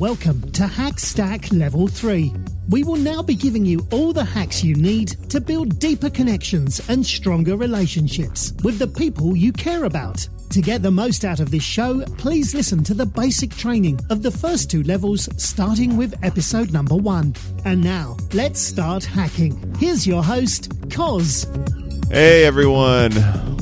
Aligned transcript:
Welcome 0.00 0.50
to 0.52 0.64
Hackstack 0.64 1.56
Level 1.56 1.86
3. 1.86 2.34
We 2.70 2.82
will 2.82 2.96
now 2.96 3.22
be 3.22 3.36
giving 3.36 3.64
you 3.64 3.86
all 3.92 4.12
the 4.12 4.24
hacks 4.24 4.64
you 4.64 4.74
need 4.74 5.10
to 5.30 5.40
build 5.40 5.78
deeper 5.78 6.10
connections 6.10 6.80
and 6.88 7.06
stronger 7.06 7.56
relationships 7.56 8.52
with 8.64 8.80
the 8.80 8.88
people 8.88 9.36
you 9.36 9.52
care 9.52 9.84
about. 9.84 10.28
To 10.50 10.60
get 10.60 10.82
the 10.82 10.90
most 10.90 11.24
out 11.24 11.38
of 11.38 11.52
this 11.52 11.62
show, 11.62 12.02
please 12.18 12.52
listen 12.52 12.82
to 12.82 12.94
the 12.94 13.06
basic 13.06 13.54
training 13.54 14.00
of 14.10 14.24
the 14.24 14.32
first 14.32 14.72
two 14.72 14.82
levels, 14.82 15.28
starting 15.36 15.96
with 15.96 16.18
episode 16.24 16.72
number 16.72 16.96
one. 16.96 17.34
And 17.64 17.80
now, 17.80 18.16
let's 18.32 18.60
start 18.60 19.04
hacking. 19.04 19.72
Here's 19.78 20.04
your 20.04 20.24
host, 20.24 20.70
Koz. 20.88 21.46
Hey 22.10 22.44
everyone, 22.44 23.12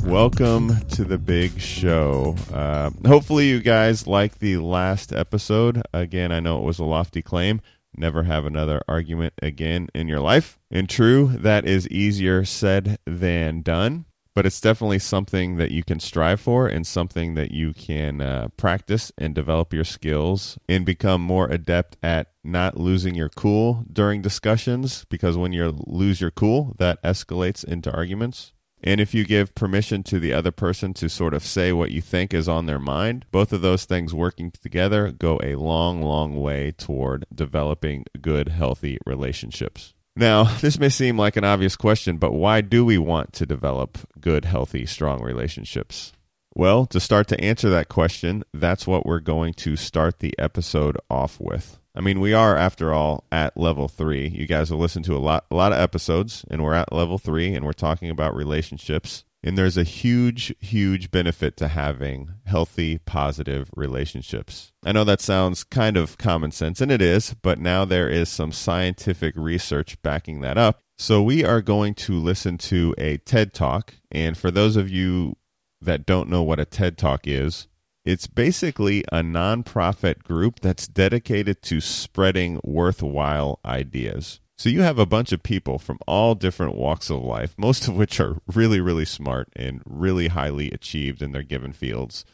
welcome 0.04 0.80
to 0.88 1.04
the 1.04 1.18
big 1.18 1.60
show. 1.60 2.36
Uh, 2.52 2.90
hopefully, 3.06 3.48
you 3.48 3.60
guys 3.60 4.06
like 4.06 4.38
the 4.38 4.56
last 4.58 5.12
episode. 5.12 5.82
Again, 5.92 6.32
I 6.32 6.40
know 6.40 6.58
it 6.58 6.64
was 6.64 6.78
a 6.78 6.84
lofty 6.84 7.22
claim. 7.22 7.60
Never 7.96 8.24
have 8.24 8.44
another 8.44 8.82
argument 8.88 9.34
again 9.42 9.88
in 9.94 10.08
your 10.08 10.20
life. 10.20 10.58
And 10.70 10.88
true, 10.88 11.28
that 11.38 11.66
is 11.66 11.88
easier 11.88 12.44
said 12.44 12.98
than 13.06 13.62
done 13.62 14.04
but 14.38 14.46
it's 14.46 14.60
definitely 14.60 15.00
something 15.00 15.56
that 15.56 15.72
you 15.72 15.82
can 15.82 15.98
strive 15.98 16.40
for 16.40 16.68
and 16.68 16.86
something 16.86 17.34
that 17.34 17.50
you 17.50 17.74
can 17.74 18.20
uh, 18.20 18.46
practice 18.56 19.10
and 19.18 19.34
develop 19.34 19.74
your 19.74 19.82
skills 19.82 20.56
and 20.68 20.86
become 20.86 21.20
more 21.20 21.48
adept 21.48 21.96
at 22.04 22.28
not 22.44 22.76
losing 22.76 23.16
your 23.16 23.30
cool 23.30 23.84
during 23.92 24.22
discussions 24.22 25.04
because 25.08 25.36
when 25.36 25.52
you 25.52 25.76
lose 25.88 26.20
your 26.20 26.30
cool 26.30 26.76
that 26.78 27.02
escalates 27.02 27.64
into 27.64 27.92
arguments 27.92 28.52
and 28.82 29.00
if 29.00 29.14
you 29.14 29.24
give 29.24 29.54
permission 29.54 30.02
to 30.04 30.20
the 30.20 30.32
other 30.32 30.50
person 30.50 30.94
to 30.94 31.08
sort 31.08 31.34
of 31.34 31.42
say 31.42 31.72
what 31.72 31.90
you 31.90 32.00
think 32.00 32.32
is 32.32 32.48
on 32.48 32.66
their 32.66 32.78
mind, 32.78 33.26
both 33.30 33.52
of 33.52 33.60
those 33.60 33.84
things 33.84 34.14
working 34.14 34.50
together 34.50 35.10
go 35.10 35.40
a 35.42 35.56
long, 35.56 36.02
long 36.02 36.40
way 36.40 36.72
toward 36.72 37.26
developing 37.34 38.04
good, 38.20 38.48
healthy 38.48 38.98
relationships. 39.04 39.94
Now, 40.16 40.44
this 40.60 40.78
may 40.78 40.88
seem 40.88 41.16
like 41.16 41.36
an 41.36 41.44
obvious 41.44 41.76
question, 41.76 42.18
but 42.18 42.32
why 42.32 42.60
do 42.60 42.84
we 42.84 42.98
want 42.98 43.32
to 43.34 43.46
develop 43.46 43.98
good, 44.20 44.44
healthy, 44.44 44.86
strong 44.86 45.22
relationships? 45.22 46.12
Well, 46.54 46.86
to 46.86 46.98
start 46.98 47.28
to 47.28 47.40
answer 47.40 47.70
that 47.70 47.88
question, 47.88 48.42
that's 48.52 48.86
what 48.86 49.06
we're 49.06 49.20
going 49.20 49.54
to 49.54 49.76
start 49.76 50.18
the 50.18 50.36
episode 50.38 50.96
off 51.08 51.38
with. 51.40 51.78
I 51.98 52.00
mean, 52.00 52.20
we 52.20 52.32
are, 52.32 52.56
after 52.56 52.94
all, 52.94 53.24
at 53.32 53.56
level 53.56 53.88
three. 53.88 54.28
You 54.28 54.46
guys 54.46 54.68
have 54.68 54.78
listened 54.78 55.04
to 55.06 55.16
a 55.16 55.18
lot, 55.18 55.46
a 55.50 55.56
lot 55.56 55.72
of 55.72 55.80
episodes, 55.80 56.44
and 56.48 56.62
we're 56.62 56.74
at 56.74 56.92
level 56.92 57.18
three, 57.18 57.52
and 57.52 57.66
we're 57.66 57.72
talking 57.72 58.08
about 58.08 58.36
relationships. 58.36 59.24
And 59.42 59.58
there's 59.58 59.76
a 59.76 59.82
huge, 59.82 60.54
huge 60.60 61.10
benefit 61.10 61.56
to 61.56 61.66
having 61.66 62.34
healthy, 62.46 62.98
positive 62.98 63.68
relationships. 63.74 64.70
I 64.84 64.92
know 64.92 65.02
that 65.02 65.20
sounds 65.20 65.64
kind 65.64 65.96
of 65.96 66.18
common 66.18 66.52
sense, 66.52 66.80
and 66.80 66.92
it 66.92 67.02
is, 67.02 67.34
but 67.42 67.58
now 67.58 67.84
there 67.84 68.08
is 68.08 68.28
some 68.28 68.52
scientific 68.52 69.34
research 69.36 70.00
backing 70.00 70.40
that 70.42 70.56
up. 70.56 70.78
So 70.98 71.20
we 71.20 71.44
are 71.44 71.60
going 71.60 71.94
to 71.94 72.12
listen 72.12 72.58
to 72.58 72.94
a 72.96 73.16
TED 73.18 73.52
Talk. 73.52 73.94
And 74.12 74.38
for 74.38 74.52
those 74.52 74.76
of 74.76 74.88
you 74.88 75.36
that 75.80 76.06
don't 76.06 76.28
know 76.28 76.44
what 76.44 76.60
a 76.60 76.64
TED 76.64 76.96
Talk 76.96 77.26
is, 77.26 77.66
it's 78.08 78.26
basically 78.26 79.04
a 79.12 79.20
nonprofit 79.20 80.22
group 80.22 80.60
that's 80.60 80.88
dedicated 80.88 81.60
to 81.60 81.78
spreading 81.78 82.58
worthwhile 82.64 83.60
ideas. 83.66 84.40
So 84.56 84.70
you 84.70 84.80
have 84.80 84.98
a 84.98 85.04
bunch 85.04 85.30
of 85.30 85.42
people 85.42 85.78
from 85.78 85.98
all 86.06 86.34
different 86.34 86.74
walks 86.74 87.10
of 87.10 87.22
life, 87.22 87.54
most 87.58 87.86
of 87.86 87.94
which 87.94 88.18
are 88.18 88.38
really, 88.46 88.80
really 88.80 89.04
smart 89.04 89.50
and 89.54 89.82
really 89.84 90.28
highly 90.28 90.70
achieved 90.70 91.20
in 91.20 91.32
their 91.32 91.42
given 91.42 91.74
fields. 91.74 92.24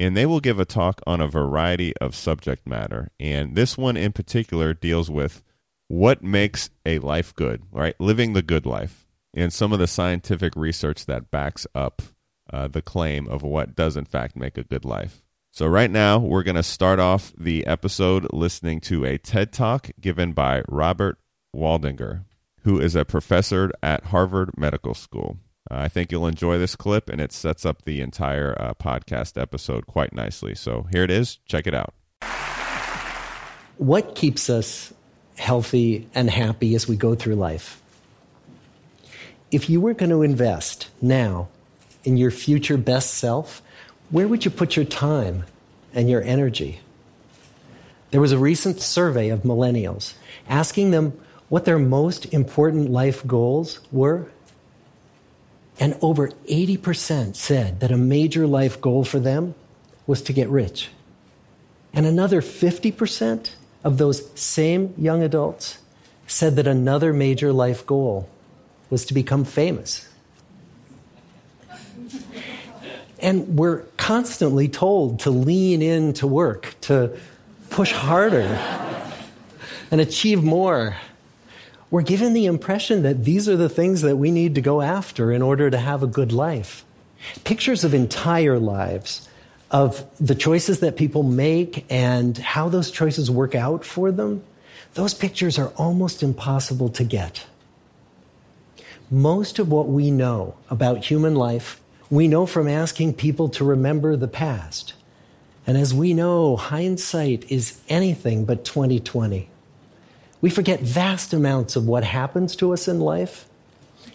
And 0.00 0.16
they 0.16 0.26
will 0.26 0.40
give 0.40 0.58
a 0.58 0.64
talk 0.64 1.00
on 1.06 1.20
a 1.20 1.28
variety 1.28 1.96
of 1.98 2.16
subject 2.16 2.66
matter. 2.66 3.12
And 3.20 3.54
this 3.54 3.78
one 3.78 3.96
in 3.96 4.10
particular 4.10 4.74
deals 4.74 5.08
with 5.08 5.40
what 5.86 6.24
makes 6.24 6.68
a 6.84 6.98
life 6.98 7.32
good, 7.36 7.62
right? 7.70 7.94
Living 8.00 8.32
the 8.32 8.42
good 8.42 8.66
life. 8.66 9.06
And 9.32 9.52
some 9.52 9.72
of 9.72 9.78
the 9.78 9.86
scientific 9.86 10.56
research 10.56 11.06
that 11.06 11.30
backs 11.30 11.64
up 11.76 12.02
uh, 12.52 12.68
the 12.68 12.82
claim 12.82 13.28
of 13.28 13.42
what 13.42 13.74
does, 13.74 13.96
in 13.96 14.04
fact, 14.04 14.36
make 14.36 14.58
a 14.58 14.64
good 14.64 14.84
life. 14.84 15.22
So, 15.50 15.66
right 15.66 15.90
now, 15.90 16.18
we're 16.18 16.42
going 16.42 16.56
to 16.56 16.62
start 16.62 16.98
off 16.98 17.32
the 17.36 17.66
episode 17.66 18.26
listening 18.32 18.80
to 18.82 19.04
a 19.04 19.18
TED 19.18 19.52
Talk 19.52 19.90
given 20.00 20.32
by 20.32 20.62
Robert 20.68 21.18
Waldinger, 21.54 22.24
who 22.62 22.80
is 22.80 22.96
a 22.96 23.04
professor 23.04 23.70
at 23.82 24.06
Harvard 24.06 24.56
Medical 24.56 24.94
School. 24.94 25.36
Uh, 25.70 25.76
I 25.76 25.88
think 25.88 26.10
you'll 26.10 26.26
enjoy 26.26 26.58
this 26.58 26.74
clip, 26.74 27.08
and 27.08 27.20
it 27.20 27.32
sets 27.32 27.66
up 27.66 27.82
the 27.82 28.00
entire 28.00 28.56
uh, 28.58 28.74
podcast 28.74 29.40
episode 29.40 29.86
quite 29.86 30.12
nicely. 30.12 30.54
So 30.54 30.86
here 30.90 31.04
it 31.04 31.10
is. 31.10 31.36
Check 31.46 31.66
it 31.66 31.74
out. 31.74 31.94
What 33.76 34.14
keeps 34.14 34.48
us 34.48 34.92
healthy 35.36 36.08
and 36.14 36.30
happy 36.30 36.74
as 36.74 36.88
we 36.88 36.96
go 36.96 37.14
through 37.14 37.34
life? 37.34 37.82
If 39.50 39.68
you 39.68 39.80
were 39.80 39.92
going 39.92 40.10
to 40.10 40.22
invest 40.22 40.88
now 41.02 41.48
in 42.04 42.16
your 42.16 42.30
future 42.30 42.76
best 42.76 43.14
self, 43.14 43.62
where 44.10 44.28
would 44.28 44.44
you 44.44 44.50
put 44.50 44.76
your 44.76 44.84
time 44.84 45.44
and 45.94 46.08
your 46.10 46.22
energy? 46.22 46.80
There 48.10 48.20
was 48.20 48.32
a 48.32 48.38
recent 48.38 48.80
survey 48.80 49.30
of 49.30 49.42
millennials 49.42 50.14
asking 50.48 50.90
them 50.90 51.18
what 51.48 51.64
their 51.64 51.78
most 51.78 52.26
important 52.32 52.90
life 52.90 53.26
goals 53.26 53.80
were. 53.90 54.30
And 55.80 55.96
over 56.02 56.28
80% 56.48 57.36
said 57.36 57.80
that 57.80 57.90
a 57.90 57.96
major 57.96 58.46
life 58.46 58.80
goal 58.80 59.04
for 59.04 59.18
them 59.18 59.54
was 60.06 60.22
to 60.22 60.32
get 60.32 60.48
rich. 60.48 60.90
And 61.94 62.06
another 62.06 62.40
50% 62.40 63.50
of 63.84 63.98
those 63.98 64.30
same 64.38 64.94
young 64.96 65.22
adults 65.22 65.78
said 66.26 66.56
that 66.56 66.66
another 66.66 67.12
major 67.12 67.52
life 67.52 67.86
goal 67.86 68.28
was 68.90 69.04
to 69.06 69.14
become 69.14 69.44
famous. 69.44 70.08
And 73.22 73.56
we're 73.56 73.82
constantly 73.96 74.68
told 74.68 75.20
to 75.20 75.30
lean 75.30 75.80
into 75.80 76.26
work, 76.26 76.74
to 76.82 77.16
push 77.70 77.92
harder, 77.92 78.58
and 79.90 80.00
achieve 80.00 80.42
more 80.42 80.96
we're 81.92 82.00
given 82.00 82.32
the 82.32 82.46
impression 82.46 83.02
that 83.02 83.22
these 83.22 83.50
are 83.50 83.56
the 83.56 83.68
things 83.68 84.00
that 84.00 84.16
we 84.16 84.30
need 84.30 84.54
to 84.54 84.62
go 84.62 84.80
after 84.80 85.30
in 85.30 85.42
order 85.42 85.68
to 85.68 85.76
have 85.76 86.02
a 86.02 86.06
good 86.06 86.32
life. 86.32 86.86
Pictures 87.44 87.84
of 87.84 87.92
entire 87.92 88.58
lives, 88.58 89.28
of 89.70 90.02
the 90.18 90.34
choices 90.34 90.80
that 90.80 90.96
people 90.96 91.22
make 91.22 91.84
and 91.90 92.38
how 92.38 92.70
those 92.70 92.90
choices 92.90 93.30
work 93.30 93.54
out 93.54 93.84
for 93.84 94.10
them, 94.10 94.42
those 94.94 95.12
pictures 95.12 95.58
are 95.58 95.68
almost 95.76 96.22
impossible 96.22 96.88
to 96.88 97.04
get. 97.04 97.44
Most 99.10 99.58
of 99.58 99.70
what 99.70 99.86
we 99.86 100.10
know 100.10 100.54
about 100.70 101.04
human 101.04 101.34
life, 101.34 101.78
we 102.12 102.28
know 102.28 102.44
from 102.44 102.68
asking 102.68 103.14
people 103.14 103.48
to 103.48 103.64
remember 103.64 104.16
the 104.16 104.28
past. 104.28 104.92
And 105.66 105.78
as 105.78 105.94
we 105.94 106.12
know, 106.12 106.56
hindsight 106.56 107.50
is 107.50 107.80
anything 107.88 108.44
but 108.44 108.66
2020. 108.66 109.48
We 110.42 110.50
forget 110.50 110.80
vast 110.80 111.32
amounts 111.32 111.74
of 111.74 111.86
what 111.86 112.04
happens 112.04 112.54
to 112.56 112.74
us 112.74 112.86
in 112.86 113.00
life. 113.00 113.46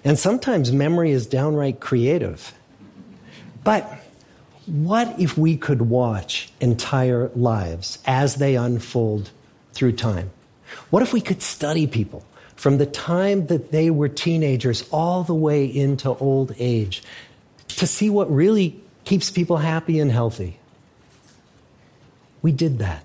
And 0.04 0.20
sometimes 0.20 0.72
memory 0.72 1.10
is 1.10 1.26
downright 1.26 1.80
creative. 1.80 2.54
But 3.64 3.92
what 4.68 5.20
if 5.20 5.36
we 5.36 5.58
could 5.58 5.82
watch 5.82 6.52
entire 6.62 7.30
lives 7.30 7.98
as 8.06 8.36
they 8.36 8.58
unfold 8.58 9.32
through 9.74 9.94
time? 9.94 10.30
What 10.92 11.02
if 11.02 11.14
we 11.14 11.22
could 11.22 11.42
study 11.42 11.88
people 11.88 12.24
from 12.58 12.78
the 12.78 12.86
time 12.86 13.48
that 13.48 13.72
they 13.72 13.90
were 13.90 14.10
teenagers 14.10 14.88
all 14.92 15.24
the 15.24 15.34
way 15.34 15.66
into 15.66 16.10
old 16.10 16.54
age 16.60 17.02
to 17.68 17.88
see 17.88 18.10
what 18.10 18.30
really 18.32 18.82
keeps 19.06 19.30
people 19.30 19.58
happy 19.58 20.00
and 20.00 20.12
healthy? 20.12 20.60
We 22.42 22.52
did 22.52 22.80
that. 22.80 23.04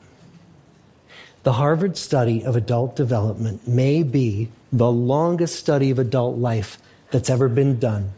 The 1.42 1.54
Harvard 1.54 1.96
study 1.96 2.44
of 2.44 2.54
adult 2.54 2.94
development 2.94 3.66
may 3.66 4.02
be 4.02 4.48
the 4.72 4.90
longest 4.90 5.56
study 5.56 5.90
of 5.90 5.98
adult 5.98 6.38
life 6.38 6.78
that's 7.10 7.28
ever 7.28 7.48
been 7.48 7.78
done. 7.78 8.12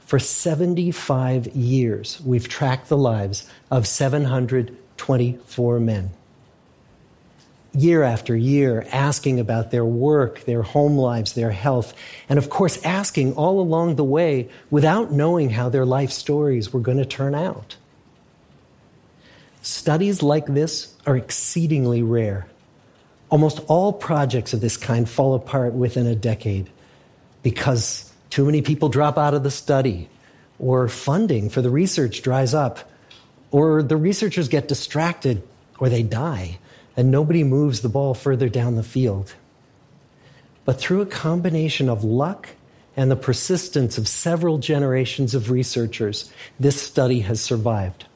For 0.00 0.18
75 0.18 1.46
years, 1.48 2.20
we've 2.24 2.48
tracked 2.48 2.88
the 2.88 2.96
lives 2.96 3.48
of 3.70 3.86
724 3.86 5.80
men. 5.80 6.10
Year 7.74 8.02
after 8.02 8.36
year, 8.36 8.86
asking 8.92 9.40
about 9.40 9.70
their 9.70 9.84
work, 9.84 10.44
their 10.44 10.62
home 10.62 10.96
lives, 10.96 11.32
their 11.32 11.52
health, 11.52 11.94
and 12.28 12.38
of 12.38 12.50
course, 12.50 12.82
asking 12.84 13.34
all 13.34 13.60
along 13.60 13.96
the 13.96 14.04
way 14.04 14.50
without 14.70 15.10
knowing 15.10 15.50
how 15.50 15.70
their 15.70 15.86
life 15.86 16.10
stories 16.10 16.72
were 16.72 16.80
going 16.80 16.98
to 16.98 17.06
turn 17.06 17.34
out. 17.34 17.76
Studies 19.62 20.22
like 20.22 20.46
this 20.46 20.94
are 21.06 21.16
exceedingly 21.16 22.02
rare. 22.02 22.46
Almost 23.30 23.60
all 23.68 23.92
projects 23.92 24.52
of 24.52 24.60
this 24.60 24.76
kind 24.76 25.08
fall 25.08 25.34
apart 25.34 25.72
within 25.72 26.06
a 26.06 26.14
decade 26.14 26.68
because 27.42 28.12
too 28.28 28.44
many 28.44 28.60
people 28.60 28.88
drop 28.88 29.16
out 29.16 29.34
of 29.34 29.42
the 29.42 29.50
study, 29.50 30.08
or 30.58 30.88
funding 30.88 31.48
for 31.48 31.62
the 31.62 31.70
research 31.70 32.22
dries 32.22 32.54
up, 32.54 32.90
or 33.50 33.82
the 33.82 33.96
researchers 33.96 34.48
get 34.48 34.68
distracted 34.68 35.42
or 35.78 35.88
they 35.88 36.02
die, 36.02 36.58
and 36.96 37.10
nobody 37.10 37.44
moves 37.44 37.80
the 37.80 37.88
ball 37.88 38.14
further 38.14 38.48
down 38.48 38.76
the 38.76 38.82
field. 38.82 39.34
But 40.64 40.78
through 40.78 41.00
a 41.00 41.06
combination 41.06 41.88
of 41.88 42.04
luck 42.04 42.50
and 42.96 43.10
the 43.10 43.16
persistence 43.16 43.98
of 43.98 44.06
several 44.06 44.58
generations 44.58 45.34
of 45.34 45.50
researchers, 45.50 46.30
this 46.60 46.80
study 46.80 47.20
has 47.20 47.40
survived. 47.40 48.06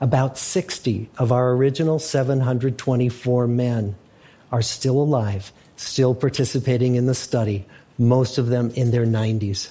About 0.00 0.38
60 0.38 1.10
of 1.18 1.32
our 1.32 1.52
original 1.52 1.98
724 1.98 3.48
men 3.48 3.96
are 4.52 4.62
still 4.62 4.98
alive, 4.98 5.52
still 5.76 6.14
participating 6.14 6.94
in 6.94 7.06
the 7.06 7.14
study, 7.14 7.66
most 7.98 8.38
of 8.38 8.46
them 8.46 8.70
in 8.70 8.92
their 8.92 9.06
90s. 9.06 9.70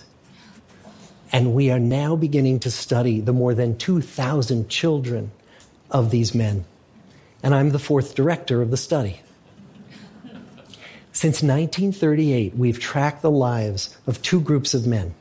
And 1.32 1.54
we 1.54 1.72
are 1.72 1.80
now 1.80 2.16
beginning 2.16 2.60
to 2.62 2.72
study 2.72 3.20
the 3.22 3.34
more 3.34 3.54
than 3.54 3.78
2,000 3.78 4.70
children 4.70 5.32
of 5.90 6.12
these 6.12 6.36
men. 6.36 6.66
And 7.48 7.56
I'm 7.56 7.70
the 7.70 7.80
fourth 7.80 8.14
director 8.14 8.62
of 8.62 8.72
the 8.72 8.76
study. 8.76 9.22
Since 11.14 11.42
1938, 11.42 12.58
we've 12.58 12.78
tracked 12.78 13.22
the 13.22 13.32
lives 13.32 13.98
of 14.06 14.22
two 14.22 14.42
groups 14.42 14.74
of 14.74 14.86
men. 14.86 15.16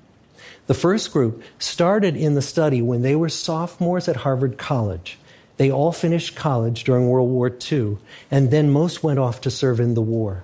The 0.67 0.75
first 0.75 1.13
group 1.13 1.41
started 1.61 2.17
in 2.17 2.35
the 2.35 2.43
study 2.43 2.83
when 2.83 3.03
they 3.03 3.15
were 3.15 3.29
sophomores 3.29 4.09
at 4.09 4.17
Harvard 4.17 4.59
College. 4.59 5.19
They 5.57 5.71
all 5.71 5.93
finished 5.93 6.35
college 6.35 6.83
during 6.83 7.09
World 7.09 7.31
War 7.31 7.49
II, 7.49 7.99
and 8.29 8.51
then 8.51 8.73
most 8.73 9.05
went 9.05 9.21
off 9.21 9.41
to 9.43 9.49
serve 9.49 9.79
in 9.79 9.95
the 9.95 10.03
war. 10.03 10.43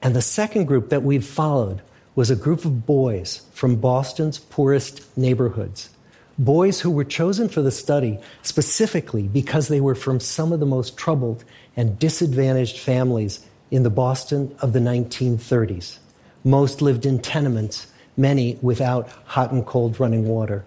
And 0.00 0.16
the 0.16 0.22
second 0.22 0.64
group 0.64 0.88
that 0.88 1.02
we've 1.02 1.26
followed 1.26 1.82
was 2.14 2.30
a 2.30 2.34
group 2.34 2.64
of 2.64 2.86
boys 2.86 3.42
from 3.52 3.76
Boston's 3.76 4.38
poorest 4.38 5.14
neighborhoods. 5.14 5.90
Boys 6.38 6.80
who 6.80 6.90
were 6.90 7.04
chosen 7.04 7.48
for 7.48 7.62
the 7.62 7.70
study 7.70 8.20
specifically 8.42 9.22
because 9.26 9.68
they 9.68 9.80
were 9.80 9.96
from 9.96 10.20
some 10.20 10.52
of 10.52 10.60
the 10.60 10.66
most 10.66 10.96
troubled 10.96 11.44
and 11.76 11.98
disadvantaged 11.98 12.78
families 12.78 13.44
in 13.70 13.82
the 13.82 13.90
Boston 13.90 14.54
of 14.60 14.72
the 14.72 14.78
1930s. 14.78 15.98
Most 16.44 16.80
lived 16.80 17.04
in 17.04 17.18
tenements, 17.18 17.88
many 18.16 18.58
without 18.62 19.08
hot 19.24 19.50
and 19.50 19.66
cold 19.66 19.98
running 19.98 20.26
water. 20.28 20.64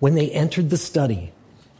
When 0.00 0.14
they 0.14 0.30
entered 0.30 0.70
the 0.70 0.76
study, 0.76 1.32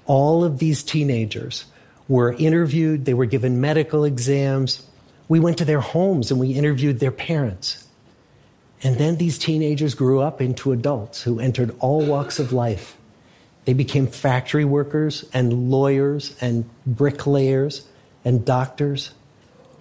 all 0.07 0.45
of 0.45 0.59
these 0.59 0.83
teenagers 0.83 1.67
were 2.09 2.33
interviewed, 2.33 3.05
they 3.05 3.15
were 3.15 3.27
given 3.27 3.61
medical 3.61 4.05
exams. 4.05 4.83
We 5.29 5.41
went 5.41 5.59
to 5.59 5.65
their 5.65 5.81
homes 5.81 6.31
and 6.31 6.41
we 6.41 6.53
interviewed 6.53 7.01
their 7.01 7.13
parents. 7.13 7.87
And 8.83 8.97
then 8.97 9.17
these 9.17 9.39
teenagers 9.39 9.95
grew 9.95 10.21
up 10.21 10.41
into 10.41 10.73
adults 10.73 11.23
who 11.23 11.41
entered 11.41 11.75
all 11.81 12.05
walks 12.05 12.39
of 12.39 12.53
life. 12.53 12.97
They 13.65 13.73
became 13.73 14.07
factory 14.07 14.65
workers 14.65 15.25
and 15.33 15.71
lawyers 15.71 16.37
and 16.41 16.69
bricklayers 16.87 17.87
and 18.25 18.45
doctors, 18.45 19.13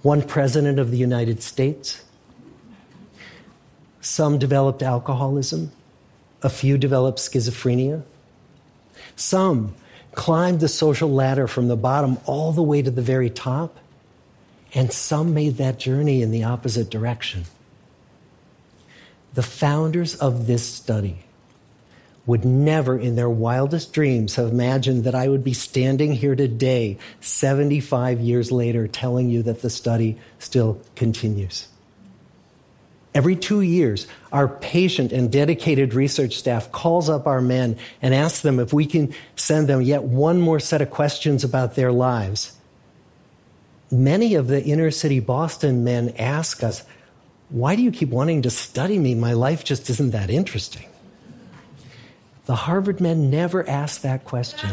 one 0.02 0.22
president 0.22 0.80
of 0.80 0.92
the 0.92 0.98
United 0.98 1.44
States. 1.44 2.04
Some 4.02 4.40
developed 4.40 4.82
alcoholism, 4.82 5.72
a 6.42 6.50
few 6.50 6.78
developed 6.78 7.20
schizophrenia. 7.20 8.04
Some 9.16 9.76
climbed 10.14 10.60
the 10.60 10.68
social 10.68 11.12
ladder 11.12 11.48
from 11.48 11.68
the 11.68 11.76
bottom 11.76 12.18
all 12.26 12.52
the 12.52 12.64
way 12.64 12.82
to 12.82 12.90
the 12.90 13.02
very 13.02 13.30
top, 13.30 13.78
and 14.74 14.92
some 14.92 15.34
made 15.34 15.58
that 15.58 15.78
journey 15.78 16.22
in 16.22 16.32
the 16.32 16.44
opposite 16.44 16.90
direction. 16.90 17.46
The 19.38 19.44
founders 19.44 20.16
of 20.16 20.48
this 20.48 20.66
study 20.66 21.20
would 22.26 22.44
never 22.44 22.98
in 22.98 23.16
their 23.16 23.30
wildest 23.30 23.94
dreams 23.94 24.34
have 24.34 24.48
imagined 24.48 25.04
that 25.04 25.14
I 25.14 25.28
would 25.28 25.44
be 25.44 25.54
standing 25.54 26.12
here 26.14 26.36
today, 26.36 26.98
75 27.22 28.20
years 28.20 28.52
later, 28.52 28.88
telling 28.88 29.30
you 29.30 29.44
that 29.44 29.62
the 29.62 29.70
study 29.70 30.18
still 30.40 30.82
continues. 30.96 31.68
Every 33.14 33.36
two 33.36 33.62
years, 33.62 34.08
our 34.32 34.48
patient 34.48 35.12
and 35.12 35.32
dedicated 35.32 35.94
research 35.94 36.36
staff 36.36 36.72
calls 36.72 37.08
up 37.08 37.28
our 37.28 37.40
men 37.40 37.78
and 38.02 38.16
asks 38.16 38.40
them 38.40 38.60
if 38.60 38.74
we 38.74 38.88
can 38.88 39.14
send 39.36 39.70
them 39.70 39.84
yet 39.84 40.02
one 40.02 40.42
more 40.42 40.60
set 40.60 40.82
of 40.82 40.90
questions 40.90 41.44
about 41.44 41.76
their 41.76 41.92
lives. 41.92 42.54
Many 43.92 44.34
of 44.34 44.48
the 44.48 44.64
inner 44.64 44.90
city 44.90 45.20
Boston 45.20 45.84
men 45.84 46.16
ask 46.18 46.64
us, 46.64 46.84
Why 47.50 47.76
do 47.78 47.82
you 47.82 47.92
keep 47.92 48.10
wanting 48.10 48.42
to 48.42 48.50
study 48.50 49.00
me? 49.00 49.16
My 49.16 49.34
life 49.34 49.64
just 49.64 49.90
isn't 49.90 50.12
that 50.12 50.30
interesting. 50.30 50.86
The 52.46 52.56
Harvard 52.56 53.00
men 53.00 53.30
never 53.30 53.68
asked 53.68 54.04
that 54.04 54.26
question. 54.26 54.70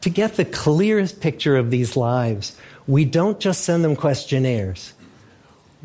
to 0.00 0.10
get 0.10 0.36
the 0.36 0.44
clearest 0.44 1.20
picture 1.20 1.56
of 1.56 1.70
these 1.70 1.96
lives, 1.96 2.56
we 2.86 3.04
don't 3.04 3.38
just 3.40 3.64
send 3.64 3.84
them 3.84 3.96
questionnaires. 3.96 4.92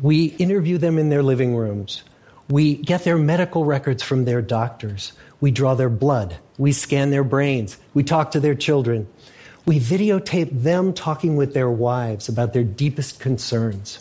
We 0.00 0.26
interview 0.26 0.78
them 0.78 0.98
in 0.98 1.08
their 1.08 1.22
living 1.22 1.56
rooms. 1.56 2.02
We 2.48 2.76
get 2.76 3.04
their 3.04 3.18
medical 3.18 3.64
records 3.64 4.02
from 4.02 4.24
their 4.24 4.40
doctors. 4.40 5.12
We 5.40 5.50
draw 5.50 5.74
their 5.74 5.90
blood. 5.90 6.36
We 6.58 6.72
scan 6.72 7.10
their 7.10 7.24
brains. 7.24 7.76
We 7.94 8.02
talk 8.02 8.30
to 8.32 8.40
their 8.40 8.54
children 8.54 9.08
we 9.66 9.80
videotape 9.80 10.62
them 10.62 10.92
talking 10.92 11.36
with 11.36 11.52
their 11.52 11.68
wives 11.68 12.28
about 12.28 12.52
their 12.52 12.64
deepest 12.64 13.18
concerns. 13.18 13.98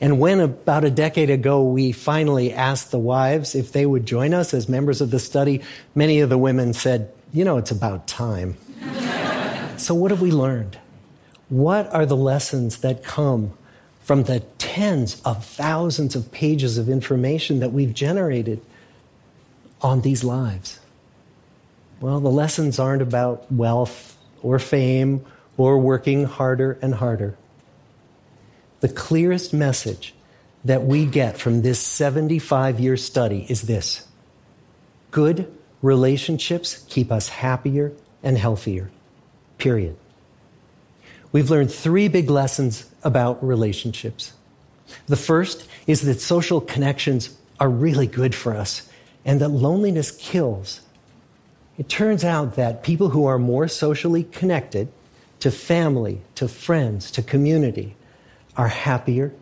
And 0.00 0.18
when 0.18 0.40
about 0.40 0.82
a 0.82 0.90
decade 0.90 1.30
ago 1.30 1.62
we 1.62 1.92
finally 1.92 2.52
asked 2.52 2.90
the 2.90 2.98
wives 2.98 3.54
if 3.54 3.70
they 3.70 3.86
would 3.86 4.06
join 4.06 4.34
us 4.34 4.52
as 4.54 4.68
members 4.68 5.00
of 5.00 5.10
the 5.10 5.20
study, 5.20 5.60
many 5.94 6.20
of 6.20 6.30
the 6.30 6.38
women 6.38 6.72
said, 6.72 7.12
You 7.32 7.44
know, 7.44 7.58
it's 7.58 7.70
about 7.70 8.06
time. 8.08 8.56
so, 9.76 9.94
what 9.94 10.10
have 10.10 10.22
we 10.22 10.32
learned? 10.32 10.78
What 11.50 11.92
are 11.92 12.06
the 12.06 12.16
lessons 12.16 12.78
that 12.78 13.04
come 13.04 13.52
from 14.00 14.24
the 14.24 14.40
tens 14.56 15.20
of 15.22 15.44
thousands 15.44 16.16
of 16.16 16.32
pages 16.32 16.78
of 16.78 16.88
information 16.88 17.60
that 17.60 17.72
we've 17.72 17.92
generated 17.92 18.60
on 19.82 20.00
these 20.00 20.24
lives? 20.24 20.80
Well, 22.02 22.18
the 22.18 22.32
lessons 22.32 22.80
aren't 22.80 23.00
about 23.00 23.50
wealth 23.52 24.18
or 24.42 24.58
fame 24.58 25.24
or 25.56 25.78
working 25.78 26.24
harder 26.24 26.76
and 26.82 26.96
harder. 26.96 27.36
The 28.80 28.88
clearest 28.88 29.54
message 29.54 30.12
that 30.64 30.82
we 30.82 31.06
get 31.06 31.38
from 31.38 31.62
this 31.62 31.78
75 31.78 32.80
year 32.80 32.96
study 32.96 33.46
is 33.48 33.62
this 33.62 34.08
good 35.12 35.46
relationships 35.80 36.84
keep 36.88 37.12
us 37.12 37.28
happier 37.28 37.92
and 38.20 38.36
healthier. 38.36 38.90
Period. 39.58 39.96
We've 41.30 41.50
learned 41.50 41.70
three 41.72 42.08
big 42.08 42.28
lessons 42.28 42.90
about 43.04 43.46
relationships. 43.46 44.32
The 45.06 45.14
first 45.14 45.68
is 45.86 46.02
that 46.02 46.20
social 46.20 46.60
connections 46.60 47.36
are 47.60 47.70
really 47.70 48.08
good 48.08 48.34
for 48.34 48.56
us 48.56 48.90
and 49.24 49.40
that 49.40 49.50
loneliness 49.50 50.10
kills 50.10 50.80
it 51.78 51.88
turns 51.88 52.24
out 52.24 52.56
that 52.56 52.82
people 52.82 53.10
who 53.10 53.24
are 53.24 53.38
more 53.38 53.68
socially 53.68 54.24
connected 54.24 54.88
to 55.40 55.50
family, 55.50 56.20
to 56.34 56.48
friends, 56.48 57.10
to 57.12 57.22
community 57.22 57.96
are 58.56 58.68
happier, 58.68 59.32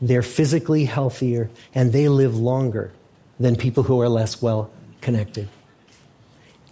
they're 0.00 0.22
physically 0.22 0.84
healthier, 0.84 1.50
and 1.74 1.92
they 1.92 2.08
live 2.08 2.36
longer 2.36 2.92
than 3.40 3.56
people 3.56 3.84
who 3.84 4.00
are 4.00 4.08
less 4.08 4.42
well 4.42 4.70
connected. 5.00 5.48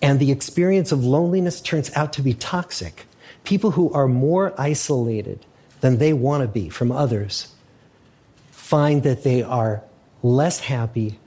And 0.03 0.21
the 0.21 0.31
experience 0.31 0.93
of 0.93 1.05
loneliness 1.05 1.61
turns 1.61 1.95
out 1.97 2.13
to 2.15 2.23
be 2.23 2.35
toxic. 2.35 3.07
People 3.45 3.73
who 3.73 3.93
are 3.93 4.09
more 4.09 4.53
isolated 4.59 5.45
than 5.81 5.99
they 5.99 6.13
want 6.13 6.43
to 6.43 6.49
be 6.49 6.69
from 6.69 6.93
others 6.93 7.55
find 8.51 9.03
that 9.05 9.23
they 9.23 9.43
are 9.43 9.83
less 10.23 10.61
happy, 10.61 11.19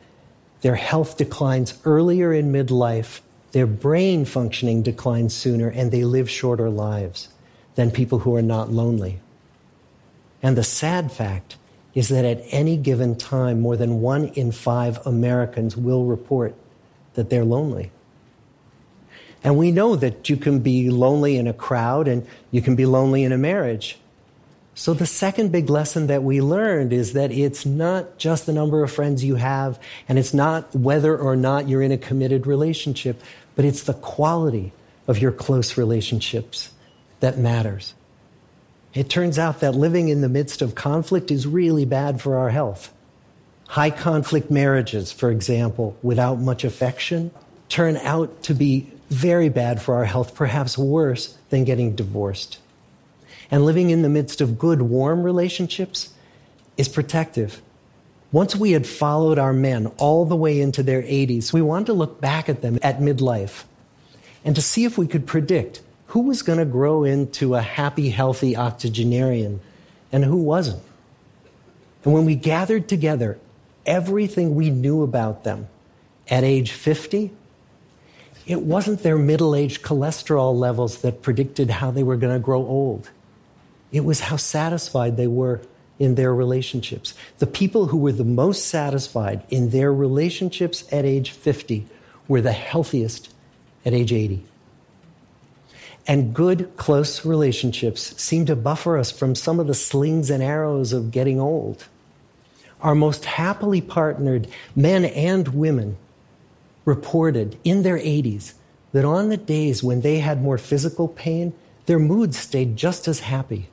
their 0.62 0.76
health 0.76 1.18
declines 1.18 1.80
earlier 1.86 2.34
in 2.34 2.52
midlife, 2.52 3.22
their 3.52 3.68
brain 3.68 4.26
functioning 4.26 4.84
declines 4.84 5.34
sooner 5.34 5.70
and 5.70 5.92
they 5.92 6.04
live 6.04 6.30
shorter 6.30 6.70
lives 6.70 7.30
than 7.76 7.92
people 7.92 8.20
who 8.20 8.36
are 8.36 8.42
not 8.42 8.72
lonely. 8.72 9.20
And 10.42 10.56
the 10.56 10.64
sad 10.64 11.12
fact 11.12 11.58
is 11.94 12.10
that 12.10 12.26
at 12.26 12.42
any 12.50 12.78
given 12.78 13.16
time, 13.16 13.62
more 13.62 13.76
than 13.76 14.02
one 14.02 14.26
in 14.30 14.52
five 14.52 15.06
Americans 15.06 15.76
will 15.76 16.06
report 16.06 16.56
that 17.16 17.30
they're 17.30 17.46
lonely. 17.46 17.92
And 19.44 19.58
we 19.58 19.72
know 19.72 19.96
that 19.96 20.30
you 20.30 20.38
can 20.38 20.60
be 20.60 20.90
lonely 20.90 21.38
in 21.38 21.48
a 21.48 21.54
crowd 21.54 22.08
and 22.08 22.28
you 22.52 22.62
can 22.62 22.76
be 22.76 22.86
lonely 22.86 23.24
in 23.24 23.32
a 23.32 23.38
marriage. 23.38 23.98
So, 24.80 24.94
the 24.94 25.06
second 25.06 25.52
big 25.52 25.70
lesson 25.70 26.08
that 26.08 26.24
we 26.24 26.42
learned 26.42 26.94
is 26.94 27.12
that 27.12 27.34
it's 27.34 27.66
not 27.66 28.18
just 28.18 28.46
the 28.46 28.54
number 28.54 28.82
of 28.82 28.90
friends 28.90 29.26
you 29.26 29.36
have, 29.36 29.78
and 30.08 30.18
it's 30.18 30.34
not 30.34 30.74
whether 30.74 31.18
or 31.18 31.36
not 31.36 31.68
you're 31.68 31.82
in 31.82 31.92
a 31.92 31.98
committed 31.98 32.48
relationship, 32.48 33.22
but 33.58 33.66
it's 33.66 33.84
the 33.84 33.94
quality 33.94 34.72
of 35.06 35.20
your 35.20 35.34
close 35.34 35.76
relationships 35.76 36.72
that 37.20 37.38
matters. 37.38 37.94
It 38.94 39.10
turns 39.10 39.38
out 39.38 39.60
that 39.60 39.76
living 39.76 40.08
in 40.08 40.22
the 40.22 40.30
midst 40.30 40.62
of 40.62 40.76
conflict 40.76 41.30
is 41.30 41.46
really 41.46 41.84
bad 41.84 42.22
for 42.22 42.38
our 42.38 42.50
health. 42.50 42.90
High 43.68 43.92
conflict 43.92 44.50
marriages, 44.50 45.12
for 45.12 45.30
example, 45.30 45.98
without 46.02 46.40
much 46.40 46.64
affection, 46.64 47.32
turn 47.68 47.98
out 47.98 48.44
to 48.44 48.54
be 48.54 48.90
very 49.10 49.50
bad 49.50 49.82
for 49.82 49.96
our 49.96 50.06
health, 50.06 50.36
perhaps 50.36 50.78
worse 50.78 51.38
than 51.50 51.66
getting 51.66 51.98
divorced. 51.98 52.60
And 53.52 53.66
living 53.66 53.90
in 53.90 54.02
the 54.02 54.10
midst 54.10 54.42
of 54.42 54.60
good, 54.60 54.82
warm 54.82 55.24
relationships 55.24 56.14
is 56.78 56.88
protective. 56.88 57.62
Once 58.32 58.56
we 58.56 58.72
had 58.72 58.86
followed 58.86 59.40
our 59.40 59.54
men 59.54 59.88
all 59.98 60.26
the 60.26 60.36
way 60.36 60.62
into 60.62 60.84
their 60.84 61.02
80s, 61.02 61.52
we 61.52 61.62
wanted 61.62 61.88
to 61.88 61.94
look 61.94 62.22
back 62.22 62.48
at 62.48 62.62
them 62.62 62.78
at 62.84 63.00
midlife 63.00 63.64
and 64.46 64.56
to 64.56 64.62
see 64.62 64.86
if 64.86 64.98
we 64.98 65.08
could 65.08 65.26
predict 65.26 65.82
who 66.08 66.22
was 66.22 66.42
going 66.42 66.60
to 66.60 66.66
grow 66.66 67.04
into 67.04 67.56
a 67.56 67.62
happy, 67.62 68.10
healthy 68.10 68.56
octogenarian 68.56 69.60
and 70.12 70.24
who 70.24 70.38
wasn't. 70.38 70.82
And 72.04 72.14
when 72.14 72.26
we 72.26 72.36
gathered 72.36 72.88
together 72.88 73.40
everything 73.86 74.56
we 74.56 74.70
knew 74.70 75.04
about 75.04 75.44
them 75.44 75.68
at 76.30 76.44
age 76.44 76.72
50, 76.72 77.32
it 78.46 78.62
wasn't 78.62 79.04
their 79.04 79.18
middle 79.18 79.56
aged 79.56 79.84
cholesterol 79.84 80.58
levels 80.58 81.02
that 81.02 81.22
predicted 81.22 81.70
how 81.70 81.92
they 81.92 82.04
were 82.04 82.18
going 82.18 82.34
to 82.34 82.44
grow 82.44 82.66
old. 82.66 83.10
It 83.92 84.06
was 84.06 84.20
how 84.22 84.36
satisfied 84.36 85.18
they 85.18 85.28
were 85.28 85.62
in 85.98 86.16
their 86.16 86.34
relationships. 86.34 87.14
The 87.40 87.48
people 87.48 87.88
who 87.88 87.98
were 87.98 88.12
the 88.12 88.24
most 88.24 88.68
satisfied 88.68 89.44
in 89.50 89.72
their 89.72 89.94
relationships 89.94 90.86
at 90.92 91.06
age 91.06 91.32
50 91.32 91.86
were 92.28 92.42
the 92.42 92.54
healthiest 92.54 93.34
at 93.86 93.94
age 93.94 94.14
80. 94.14 94.44
And 96.08 96.34
good, 96.34 96.76
close 96.78 97.26
relationships 97.26 98.20
seem 98.22 98.46
to 98.46 98.56
buffer 98.56 98.98
us 98.98 99.12
from 99.12 99.36
some 99.36 99.60
of 99.60 99.68
the 99.68 99.74
slings 99.74 100.30
and 100.30 100.42
arrows 100.42 100.94
of 100.94 101.12
getting 101.12 101.40
old. 101.40 101.86
Our 102.82 102.96
most 102.96 103.26
happily 103.26 103.82
partnered 103.82 104.48
men 104.76 105.06
and 105.06 105.50
women 105.50 105.98
reported 106.86 107.60
in 107.64 107.84
their 107.84 107.98
80s 107.98 108.54
that 108.94 109.06
on 109.06 109.30
the 109.30 109.38
days 109.38 109.84
when 109.84 110.02
they 110.02 110.20
had 110.20 110.42
more 110.42 110.58
physical 110.58 111.08
pain, 111.08 111.54
their 111.86 112.00
moods 112.00 112.40
stayed 112.40 112.78
just 112.78 113.08
as 113.08 113.20
happy. 113.20 113.68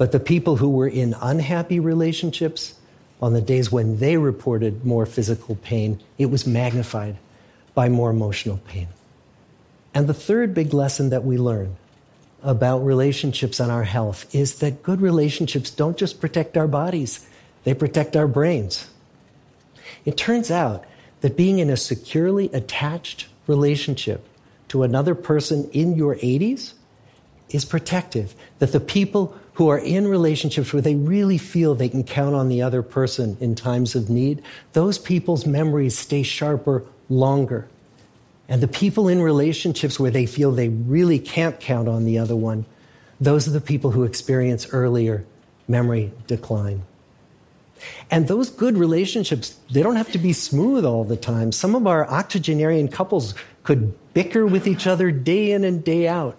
But 0.00 0.12
the 0.12 0.18
people 0.18 0.56
who 0.56 0.70
were 0.70 0.88
in 0.88 1.14
unhappy 1.20 1.78
relationships, 1.78 2.72
on 3.20 3.34
the 3.34 3.42
days 3.42 3.70
when 3.70 3.98
they 3.98 4.16
reported 4.16 4.82
more 4.82 5.04
physical 5.04 5.56
pain, 5.56 6.00
it 6.16 6.30
was 6.30 6.46
magnified 6.46 7.18
by 7.74 7.90
more 7.90 8.08
emotional 8.08 8.56
pain. 8.66 8.88
And 9.92 10.06
the 10.06 10.14
third 10.14 10.54
big 10.54 10.72
lesson 10.72 11.10
that 11.10 11.26
we 11.26 11.36
learn 11.36 11.76
about 12.42 12.78
relationships 12.78 13.60
and 13.60 13.70
our 13.70 13.84
health 13.84 14.34
is 14.34 14.60
that 14.60 14.82
good 14.82 15.02
relationships 15.02 15.70
don't 15.70 15.98
just 15.98 16.18
protect 16.18 16.56
our 16.56 16.66
bodies, 16.66 17.28
they 17.64 17.74
protect 17.74 18.16
our 18.16 18.26
brains. 18.26 18.88
It 20.06 20.16
turns 20.16 20.50
out 20.50 20.82
that 21.20 21.36
being 21.36 21.58
in 21.58 21.68
a 21.68 21.76
securely 21.76 22.46
attached 22.54 23.26
relationship 23.46 24.26
to 24.68 24.82
another 24.82 25.14
person 25.14 25.68
in 25.74 25.94
your 25.94 26.16
80s 26.16 26.72
is 27.50 27.64
protective. 27.64 28.34
That 28.58 28.72
the 28.72 28.80
people 28.80 29.36
who 29.54 29.68
are 29.68 29.78
in 29.78 30.08
relationships 30.08 30.72
where 30.72 30.82
they 30.82 30.94
really 30.94 31.38
feel 31.38 31.74
they 31.74 31.88
can 31.88 32.04
count 32.04 32.34
on 32.34 32.48
the 32.48 32.62
other 32.62 32.82
person 32.82 33.36
in 33.40 33.54
times 33.54 33.94
of 33.94 34.08
need, 34.08 34.42
those 34.72 34.98
people's 34.98 35.44
memories 35.44 35.98
stay 35.98 36.22
sharper 36.22 36.84
longer. 37.08 37.68
And 38.48 38.62
the 38.62 38.68
people 38.68 39.08
in 39.08 39.22
relationships 39.22 40.00
where 40.00 40.10
they 40.10 40.26
feel 40.26 40.50
they 40.50 40.68
really 40.68 41.18
can't 41.18 41.60
count 41.60 41.88
on 41.88 42.04
the 42.04 42.18
other 42.18 42.34
one, 42.34 42.64
those 43.20 43.46
are 43.46 43.52
the 43.52 43.60
people 43.60 43.90
who 43.90 44.04
experience 44.04 44.66
earlier 44.72 45.24
memory 45.68 46.12
decline. 46.26 46.82
And 48.10 48.28
those 48.28 48.50
good 48.50 48.76
relationships, 48.76 49.56
they 49.70 49.82
don't 49.82 49.96
have 49.96 50.12
to 50.12 50.18
be 50.18 50.32
smooth 50.32 50.84
all 50.84 51.04
the 51.04 51.16
time. 51.16 51.52
Some 51.52 51.74
of 51.74 51.86
our 51.86 52.08
octogenarian 52.08 52.88
couples 52.88 53.34
could 53.62 53.94
bicker 54.14 54.46
with 54.46 54.66
each 54.66 54.86
other 54.86 55.10
day 55.10 55.52
in 55.52 55.64
and 55.64 55.84
day 55.84 56.08
out. 56.08 56.38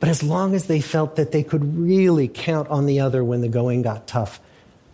But 0.00 0.08
as 0.08 0.22
long 0.22 0.54
as 0.54 0.66
they 0.66 0.80
felt 0.80 1.16
that 1.16 1.32
they 1.32 1.42
could 1.42 1.76
really 1.76 2.28
count 2.28 2.68
on 2.68 2.86
the 2.86 3.00
other 3.00 3.24
when 3.24 3.40
the 3.40 3.48
going 3.48 3.82
got 3.82 4.06
tough, 4.06 4.40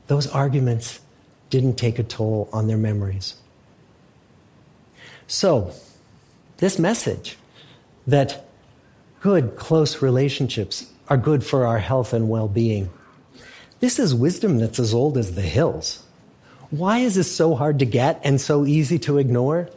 those 0.06 0.26
arguments 0.26 1.00
didn't 1.50 1.76
take 1.76 1.99
a 1.99 2.02
toll 2.02 2.49
on 2.52 2.66
their 2.66 2.78
memories. 2.78 3.34
So, 5.26 5.73
this 6.58 6.78
message 6.78 7.37
that 8.06 8.46
good, 9.20 9.56
close 9.56 10.02
relationships 10.02 10.90
are 11.08 11.16
good 11.16 11.44
for 11.44 11.66
our 11.66 11.78
health 11.78 12.12
and 12.12 12.28
well 12.28 12.49
being. 12.49 12.90
This 13.80 13.99
is 13.99 14.14
wisdom 14.14 14.58
that's 14.58 14.78
as 14.78 14.94
old 14.94 15.18
as 15.18 15.34
the 15.34 15.42
hills. 15.42 16.02
Why 16.70 16.99
is 16.99 17.14
this 17.14 17.34
so 17.34 17.54
hard 17.54 17.78
to 17.80 17.87
get 17.87 18.20
and 18.25 18.40
so 18.40 18.66
easy 18.66 18.99
to 19.00 19.18
ignore? 19.18 19.68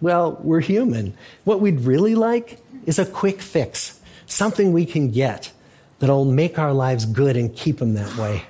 Well, 0.00 0.38
we're 0.42 0.60
human. 0.60 1.14
What 1.44 1.60
we'd 1.60 1.80
really 1.80 2.14
like 2.14 2.58
is 2.84 2.98
a 2.98 3.06
quick 3.06 3.40
fix, 3.40 3.98
something 4.26 4.72
we 4.72 4.86
can 4.86 5.10
get 5.10 5.52
that'll 5.98 6.24
make 6.24 6.58
our 6.58 6.72
lives 6.72 7.06
good 7.06 7.36
and 7.36 7.54
keep 7.54 7.78
them 7.78 7.94
that 7.94 8.16
way. 8.16 8.42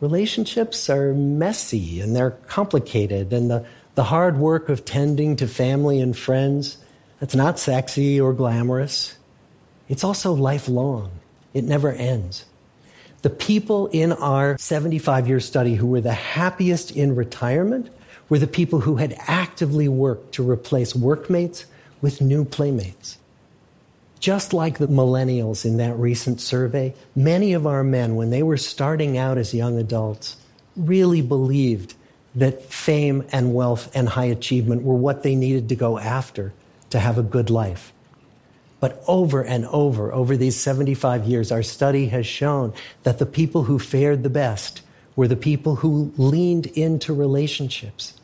Relationships 0.00 0.88
are 0.90 1.12
messy 1.12 2.00
and 2.00 2.14
they're 2.14 2.32
complicated, 2.48 3.32
and 3.32 3.50
the 3.50 3.66
the 3.94 4.04
hard 4.04 4.38
work 4.38 4.68
of 4.68 4.84
tending 4.84 5.36
to 5.36 5.46
family 5.46 6.00
and 6.00 6.16
friends, 6.16 6.78
that's 7.20 7.34
not 7.34 7.58
sexy 7.58 8.20
or 8.20 8.32
glamorous. 8.32 9.16
It's 9.88 10.04
also 10.04 10.32
lifelong. 10.32 11.10
It 11.52 11.64
never 11.64 11.92
ends. 11.92 12.46
The 13.20 13.30
people 13.30 13.88
in 13.88 14.12
our 14.12 14.56
75 14.58 15.28
year 15.28 15.40
study 15.40 15.74
who 15.74 15.86
were 15.86 16.00
the 16.00 16.12
happiest 16.12 16.90
in 16.90 17.14
retirement 17.14 17.90
were 18.32 18.38
the 18.38 18.46
people 18.46 18.80
who 18.80 18.96
had 18.96 19.14
actively 19.26 19.86
worked 19.88 20.32
to 20.32 20.50
replace 20.50 20.96
workmates 20.96 21.66
with 22.00 22.22
new 22.22 22.46
playmates. 22.46 23.18
Just 24.20 24.54
like 24.54 24.78
the 24.78 24.86
millennials 24.86 25.66
in 25.66 25.76
that 25.76 25.98
recent 25.98 26.40
survey, 26.40 26.94
many 27.14 27.52
of 27.52 27.66
our 27.66 27.84
men, 27.84 28.16
when 28.16 28.30
they 28.30 28.42
were 28.42 28.56
starting 28.56 29.18
out 29.18 29.36
as 29.36 29.52
young 29.52 29.78
adults, 29.78 30.38
really 30.78 31.20
believed 31.20 31.94
that 32.34 32.62
fame 32.72 33.22
and 33.32 33.52
wealth 33.52 33.94
and 33.94 34.08
high 34.08 34.24
achievement 34.24 34.82
were 34.82 34.94
what 34.94 35.22
they 35.22 35.34
needed 35.34 35.68
to 35.68 35.76
go 35.76 35.98
after 35.98 36.54
to 36.88 36.98
have 36.98 37.18
a 37.18 37.22
good 37.22 37.50
life. 37.50 37.92
But 38.80 39.04
over 39.06 39.44
and 39.44 39.66
over, 39.66 40.10
over 40.10 40.38
these 40.38 40.56
75 40.56 41.26
years, 41.26 41.52
our 41.52 41.62
study 41.62 42.06
has 42.06 42.26
shown 42.26 42.72
that 43.02 43.18
the 43.18 43.26
people 43.26 43.64
who 43.64 43.78
fared 43.78 44.22
the 44.22 44.30
best 44.30 44.80
were 45.16 45.28
the 45.28 45.36
people 45.36 45.76
who 45.76 46.14
leaned 46.16 46.64
into 46.64 47.12
relationships 47.12 48.14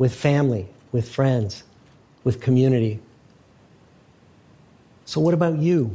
with 0.00 0.14
family, 0.14 0.66
with 0.90 1.06
friends, 1.06 1.62
with 2.24 2.40
community. 2.40 2.98
So, 5.04 5.20
what 5.20 5.34
about 5.34 5.58
you? 5.58 5.94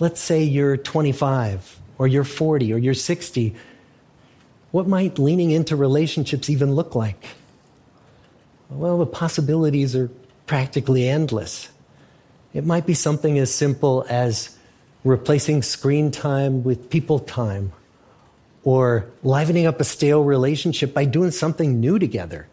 Let's 0.00 0.20
say 0.20 0.42
you're 0.42 0.76
25, 0.76 1.78
or 1.98 2.08
you're 2.08 2.24
40, 2.24 2.72
or 2.72 2.78
you're 2.78 2.94
60 2.94 3.54
what 4.76 4.86
might 4.86 5.18
leaning 5.18 5.52
into 5.52 5.74
relationships 5.74 6.50
even 6.50 6.74
look 6.74 6.94
like? 6.94 7.28
Well, 8.68 8.98
the 8.98 9.06
possibilities 9.06 9.96
are 9.96 10.10
practically 10.46 11.08
endless. 11.08 11.70
It 12.52 12.66
might 12.66 12.84
be 12.84 12.92
something 12.92 13.38
as 13.38 13.54
simple 13.54 14.04
as 14.06 14.54
replacing 15.02 15.62
screen 15.62 16.10
time 16.10 16.62
with 16.62 16.90
people 16.90 17.20
time, 17.20 17.72
or 18.64 19.06
livening 19.22 19.64
up 19.64 19.80
a 19.80 19.84
stale 19.84 20.22
relationship 20.22 20.92
by 20.92 21.06
doing 21.06 21.30
something 21.30 21.80
new 21.80 21.98
together, 21.98 22.46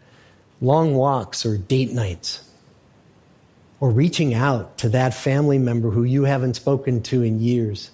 long 0.62 0.96
walks 0.96 1.46
or 1.46 1.58
date 1.58 1.92
nights, 1.92 2.44
or 3.80 3.90
reaching 3.90 4.34
out 4.34 4.78
to 4.78 4.90
that 4.90 5.14
family 5.14 5.58
member 5.58 5.90
who 5.90 6.04
you 6.04 6.24
haven't 6.24 6.56
spoken 6.56 7.02
to 7.04 7.22
in 7.22 7.40
years, 7.40 7.92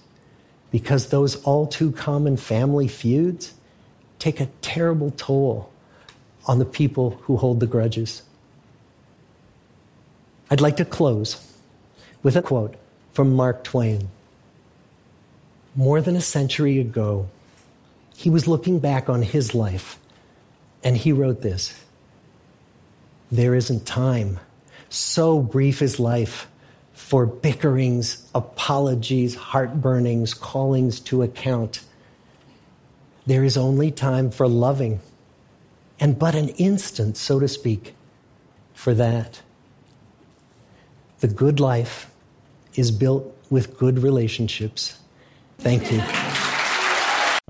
because 0.70 1.08
those 1.08 1.42
all 1.42 1.66
too 1.66 1.90
common 1.92 2.36
family 2.36 2.86
feuds 2.86 3.54
take 4.18 4.40
a 4.40 4.48
terrible 4.62 5.10
toll 5.10 5.70
on 6.46 6.58
the 6.58 6.64
people 6.64 7.10
who 7.22 7.36
hold 7.36 7.60
the 7.60 7.66
grudges. 7.66 8.22
I'd 10.50 10.60
like 10.60 10.76
to 10.76 10.84
close 10.84 11.44
with 12.22 12.36
a 12.36 12.42
quote 12.42 12.76
from 13.12 13.34
Mark 13.34 13.64
Twain. 13.64 14.08
More 15.74 16.00
than 16.00 16.16
a 16.16 16.20
century 16.20 16.78
ago, 16.78 17.28
he 18.16 18.28
was 18.30 18.48
looking 18.48 18.78
back 18.80 19.08
on 19.08 19.22
his 19.22 19.54
life 19.54 19.98
and 20.82 20.96
he 20.96 21.12
wrote 21.12 21.42
this 21.42 21.82
There 23.30 23.54
isn't 23.54 23.86
time, 23.86 24.40
so 24.88 25.40
brief 25.40 25.82
is 25.82 26.00
life, 26.00 26.48
for 26.92 27.26
bickerings, 27.26 28.28
apologies, 28.34 29.34
heartburnings, 29.34 30.34
callings 30.34 31.00
to 31.00 31.22
account 31.22 31.80
there 33.30 33.44
is 33.44 33.56
only 33.56 33.92
time 33.92 34.30
for 34.30 34.48
loving, 34.48 34.98
and 36.00 36.18
but 36.18 36.34
an 36.34 36.48
instant, 36.50 37.16
so 37.16 37.38
to 37.38 37.46
speak, 37.46 37.94
for 38.74 38.92
that. 38.94 39.42
The 41.20 41.28
good 41.28 41.60
life 41.60 42.10
is 42.74 42.90
built 42.90 43.32
with 43.50 43.78
good 43.78 44.00
relationships. 44.00 44.98
Thank 45.58 45.92
you. 45.92 46.29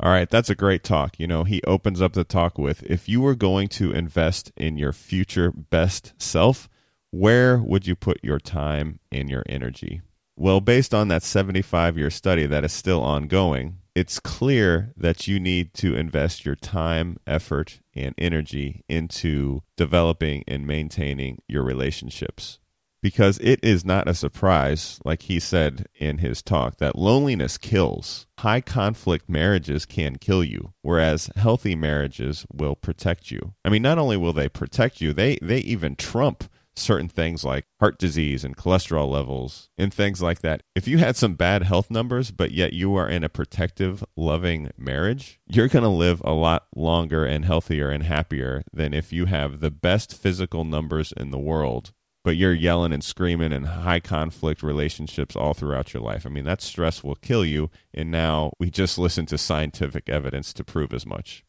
All 0.02 0.10
right, 0.10 0.30
that's 0.30 0.48
a 0.48 0.54
great 0.54 0.82
talk. 0.82 1.20
You 1.20 1.26
know, 1.26 1.44
he 1.44 1.60
opens 1.64 2.00
up 2.00 2.14
the 2.14 2.24
talk 2.24 2.56
with 2.56 2.82
if 2.84 3.06
you 3.06 3.20
were 3.20 3.34
going 3.34 3.68
to 3.68 3.92
invest 3.92 4.50
in 4.56 4.78
your 4.78 4.94
future 4.94 5.52
best 5.52 6.14
self, 6.16 6.70
where 7.10 7.58
would 7.58 7.86
you 7.86 7.94
put 7.94 8.18
your 8.22 8.38
time 8.38 9.00
and 9.12 9.28
your 9.28 9.42
energy? 9.46 10.00
Well, 10.36 10.62
based 10.62 10.94
on 10.94 11.08
that 11.08 11.22
75 11.22 11.98
year 11.98 12.08
study 12.08 12.46
that 12.46 12.64
is 12.64 12.72
still 12.72 13.02
ongoing, 13.02 13.76
it's 13.94 14.18
clear 14.20 14.94
that 14.96 15.28
you 15.28 15.38
need 15.38 15.74
to 15.74 15.94
invest 15.94 16.46
your 16.46 16.56
time, 16.56 17.18
effort, 17.26 17.80
and 17.94 18.14
energy 18.16 18.82
into 18.88 19.60
developing 19.76 20.44
and 20.48 20.66
maintaining 20.66 21.42
your 21.46 21.62
relationships 21.62 22.58
because 23.02 23.38
it 23.38 23.60
is 23.62 23.84
not 23.84 24.08
a 24.08 24.14
surprise, 24.14 25.00
like 25.04 25.22
he 25.22 25.40
said 25.40 25.86
in 25.94 26.18
his 26.18 26.42
talk, 26.42 26.76
that 26.78 26.96
loneliness 26.96 27.58
kills. 27.58 28.26
High 28.38 28.60
conflict 28.60 29.28
marriages 29.28 29.86
can 29.86 30.16
kill 30.16 30.44
you, 30.44 30.72
whereas 30.82 31.30
healthy 31.36 31.74
marriages 31.74 32.46
will 32.52 32.76
protect 32.76 33.30
you. 33.30 33.54
I 33.64 33.68
mean, 33.68 33.82
not 33.82 33.98
only 33.98 34.16
will 34.16 34.32
they 34.32 34.48
protect 34.48 35.00
you, 35.00 35.12
they, 35.12 35.38
they 35.42 35.58
even 35.58 35.96
trump 35.96 36.44
certain 36.76 37.08
things 37.08 37.44
like 37.44 37.66
heart 37.78 37.98
disease 37.98 38.44
and 38.44 38.56
cholesterol 38.56 39.10
levels 39.10 39.68
and 39.76 39.92
things 39.92 40.22
like 40.22 40.40
that. 40.40 40.62
If 40.74 40.88
you 40.88 40.98
had 40.98 41.16
some 41.16 41.34
bad 41.34 41.64
health 41.64 41.90
numbers, 41.90 42.30
but 42.30 42.52
yet 42.52 42.72
you 42.72 42.94
are 42.94 43.08
in 43.08 43.24
a 43.24 43.28
protective, 43.28 44.04
loving 44.16 44.70
marriage, 44.78 45.40
you're 45.46 45.68
going 45.68 45.82
to 45.82 45.88
live 45.88 46.22
a 46.24 46.32
lot 46.32 46.66
longer 46.74 47.24
and 47.24 47.44
healthier 47.44 47.90
and 47.90 48.04
happier 48.04 48.62
than 48.72 48.94
if 48.94 49.12
you 49.12 49.26
have 49.26 49.60
the 49.60 49.70
best 49.70 50.16
physical 50.16 50.64
numbers 50.64 51.12
in 51.16 51.30
the 51.30 51.38
world 51.38 51.92
but 52.22 52.36
you're 52.36 52.52
yelling 52.52 52.92
and 52.92 53.02
screaming 53.02 53.52
in 53.52 53.64
high 53.64 54.00
conflict 54.00 54.62
relationships 54.62 55.34
all 55.34 55.54
throughout 55.54 55.94
your 55.94 56.02
life. 56.02 56.26
I 56.26 56.28
mean, 56.28 56.44
that 56.44 56.62
stress 56.62 57.02
will 57.02 57.14
kill 57.16 57.44
you. 57.44 57.70
And 57.94 58.10
now 58.10 58.52
we 58.58 58.70
just 58.70 58.98
listen 58.98 59.26
to 59.26 59.38
scientific 59.38 60.08
evidence 60.08 60.52
to 60.54 60.64
prove 60.64 60.92
as 60.92 61.06
much. 61.06 61.44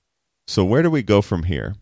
So, 0.48 0.64
where 0.64 0.82
do 0.84 0.90
we 0.90 1.04
go 1.04 1.22
from 1.22 1.44
here? 1.44 1.76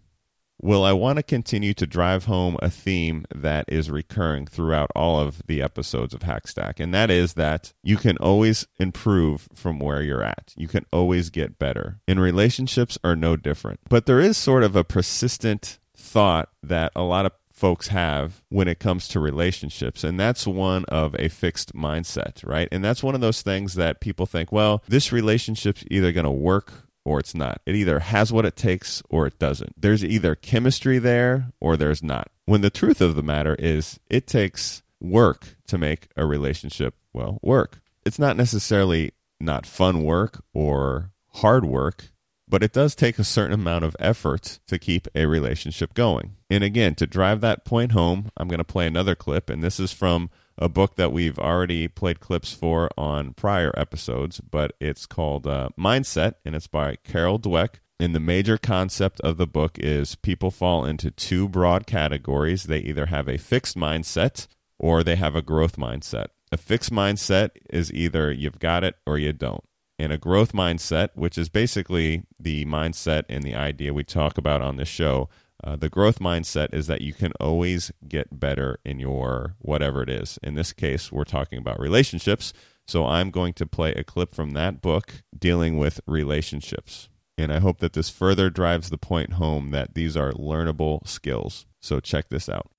Well, 0.62 0.84
I 0.84 0.92
want 0.92 1.16
to 1.16 1.24
continue 1.24 1.74
to 1.76 1.88
drive 1.88 2.26
home 2.26 2.58
a 2.62 2.70
theme 2.70 3.26
that 3.34 3.64
is 3.70 3.90
recurring 3.90 4.46
throughout 4.46 4.92
all 4.94 5.18
of 5.18 5.42
the 5.48 5.62
episodes 5.62 6.14
of 6.14 6.20
Hackstack, 6.20 6.82
and 6.82 6.94
that 6.94 7.10
is 7.10 7.36
that 7.36 7.72
you 7.82 7.96
can 7.96 8.18
always 8.18 8.68
improve 8.78 9.48
from 9.54 9.80
where 9.80 10.02
you're 10.02 10.24
at. 10.24 10.54
You 10.58 10.68
can 10.68 10.86
always 10.92 11.30
get 11.30 11.58
better. 11.58 12.02
And 12.10 12.20
relationships 12.20 12.98
are 13.06 13.16
no 13.16 13.38
different. 13.38 13.80
But 13.88 14.06
there 14.06 14.20
is 14.20 14.36
sort 14.36 14.64
of 14.64 14.76
a 14.76 14.84
persistent 14.84 15.80
thought 15.96 16.50
that 16.62 16.92
a 16.94 17.04
lot 17.04 17.26
of 17.26 17.32
folks 17.60 17.90
have 17.90 18.42
when 18.48 18.70
it 18.70 18.80
comes 18.80 19.10
to 19.10 19.20
relationships. 19.20 20.06
And 20.06 20.18
that's 20.18 20.48
one 20.48 20.86
of 20.86 21.14
a 21.20 21.28
fixed 21.28 21.76
mindset, 21.76 22.48
right? 22.48 22.70
And 22.72 22.84
that's 22.84 23.04
one 23.04 23.16
of 23.16 23.22
those 23.22 23.42
things 23.42 23.76
that 23.76 24.00
people 24.00 24.26
think, 24.26 24.52
well, 24.52 24.82
this 24.88 25.12
relationship's 25.12 25.84
either 25.92 26.14
going 26.14 26.24
to 26.24 26.32
work 26.32 26.86
or 27.04 27.20
it's 27.20 27.36
not. 27.36 27.62
It 27.66 27.76
either 27.76 28.00
has 28.00 28.32
what 28.32 28.46
it 28.46 28.56
takes 28.56 29.04
or 29.10 29.28
it 29.28 29.38
doesn't. 29.40 29.74
There's 29.80 30.06
either 30.06 30.36
chemistry 30.36 31.00
there 31.00 31.52
or 31.60 31.76
there's 31.76 32.02
not. 32.02 32.30
When 32.46 32.62
the 32.62 32.70
truth 32.70 33.02
of 33.02 33.16
the 33.16 33.24
matter 33.24 33.56
is, 33.60 34.00
it 34.10 34.26
takes 34.26 34.82
work 35.02 35.58
to 35.68 35.78
make 35.78 36.08
a 36.16 36.26
relationship, 36.26 36.96
well, 37.14 37.40
work. 37.42 37.82
It's 38.06 38.20
not 38.20 38.38
necessarily 38.38 39.12
not 39.40 39.66
fun 39.66 40.04
work 40.04 40.44
or 40.54 41.12
hard 41.34 41.66
work 41.66 42.12
but 42.50 42.64
it 42.64 42.74
does 42.74 42.96
take 42.96 43.20
a 43.20 43.24
certain 43.24 43.54
amount 43.54 43.86
of 43.86 43.96
effort 44.00 44.60
to 44.68 44.80
keep 44.80 45.08
a 45.14 45.28
relationship 45.28 45.94
going. 45.94 46.36
And 46.50 46.64
again, 46.64 46.96
to 46.96 47.08
drive 47.08 47.42
that 47.42 47.64
point 47.64 47.92
home, 47.92 48.32
I'm 48.36 48.48
going 48.48 48.58
to 48.58 48.64
play 48.64 48.88
another 48.88 49.16
clip, 49.16 49.50
and 49.50 49.64
this 49.64 49.80
is 49.80 49.94
from 49.94 50.30
a 50.58 50.68
book 50.68 50.96
that 50.96 51.14
we've 51.14 51.40
already 51.40 51.88
played 51.88 52.20
clips 52.20 52.52
for 52.52 52.90
on 52.98 53.34
prior 53.34 53.72
episodes, 53.78 54.42
but 54.42 54.74
it's 54.82 55.06
called 55.06 55.48
uh, 55.48 55.70
Mindset, 55.80 56.36
and 56.44 56.56
it's 56.56 56.68
by 56.68 56.98
Carol 57.04 57.40
Dweck. 57.40 57.76
And 58.02 58.16
the 58.16 58.20
major 58.20 58.58
concept 58.58 59.20
of 59.22 59.38
the 59.38 59.48
book 59.48 59.78
is 59.78 60.16
people 60.16 60.52
fall 60.52 60.86
into 60.86 61.12
two 61.12 61.50
broad 61.50 61.86
categories. 61.86 62.64
They 62.64 62.80
either 62.80 63.08
have 63.08 63.28
a 63.28 63.38
fixed 63.38 63.78
mindset 63.78 64.48
or 64.78 65.04
they 65.04 65.18
have 65.18 65.36
a 65.36 65.42
growth 65.42 65.76
mindset. 65.76 66.28
A 66.52 66.58
fixed 66.58 66.92
mindset 66.92 67.52
is 67.70 67.92
either 67.94 68.32
you've 68.32 68.60
got 68.60 68.86
it 68.86 68.96
or 69.06 69.18
you 69.18 69.34
don't 69.34 69.66
and 70.00 70.14
a 70.14 70.18
growth 70.18 70.54
mindset, 70.54 71.10
which 71.14 71.38
is 71.38 71.50
basically 71.50 72.24
the 72.40 72.66
mindset 72.66 73.24
and 73.28 73.44
the 73.44 73.54
idea 73.54 73.94
we 73.94 74.04
talk 74.04 74.38
about 74.38 74.62
on 74.62 74.78
this 74.78 74.88
show. 74.88 75.30
Uh, 75.62 75.76
the 75.76 75.90
growth 75.90 76.20
mindset 76.20 76.74
is 76.74 76.88
that 76.88 77.02
you 77.02 77.14
can 77.14 77.34
always 77.40 77.92
get 78.08 78.40
better 78.40 78.80
in 78.86 78.98
your 78.98 79.56
whatever 79.60 80.02
it 80.02 80.10
is. 80.10 80.40
In 80.42 80.56
this 80.56 80.72
case, 80.72 81.12
we're 81.12 81.26
talking 81.26 81.60
about 81.60 81.80
relationships. 81.80 82.54
So 82.88 83.06
I'm 83.06 83.30
going 83.30 83.54
to 83.54 83.68
play 83.68 83.92
a 83.92 84.06
clip 84.06 84.34
from 84.34 84.52
that 84.52 84.82
book 84.82 85.22
dealing 85.38 85.78
with 85.78 86.00
relationships. 86.08 87.10
And 87.38 87.52
I 87.52 87.60
hope 87.60 87.80
that 87.80 87.94
this 87.94 88.10
further 88.10 88.50
drives 88.50 88.90
the 88.90 88.98
point 88.98 89.34
home 89.34 89.72
that 89.72 89.96
these 89.96 90.16
are 90.16 90.32
learnable 90.32 91.06
skills. 91.08 91.66
So 91.82 92.00
check 92.00 92.30
this 92.30 92.48
out. 92.48 92.72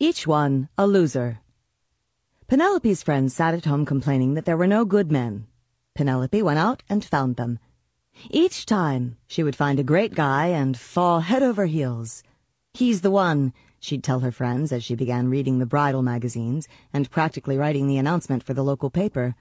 Each 0.00 0.26
one 0.26 0.68
a 0.78 0.86
loser. 0.86 1.40
Penelope's 2.48 3.02
friends 3.02 3.34
sat 3.34 3.52
at 3.52 3.66
home 3.66 3.84
complaining 3.84 4.32
that 4.34 4.46
there 4.46 4.56
were 4.56 4.66
no 4.66 4.86
good 4.86 5.12
men, 5.12 5.46
Penelope 5.98 6.42
went 6.42 6.60
out 6.60 6.84
and 6.88 7.04
found 7.04 7.34
them. 7.34 7.58
Each 8.30 8.64
time, 8.64 9.16
she 9.26 9.42
would 9.42 9.56
find 9.56 9.80
a 9.80 9.82
great 9.82 10.14
guy 10.14 10.46
and 10.46 10.78
fall 10.78 11.18
head 11.18 11.42
over 11.42 11.66
heels. 11.66 12.22
He's 12.72 13.00
the 13.00 13.10
one, 13.10 13.52
she'd 13.80 14.04
tell 14.04 14.20
her 14.20 14.30
friends 14.30 14.70
as 14.70 14.84
she 14.84 14.94
began 14.94 15.28
reading 15.28 15.58
the 15.58 15.66
bridal 15.66 16.02
magazines 16.02 16.68
and 16.92 17.10
practically 17.10 17.56
writing 17.56 17.88
the 17.88 17.98
announcement 17.98 18.44
for 18.44 18.54
the 18.54 18.62
local 18.62 18.90
paper. 18.90 19.34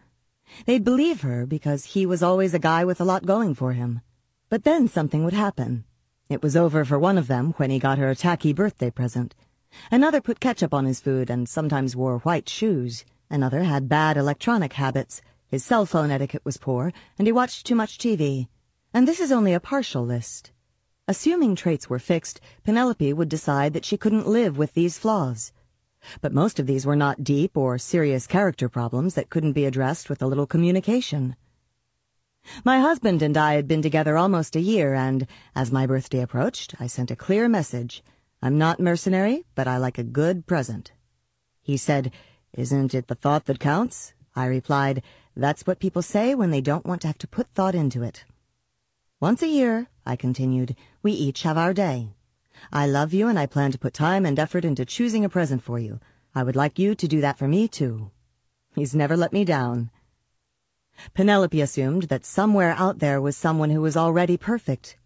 They'd 0.65 0.83
believe 0.83 1.21
her 1.21 1.45
because 1.45 1.93
he 1.93 2.07
was 2.07 2.23
always 2.23 2.55
a 2.55 2.65
guy 2.73 2.83
with 2.83 2.99
a 2.99 3.05
lot 3.05 3.27
going 3.27 3.53
for 3.53 3.73
him. 3.73 4.01
But 4.49 4.63
then 4.63 4.87
something 4.87 5.23
would 5.23 5.35
happen. 5.35 5.83
It 6.27 6.41
was 6.41 6.57
over 6.57 6.83
for 6.83 6.97
one 6.97 7.19
of 7.19 7.27
them 7.27 7.53
when 7.57 7.69
he 7.69 7.77
got 7.77 7.99
her 7.99 8.09
a 8.09 8.15
tacky 8.15 8.51
birthday 8.51 8.89
present. 8.89 9.35
Another 9.91 10.21
put 10.21 10.39
ketchup 10.39 10.73
on 10.73 10.85
his 10.85 11.01
food 11.01 11.29
and 11.29 11.47
sometimes 11.47 11.95
wore 11.95 12.17
white 12.17 12.49
shoes. 12.49 13.05
Another 13.29 13.61
had 13.61 13.87
bad 13.87 14.17
electronic 14.17 14.73
habits. 14.73 15.21
His 15.49 15.63
cell 15.63 15.85
phone 15.85 16.11
etiquette 16.11 16.43
was 16.43 16.57
poor, 16.57 16.91
and 17.17 17.27
he 17.27 17.31
watched 17.31 17.65
too 17.65 17.75
much 17.75 17.97
TV. 17.97 18.47
And 18.93 19.07
this 19.07 19.21
is 19.21 19.31
only 19.31 19.53
a 19.53 19.61
partial 19.61 20.05
list. 20.05 20.51
Assuming 21.07 21.55
traits 21.55 21.89
were 21.89 21.99
fixed, 21.99 22.41
Penelope 22.65 23.13
would 23.13 23.29
decide 23.29 23.71
that 23.73 23.85
she 23.85 23.97
couldn't 23.97 24.27
live 24.27 24.57
with 24.57 24.73
these 24.73 24.97
flaws. 24.97 25.53
But 26.19 26.33
most 26.33 26.59
of 26.59 26.67
these 26.67 26.85
were 26.85 26.97
not 26.97 27.23
deep 27.23 27.55
or 27.55 27.77
serious 27.77 28.27
character 28.27 28.67
problems 28.67 29.13
that 29.13 29.29
couldn't 29.29 29.53
be 29.53 29.63
addressed 29.63 30.09
with 30.09 30.21
a 30.21 30.27
little 30.27 30.45
communication. 30.45 31.37
My 32.65 32.79
husband 32.79 33.21
and 33.21 33.37
I 33.37 33.53
had 33.53 33.67
been 33.67 33.81
together 33.81 34.17
almost 34.17 34.55
a 34.55 34.61
year, 34.61 34.93
and 34.93 35.27
as 35.55 35.71
my 35.71 35.85
birthday 35.85 36.19
approached, 36.19 36.75
I 36.79 36.87
sent 36.87 37.09
a 37.09 37.15
clear 37.15 37.47
message. 37.47 38.03
I'm 38.41 38.57
not 38.57 38.79
mercenary, 38.79 39.45
but 39.55 39.67
I 39.67 39.77
like 39.77 39.97
a 39.97 40.03
good 40.03 40.45
present. 40.45 40.91
He 41.61 41.77
said, 41.77 42.11
Isn't 42.53 42.93
it 42.93 43.07
the 43.07 43.15
thought 43.15 43.45
that 43.45 43.59
counts? 43.59 44.13
I 44.35 44.45
replied, 44.45 45.03
that's 45.39 45.67
what 45.67 45.79
people 45.79 46.01
say 46.01 46.35
when 46.35 46.51
they 46.51 46.61
don't 46.61 46.85
want 46.85 47.01
to 47.01 47.07
have 47.07 47.17
to 47.19 47.27
put 47.27 47.47
thought 47.53 47.75
into 47.75 48.03
it. 48.03 48.25
Once 49.19 49.41
a 49.41 49.47
year, 49.47 49.87
I 50.05 50.15
continued, 50.15 50.75
we 51.01 51.11
each 51.11 51.43
have 51.43 51.57
our 51.57 51.73
day. 51.73 52.09
I 52.71 52.87
love 52.87 53.13
you 53.13 53.27
and 53.27 53.37
I 53.37 53.45
plan 53.45 53.71
to 53.71 53.77
put 53.77 53.93
time 53.93 54.25
and 54.25 54.39
effort 54.39 54.65
into 54.65 54.85
choosing 54.85 55.23
a 55.23 55.29
present 55.29 55.63
for 55.63 55.79
you. 55.79 55.99
I 56.33 56.43
would 56.43 56.55
like 56.55 56.79
you 56.79 56.95
to 56.95 57.07
do 57.07 57.21
that 57.21 57.37
for 57.37 57.47
me, 57.47 57.67
too. 57.67 58.11
He's 58.75 58.95
never 58.95 59.17
let 59.17 59.33
me 59.33 59.45
down. 59.45 59.89
Penelope 61.13 61.61
assumed 61.61 62.03
that 62.03 62.25
somewhere 62.25 62.75
out 62.77 62.99
there 62.99 63.21
was 63.21 63.37
someone 63.37 63.69
who 63.69 63.81
was 63.81 63.97
already 63.97 64.37
perfect. 64.37 64.97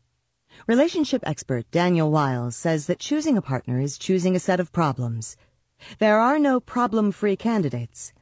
Relationship 0.67 1.21
expert 1.25 1.69
Daniel 1.71 2.11
Wiles 2.11 2.55
says 2.55 2.87
that 2.87 2.99
choosing 2.99 3.37
a 3.37 3.41
partner 3.41 3.79
is 3.79 3.97
choosing 3.97 4.35
a 4.35 4.39
set 4.39 4.59
of 4.59 4.71
problems. 4.71 5.37
There 5.99 6.19
are 6.19 6.39
no 6.39 6.59
problem-free 6.59 7.37
candidates. 7.37 8.13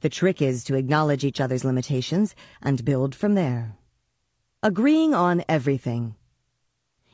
The 0.00 0.08
trick 0.08 0.42
is 0.42 0.64
to 0.64 0.74
acknowledge 0.74 1.24
each 1.24 1.40
other's 1.40 1.64
limitations 1.64 2.34
and 2.62 2.84
build 2.84 3.14
from 3.14 3.34
there. 3.34 3.76
Agreeing 4.62 5.14
on 5.14 5.44
everything. 5.48 6.14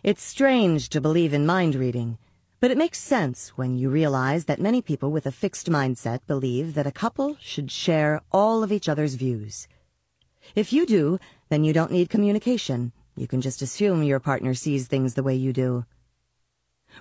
It's 0.03 0.23
strange 0.23 0.89
to 0.91 1.01
believe 1.01 1.33
in 1.33 1.47
mind 1.47 1.75
reading, 1.75 2.19
but 2.61 2.71
it 2.71 2.79
makes 2.79 2.99
sense 2.99 3.51
when 3.57 3.77
you 3.77 3.89
realize 3.89 4.45
that 4.47 4.61
many 4.61 4.83
people 4.83 5.11
with 5.11 5.27
a 5.27 5.33
fixed 5.33 5.71
mindset 5.71 6.21
believe 6.27 6.75
that 6.75 6.87
a 6.87 6.93
couple 6.93 7.37
should 7.41 7.71
share 7.71 8.21
all 8.33 8.63
of 8.63 8.73
each 8.73 8.89
other's 8.89 9.15
views. 9.15 9.69
If 10.55 10.73
you 10.73 10.87
do, 10.87 11.19
then 11.49 11.65
you 11.65 11.73
don't 11.73 11.93
need 11.93 12.11
communication. 12.11 12.93
You 13.17 13.27
can 13.27 13.41
just 13.41 13.63
assume 13.63 14.03
your 14.03 14.21
partner 14.21 14.55
sees 14.55 14.87
things 14.87 15.15
the 15.15 15.23
way 15.23 15.35
you 15.35 15.53
do. 15.53 15.85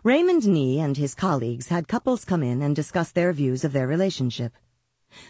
Raymond 0.03 0.47
Knee 0.47 0.79
and 0.79 0.97
his 0.97 1.15
colleagues 1.15 1.69
had 1.69 1.87
couples 1.87 2.25
come 2.25 2.43
in 2.43 2.61
and 2.61 2.75
discuss 2.75 3.11
their 3.11 3.33
views 3.33 3.63
of 3.63 3.73
their 3.73 3.87
relationship. 3.87 4.53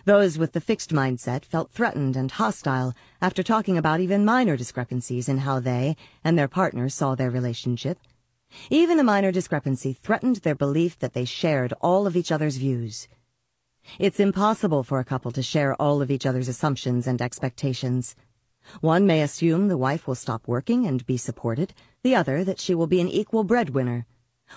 Those 0.06 0.38
with 0.38 0.54
the 0.54 0.62
fixed 0.62 0.92
mindset 0.92 1.46
felt 1.46 1.72
threatened 1.72 2.16
and 2.16 2.32
hostile 2.32 2.94
after 3.22 3.44
talking 3.44 3.78
about 3.78 4.00
even 4.00 4.26
minor 4.26 4.58
discrepancies 4.58 5.30
in 5.30 5.40
how 5.40 5.60
they 5.60 5.96
and 6.24 6.38
their 6.38 6.48
partners 6.48 6.94
saw 6.94 7.16
their 7.16 7.32
relationship. 7.32 8.00
Even 8.70 9.00
a 9.00 9.04
minor 9.04 9.32
discrepancy 9.32 9.94
threatened 9.94 10.38
their 10.38 10.56
belief 10.56 10.98
that 11.00 11.14
they 11.14 11.26
shared 11.26 11.74
all 11.82 12.08
of 12.08 12.16
each 12.16 12.32
other's 12.32 12.58
views. 12.58 13.08
It's 14.00 14.20
impossible 14.20 14.84
for 14.84 15.00
a 15.00 15.06
couple 15.06 15.32
to 15.32 15.42
share 15.42 15.74
all 15.82 16.02
of 16.02 16.12
each 16.12 16.26
other's 16.26 16.48
assumptions 16.48 17.08
and 17.08 17.22
expectations. 17.22 18.16
One 18.82 19.08
may 19.08 19.22
assume 19.22 19.68
the 19.68 19.78
wife 19.78 20.08
will 20.08 20.16
stop 20.16 20.48
working 20.48 20.86
and 20.86 21.06
be 21.06 21.18
supported, 21.18 21.74
the 22.04 22.16
other 22.16 22.44
that 22.44 22.60
she 22.60 22.76
will 22.76 22.88
be 22.88 23.00
an 23.00 23.08
equal 23.08 23.44
breadwinner. 23.44 24.06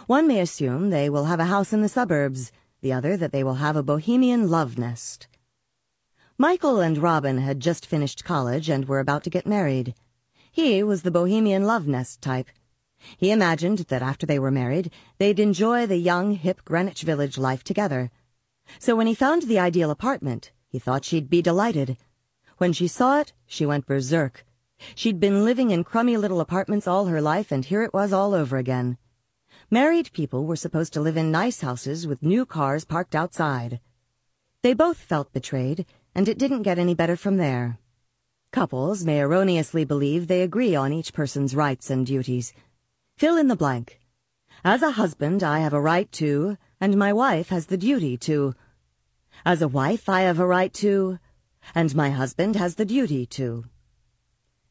One 0.07 0.27
may 0.27 0.40
assume 0.40 0.90
they 0.90 1.09
will 1.09 1.25
have 1.25 1.40
a 1.40 1.45
house 1.45 1.73
in 1.73 1.83
the 1.83 1.88
suburbs, 1.88 2.53
the 2.81 2.93
other 2.93 3.16
that 3.16 3.33
they 3.33 3.45
will 3.45 3.55
have 3.55 3.77
a 3.77 3.83
bohemian 3.83 4.49
love 4.49 4.79
nest. 4.79 5.29
Michael 6.38 6.81
and 6.81 6.97
Robin 6.97 7.38
had 7.38 7.61
just 7.61 7.85
finished 7.85 8.25
college 8.25 8.71
and 8.71 8.88
were 8.88 9.01
about 9.01 9.25
to 9.25 9.31
get 9.31 9.47
married. 9.47 9.95
He 10.51 10.83
was 10.83 11.03
the 11.03 11.11
bohemian 11.11 11.64
love 11.64 11.87
nest 11.87 12.23
type. 12.23 12.49
He 13.16 13.31
imagined 13.31 13.81
that 13.88 14.03
after 14.03 14.27
they 14.27 14.38
were 14.38 14.51
married, 14.51 14.90
they'd 15.19 15.38
enjoy 15.38 15.87
the 15.87 15.97
young, 15.97 16.33
hip 16.33 16.64
Greenwich 16.64 17.03
Village 17.03 17.38
life 17.38 17.62
together. 17.62 18.11
So 18.79 18.97
when 18.97 19.07
he 19.07 19.14
found 19.14 19.43
the 19.43 19.59
ideal 19.59 19.90
apartment, 19.90 20.53
he 20.69 20.79
thought 20.79 21.05
she'd 21.05 21.29
be 21.29 21.43
delighted. 21.43 21.97
When 22.59 22.73
she 22.73 22.88
saw 22.88 23.21
it, 23.21 23.33
she 23.47 23.66
went 23.66 23.87
berserk. 23.87 24.45
She'd 24.95 25.21
been 25.21 25.45
living 25.45 25.71
in 25.71 25.85
crummy 25.85 26.16
little 26.16 26.40
apartments 26.40 26.87
all 26.87 27.07
her 27.07 27.21
life, 27.21 27.53
and 27.53 27.64
here 27.64 27.83
it 27.83 27.93
was 27.93 28.12
all 28.12 28.35
over 28.35 28.57
again. 28.57 28.97
Married 29.72 30.12
people 30.12 30.46
were 30.46 30.56
supposed 30.56 30.92
to 30.92 31.00
live 31.00 31.16
in 31.16 31.30
nice 31.30 31.61
houses 31.61 32.04
with 32.04 32.24
new 32.24 32.44
cars 32.44 32.85
parked 32.85 33.14
outside. 33.14 33.78
They 34.62 34.74
both 34.74 34.96
felt 34.96 35.33
betrayed, 35.33 35.87
and 36.12 36.28
it 36.28 36.38
didn't 36.38 36.62
get 36.62 36.76
any 36.76 36.92
better 36.92 37.14
from 37.14 37.37
there. 37.37 37.78
Couples 38.50 39.04
may 39.04 39.20
erroneously 39.20 39.85
believe 39.85 40.26
they 40.26 40.42
agree 40.42 40.74
on 40.74 40.92
each 40.92 41.12
person's 41.12 41.54
rights 41.54 41.88
and 41.88 42.04
duties. 42.04 42.52
Fill 43.16 43.37
in 43.37 43.46
the 43.46 43.54
blank. 43.54 44.00
As 44.64 44.83
a 44.83 44.90
husband, 44.90 45.44
I 45.44 45.61
have 45.61 45.72
a 45.72 45.80
right 45.80 46.11
to, 46.14 46.59
and 46.80 46.96
my 46.96 47.12
wife 47.12 47.50
has 47.50 47.66
the 47.66 47.78
duty 47.78 48.16
to. 48.16 48.56
As 49.46 49.62
a 49.62 49.68
wife, 49.68 50.09
I 50.09 50.22
have 50.22 50.40
a 50.40 50.46
right 50.48 50.74
to, 50.74 51.20
and 51.76 51.94
my 51.94 52.11
husband 52.11 52.56
has 52.56 52.74
the 52.74 52.85
duty 52.85 53.24
to. 53.38 53.66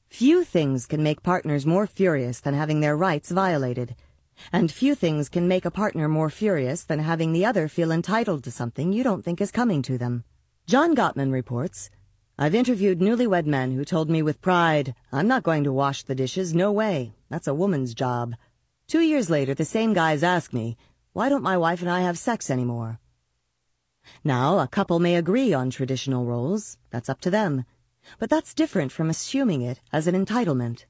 Few 0.10 0.44
things 0.44 0.86
can 0.86 1.02
make 1.02 1.24
partners 1.24 1.66
more 1.66 1.88
furious 1.88 2.42
than 2.42 2.54
having 2.54 2.82
their 2.82 2.98
rights 2.98 3.32
violated, 3.32 3.96
and 4.52 4.72
few 4.72 4.96
things 4.96 5.30
can 5.30 5.48
make 5.48 5.66
a 5.66 5.72
partner 5.72 6.08
more 6.08 6.30
furious 6.30 6.84
than 6.84 7.00
having 7.00 7.32
the 7.32 7.46
other 7.46 7.68
feel 7.68 7.92
entitled 7.92 8.44
to 8.44 8.52
something 8.52 8.94
you 8.94 9.04
don't 9.04 9.24
think 9.24 9.42
is 9.42 9.52
coming 9.52 9.82
to 9.84 9.98
them. 9.98 10.24
John 10.66 10.96
Gottman 10.96 11.32
reports, 11.32 11.90
I've 12.38 12.56
interviewed 12.56 13.00
newlywed 13.00 13.46
men 13.46 13.72
who 13.72 13.84
told 13.84 14.10
me 14.10 14.22
with 14.22 14.42
pride, 14.42 14.96
I'm 15.12 15.28
not 15.28 15.44
going 15.44 15.64
to 15.66 15.74
wash 15.74 16.04
the 16.04 16.16
dishes, 16.16 16.54
no 16.54 16.72
way. 16.72 17.14
That's 17.30 17.48
a 17.48 17.54
woman's 17.54 17.94
job. 17.94 18.36
Two 18.88 19.02
years 19.02 19.30
later, 19.30 19.54
the 19.54 19.66
same 19.66 19.94
guys 19.94 20.24
ask 20.24 20.54
me, 20.54 20.78
why 21.12 21.28
don't 21.28 21.44
my 21.44 21.58
wife 21.58 21.82
and 21.82 21.92
I 21.92 22.02
have 22.02 22.18
sex 22.18 22.50
anymore? 22.50 23.00
Now, 24.24 24.60
a 24.60 24.68
couple 24.68 25.00
may 25.00 25.16
agree 25.16 25.54
on 25.54 25.70
traditional 25.70 26.26
roles. 26.26 26.78
That's 26.92 27.10
up 27.10 27.20
to 27.22 27.30
them. 27.30 27.66
But 28.18 28.30
that's 28.30 28.54
different 28.54 28.92
from 28.92 29.10
assuming 29.10 29.62
it 29.62 29.82
as 29.92 30.08
an 30.08 30.16
entitlement. 30.16 30.86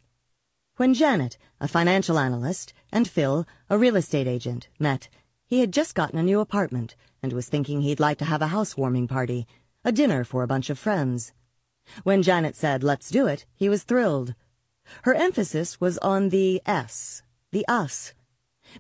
When 0.78 0.94
Janet, 0.94 1.38
a 1.60 1.68
financial 1.68 2.20
analyst, 2.20 2.74
and 2.92 3.08
Phil, 3.08 3.46
a 3.70 3.78
real 3.78 3.96
estate 3.96 4.28
agent, 4.28 4.68
met, 4.80 5.10
he 5.46 5.60
had 5.60 5.74
just 5.74 5.96
gotten 5.96 6.20
a 6.20 6.24
new 6.24 6.40
apartment 6.40 6.96
and 7.24 7.34
was 7.34 7.48
thinking 7.48 7.82
he'd 7.82 8.00
like 8.00 8.18
to 8.20 8.26
have 8.26 8.42
a 8.42 8.48
housewarming 8.48 9.08
party, 9.08 9.48
a 9.84 9.92
dinner 9.92 10.24
for 10.24 10.44
a 10.44 10.48
bunch 10.48 10.70
of 10.70 10.78
friends. 10.78 11.34
When 12.04 12.22
Janet 12.22 12.56
said, 12.56 12.84
let's 12.84 13.10
do 13.10 13.28
it, 13.28 13.46
he 13.56 13.70
was 13.70 13.84
thrilled. 13.84 14.36
Her 15.04 15.16
emphasis 15.16 15.82
was 15.82 15.98
on 16.00 16.30
the 16.30 16.62
S, 16.66 17.24
the 17.52 17.68
us. 17.68 18.14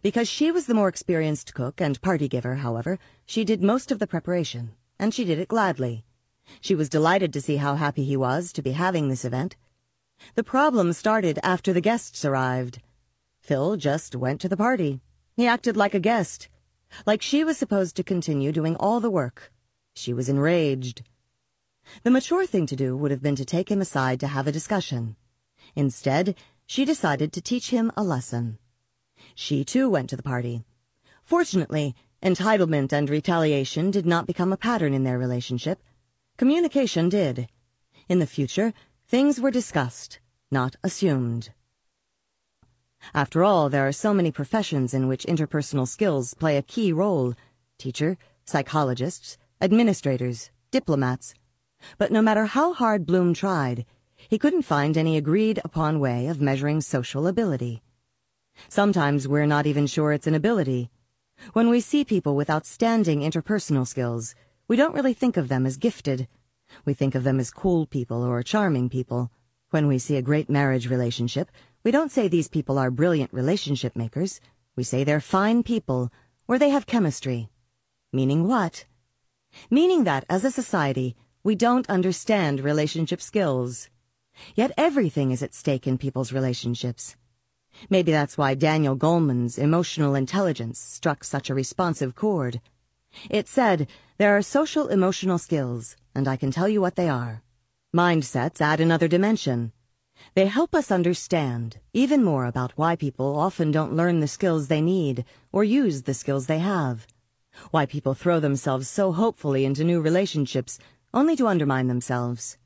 Because 0.01 0.27
she 0.27 0.51
was 0.51 0.67
the 0.67 0.73
more 0.73 0.87
experienced 0.87 1.53
cook 1.53 1.81
and 1.81 2.01
party 2.01 2.27
giver, 2.27 2.55
however, 2.55 2.99
she 3.25 3.43
did 3.43 3.63
most 3.63 3.91
of 3.91 3.99
the 3.99 4.07
preparation, 4.07 4.73
and 4.99 5.13
she 5.13 5.25
did 5.25 5.39
it 5.39 5.47
gladly. 5.47 6.05
She 6.61 6.75
was 6.75 6.89
delighted 6.89 7.33
to 7.33 7.41
see 7.41 7.57
how 7.57 7.75
happy 7.75 8.03
he 8.03 8.17
was 8.17 8.53
to 8.53 8.61
be 8.61 8.71
having 8.71 9.07
this 9.07 9.25
event. 9.25 9.55
The 10.35 10.43
problem 10.43 10.93
started 10.93 11.39
after 11.43 11.73
the 11.73 11.81
guests 11.81 12.25
arrived. 12.25 12.79
Phil 13.49 13.77
just 13.77 14.15
went 14.15 14.39
to 14.41 14.47
the 14.47 14.55
party. 14.55 15.01
He 15.35 15.47
acted 15.47 15.75
like 15.75 15.95
a 15.95 15.99
guest, 15.99 16.49
like 17.07 17.23
she 17.23 17.43
was 17.43 17.57
supposed 17.57 17.95
to 17.95 18.03
continue 18.03 18.51
doing 18.51 18.75
all 18.75 18.99
the 18.99 19.09
work. 19.09 19.51
She 19.95 20.13
was 20.13 20.29
enraged. 20.29 21.01
The 22.03 22.11
mature 22.11 22.45
thing 22.45 22.67
to 22.67 22.75
do 22.75 22.95
would 22.95 23.09
have 23.09 23.23
been 23.23 23.35
to 23.37 23.43
take 23.45 23.71
him 23.71 23.81
aside 23.81 24.19
to 24.19 24.27
have 24.27 24.45
a 24.45 24.51
discussion. 24.51 25.15
Instead, 25.75 26.35
she 26.67 26.85
decided 26.85 27.33
to 27.33 27.41
teach 27.41 27.71
him 27.71 27.91
a 27.97 28.03
lesson. 28.03 28.59
She 29.33 29.65
too 29.65 29.89
went 29.89 30.11
to 30.11 30.15
the 30.15 30.21
party. 30.21 30.63
Fortunately, 31.23 31.95
entitlement 32.21 32.93
and 32.93 33.09
retaliation 33.09 33.89
did 33.89 34.05
not 34.05 34.27
become 34.27 34.53
a 34.53 34.57
pattern 34.57 34.93
in 34.93 35.05
their 35.05 35.17
relationship. 35.17 35.81
Communication 36.37 37.09
did. 37.09 37.49
In 38.07 38.19
the 38.19 38.27
future, 38.27 38.73
things 39.07 39.41
were 39.41 39.49
discussed, 39.49 40.19
not 40.51 40.75
assumed. 40.83 41.49
After 43.13 43.43
all, 43.43 43.69
there 43.69 43.87
are 43.87 43.91
so 43.91 44.13
many 44.13 44.31
professions 44.31 44.93
in 44.93 45.07
which 45.07 45.25
interpersonal 45.25 45.87
skills 45.87 46.33
play 46.33 46.57
a 46.57 46.61
key 46.61 46.91
role 46.91 47.33
teacher, 47.77 48.17
psychologists, 48.45 49.37
administrators, 49.61 50.51
diplomats. 50.71 51.33
But 51.97 52.11
no 52.11 52.21
matter 52.21 52.45
how 52.45 52.73
hard 52.73 53.05
Bloom 53.05 53.33
tried, 53.33 53.85
he 54.27 54.37
couldn't 54.37 54.63
find 54.63 54.97
any 54.97 55.15
agreed 55.15 55.61
upon 55.63 55.99
way 55.99 56.27
of 56.27 56.41
measuring 56.41 56.81
social 56.81 57.25
ability. 57.25 57.81
Sometimes 58.67 59.27
we're 59.27 59.45
not 59.45 59.65
even 59.65 59.87
sure 59.87 60.11
it's 60.11 60.27
an 60.27 60.35
ability. 60.35 60.89
When 61.53 61.69
we 61.69 61.79
see 61.79 62.03
people 62.03 62.35
with 62.35 62.49
outstanding 62.49 63.21
interpersonal 63.21 63.87
skills, 63.87 64.35
we 64.67 64.75
don't 64.75 64.93
really 64.93 65.13
think 65.13 65.37
of 65.37 65.47
them 65.47 65.65
as 65.65 65.77
gifted. 65.77 66.27
We 66.85 66.93
think 66.93 67.15
of 67.15 67.23
them 67.23 67.39
as 67.39 67.49
cool 67.49 67.85
people 67.85 68.23
or 68.23 68.43
charming 68.43 68.89
people. 68.89 69.31
When 69.69 69.87
we 69.87 69.99
see 69.99 70.17
a 70.17 70.21
great 70.21 70.49
marriage 70.49 70.89
relationship, 70.89 71.49
we 71.83 71.91
don't 71.91 72.11
say 72.11 72.27
these 72.27 72.47
people 72.47 72.77
are 72.77 72.91
brilliant 72.91 73.33
relationship 73.33 73.95
makers. 73.95 74.41
We 74.75 74.83
say 74.83 75.03
they're 75.03 75.21
fine 75.21 75.63
people, 75.63 76.11
or 76.47 76.59
they 76.59 76.69
have 76.69 76.85
chemistry. 76.85 77.49
Meaning 78.11 78.47
what? 78.47 78.85
Meaning 79.69 80.03
that, 80.03 80.25
as 80.29 80.43
a 80.43 80.51
society, 80.51 81.15
we 81.43 81.55
don't 81.55 81.89
understand 81.89 82.59
relationship 82.59 83.21
skills. 83.21 83.89
Yet 84.55 84.71
everything 84.77 85.31
is 85.31 85.41
at 85.41 85.53
stake 85.53 85.87
in 85.87 85.97
people's 85.97 86.33
relationships. 86.33 87.15
Maybe 87.89 88.11
that's 88.11 88.37
why 88.37 88.55
Daniel 88.55 88.97
Goleman's 88.97 89.57
emotional 89.57 90.15
intelligence 90.15 90.79
struck 90.79 91.23
such 91.23 91.49
a 91.49 91.55
responsive 91.55 92.15
chord. 92.15 92.61
It 93.29 93.47
said, 93.47 93.87
there 94.17 94.35
are 94.35 94.41
social 94.41 94.87
emotional 94.87 95.37
skills, 95.37 95.95
and 96.13 96.27
I 96.27 96.35
can 96.35 96.51
tell 96.51 96.67
you 96.67 96.81
what 96.81 96.95
they 96.95 97.07
are. 97.07 97.41
Mindsets 97.95 98.59
add 98.59 98.81
another 98.81 99.07
dimension. 99.07 99.71
They 100.35 100.45
help 100.47 100.75
us 100.75 100.91
understand 100.91 101.77
even 101.93 102.23
more 102.23 102.45
about 102.45 102.73
why 102.75 102.95
people 102.95 103.35
often 103.37 103.71
don't 103.71 103.95
learn 103.95 104.19
the 104.19 104.27
skills 104.27 104.67
they 104.67 104.81
need 104.81 105.25
or 105.51 105.63
use 105.63 106.03
the 106.03 106.13
skills 106.13 106.47
they 106.47 106.59
have. 106.59 107.07
Why 107.71 107.85
people 107.85 108.13
throw 108.13 108.39
themselves 108.39 108.87
so 108.87 109.11
hopefully 109.11 109.65
into 109.65 109.83
new 109.83 110.01
relationships 110.01 110.79
only 111.13 111.35
to 111.35 111.47
undermine 111.47 111.87
themselves. 111.87 112.57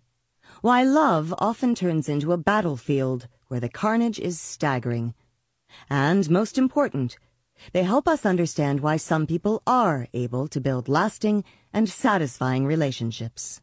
Why 0.61 0.83
love 0.83 1.33
often 1.39 1.75
turns 1.75 2.09
into 2.09 2.31
a 2.31 2.37
battlefield 2.37 3.27
where 3.47 3.59
the 3.59 3.69
carnage 3.69 4.19
is 4.19 4.39
staggering. 4.39 5.13
And 5.89 6.29
most 6.29 6.57
important, 6.57 7.17
they 7.71 7.83
help 7.83 8.07
us 8.07 8.25
understand 8.25 8.81
why 8.81 8.97
some 8.97 9.25
people 9.27 9.61
are 9.65 10.07
able 10.13 10.47
to 10.47 10.59
build 10.59 10.89
lasting 10.89 11.43
and 11.71 11.87
satisfying 11.89 12.65
relationships. 12.65 13.61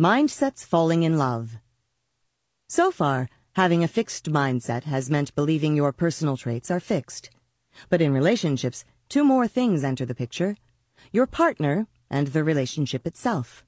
Mindsets 0.00 0.64
falling 0.64 1.02
in 1.02 1.18
love. 1.18 1.58
So 2.70 2.92
far, 2.92 3.28
having 3.54 3.82
a 3.82 3.88
fixed 3.88 4.30
mindset 4.30 4.84
has 4.84 5.10
meant 5.10 5.34
believing 5.34 5.74
your 5.74 5.90
personal 5.90 6.36
traits 6.36 6.70
are 6.70 6.78
fixed. 6.78 7.28
But 7.88 8.00
in 8.00 8.12
relationships, 8.12 8.84
two 9.08 9.24
more 9.24 9.48
things 9.48 9.82
enter 9.82 10.06
the 10.06 10.14
picture. 10.14 10.56
Your 11.10 11.26
partner 11.26 11.88
and 12.10 12.28
the 12.28 12.44
relationship 12.44 13.08
itself. 13.08 13.64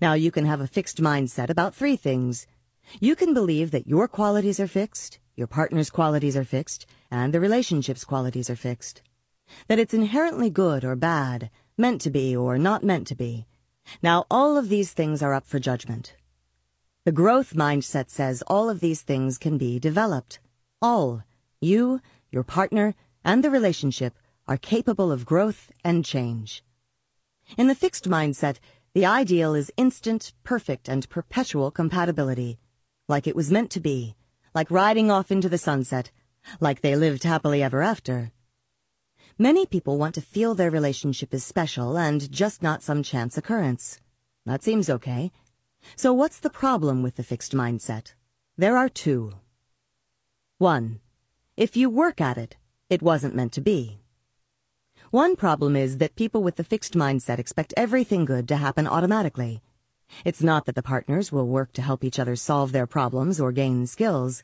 Now 0.00 0.12
you 0.12 0.30
can 0.30 0.46
have 0.46 0.60
a 0.60 0.68
fixed 0.68 1.02
mindset 1.02 1.50
about 1.50 1.74
three 1.74 1.96
things. 1.96 2.46
You 3.00 3.16
can 3.16 3.34
believe 3.34 3.72
that 3.72 3.88
your 3.88 4.06
qualities 4.06 4.60
are 4.60 4.68
fixed, 4.68 5.18
your 5.34 5.48
partner's 5.48 5.90
qualities 5.90 6.36
are 6.36 6.44
fixed, 6.44 6.86
and 7.10 7.34
the 7.34 7.40
relationship's 7.40 8.04
qualities 8.04 8.48
are 8.48 8.54
fixed. 8.54 9.02
That 9.66 9.80
it's 9.80 9.94
inherently 9.94 10.48
good 10.48 10.84
or 10.84 10.94
bad, 10.94 11.50
meant 11.76 12.00
to 12.02 12.10
be 12.10 12.36
or 12.36 12.56
not 12.56 12.84
meant 12.84 13.08
to 13.08 13.16
be. 13.16 13.48
Now 14.00 14.26
all 14.30 14.56
of 14.56 14.68
these 14.68 14.92
things 14.92 15.24
are 15.24 15.34
up 15.34 15.44
for 15.44 15.58
judgment. 15.58 16.14
The 17.04 17.10
growth 17.10 17.54
mindset 17.54 18.10
says 18.10 18.44
all 18.46 18.70
of 18.70 18.78
these 18.78 19.02
things 19.02 19.36
can 19.36 19.58
be 19.58 19.80
developed. 19.80 20.38
All, 20.80 21.24
you, 21.60 22.00
your 22.30 22.44
partner, 22.44 22.94
and 23.24 23.42
the 23.42 23.50
relationship 23.50 24.14
are 24.46 24.56
capable 24.56 25.10
of 25.10 25.26
growth 25.26 25.72
and 25.82 26.04
change. 26.04 26.62
In 27.58 27.66
the 27.66 27.74
fixed 27.74 28.08
mindset, 28.08 28.58
the 28.94 29.04
ideal 29.04 29.52
is 29.56 29.72
instant, 29.76 30.32
perfect, 30.44 30.88
and 30.88 31.08
perpetual 31.08 31.72
compatibility. 31.72 32.60
Like 33.08 33.26
it 33.26 33.34
was 33.34 33.50
meant 33.50 33.72
to 33.72 33.80
be. 33.80 34.14
Like 34.54 34.70
riding 34.70 35.10
off 35.10 35.32
into 35.32 35.48
the 35.48 35.58
sunset. 35.58 36.12
Like 36.60 36.82
they 36.82 36.94
lived 36.94 37.24
happily 37.24 37.64
ever 37.64 37.82
after. 37.82 38.30
Many 39.36 39.66
people 39.66 39.98
want 39.98 40.14
to 40.14 40.20
feel 40.20 40.54
their 40.54 40.70
relationship 40.70 41.34
is 41.34 41.42
special 41.42 41.98
and 41.98 42.30
just 42.30 42.62
not 42.62 42.80
some 42.80 43.02
chance 43.02 43.36
occurrence. 43.36 43.98
That 44.46 44.62
seems 44.62 44.88
okay. 44.88 45.32
So 45.96 46.12
what's 46.12 46.38
the 46.38 46.50
problem 46.50 47.02
with 47.02 47.16
the 47.16 47.22
fixed 47.22 47.52
mindset? 47.52 48.14
There 48.56 48.76
are 48.76 48.88
two. 48.88 49.34
One, 50.58 51.00
if 51.56 51.76
you 51.76 51.90
work 51.90 52.20
at 52.20 52.38
it, 52.38 52.56
it 52.88 53.02
wasn't 53.02 53.34
meant 53.34 53.52
to 53.52 53.60
be. 53.60 53.98
One 55.10 55.36
problem 55.36 55.76
is 55.76 55.98
that 55.98 56.16
people 56.16 56.42
with 56.42 56.56
the 56.56 56.64
fixed 56.64 56.94
mindset 56.94 57.38
expect 57.38 57.74
everything 57.76 58.24
good 58.24 58.48
to 58.48 58.56
happen 58.56 58.86
automatically. 58.86 59.60
It's 60.24 60.42
not 60.42 60.66
that 60.66 60.74
the 60.74 60.82
partners 60.82 61.32
will 61.32 61.46
work 61.46 61.72
to 61.74 61.82
help 61.82 62.04
each 62.04 62.18
other 62.18 62.36
solve 62.36 62.72
their 62.72 62.86
problems 62.86 63.40
or 63.40 63.52
gain 63.52 63.86
skills. 63.86 64.42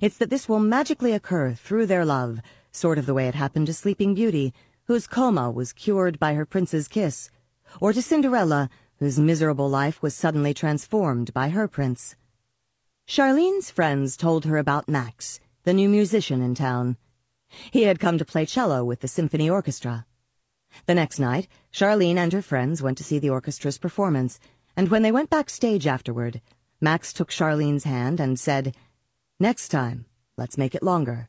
It's 0.00 0.18
that 0.18 0.30
this 0.30 0.48
will 0.48 0.58
magically 0.58 1.12
occur 1.12 1.54
through 1.54 1.86
their 1.86 2.04
love, 2.04 2.40
sort 2.70 2.98
of 2.98 3.06
the 3.06 3.14
way 3.14 3.28
it 3.28 3.34
happened 3.34 3.66
to 3.66 3.74
Sleeping 3.74 4.14
Beauty, 4.14 4.52
whose 4.84 5.06
coma 5.06 5.50
was 5.50 5.72
cured 5.72 6.18
by 6.18 6.34
her 6.34 6.44
prince's 6.44 6.88
kiss, 6.88 7.30
or 7.80 7.92
to 7.92 8.02
Cinderella, 8.02 8.68
whose 9.02 9.18
miserable 9.18 9.68
life 9.68 10.00
was 10.00 10.14
suddenly 10.14 10.54
transformed 10.54 11.34
by 11.34 11.48
her 11.48 11.66
prince. 11.66 12.14
Charlene's 13.04 13.68
friends 13.68 14.16
told 14.16 14.44
her 14.44 14.58
about 14.58 14.88
Max, 14.88 15.40
the 15.64 15.72
new 15.72 15.88
musician 15.88 16.40
in 16.40 16.54
town. 16.54 16.96
He 17.72 17.82
had 17.82 17.98
come 17.98 18.16
to 18.16 18.24
play 18.24 18.46
cello 18.46 18.84
with 18.84 19.00
the 19.00 19.08
symphony 19.08 19.50
orchestra. 19.50 20.06
The 20.86 20.94
next 20.94 21.18
night, 21.18 21.48
Charlene 21.72 22.16
and 22.16 22.32
her 22.32 22.42
friends 22.42 22.80
went 22.80 22.96
to 22.98 23.02
see 23.02 23.18
the 23.18 23.28
orchestra's 23.28 23.76
performance, 23.76 24.38
and 24.76 24.88
when 24.88 25.02
they 25.02 25.10
went 25.10 25.30
backstage 25.30 25.84
afterward, 25.84 26.40
Max 26.80 27.12
took 27.12 27.30
Charlene's 27.30 27.82
hand 27.82 28.20
and 28.20 28.38
said, 28.38 28.72
Next 29.40 29.70
time, 29.70 30.06
let's 30.36 30.56
make 30.56 30.76
it 30.76 30.82
longer. 30.84 31.28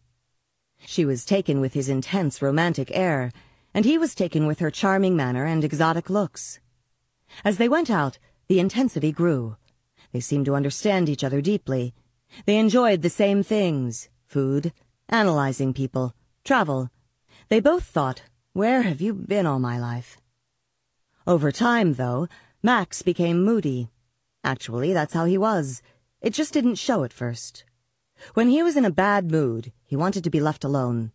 She 0.85 1.05
was 1.05 1.25
taken 1.25 1.59
with 1.59 1.73
his 1.73 1.89
intense 1.89 2.39
romantic 2.39 2.91
air, 2.93 3.31
and 3.73 3.83
he 3.83 3.97
was 3.97 4.13
taken 4.13 4.45
with 4.45 4.59
her 4.59 4.69
charming 4.69 5.15
manner 5.15 5.45
and 5.45 5.63
exotic 5.63 6.07
looks. 6.07 6.59
As 7.43 7.57
they 7.57 7.69
went 7.69 7.89
out, 7.89 8.17
the 8.47 8.59
intensity 8.59 9.11
grew. 9.11 9.57
They 10.11 10.19
seemed 10.19 10.45
to 10.45 10.55
understand 10.55 11.09
each 11.09 11.23
other 11.23 11.41
deeply. 11.41 11.93
They 12.45 12.57
enjoyed 12.57 13.01
the 13.01 13.09
same 13.09 13.43
things 13.43 14.09
food, 14.25 14.73
analyzing 15.09 15.73
people, 15.73 16.15
travel. 16.43 16.89
They 17.49 17.59
both 17.59 17.83
thought, 17.83 18.23
Where 18.53 18.81
have 18.81 19.01
you 19.01 19.13
been 19.13 19.45
all 19.45 19.59
my 19.59 19.79
life? 19.79 20.17
Over 21.25 21.51
time, 21.51 21.93
though, 21.93 22.27
Max 22.61 23.01
became 23.01 23.43
moody. 23.43 23.89
Actually, 24.43 24.93
that's 24.93 25.13
how 25.13 25.25
he 25.25 25.37
was. 25.37 25.81
It 26.21 26.33
just 26.33 26.53
didn't 26.53 26.75
show 26.75 27.03
at 27.03 27.13
first. 27.13 27.63
When 28.33 28.49
he 28.49 28.63
was 28.63 28.77
in 28.77 28.85
a 28.85 28.91
bad 28.91 29.31
mood, 29.31 29.71
he 29.85 29.95
wanted 29.95 30.23
to 30.23 30.29
be 30.29 30.39
left 30.39 30.63
alone. 30.63 31.11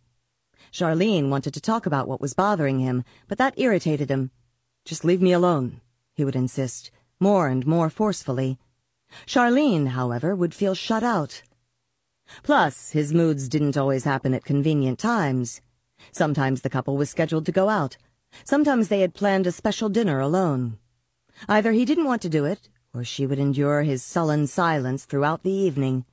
Charlene 0.72 1.28
wanted 1.28 1.54
to 1.54 1.61
talk 1.61 1.87
about 1.87 2.09
what 2.09 2.20
was 2.20 2.35
bothering 2.35 2.78
him, 2.78 3.04
but 3.26 3.38
that 3.38 3.59
irritated 3.59 4.11
him. 4.11 4.31
Just 4.85 5.04
leave 5.04 5.22
me 5.22 5.33
alone, 5.33 5.81
he 6.18 6.24
would 6.24 6.35
insist, 6.35 6.90
more 7.20 7.46
and 7.46 7.64
more 7.64 7.88
forcefully. 7.88 8.59
Charlene, 9.24 9.87
however, 9.90 10.35
would 10.35 10.52
feel 10.52 10.74
shut 10.74 11.04
out. 11.04 11.42
Plus, 12.42 12.90
his 12.90 13.14
moods 13.14 13.48
didn't 13.48 13.76
always 13.76 14.02
happen 14.02 14.35
at 14.35 14.44
convenient 14.44 14.98
times. 14.98 15.61
Sometimes 16.11 16.62
the 16.62 16.70
couple 16.70 16.96
was 16.96 17.09
scheduled 17.09 17.46
to 17.46 17.52
go 17.52 17.68
out. 17.68 17.96
Sometimes 18.42 18.88
they 18.88 19.00
had 19.00 19.14
planned 19.14 19.46
a 19.46 19.52
special 19.52 19.88
dinner 19.88 20.18
alone. 20.18 20.76
Either 21.48 21.70
he 21.70 21.85
didn't 21.85 22.07
want 22.07 22.20
to 22.22 22.28
do 22.28 22.44
it, 22.44 22.68
or 22.92 23.04
she 23.04 23.24
would 23.24 23.38
endure 23.38 23.83
his 23.85 24.02
sullen 24.02 24.48
silence 24.48 25.04
throughout 25.04 25.44
the 25.44 25.52
evening. 25.52 26.04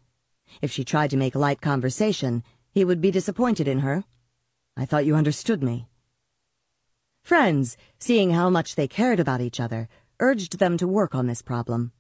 If 0.62 0.72
she 0.72 0.84
tried 0.84 1.10
to 1.10 1.18
make 1.18 1.34
light 1.34 1.62
conversation, 1.62 2.44
he 2.72 2.86
would 2.86 3.02
be 3.02 3.10
disappointed 3.10 3.68
in 3.68 3.80
her. 3.80 4.04
I 4.78 4.86
thought 4.86 5.08
you 5.08 5.16
understood 5.16 5.64
me. 5.64 5.88
Friends, 7.26 7.76
seeing 7.98 8.30
how 8.30 8.52
much 8.52 8.76
they 8.76 8.88
cared 8.88 9.20
about 9.20 9.42
each 9.42 9.60
other, 9.60 9.90
urged 10.20 10.60
them 10.60 10.78
to 10.78 10.88
work 10.88 11.16
on 11.16 11.26
this 11.26 11.42
problem. 11.42 11.92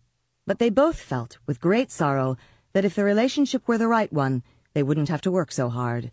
But 0.46 0.60
they 0.60 0.70
both 0.70 1.00
felt, 1.00 1.40
with 1.48 1.60
great 1.60 1.90
sorrow, 1.90 2.38
that 2.74 2.86
if 2.86 2.94
the 2.94 3.04
relationship 3.04 3.68
were 3.68 3.80
the 3.80 3.88
right 3.88 4.14
one, 4.14 4.44
they 4.76 4.84
wouldn't 4.84 5.10
have 5.10 5.22
to 5.22 5.32
work 5.32 5.52
so 5.52 5.68
hard. 5.68 6.12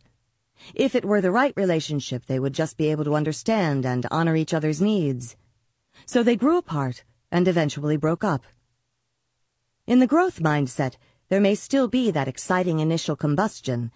If 0.75 0.95
it 0.95 1.05
were 1.05 1.21
the 1.21 1.31
right 1.31 1.53
relationship, 1.59 2.25
they 2.25 2.39
would 2.39 2.55
just 2.55 2.79
be 2.79 2.91
able 2.91 3.05
to 3.05 3.15
understand 3.15 3.85
and 3.85 4.07
honor 4.11 4.35
each 4.35 4.55
other's 4.55 4.81
needs. 4.81 5.37
So 6.07 6.23
they 6.23 6.35
grew 6.35 6.57
apart 6.57 7.05
and 7.31 7.47
eventually 7.47 7.99
broke 7.99 8.25
up. 8.25 8.45
In 9.87 9.99
the 9.99 10.07
growth 10.07 10.41
mindset, 10.41 10.95
there 11.29 11.39
may 11.39 11.55
still 11.55 11.87
be 11.87 12.11
that 12.13 12.29
exciting 12.29 12.81
initial 12.81 13.17
combustion, 13.17 13.93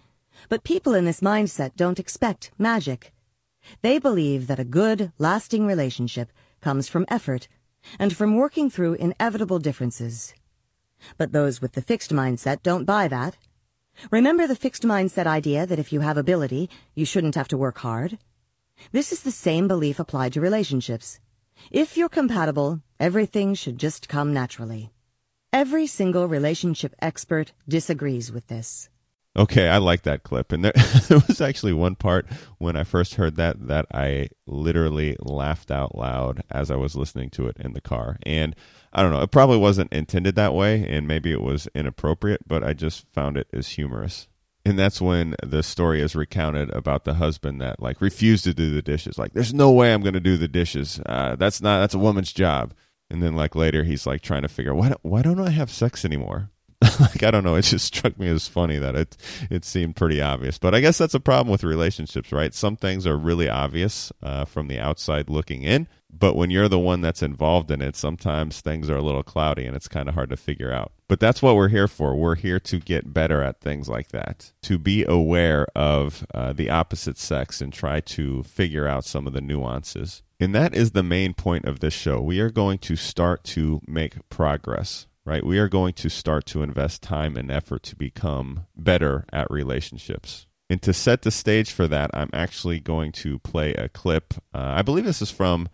but 0.47 0.63
people 0.63 0.93
in 0.93 1.05
this 1.05 1.21
mindset 1.21 1.75
don't 1.75 1.97
expect 1.97 2.51
magic. 2.59 3.13
They 3.81 3.99
believe 3.99 4.47
that 4.47 4.59
a 4.59 4.65
good, 4.65 5.11
lasting 5.17 5.65
relationship 5.65 6.31
comes 6.61 6.87
from 6.87 7.05
effort 7.09 7.47
and 7.99 8.15
from 8.15 8.35
working 8.35 8.69
through 8.69 8.93
inevitable 8.95 9.59
differences. 9.59 10.33
But 11.17 11.31
those 11.31 11.61
with 11.61 11.73
the 11.73 11.81
fixed 11.81 12.11
mindset 12.11 12.63
don't 12.63 12.85
buy 12.85 13.07
that. 13.07 13.37
Remember 14.11 14.47
the 14.47 14.55
fixed 14.55 14.83
mindset 14.83 15.25
idea 15.25 15.65
that 15.65 15.79
if 15.79 15.91
you 15.91 16.01
have 16.01 16.17
ability, 16.17 16.69
you 16.95 17.05
shouldn't 17.05 17.35
have 17.35 17.47
to 17.49 17.57
work 17.57 17.79
hard? 17.79 18.17
This 18.91 19.11
is 19.11 19.23
the 19.23 19.31
same 19.31 19.67
belief 19.67 19.99
applied 19.99 20.33
to 20.33 20.41
relationships. 20.41 21.19
If 21.71 21.97
you're 21.97 22.09
compatible, 22.09 22.81
everything 22.99 23.55
should 23.55 23.79
just 23.79 24.07
come 24.07 24.33
naturally. 24.33 24.91
Every 25.51 25.87
single 25.87 26.27
relationship 26.27 26.93
expert 26.99 27.53
disagrees 27.67 28.31
with 28.31 28.47
this. 28.47 28.89
Okay, 29.37 29.69
I 29.69 29.77
like 29.77 30.01
that 30.03 30.23
clip. 30.23 30.51
And 30.51 30.65
there, 30.65 30.73
there, 31.07 31.21
was 31.27 31.41
actually 31.41 31.73
one 31.73 31.95
part 31.95 32.25
when 32.57 32.75
I 32.75 32.83
first 32.83 33.15
heard 33.15 33.35
that 33.35 33.67
that 33.67 33.85
I 33.93 34.29
literally 34.47 35.15
laughed 35.19 35.69
out 35.69 35.95
loud 35.95 36.41
as 36.49 36.71
I 36.71 36.75
was 36.75 36.95
listening 36.95 37.29
to 37.31 37.47
it 37.47 37.57
in 37.59 37.73
the 37.73 37.81
car. 37.81 38.17
And 38.23 38.55
I 38.91 39.03
don't 39.03 39.11
know, 39.11 39.21
it 39.21 39.31
probably 39.31 39.57
wasn't 39.57 39.93
intended 39.93 40.35
that 40.35 40.55
way 40.55 40.87
and 40.87 41.07
maybe 41.07 41.31
it 41.31 41.41
was 41.41 41.67
inappropriate, 41.75 42.47
but 42.47 42.63
I 42.63 42.73
just 42.73 43.05
found 43.13 43.37
it 43.37 43.47
as 43.53 43.69
humorous. 43.69 44.27
And 44.65 44.77
that's 44.77 44.99
when 44.99 45.35
the 45.41 45.63
story 45.63 46.01
is 46.01 46.15
recounted 46.15 46.71
about 46.71 47.05
the 47.05 47.13
husband 47.13 47.61
that 47.61 47.81
like 47.81 48.01
refused 48.01 48.43
to 48.45 48.53
do 48.53 48.73
the 48.73 48.81
dishes. 48.81 49.17
Like, 49.17 49.33
there's 49.33 49.53
no 49.53 49.71
way 49.71 49.93
I'm 49.93 50.01
going 50.01 50.13
to 50.13 50.19
do 50.19 50.35
the 50.35 50.49
dishes. 50.49 50.99
Uh, 51.05 51.35
that's 51.35 51.61
not 51.61 51.79
that's 51.79 51.93
a 51.93 51.99
woman's 51.99 52.33
job. 52.33 52.73
And 53.09 53.23
then 53.23 53.35
like 53.35 53.55
later 53.55 53.83
he's 53.83 54.07
like 54.07 54.21
trying 54.21 54.41
to 54.41 54.49
figure 54.49 54.73
why 54.73 54.89
don't, 54.89 55.05
why 55.05 55.21
don't 55.21 55.39
I 55.39 55.51
have 55.51 55.69
sex 55.69 56.03
anymore? 56.03 56.49
like 56.99 57.23
I 57.23 57.31
don't 57.31 57.43
know, 57.43 57.55
it 57.55 57.63
just 57.63 57.85
struck 57.85 58.19
me 58.19 58.27
as 58.27 58.47
funny 58.47 58.77
that 58.77 58.95
it 58.95 59.17
it 59.49 59.65
seemed 59.65 59.95
pretty 59.95 60.21
obvious. 60.21 60.57
But 60.57 60.75
I 60.75 60.79
guess 60.79 60.97
that's 60.97 61.15
a 61.15 61.19
problem 61.19 61.51
with 61.51 61.63
relationships, 61.63 62.31
right? 62.31 62.53
Some 62.53 62.75
things 62.75 63.07
are 63.07 63.17
really 63.17 63.49
obvious 63.49 64.11
uh, 64.21 64.45
from 64.45 64.67
the 64.67 64.79
outside 64.79 65.29
looking 65.29 65.63
in, 65.63 65.87
but 66.19 66.35
when 66.35 66.49
you're 66.49 66.69
the 66.69 66.79
one 66.79 67.01
that's 67.01 67.21
involved 67.21 67.69
in 67.71 67.81
it, 67.81 67.95
sometimes 67.95 68.61
things 68.61 68.89
are 68.89 68.97
a 68.97 69.01
little 69.01 69.23
cloudy 69.23 69.65
and 69.65 69.75
it's 69.75 69.87
kind 69.87 70.07
of 70.07 70.15
hard 70.15 70.29
to 70.29 70.37
figure 70.37 70.71
out. 70.71 70.91
But 71.07 71.19
that's 71.19 71.41
what 71.41 71.55
we're 71.55 71.67
here 71.67 71.87
for. 71.87 72.15
We're 72.15 72.35
here 72.35 72.59
to 72.61 72.79
get 72.79 73.13
better 73.13 73.41
at 73.41 73.61
things 73.61 73.87
like 73.87 74.09
that, 74.09 74.51
to 74.63 74.77
be 74.77 75.03
aware 75.05 75.67
of 75.75 76.25
uh, 76.33 76.53
the 76.53 76.69
opposite 76.69 77.17
sex 77.17 77.61
and 77.61 77.71
try 77.71 77.99
to 78.01 78.43
figure 78.43 78.87
out 78.87 79.05
some 79.05 79.27
of 79.27 79.33
the 79.33 79.41
nuances. 79.41 80.23
And 80.39 80.53
that 80.53 80.75
is 80.75 80.91
the 80.91 81.03
main 81.03 81.33
point 81.33 81.65
of 81.65 81.79
this 81.79 81.93
show. 81.93 82.21
We 82.21 82.39
are 82.39 82.51
going 82.51 82.79
to 82.79 82.95
start 82.95 83.43
to 83.45 83.81
make 83.87 84.29
progress, 84.29 85.07
right? 85.27 85.45
We 85.45 85.59
are 85.59 85.67
going 85.67 85.93
to 85.95 86.09
start 86.09 86.45
to 86.47 86.63
invest 86.63 87.03
time 87.03 87.35
and 87.35 87.51
effort 87.51 87.83
to 87.83 87.97
become 87.97 88.65
better 88.77 89.25
at 89.33 89.51
relationships. 89.51 90.47
And 90.69 90.81
to 90.81 90.93
set 90.93 91.23
the 91.23 91.31
stage 91.31 91.71
for 91.71 91.85
that, 91.85 92.09
I'm 92.13 92.29
actually 92.31 92.79
going 92.79 93.11
to 93.13 93.37
play 93.39 93.73
a 93.73 93.89
clip. 93.89 94.35
Uh, 94.53 94.75
I 94.77 94.83
believe 94.83 95.03
this 95.03 95.21
is 95.21 95.29
from 95.29 95.67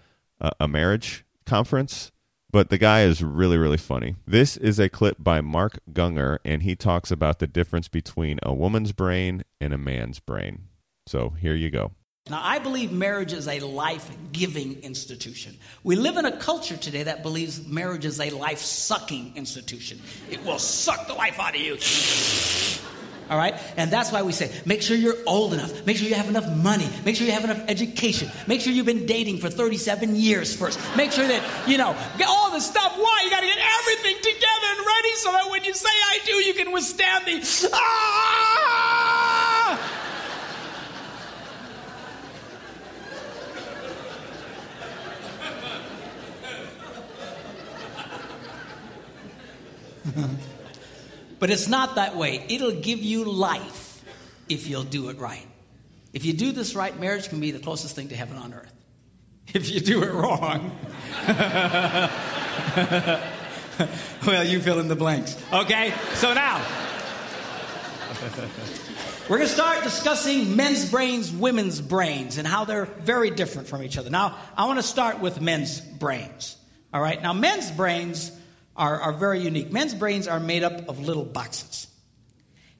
a, 0.59 0.67
marriage 0.67 1.23
conference, 1.45 2.11
but 2.51 2.69
the 2.69 2.79
guy 2.79 3.03
is 3.03 3.23
really, 3.23 3.57
really 3.57 3.77
funny. 3.77 4.15
This 4.25 4.57
is 4.57 4.79
a 4.79 4.89
clip 4.89 5.17
by 5.19 5.39
Mark 5.39 5.79
Gungor, 5.91 6.39
and 6.43 6.63
he 6.63 6.75
talks 6.75 7.11
about 7.11 7.37
the 7.37 7.47
difference 7.47 7.87
between 7.87 8.39
a 8.41 8.53
woman's 8.53 8.91
brain 8.91 9.43
and 9.61 9.71
a 9.71 9.77
man's 9.77 10.19
brain. 10.19 10.63
So 11.05 11.29
here 11.29 11.55
you 11.55 11.69
go. 11.69 11.91
Now, 12.29 12.39
I 12.41 12.59
believe 12.59 12.93
marriage 12.93 13.33
is 13.33 13.49
a 13.49 13.59
life 13.59 14.09
giving 14.31 14.81
institution. 14.81 15.57
We 15.83 15.97
live 15.97 16.15
in 16.15 16.23
a 16.23 16.31
culture 16.31 16.77
today 16.77 17.03
that 17.03 17.21
believes 17.21 17.67
marriage 17.67 18.05
is 18.05 18.17
a 18.21 18.29
life 18.29 18.59
sucking 18.59 19.33
institution. 19.35 19.99
It 20.31 20.41
will 20.45 20.57
suck 20.57 21.07
the 21.07 21.15
life 21.15 21.37
out 21.37 21.53
of 21.53 21.59
you. 21.59 21.77
All 23.29 23.37
right? 23.37 23.55
And 23.75 23.91
that's 23.91 24.13
why 24.13 24.21
we 24.21 24.31
say 24.31 24.49
make 24.65 24.81
sure 24.81 24.95
you're 24.95 25.17
old 25.27 25.53
enough. 25.53 25.85
Make 25.85 25.97
sure 25.97 26.07
you 26.07 26.15
have 26.15 26.29
enough 26.29 26.47
money. 26.49 26.87
Make 27.03 27.17
sure 27.17 27.27
you 27.27 27.33
have 27.33 27.43
enough 27.43 27.61
education. 27.67 28.31
Make 28.47 28.61
sure 28.61 28.71
you've 28.71 28.85
been 28.85 29.05
dating 29.05 29.39
for 29.39 29.49
37 29.49 30.15
years 30.15 30.55
first. 30.55 30.79
Make 30.95 31.11
sure 31.11 31.27
that, 31.27 31.43
you 31.67 31.77
know, 31.77 31.93
get 32.17 32.29
all 32.29 32.51
the 32.51 32.61
stuff. 32.61 32.93
Why? 32.95 33.21
You 33.25 33.31
got 33.31 33.41
to 33.41 33.47
get 33.47 33.59
everything 33.59 34.15
together 34.15 34.67
and 34.77 34.79
ready 34.79 35.13
so 35.15 35.31
that 35.33 35.51
when 35.51 35.65
you 35.65 35.73
say 35.73 35.89
I 35.89 36.19
do, 36.23 36.35
you 36.35 36.53
can 36.53 36.71
withstand 36.71 37.25
the. 37.25 37.69
Ah! 37.73 38.93
but 51.39 51.49
it's 51.49 51.67
not 51.67 51.95
that 51.95 52.15
way. 52.15 52.45
It'll 52.49 52.79
give 52.79 52.99
you 52.99 53.25
life 53.25 54.03
if 54.49 54.67
you'll 54.67 54.83
do 54.83 55.09
it 55.09 55.17
right. 55.17 55.47
If 56.13 56.25
you 56.25 56.33
do 56.33 56.51
this 56.51 56.75
right, 56.75 56.97
marriage 56.99 57.29
can 57.29 57.39
be 57.39 57.51
the 57.51 57.59
closest 57.59 57.95
thing 57.95 58.09
to 58.09 58.15
heaven 58.15 58.37
on 58.37 58.53
earth. 58.53 58.71
If 59.53 59.69
you 59.69 59.81
do 59.81 60.01
it 60.03 60.11
wrong, 60.11 60.71
well, 64.25 64.43
you 64.43 64.61
fill 64.61 64.79
in 64.79 64.87
the 64.87 64.95
blanks. 64.95 65.37
Okay? 65.51 65.93
So 66.13 66.33
now, 66.33 66.65
we're 69.29 69.37
going 69.37 69.49
to 69.49 69.53
start 69.53 69.83
discussing 69.83 70.55
men's 70.55 70.89
brains, 70.89 71.29
women's 71.29 71.81
brains, 71.81 72.37
and 72.37 72.47
how 72.47 72.63
they're 72.65 72.85
very 72.85 73.31
different 73.31 73.67
from 73.67 73.83
each 73.83 73.97
other. 73.97 74.09
Now, 74.09 74.37
I 74.57 74.65
want 74.65 74.79
to 74.79 74.83
start 74.83 75.19
with 75.19 75.41
men's 75.41 75.81
brains. 75.81 76.55
All 76.93 77.01
right? 77.01 77.21
Now, 77.21 77.33
men's 77.33 77.69
brains 77.69 78.31
are, 78.75 78.99
are 78.99 79.13
very 79.13 79.39
unique. 79.41 79.71
Men's 79.71 79.93
brains 79.93 80.27
are 80.27 80.39
made 80.39 80.63
up 80.63 80.87
of 80.89 80.99
little 80.99 81.25
boxes. 81.25 81.87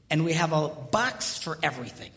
And 0.10 0.25
we 0.25 0.34
have 0.34 0.53
a 0.53 0.67
box 0.67 1.38
for 1.38 1.58
everything. 1.63 2.12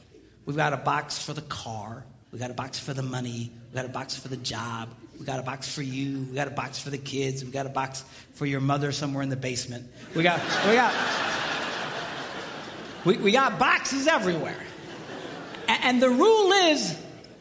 We've 0.44 0.56
got 0.56 0.72
a 0.72 0.76
box 0.76 1.22
for 1.22 1.32
the 1.32 1.42
car, 1.42 2.04
we 2.30 2.38
got 2.38 2.50
a 2.50 2.54
box 2.54 2.78
for 2.78 2.94
the 2.94 3.02
money, 3.02 3.50
we 3.70 3.74
got 3.74 3.84
a 3.84 3.88
box 3.92 4.16
for 4.16 4.28
the 4.28 4.36
job, 4.36 4.90
we 5.18 5.26
got 5.26 5.40
a 5.40 5.42
box 5.42 5.72
for 5.72 5.82
you, 5.82 6.20
we 6.30 6.34
got 6.36 6.46
a 6.46 6.52
box 6.52 6.78
for 6.78 6.90
the 6.90 6.98
kids, 6.98 7.44
we 7.44 7.50
got 7.50 7.66
a 7.66 7.70
box 7.70 8.04
for 8.34 8.46
your 8.46 8.60
mother 8.60 8.92
somewhere 8.92 9.22
in 9.22 9.28
the 9.28 9.36
basement. 9.36 9.86
We 10.14 10.22
got 10.22 10.40
we 10.68 10.74
got 10.74 10.94
we, 13.04 13.16
we 13.16 13.32
got 13.32 13.58
boxes 13.58 14.06
everywhere. 14.06 14.62
And, 15.68 15.84
and 15.84 16.02
the 16.02 16.10
rule 16.10 16.52
is 16.52 16.96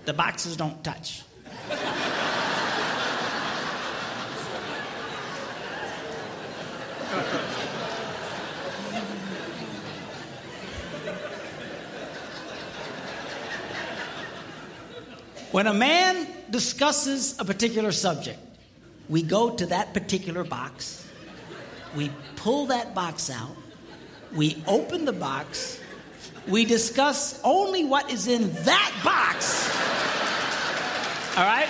the 0.05 0.13
boxes 0.13 0.57
don't 0.57 0.83
touch. 0.83 1.21
When 15.55 15.67
a 15.67 15.73
man 15.73 16.27
discusses 16.49 17.39
a 17.39 17.45
particular 17.45 17.93
subject, 17.93 18.37
we 19.07 19.23
go 19.23 19.51
to 19.51 19.67
that 19.67 19.93
particular 19.93 20.43
box, 20.43 21.07
we 21.95 22.11
pull 22.35 22.65
that 22.65 22.93
box 22.93 23.29
out, 23.29 23.55
we 24.33 24.61
open 24.67 25.05
the 25.05 25.13
box, 25.13 25.79
we 26.45 26.65
discuss 26.65 27.39
only 27.41 27.85
what 27.85 28.11
is 28.11 28.27
in 28.27 28.51
that 28.65 28.91
box. 29.01 29.69
All 31.37 31.45
right? 31.45 31.69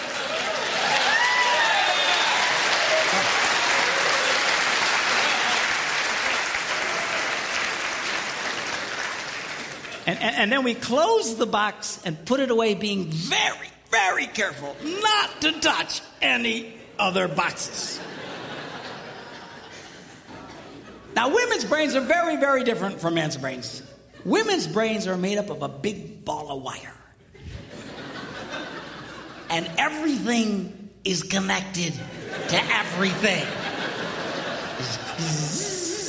And, 10.07 10.19
and, 10.19 10.35
and, 10.37 10.51
then 10.51 10.63
we 10.63 10.73
close 10.73 11.35
the 11.35 11.47
box 11.47 11.99
and 12.03 12.25
put 12.25 12.39
it 12.39 12.51
away, 12.51 12.75
being 12.75 13.05
very, 13.11 13.69
very 13.95 14.27
careful 14.27 14.75
not 14.83 15.41
to 15.41 15.51
touch 15.61 16.01
any 16.21 16.73
other 16.99 17.27
boxes. 17.29 17.99
Now, 21.15 21.33
women's 21.33 21.63
brains 21.63 21.95
are 21.95 22.01
very, 22.01 22.35
very 22.35 22.65
different 22.65 22.99
from 22.99 23.13
men's 23.13 23.37
brains. 23.37 23.81
Women's 24.25 24.67
brains 24.67 25.07
are 25.07 25.15
made 25.15 25.37
up 25.37 25.49
of 25.49 25.61
a 25.61 25.69
big 25.69 26.25
ball 26.25 26.57
of 26.57 26.61
wire. 26.61 26.93
And 29.49 29.69
everything 29.77 30.89
is 31.05 31.23
connected 31.23 31.93
to 31.93 32.57
everything. 32.73 33.45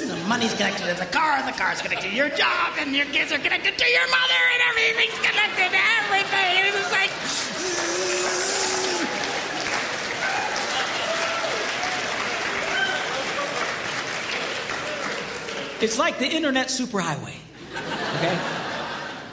The 0.09 0.29
money's 0.29 0.55
connected 0.55 0.87
to 0.93 0.99
the 0.99 1.07
car, 1.07 1.39
and 1.39 1.47
the 1.47 1.57
car's 1.57 1.81
connected 1.81 2.11
to 2.11 2.17
your 2.17 2.31
job, 2.31 2.73
and 2.81 2.97
your 2.97 3.07
kids 3.07 3.31
are 3.31 3.39
connected 3.39 3.79
to 3.79 3.87
your 3.87 4.09
mother, 4.09 4.43
and 4.55 4.63
everything's 4.71 5.19
connected 5.23 5.71
to 5.71 5.81
everything. 6.03 6.67
It's 6.67 6.91
like 6.91 7.46
It's 15.81 15.99
like 15.99 16.19
the 16.19 16.29
internet 16.29 16.69
superhighway. 16.69 17.37
Okay? 18.17 18.39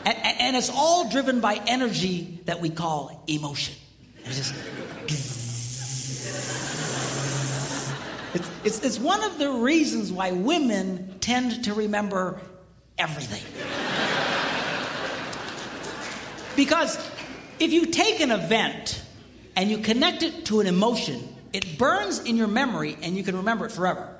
And, 0.06 0.18
and, 0.42 0.56
it's 0.58 0.70
all 0.70 1.10
driven 1.10 1.40
by 1.40 1.62
energy 1.66 2.42
that 2.46 2.60
we 2.60 2.70
call 2.70 3.24
emotion. 3.28 3.76
It's 4.26 4.38
just. 4.38 4.54
It's, 8.34 8.52
it's, 8.66 8.84
it's 8.84 9.00
one 9.00 9.24
of 9.24 9.38
the 9.38 9.50
reasons 9.50 10.12
why 10.12 10.32
women 10.32 11.16
tend 11.22 11.64
to 11.66 11.74
remember 11.74 12.42
everything. 12.98 13.44
Because 16.56 16.98
if 17.60 17.72
you 17.72 17.86
take 17.86 18.20
an 18.20 18.32
event 18.32 19.02
and 19.56 19.70
you 19.70 19.78
connect 19.78 20.24
it 20.24 20.46
to 20.48 20.60
an 20.60 20.68
emotion, 20.68 21.34
it 21.54 21.78
burns 21.78 22.20
in 22.20 22.36
your 22.36 22.48
memory 22.48 22.98
and 23.02 23.16
you 23.16 23.24
can 23.24 23.38
remember 23.38 23.66
it 23.66 23.72
forever. 23.72 24.12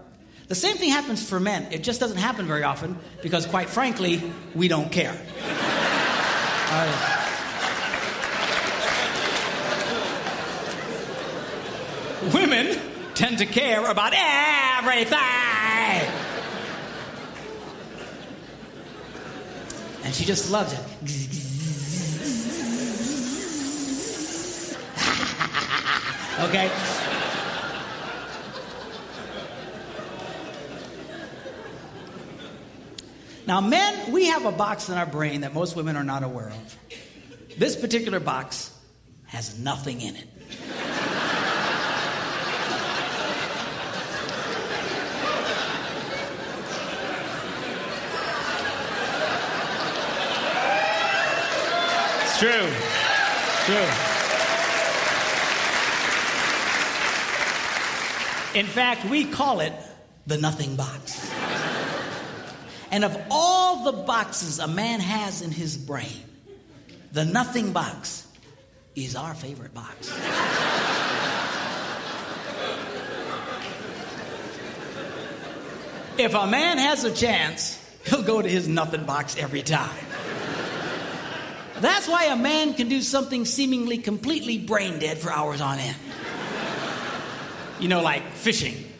The 0.48 0.56
same 0.56 0.78
thing 0.78 0.90
happens 0.90 1.28
for 1.28 1.40
men. 1.40 1.72
It 1.72 1.84
just 1.84 2.00
doesn't 2.00 2.18
happen 2.18 2.48
very 2.48 2.64
often 2.64 2.98
because, 3.22 3.46
quite 3.46 3.70
frankly, 3.70 4.22
we 4.54 4.68
don't 4.68 4.92
care. 4.92 5.16
Uh, 6.70 7.20
women 12.34 12.78
tend 13.16 13.38
to 13.38 13.46
care 13.46 13.90
about 13.90 14.14
everything. 14.16 15.20
And 20.04 20.14
she 20.14 20.26
just 20.26 20.52
loves 20.52 20.74
it. 20.74 20.80
okay? 26.50 26.70
Now, 33.46 33.60
men, 33.60 34.14
we 34.14 34.28
have 34.28 34.46
a 34.46 34.52
box 34.54 34.88
in 34.88 34.96
our 34.96 35.06
brain 35.06 35.42
that 35.42 35.54
most 35.54 35.76
women 35.76 35.98
are 35.98 36.04
not 36.04 36.24
aware 36.24 36.48
of. 36.48 36.78
This 37.58 37.76
particular 37.76 38.22
box 38.22 38.72
has 39.26 39.60
nothing 39.60 40.00
in 40.00 40.16
it. 40.16 40.28
It's 52.24 52.40
true. 52.40 52.50
It's 52.50 53.66
true. 53.66 54.10
In 58.60 58.68
fact, 58.68 59.04
we 59.10 59.26
call 59.26 59.60
it 59.60 59.74
the 60.28 60.38
nothing 60.38 60.76
box. 60.78 61.30
And 62.94 63.04
of 63.04 63.20
all 63.32 63.84
the 63.86 63.92
boxes 63.92 64.60
a 64.60 64.68
man 64.68 65.00
has 65.00 65.42
in 65.42 65.50
his 65.50 65.76
brain, 65.76 66.22
the 67.12 67.26
nothing 67.26 67.72
box 67.72 68.28
is 68.96 69.16
our 69.16 69.34
favorite 69.34 69.74
box. 69.74 70.10
if 76.20 76.36
a 76.36 76.46
man 76.46 76.78
has 76.78 77.04
a 77.04 77.12
chance, 77.12 77.84
he'll 78.06 78.22
go 78.22 78.40
to 78.40 78.48
his 78.48 78.68
nothing 78.68 79.06
box 79.06 79.38
every 79.40 79.64
time. 79.64 80.06
That's 81.80 82.08
why 82.08 82.26
a 82.26 82.36
man 82.36 82.76
can 82.76 82.90
do 82.90 83.02
something 83.02 83.46
seemingly 83.46 83.98
completely 83.98 84.60
brain 84.60 85.00
dead 85.00 85.18
for 85.18 85.32
hours 85.32 85.62
on 85.62 85.80
end. 85.80 85.98
You 87.80 87.88
know, 87.88 88.04
like 88.04 88.34
fishing 88.34 88.93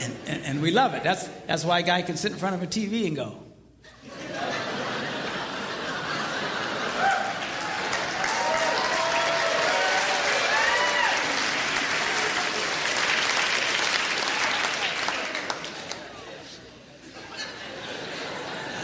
and, 0.00 0.16
and, 0.26 0.44
and, 0.44 0.62
we 0.62 0.70
love 0.70 0.94
it. 0.94 1.02
That's, 1.02 1.28
that's 1.46 1.64
why 1.64 1.80
a 1.80 1.82
guy 1.82 2.02
can 2.02 2.16
sit 2.16 2.32
in 2.32 2.38
front 2.38 2.54
of 2.54 2.62
a 2.62 2.66
TV 2.66 3.06
and 3.06 3.16
go. 3.16 3.38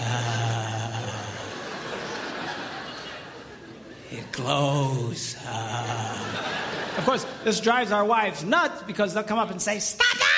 Ah. 0.03 1.13
it 4.11 4.33
glows. 4.33 5.37
Ah. 5.45 6.97
Of 6.99 7.05
course, 7.05 7.27
this 7.45 7.61
drives 7.61 7.93
our 7.93 8.05
wives 8.05 8.45
nuts 8.45 8.83
because 8.83 9.15
they'll 9.15 9.25
come 9.25 9.39
up 9.39 9.51
and 9.51 9.61
say, 9.61 9.79
Stop 9.79 10.19
that! 10.19 10.30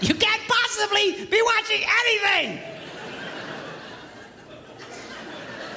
You 0.00 0.14
can't 0.14 0.42
possibly 0.48 1.26
be 1.26 1.42
watching 1.42 1.82
anything! 2.04 2.60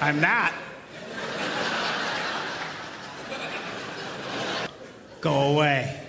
I'm 0.01 0.19
not. 0.19 0.53
Go 5.21 5.53
away. 5.53 5.99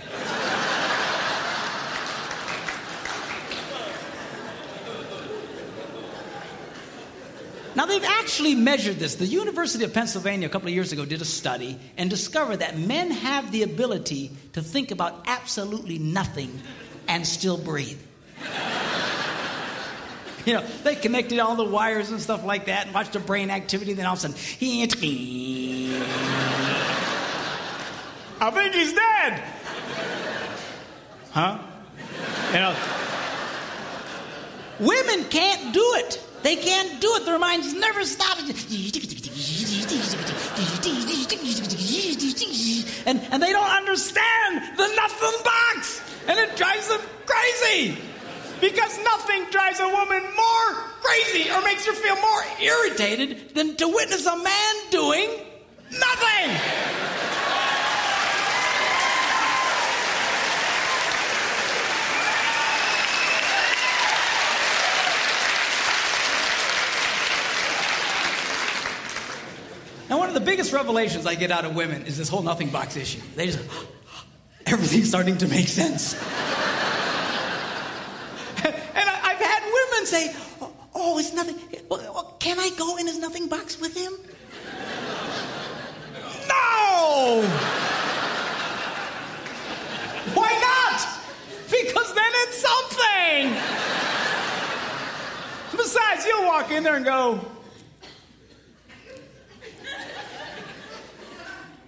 Now, 7.77 7.87
they've 7.87 8.05
actually 8.05 8.55
measured 8.55 8.97
this. 8.97 9.17
The 9.17 9.27
University 9.27 9.85
of 9.85 9.93
Pennsylvania, 9.93 10.47
a 10.47 10.51
couple 10.51 10.69
of 10.69 10.75
years 10.75 10.93
ago, 10.93 11.05
did 11.05 11.21
a 11.21 11.25
study 11.25 11.79
and 11.97 12.09
discovered 12.09 12.59
that 12.59 12.79
men 12.79 13.11
have 13.11 13.51
the 13.51 13.65
ability 13.65 14.31
to 14.53 14.62
think 14.62 14.93
about 14.93 15.25
absolutely 15.27 15.99
nothing 15.99 16.61
and 17.15 17.25
still 17.25 17.57
breathe. 17.57 18.01
you 20.45 20.55
know, 20.55 20.65
they 20.83 20.97
connected 20.97 21.39
all 21.39 21.55
the 21.55 21.65
wires 21.65 22.11
and 22.11 22.21
stuff 22.21 22.45
like 22.45 22.67
that 22.67 22.87
and 22.87 22.95
watched 22.95 23.12
the 23.12 23.21
brain 23.21 23.51
activity, 23.51 23.93
then 23.93 24.05
all 24.05 24.15
of 24.15 24.19
a 24.19 24.23
sudden, 24.23 24.37
he. 24.37 24.83
I 28.41 28.51
think 28.51 28.75
he's 28.75 28.93
dead. 28.93 29.45
Huh? 31.31 31.59
You 32.49 32.59
know, 32.59 32.75
women 34.81 35.23
can't 35.31 35.73
do 35.73 35.95
it. 35.99 36.21
They 36.43 36.57
can't 36.57 37.01
do 37.01 37.15
it. 37.15 37.27
Their 37.27 37.39
minds 37.39 37.73
never 37.75 38.05
stop. 38.05 38.39
And, 43.07 43.21
and 43.31 43.43
they 43.43 43.53
don't 43.53 43.71
understand 43.71 44.62
the 44.77 44.89
nothing 44.97 45.45
box. 45.45 46.14
And 46.27 46.39
it 46.39 46.57
drives 46.57 46.89
them 46.89 47.01
crazy. 47.27 47.99
Because 48.61 48.99
nothing 49.05 49.45
drives 49.51 49.81
a 49.81 49.89
woman 49.89 50.22
more 50.22 50.75
crazy 51.03 51.51
or 51.51 51.61
makes 51.62 51.85
her 51.87 51.93
feel 51.93 52.16
more 52.16 52.45
irritated 52.61 53.55
than 53.55 53.77
to 53.77 53.89
witness 53.89 54.27
a 54.27 54.37
man 54.37 54.75
doing 54.91 55.29
nothing. 55.91 56.95
Now, 70.09 70.18
one 70.18 70.29
of 70.29 70.35
the 70.35 70.41
biggest 70.41 70.72
revelations 70.72 71.27
I 71.27 71.35
get 71.35 71.51
out 71.51 71.64
of 71.64 71.75
women 71.75 72.07
is 72.07 72.16
this 72.16 72.29
whole 72.29 72.43
nothing 72.43 72.68
box 72.70 72.97
issue. 72.97 73.20
They 73.37 73.47
just, 73.47 73.59
everything's 74.67 75.09
starting 75.09 75.37
to 75.39 75.49
make 75.49 75.69
sense. 75.69 76.15
and 76.15 76.25
I, 78.65 79.35
have 79.35 79.41
had 79.41 79.62
women 79.65 80.07
say, 80.07 80.35
oh, 80.95 81.19
it's 81.19 81.33
nothing. 81.33 81.57
Can 82.39 82.59
I 82.59 82.71
go 82.77 82.97
in 82.97 83.07
his 83.07 83.19
nothing 83.19 83.49
box 83.49 83.81
with 83.81 83.97
him? 83.97 84.12
no! 86.49 87.43
Why 90.35 90.53
not? 90.61 91.07
Because 91.71 92.15
then 92.15 92.33
it's 92.45 92.59
something. 92.59 93.55
Besides, 95.77 96.27
you'll 96.27 96.47
walk 96.47 96.71
in 96.71 96.83
there 96.83 96.97
and 96.97 97.05
go, 97.05 97.41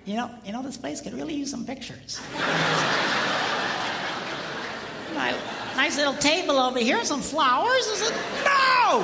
you 0.07 0.15
know, 0.15 0.31
you 0.45 0.53
know, 0.53 0.63
this 0.63 0.77
place 0.77 1.01
could 1.01 1.15
really 1.15 1.35
use 1.35 1.51
some 1.51 1.67
pictures. 1.67 2.21
nice, 5.15 5.37
nice 5.77 5.97
little 5.97 6.15
table 6.15 6.59
over 6.59 6.79
here, 6.79 7.05
some 7.05 7.21
flowers. 7.21 7.87
Is 7.89 8.11
it? 8.11 8.17
No! 8.45 9.01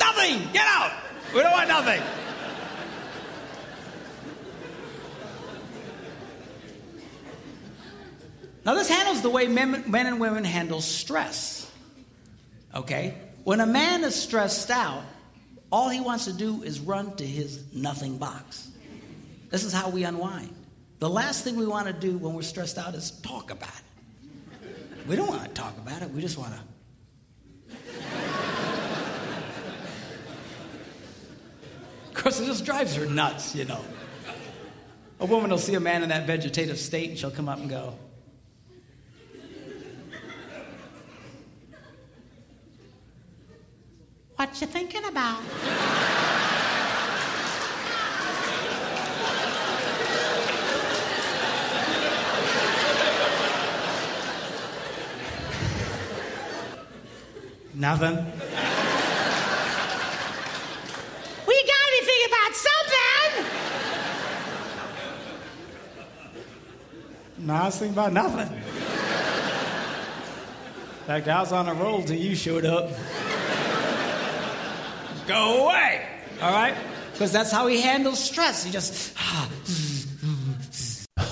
Nothing! 0.00 0.48
Get 0.52 0.66
out! 0.66 0.92
We 1.34 1.40
don't 1.40 1.52
want 1.52 1.68
nothing. 1.68 2.00
Now, 8.64 8.74
this 8.74 8.88
handles 8.88 9.22
the 9.22 9.30
way 9.30 9.46
men, 9.46 9.84
men 9.86 10.06
and 10.06 10.20
women 10.20 10.44
handle 10.44 10.80
stress. 10.80 11.70
Okay? 12.74 13.14
When 13.44 13.60
a 13.60 13.66
man 13.66 14.04
is 14.04 14.14
stressed 14.14 14.70
out, 14.70 15.02
all 15.70 15.88
he 15.90 16.00
wants 16.00 16.24
to 16.26 16.32
do 16.32 16.62
is 16.62 16.80
run 16.80 17.14
to 17.16 17.26
his 17.26 17.62
nothing 17.74 18.18
box. 18.18 18.67
This 19.50 19.64
is 19.64 19.72
how 19.72 19.88
we 19.88 20.04
unwind. 20.04 20.54
The 20.98 21.08
last 21.08 21.44
thing 21.44 21.56
we 21.56 21.66
want 21.66 21.86
to 21.86 21.92
do 21.92 22.18
when 22.18 22.34
we're 22.34 22.42
stressed 22.42 22.76
out 22.76 22.94
is 22.94 23.10
talk 23.22 23.50
about 23.50 23.68
it. 23.68 24.68
We 25.08 25.16
don't 25.16 25.28
want 25.28 25.42
to 25.42 25.48
talk 25.48 25.76
about 25.78 26.02
it, 26.02 26.10
we 26.10 26.20
just 26.20 26.38
want 26.38 26.54
to. 26.54 26.60
Of 32.08 32.24
course, 32.24 32.40
it 32.40 32.46
just 32.46 32.64
drives 32.64 32.96
her 32.96 33.06
nuts, 33.06 33.54
you 33.54 33.64
know. 33.64 33.80
A 35.20 35.24
woman 35.24 35.50
will 35.50 35.58
see 35.58 35.74
a 35.74 35.80
man 35.80 36.02
in 36.02 36.08
that 36.08 36.26
vegetative 36.26 36.76
state 36.76 37.10
and 37.10 37.16
she'll 37.18 37.30
come 37.30 37.48
up 37.48 37.60
and 37.60 37.70
go, 37.70 37.94
What 44.38 44.60
you 44.60 44.68
thinking 44.68 45.04
about? 45.04 45.42
Nothing. 57.78 58.16
we 61.46 61.62
gotta 61.64 61.90
be 61.92 62.00
thinking 62.04 62.26
about 62.26 62.56
something. 62.56 63.44
No, 67.38 67.54
I 67.54 67.64
was 67.66 67.78
thinking 67.78 67.94
about 67.94 68.12
nothing. 68.12 68.52
In 68.52 68.62
fact, 71.06 71.28
I 71.28 71.40
was 71.40 71.52
on 71.52 71.68
a 71.68 71.74
roll 71.74 72.02
till 72.02 72.16
you 72.16 72.34
showed 72.34 72.64
up. 72.64 72.90
Go 75.28 75.66
away. 75.66 76.04
All 76.42 76.52
right? 76.52 76.74
Because 77.12 77.30
that's 77.30 77.52
how 77.52 77.68
he 77.68 77.80
handles 77.80 78.18
stress. 78.18 78.64
He 78.64 78.72
just. 78.72 79.16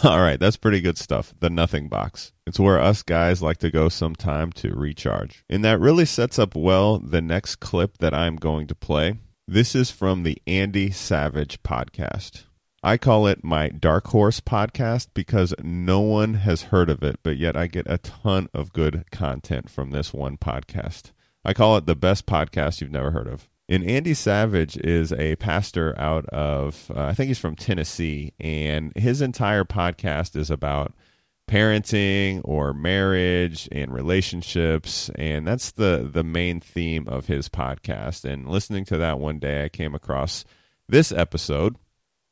All 0.11 0.21
right, 0.21 0.39
that's 0.39 0.57
pretty 0.57 0.81
good 0.81 0.99
stuff. 0.99 1.35
The 1.41 1.51
Nothing 1.51 1.89
Box. 1.89 2.33
It's 2.47 2.61
where 2.61 2.79
us 2.79 3.03
guys 3.03 3.43
like 3.43 3.57
to 3.57 3.73
go 3.73 3.89
sometime 3.89 4.53
to 4.53 4.73
recharge. 4.73 5.45
And 5.51 5.65
that 5.65 5.81
really 5.81 6.05
sets 6.05 6.39
up 6.39 6.55
well 6.55 7.01
the 7.01 7.21
next 7.21 7.57
clip 7.57 7.99
that 7.99 8.15
I'm 8.15 8.37
going 8.37 8.69
to 8.69 8.77
play. 8.77 9.19
This 9.49 9.75
is 9.75 9.91
from 9.91 10.23
the 10.23 10.41
Andy 10.47 10.93
Savage 10.93 11.61
podcast. 11.65 12.45
I 12.85 12.99
call 12.99 13.27
it 13.27 13.43
my 13.43 13.69
Dark 13.69 14.07
Horse 14.07 14.39
podcast 14.39 15.09
because 15.13 15.53
no 15.61 16.03
one 16.03 16.35
has 16.35 16.63
heard 16.63 16.89
of 16.89 17.03
it, 17.03 17.19
but 17.25 17.37
yet 17.37 17.57
I 17.57 17.67
get 17.67 17.91
a 17.91 17.99
ton 17.99 18.49
of 18.55 18.73
good 18.73 19.07
content 19.11 19.69
from 19.69 19.91
this 19.91 20.15
one 20.15 20.37
podcast. 20.37 21.11
I 21.45 21.53
call 21.53 21.77
it 21.79 21.87
the 21.87 21.97
best 21.97 22.27
podcast 22.27 22.81
you've 22.81 22.93
never 22.93 23.11
heard 23.11 23.27
of. 23.27 23.49
And 23.69 23.85
Andy 23.85 24.15
Savage 24.15 24.77
is 24.77 25.13
a 25.13 25.37
pastor 25.37 25.99
out 25.99 26.25
of, 26.27 26.91
uh, 26.95 27.07
I 27.07 27.15
think 27.15 27.29
he's 27.29 27.39
from 27.39 27.57
Tennessee, 27.57 28.33
and 28.39 28.93
his 28.97 29.21
entire 29.21 29.65
podcast 29.65 30.37
is 30.37 30.51
about 30.51 30.95
parenting 31.49 32.41
or 32.45 32.73
marriage 32.73 33.69
and 33.71 33.95
relationships 33.95 35.09
and 35.15 35.47
that's 35.47 35.71
the 35.71 36.09
the 36.13 36.25
main 36.25 36.61
theme 36.61 37.07
of 37.07 37.27
his 37.27 37.49
podcast. 37.49 38.25
And 38.25 38.49
listening 38.49 38.85
to 38.87 38.99
that 38.99 39.21
one 39.21 39.39
day 39.39 39.65
I 39.65 39.69
came 39.69 39.95
across 39.95 40.45
this 40.89 41.13
episode 41.13 41.77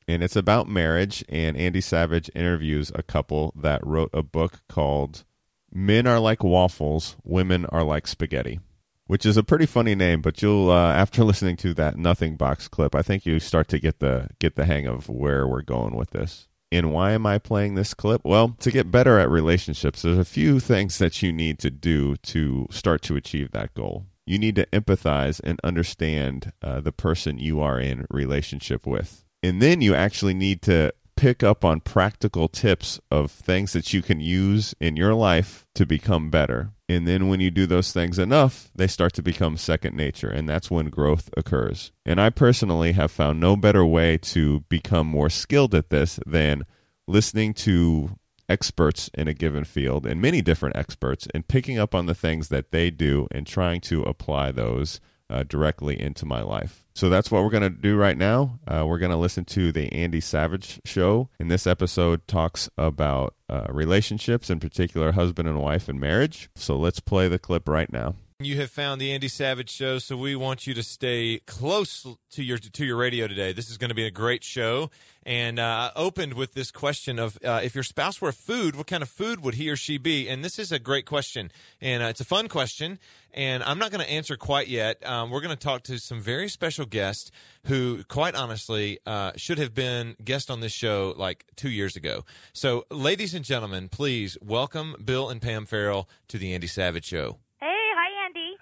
and 0.09 0.23
it's 0.23 0.37
about 0.37 0.69
marriage 0.69 1.25
and 1.29 1.57
Andy 1.57 1.81
Savage 1.81 2.29
interviews 2.35 2.91
a 2.95 3.03
couple 3.03 3.55
that 3.57 3.87
wrote 3.87 4.11
a 4.13 4.23
book 4.23 4.63
called 4.69 5.25
Men 5.73 6.07
Are 6.07 6.21
Like 6.21 6.43
Waffles, 6.43 7.17
Women 7.23 7.67
Are 7.67 7.85
Like 7.85 8.09
Spaghetti 8.09 8.59
which 9.07 9.27
is 9.27 9.37
a 9.37 9.43
pretty 9.43 9.67
funny 9.67 9.95
name. 9.95 10.21
But 10.21 10.43
you'll 10.43 10.71
uh, 10.71 10.93
after 10.93 11.25
listening 11.25 11.57
to 11.59 11.75
that 11.75 11.97
Nothing 11.97 12.37
Box 12.37 12.69
clip, 12.69 12.95
I 12.95 13.03
think 13.03 13.27
you 13.27 13.39
start 13.41 13.69
to 13.69 13.79
get 13.79 14.01
the 14.01 14.29
get 14.39 14.57
the 14.57 14.65
hang 14.65 14.87
of 14.87 15.09
where 15.09 15.47
we're 15.47 15.63
going 15.63 15.95
with 15.95 16.11
this. 16.11 16.49
And 16.73 16.93
why 16.93 17.13
am 17.13 17.25
I 17.25 17.39
playing 17.39 17.77
this 17.77 17.95
clip? 17.95 18.23
Well, 18.25 18.57
to 18.59 18.71
get 18.73 18.91
better 18.91 19.21
at 19.21 19.31
relationships, 19.31 20.03
there's 20.03 20.19
a 20.19 20.25
few 20.25 20.59
things 20.59 20.99
that 20.99 21.23
you 21.23 21.33
need 21.33 21.61
to 21.61 21.71
do 21.71 22.17
to 22.17 22.67
start 22.71 23.01
to 23.03 23.15
achieve 23.15 23.53
that 23.53 23.75
goal. 23.75 24.07
You 24.27 24.39
need 24.39 24.57
to 24.57 24.67
empathize 24.67 25.41
and 25.45 25.61
understand 25.63 26.53
uh, 26.63 26.81
the 26.81 26.91
person 26.91 27.39
you 27.39 27.61
are 27.61 27.79
in 27.79 28.07
relationship 28.11 28.87
with. 28.87 29.25
And 29.41 29.63
then 29.63 29.83
you 29.83 29.95
actually 29.95 30.35
need 30.35 30.63
to 30.63 30.93
pick 31.25 31.43
up 31.43 31.65
on 31.65 31.81
practical 31.81 32.49
tips 32.49 33.01
of 33.11 33.31
things 33.31 33.73
that 33.73 33.95
you 33.95 34.03
can 34.03 34.21
use 34.21 34.75
in 34.79 34.95
your 34.95 35.15
life 35.15 35.67
to 35.75 35.87
become 35.87 36.29
better. 36.29 36.73
And 36.87 37.09
then 37.09 37.29
when 37.29 37.41
you 37.41 37.51
do 37.51 37.65
those 37.65 37.95
things 37.95 38.19
enough, 38.19 38.71
they 38.75 38.87
start 38.87 39.15
to 39.15 39.23
become 39.23 39.57
second 39.57 39.97
nature. 39.97 40.29
And 40.29 40.47
that's 40.47 40.71
when 40.71 40.91
growth 40.91 41.31
occurs. 41.35 41.93
And 42.05 42.21
I 42.21 42.29
personally 42.29 42.93
have 42.93 43.11
found 43.11 43.41
no 43.41 43.57
better 43.57 43.87
way 43.87 44.19
to 44.19 44.65
become 44.69 45.07
more 45.07 45.31
skilled 45.31 45.75
at 45.75 45.89
this 45.89 46.21
than 46.27 46.65
listening 47.09 47.55
to 47.55 48.19
experts 48.47 49.09
in 49.15 49.27
a 49.27 49.33
given 49.33 49.65
field 49.65 50.05
and 50.05 50.21
many 50.21 50.43
different 50.43 50.77
experts 50.77 51.27
and 51.33 51.49
picking 51.49 51.79
up 51.79 51.95
on 51.95 52.05
the 52.05 52.15
things 52.15 52.49
that 52.49 52.71
they 52.71 52.91
do 52.91 53.27
and 53.31 53.47
trying 53.47 53.81
to 53.81 54.03
apply 54.03 54.53
those 54.53 55.01
uh, 55.31 55.45
directly 55.45 56.01
into 56.01 56.27
my 56.27 56.43
life. 56.43 56.85
So 56.95 57.09
that's 57.09 57.31
what 57.31 57.43
we're 57.43 57.51
going 57.51 57.63
to 57.63 57.71
do 57.71 57.97
right 57.97 58.17
now. 58.17 58.61
Uh, 58.67 58.85
we're 58.87 58.99
going 58.99 59.11
to 59.11 59.17
listen 59.17 59.45
to 59.47 59.73
the 59.73 59.93
Andy 59.93 60.21
Savage 60.21 60.81
show. 60.85 61.29
And 61.39 61.51
this 61.51 61.67
episode 61.67 62.27
talks 62.29 62.69
about 62.79 63.35
uh, 63.49 63.67
relationships, 63.69 64.51
in 64.51 64.61
particular, 64.61 65.13
husband 65.13 65.49
and 65.49 65.61
wife 65.61 65.89
and 65.89 65.99
marriage. 65.99 66.51
So 66.55 66.77
let's 66.77 67.01
play 67.01 67.29
the 67.29 67.39
clip 67.39 67.69
right 67.69 67.93
now. 67.93 68.15
You 68.45 68.57
have 68.57 68.71
found 68.71 69.01
the 69.01 69.13
Andy 69.13 69.29
Savage 69.29 69.71
Show, 69.71 69.99
so 69.99 70.17
we 70.19 70.37
want 70.37 70.67
you 70.67 70.75
to 70.75 70.83
stay 70.83 71.41
close 71.47 72.07
to 72.33 72.43
your 72.43 72.59
to 72.59 72.85
your 72.85 72.97
radio 72.97 73.27
today. 73.27 73.53
This 73.53 73.71
is 73.71 73.79
going 73.79 73.89
to 73.89 73.95
be 73.95 74.05
a 74.05 74.11
great 74.11 74.45
show. 74.45 74.91
And 75.25 75.59
uh, 75.59 75.91
I 75.95 75.99
opened 75.99 76.35
with 76.35 76.53
this 76.53 76.71
question 76.71 77.19
of 77.19 77.39
uh, 77.43 77.61
if 77.65 77.75
your 77.75 77.85
spouse 77.85 78.21
were 78.21 78.33
food, 78.33 78.77
what 78.77 78.87
kind 78.87 79.03
of 79.03 79.09
food 79.09 79.43
would 79.43 79.55
he 79.55 79.71
or 79.71 79.77
she 79.77 79.97
be? 79.97 80.29
And 80.29 80.45
this 80.45 80.59
is 80.59 80.73
a 80.73 80.79
great 80.79 81.07
question, 81.07 81.51
and 81.81 82.03
uh, 82.03 82.07
it's 82.07 82.21
a 82.21 82.25
fun 82.25 82.49
question. 82.49 82.99
And 83.33 83.63
I'm 83.63 83.79
not 83.79 83.91
going 83.91 84.05
to 84.05 84.11
answer 84.11 84.37
quite 84.37 84.69
yet. 84.69 85.05
Um, 85.07 85.31
we're 85.31 85.41
going 85.41 85.57
to 85.57 85.65
talk 85.65 85.83
to 85.85 85.99
some 85.99 86.21
very 86.21 86.49
special 86.49 86.85
guests 86.85 87.31
who, 87.65 88.05
quite 88.05 88.35
honestly, 88.35 88.99
uh, 89.07 89.33
should 89.37 89.59
have 89.59 89.75
been 89.75 90.17
guests 90.23 90.51
on 90.51 90.61
this 90.61 90.73
show 90.73 91.15
like 91.17 91.45
two 91.57 91.71
years 91.71 91.97
ago. 91.97 92.25
So, 92.53 92.85
ladies 92.91 93.33
and 93.35 93.45
gentlemen, 93.45 93.89
please 93.89 94.37
welcome 94.43 94.97
Bill 95.03 95.31
and 95.31 95.41
Pam 95.41 95.67
Farrell 95.67 96.09
to 96.29 96.37
the 96.37 96.53
Andy 96.53 96.67
Savage 96.67 97.07
Show. 97.07 97.39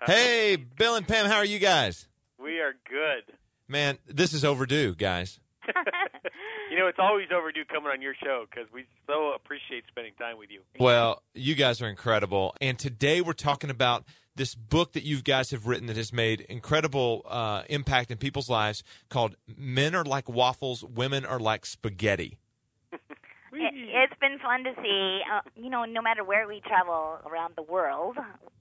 Hey, 0.07 0.13
hi, 0.13 0.13
Andy. 0.13 0.23
Hey, 0.23 0.57
Bill 0.57 0.97
and 0.97 1.07
Pam, 1.07 1.27
how 1.27 1.37
are 1.37 1.45
you 1.45 1.59
guys? 1.59 2.09
We 2.39 2.61
are 2.61 2.75
good. 2.89 3.35
Man, 3.69 3.99
this 4.07 4.33
is 4.33 4.45
overdue, 4.45 4.95
guys. 4.95 5.41
You 6.73 6.79
know, 6.79 6.87
it's 6.87 6.99
always 6.99 7.27
overdue 7.31 7.67
coming 7.67 7.91
on 7.91 8.01
your 8.01 8.15
show 8.15 8.47
because 8.49 8.67
we 8.73 8.87
so 9.07 9.33
appreciate 9.35 9.85
spending 9.89 10.15
time 10.19 10.39
with 10.39 10.51
you. 10.51 10.63
Well, 10.81 11.23
you 11.35 11.55
guys 11.55 11.83
are 11.83 11.87
incredible. 11.87 12.55
And 12.63 12.79
today 12.79 13.21
we're 13.21 13.35
talking 13.35 13.69
about 13.69 14.07
this 14.37 14.55
book 14.55 14.95
that 14.95 15.03
you 15.03 15.21
guys 15.21 15.51
have 15.51 15.67
written 15.67 15.87
that 15.89 15.99
has 15.99 16.15
made 16.15 16.41
incredible 16.41 17.27
uh, 17.29 17.65
impact 17.69 18.11
in 18.11 18.17
people's 18.17 18.49
lives 18.49 18.83
called 19.11 19.37
Men 19.55 19.95
Are 19.95 20.03
Like 20.03 20.31
Waffles, 20.31 20.83
Women 20.83 21.27
Are 21.27 21.39
Like 21.39 21.67
Spaghetti. 21.67 22.39
It, 23.53 23.75
it's 23.75 24.19
been 24.21 24.39
fun 24.39 24.65
to 24.65 24.73
see. 24.83 25.21
Uh, 25.31 25.41
you 25.57 25.71
know, 25.71 25.85
no 25.85 26.01
matter 26.03 26.25
where 26.25 26.49
we 26.49 26.61
travel 26.67 27.19
around 27.27 27.55
the 27.57 27.63
world, 27.63 28.17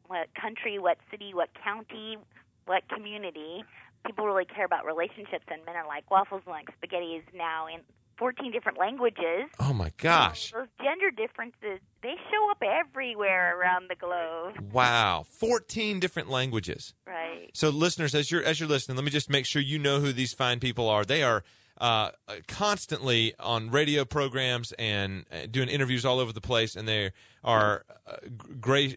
what 0.07 0.27
country, 0.39 0.79
what 0.79 0.97
city, 1.09 1.33
what 1.33 1.49
county, 1.63 2.17
what 2.65 2.83
community, 2.89 3.63
people 4.05 4.25
really 4.25 4.45
care 4.45 4.65
about 4.65 4.85
relationships, 4.85 5.45
and 5.49 5.65
men 5.65 5.75
are 5.75 5.87
like 5.87 6.09
waffles 6.11 6.41
and 6.45 6.51
like 6.51 6.67
spaghetti 6.77 7.15
is 7.15 7.23
now 7.33 7.67
in 7.67 7.81
14 8.17 8.51
different 8.51 8.77
languages. 8.77 9.49
Oh 9.59 9.73
my 9.73 9.91
gosh. 9.97 10.51
Those 10.51 10.67
gender 10.77 11.09
differences, 11.09 11.79
they 12.03 12.13
show 12.29 12.51
up 12.51 12.61
everywhere 12.61 13.59
around 13.59 13.89
the 13.89 13.95
globe. 13.95 14.71
Wow. 14.71 15.25
14 15.27 15.99
different 15.99 16.29
languages. 16.29 16.93
Right. 17.07 17.49
So 17.53 17.69
listeners, 17.69 18.13
as 18.13 18.29
you're 18.29 18.43
as 18.43 18.59
you're 18.59 18.69
listening, 18.69 18.95
let 18.95 19.05
me 19.05 19.11
just 19.11 19.29
make 19.29 19.47
sure 19.47 19.61
you 19.61 19.79
know 19.79 19.99
who 19.99 20.13
these 20.13 20.33
fine 20.33 20.59
people 20.59 20.87
are. 20.87 21.03
They 21.03 21.23
are 21.23 21.43
uh, 21.81 22.11
constantly 22.47 23.33
on 23.39 23.71
radio 23.71 24.05
programs 24.05 24.71
and 24.73 25.25
uh, 25.31 25.47
doing 25.49 25.67
interviews 25.67 26.05
all 26.05 26.19
over 26.19 26.31
the 26.31 26.39
place, 26.39 26.75
and 26.75 26.87
they 26.87 27.11
are 27.43 27.83
uh, 28.05 28.17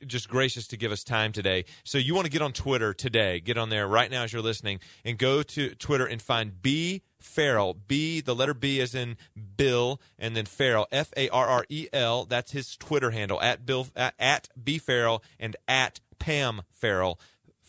just 0.07 0.28
gracious 0.28 0.66
to 0.66 0.76
give 0.76 0.93
us 0.93 1.03
time 1.03 1.32
today. 1.32 1.64
So 1.82 1.97
you 1.97 2.14
want 2.14 2.26
to 2.26 2.30
get 2.30 2.43
on 2.43 2.53
Twitter 2.53 2.93
today? 2.93 3.41
Get 3.41 3.57
on 3.57 3.70
there 3.70 3.89
right 3.89 4.11
now 4.11 4.24
as 4.24 4.35
you're 4.35 4.43
listening, 4.43 4.80
and 5.03 5.16
go 5.16 5.43
to 5.43 5.74
Twitter 5.76 6.05
and 6.05 6.20
find 6.20 6.61
B 6.61 7.01
Farrell. 7.18 7.72
B, 7.72 8.20
the 8.20 8.35
letter 8.35 8.53
B 8.53 8.80
is 8.80 8.95
in 8.95 9.16
Bill, 9.57 9.99
and 10.18 10.37
then 10.37 10.45
Farrell, 10.45 10.87
F 10.93 11.11
A 11.16 11.30
R 11.30 11.47
R 11.47 11.64
E 11.70 11.89
L. 11.91 12.26
That's 12.26 12.53
his 12.53 12.76
Twitter 12.76 13.12
handle 13.12 13.41
at 13.41 13.64
Bill 13.64 13.87
at, 13.97 14.12
at 14.18 14.49
B 14.62 14.76
Farrell 14.76 15.22
and 15.41 15.57
at 15.66 16.01
Pam 16.18 16.61
Farrell 16.70 17.18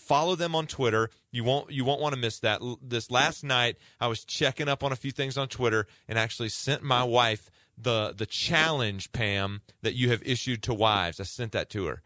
follow 0.06 0.36
them 0.36 0.56
on 0.56 0.68
Twitter. 0.68 1.10
You 1.32 1.43
won't 1.43 1.72
you 1.72 1.84
won't 1.84 2.01
want 2.01 2.14
to 2.14 2.20
miss 2.20 2.39
that. 2.39 2.62
This 2.82 3.10
last 3.12 3.43
night, 3.43 3.78
I 3.99 4.08
was 4.08 4.24
checking 4.24 4.70
up 4.70 4.84
on 4.84 4.91
a 4.91 4.95
few 4.95 5.12
things 5.12 5.38
on 5.38 5.47
Twitter 5.47 5.88
and 6.08 6.18
actually 6.18 6.49
sent 6.49 6.84
my 6.84 7.03
wife 7.03 7.49
the 7.78 8.14
the 8.16 8.26
challenge, 8.26 9.12
Pam, 9.12 9.62
that 9.82 9.95
you 9.95 10.10
have 10.10 10.22
issued 10.24 10.64
to 10.64 10.74
wives. 10.74 11.20
I 11.20 11.24
sent 11.24 11.51
that 11.53 11.70
to 11.72 11.86
her. 11.86 12.01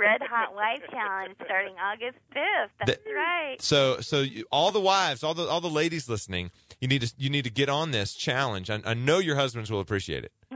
The 0.00 0.06
Red 0.06 0.22
Hot 0.22 0.54
Wife 0.54 0.82
Challenge 0.90 1.34
starting 1.44 1.74
August 1.78 2.18
5th. 2.34 2.70
That's 2.86 3.04
The- 3.04 3.12
right. 3.14 3.56
So 3.60 4.00
so 4.00 4.20
you, 4.20 4.44
all 4.50 4.70
the 4.70 4.80
wives, 4.80 5.22
all 5.22 5.34
the 5.34 5.46
all 5.46 5.60
the 5.60 5.68
ladies 5.70 6.08
listening, 6.08 6.50
you 6.80 6.88
need 6.88 7.02
to 7.02 7.12
you 7.18 7.30
need 7.30 7.44
to 7.44 7.50
get 7.50 7.68
on 7.68 7.90
this 7.90 8.14
challenge. 8.14 8.70
I, 8.70 8.80
I 8.84 8.94
know 8.94 9.18
your 9.18 9.36
husbands 9.36 9.70
will 9.70 9.80
appreciate 9.80 10.24
it. 10.24 10.32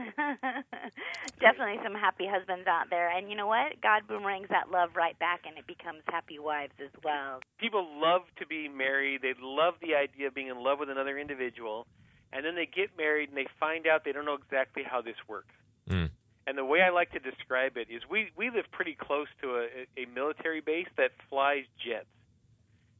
Definitely 1.39 1.79
some 1.83 1.93
happy 1.93 2.25
husbands 2.27 2.65
out 2.67 2.89
there. 2.89 3.09
And 3.09 3.29
you 3.29 3.35
know 3.35 3.47
what? 3.47 3.81
God 3.81 4.03
boomerangs 4.07 4.47
that 4.49 4.71
love 4.71 4.95
right 4.95 5.17
back 5.19 5.41
and 5.45 5.57
it 5.57 5.67
becomes 5.67 6.01
happy 6.07 6.39
wives 6.39 6.73
as 6.83 6.89
well. 7.03 7.39
People 7.59 7.87
love 7.99 8.21
to 8.37 8.45
be 8.47 8.67
married. 8.67 9.21
They 9.21 9.33
love 9.39 9.75
the 9.81 9.95
idea 9.95 10.27
of 10.27 10.33
being 10.33 10.47
in 10.47 10.63
love 10.63 10.79
with 10.79 10.89
another 10.89 11.17
individual, 11.19 11.87
and 12.33 12.45
then 12.45 12.55
they 12.55 12.65
get 12.65 12.97
married 12.97 13.29
and 13.29 13.37
they 13.37 13.47
find 13.59 13.85
out 13.85 14.03
they 14.05 14.11
don't 14.11 14.25
know 14.25 14.35
exactly 14.41 14.83
how 14.83 15.01
this 15.01 15.15
works. 15.27 15.53
Mm. 15.89 16.09
And 16.47 16.57
the 16.57 16.65
way 16.65 16.81
I 16.81 16.89
like 16.91 17.11
to 17.13 17.19
describe 17.19 17.75
it 17.77 17.87
is 17.89 18.03
we 18.09 18.29
we 18.37 18.49
live 18.51 18.65
pretty 18.71 18.95
close 18.99 19.27
to 19.41 19.55
a, 19.55 19.67
a 20.01 20.05
military 20.13 20.61
base 20.61 20.87
that 20.97 21.11
flies 21.29 21.63
jets. 21.83 22.05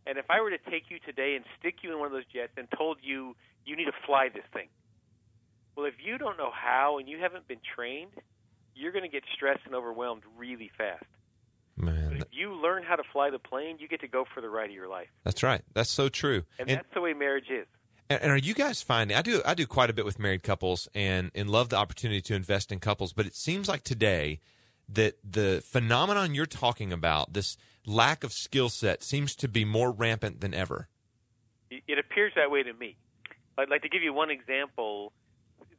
And 0.07 0.17
if 0.17 0.25
I 0.29 0.41
were 0.41 0.49
to 0.51 0.57
take 0.69 0.85
you 0.89 0.97
today 1.05 1.35
and 1.35 1.45
stick 1.59 1.75
you 1.83 1.91
in 1.91 1.99
one 1.99 2.07
of 2.07 2.11
those 2.13 2.25
jets 2.31 2.53
and 2.57 2.67
told 2.77 2.97
you 3.01 3.35
you 3.65 3.75
need 3.75 3.85
to 3.85 3.91
fly 4.05 4.29
this 4.33 4.43
thing, 4.53 4.67
well, 5.75 5.85
if 5.85 5.95
you 6.03 6.17
don't 6.17 6.37
know 6.37 6.51
how 6.51 6.97
and 6.99 7.07
you 7.09 7.17
haven't 7.19 7.47
been 7.47 7.59
trained, 7.75 8.11
you're 8.75 8.91
going 8.91 9.03
to 9.03 9.09
get 9.09 9.23
stressed 9.33 9.61
and 9.65 9.73
overwhelmed 9.75 10.23
really 10.37 10.69
fast. 10.77 11.03
Man, 11.77 12.09
but 12.09 12.17
If 12.21 12.27
you 12.31 12.53
learn 12.53 12.83
how 12.83 12.95
to 12.95 13.03
fly 13.11 13.29
the 13.29 13.39
plane, 13.39 13.77
you 13.79 13.87
get 13.87 14.01
to 14.01 14.07
go 14.07 14.25
for 14.33 14.41
the 14.41 14.49
ride 14.49 14.69
of 14.69 14.75
your 14.75 14.87
life. 14.87 15.07
that's 15.23 15.43
right. 15.43 15.61
That's 15.73 15.89
so 15.89 16.07
true. 16.09 16.43
And, 16.59 16.69
And- 16.69 16.77
that's 16.79 16.93
the 16.93 17.01
way 17.01 17.13
marriage 17.13 17.49
is. 17.49 17.67
And, 18.09 18.31
are 18.31 18.37
you 18.37 18.53
guys 18.53 18.81
finding? 18.81 19.17
I 19.17 19.21
do. 19.21 19.41
I 19.45 19.53
do 19.55 19.65
quite 19.65 19.89
a 19.89 19.93
bit 19.93 20.05
with 20.05 20.19
married 20.19 20.43
couples, 20.43 20.87
and 20.93 21.31
and 21.33 21.49
love 21.49 21.69
the 21.69 21.77
opportunity 21.77 22.21
to 22.21 22.35
invest 22.35 22.71
in 22.71 22.79
couples. 22.79 23.13
But 23.13 23.25
it 23.25 23.35
seems 23.35 23.67
like 23.67 23.83
today 23.83 24.39
that 24.87 25.15
the 25.23 25.63
phenomenon 25.65 26.35
you're 26.35 26.45
talking 26.45 26.93
about, 26.93 27.33
this 27.33 27.57
lack 27.85 28.23
of 28.23 28.31
skill 28.31 28.69
set, 28.69 29.01
seems 29.01 29.35
to 29.37 29.47
be 29.47 29.65
more 29.65 29.91
rampant 29.91 30.41
than 30.41 30.53
ever. 30.53 30.87
It 31.71 31.83
it 31.87 31.99
appears 31.99 32.33
that 32.35 32.51
way 32.51 32.61
to 32.63 32.73
me. 32.73 32.95
I'd 33.57 33.69
like 33.69 33.81
to 33.81 33.89
give 33.89 34.03
you 34.03 34.13
one 34.13 34.29
example. 34.29 35.11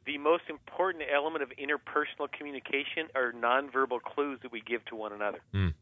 The 0.05 0.17
most 0.17 0.43
important 0.49 1.03
element 1.13 1.43
of 1.43 1.49
interpersonal 1.51 2.31
communication 2.31 3.07
are 3.13 3.33
nonverbal 3.33 4.01
clues 4.01 4.39
that 4.41 4.51
we 4.51 4.61
give 4.61 4.83
to 4.85 4.95
one 4.95 5.11
another. 5.11 5.39
Mm. 5.53 5.73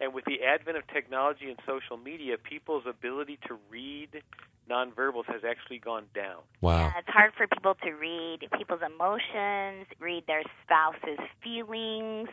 And 0.00 0.14
with 0.14 0.24
the 0.26 0.42
advent 0.44 0.76
of 0.76 0.86
technology 0.86 1.48
and 1.48 1.58
social 1.66 1.96
media, 1.96 2.36
people's 2.38 2.84
ability 2.88 3.38
to 3.48 3.56
read 3.70 4.22
nonverbals 4.70 5.24
has 5.26 5.42
actually 5.48 5.78
gone 5.78 6.04
down. 6.14 6.42
Wow. 6.60 6.78
Yeah, 6.78 6.92
it's 6.98 7.08
hard 7.08 7.32
for 7.36 7.46
people 7.46 7.74
to 7.82 7.90
read 7.92 8.40
people's 8.56 8.82
emotions, 8.84 9.86
read 9.98 10.24
their 10.26 10.42
spouse's 10.62 11.18
feelings, 11.42 12.28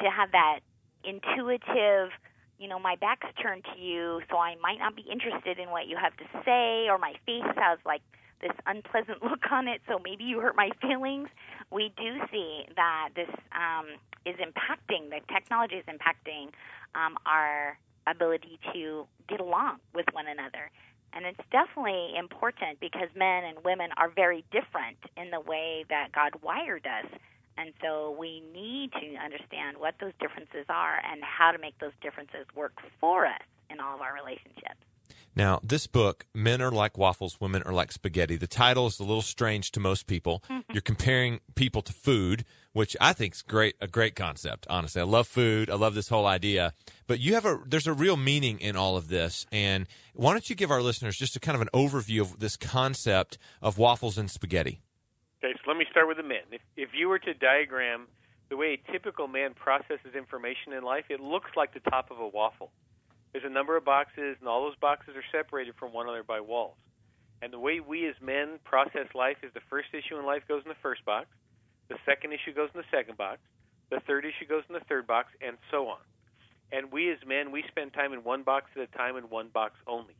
to 0.00 0.10
have 0.10 0.32
that 0.32 0.60
intuitive, 1.04 2.10
you 2.58 2.68
know, 2.68 2.78
my 2.78 2.96
back's 2.96 3.28
turned 3.40 3.64
to 3.74 3.80
you, 3.80 4.20
so 4.30 4.36
I 4.36 4.56
might 4.60 4.78
not 4.78 4.96
be 4.96 5.04
interested 5.10 5.58
in 5.58 5.70
what 5.70 5.86
you 5.86 5.96
have 5.96 6.16
to 6.16 6.24
say, 6.44 6.88
or 6.88 6.98
my 6.98 7.14
face 7.24 7.46
has 7.56 7.78
like 7.86 8.02
this 8.40 8.52
unpleasant 8.66 9.22
look 9.28 9.50
on 9.50 9.68
it, 9.68 9.80
so 9.88 9.98
maybe 10.02 10.24
you 10.24 10.40
hurt 10.40 10.56
my 10.56 10.70
feelings. 10.80 11.28
We 11.70 11.92
do 11.96 12.20
see 12.30 12.64
that 12.76 13.10
this 13.14 13.30
um, 13.52 13.86
is 14.24 14.36
impacting, 14.36 15.10
the 15.10 15.20
technology 15.32 15.76
is 15.76 15.84
impacting 15.86 16.50
um, 16.94 17.16
our 17.26 17.78
ability 18.06 18.58
to 18.72 19.06
get 19.28 19.40
along 19.40 19.78
with 19.94 20.06
one 20.12 20.26
another. 20.28 20.70
And 21.12 21.24
it's 21.24 21.40
definitely 21.50 22.12
important 22.18 22.78
because 22.80 23.08
men 23.16 23.44
and 23.44 23.64
women 23.64 23.90
are 23.96 24.10
very 24.10 24.44
different 24.52 24.98
in 25.16 25.30
the 25.30 25.40
way 25.40 25.84
that 25.88 26.12
God 26.12 26.32
wired 26.42 26.86
us. 26.86 27.10
And 27.56 27.72
so 27.82 28.14
we 28.18 28.42
need 28.52 28.92
to 28.92 29.16
understand 29.16 29.78
what 29.78 29.94
those 29.98 30.12
differences 30.20 30.66
are 30.68 31.00
and 31.10 31.22
how 31.24 31.52
to 31.52 31.58
make 31.58 31.78
those 31.78 31.96
differences 32.02 32.44
work 32.54 32.74
for 33.00 33.24
us 33.24 33.40
in 33.70 33.80
all 33.80 33.94
of 33.94 34.02
our 34.02 34.12
relationships. 34.12 34.76
Now, 35.36 35.60
this 35.62 35.86
book, 35.86 36.24
Men 36.34 36.62
Are 36.62 36.70
Like 36.70 36.96
Waffles, 36.96 37.38
Women 37.40 37.62
Are 37.64 37.72
Like 37.72 37.92
Spaghetti, 37.92 38.36
the 38.36 38.46
title 38.46 38.86
is 38.86 38.98
a 38.98 39.04
little 39.04 39.20
strange 39.20 39.70
to 39.72 39.80
most 39.80 40.06
people. 40.06 40.42
You're 40.72 40.80
comparing 40.80 41.40
people 41.54 41.82
to 41.82 41.92
food, 41.92 42.46
which 42.72 42.96
I 43.02 43.12
think 43.12 43.34
is 43.34 43.42
great, 43.42 43.76
a 43.78 43.86
great 43.86 44.16
concept, 44.16 44.66
honestly. 44.70 45.02
I 45.02 45.04
love 45.04 45.28
food. 45.28 45.68
I 45.68 45.74
love 45.74 45.94
this 45.94 46.08
whole 46.08 46.26
idea. 46.26 46.72
But 47.06 47.20
you 47.20 47.34
have 47.34 47.44
a, 47.44 47.60
there's 47.66 47.86
a 47.86 47.92
real 47.92 48.16
meaning 48.16 48.58
in 48.60 48.76
all 48.76 48.96
of 48.96 49.08
this. 49.08 49.44
And 49.52 49.86
why 50.14 50.32
don't 50.32 50.48
you 50.48 50.56
give 50.56 50.70
our 50.70 50.80
listeners 50.80 51.18
just 51.18 51.36
a 51.36 51.40
kind 51.40 51.54
of 51.54 51.60
an 51.60 51.68
overview 51.74 52.22
of 52.22 52.38
this 52.38 52.56
concept 52.56 53.36
of 53.60 53.76
waffles 53.76 54.16
and 54.16 54.30
spaghetti? 54.30 54.80
Okay, 55.44 55.52
so 55.52 55.70
let 55.70 55.76
me 55.76 55.84
start 55.90 56.08
with 56.08 56.16
the 56.16 56.22
men. 56.22 56.42
If, 56.50 56.62
if 56.78 56.88
you 56.94 57.08
were 57.08 57.18
to 57.18 57.34
diagram 57.34 58.06
the 58.48 58.56
way 58.56 58.78
a 58.78 58.92
typical 58.92 59.28
man 59.28 59.52
processes 59.54 60.14
information 60.16 60.72
in 60.72 60.82
life, 60.82 61.04
it 61.10 61.20
looks 61.20 61.50
like 61.56 61.74
the 61.74 61.90
top 61.90 62.10
of 62.10 62.20
a 62.20 62.28
waffle. 62.28 62.70
There's 63.36 63.44
a 63.44 63.52
number 63.52 63.76
of 63.76 63.84
boxes, 63.84 64.38
and 64.40 64.48
all 64.48 64.62
those 64.64 64.76
boxes 64.80 65.14
are 65.14 65.22
separated 65.30 65.74
from 65.74 65.92
one 65.92 66.06
another 66.06 66.22
by 66.22 66.40
walls. 66.40 66.72
And 67.42 67.52
the 67.52 67.58
way 67.58 67.80
we 67.80 68.08
as 68.08 68.14
men 68.22 68.58
process 68.64 69.08
life 69.14 69.36
is 69.42 69.52
the 69.52 69.60
first 69.68 69.88
issue 69.92 70.18
in 70.18 70.24
life 70.24 70.44
goes 70.48 70.62
in 70.64 70.70
the 70.70 70.80
first 70.82 71.04
box, 71.04 71.26
the 71.88 71.98
second 72.06 72.32
issue 72.32 72.54
goes 72.54 72.70
in 72.74 72.80
the 72.80 72.86
second 72.90 73.18
box, 73.18 73.40
the 73.90 74.00
third 74.06 74.24
issue 74.24 74.46
goes 74.48 74.62
in 74.70 74.72
the 74.72 74.80
third 74.88 75.06
box, 75.06 75.34
and 75.46 75.58
so 75.70 75.86
on. 75.88 75.98
And 76.72 76.90
we 76.90 77.12
as 77.12 77.18
men, 77.26 77.52
we 77.52 77.62
spend 77.68 77.92
time 77.92 78.14
in 78.14 78.24
one 78.24 78.42
box 78.42 78.70
at 78.74 78.80
a 78.80 78.86
time 78.86 79.18
in 79.18 79.24
one 79.24 79.48
box 79.48 79.74
only. 79.86 80.16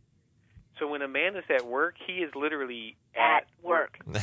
So 0.78 0.86
when 0.86 1.00
a 1.00 1.08
man 1.08 1.36
is 1.36 1.44
at 1.48 1.64
work, 1.66 1.94
he 2.06 2.16
is 2.18 2.34
literally 2.34 2.96
at, 3.14 3.44
At 3.44 3.46
work. 3.62 3.96
when 4.04 4.18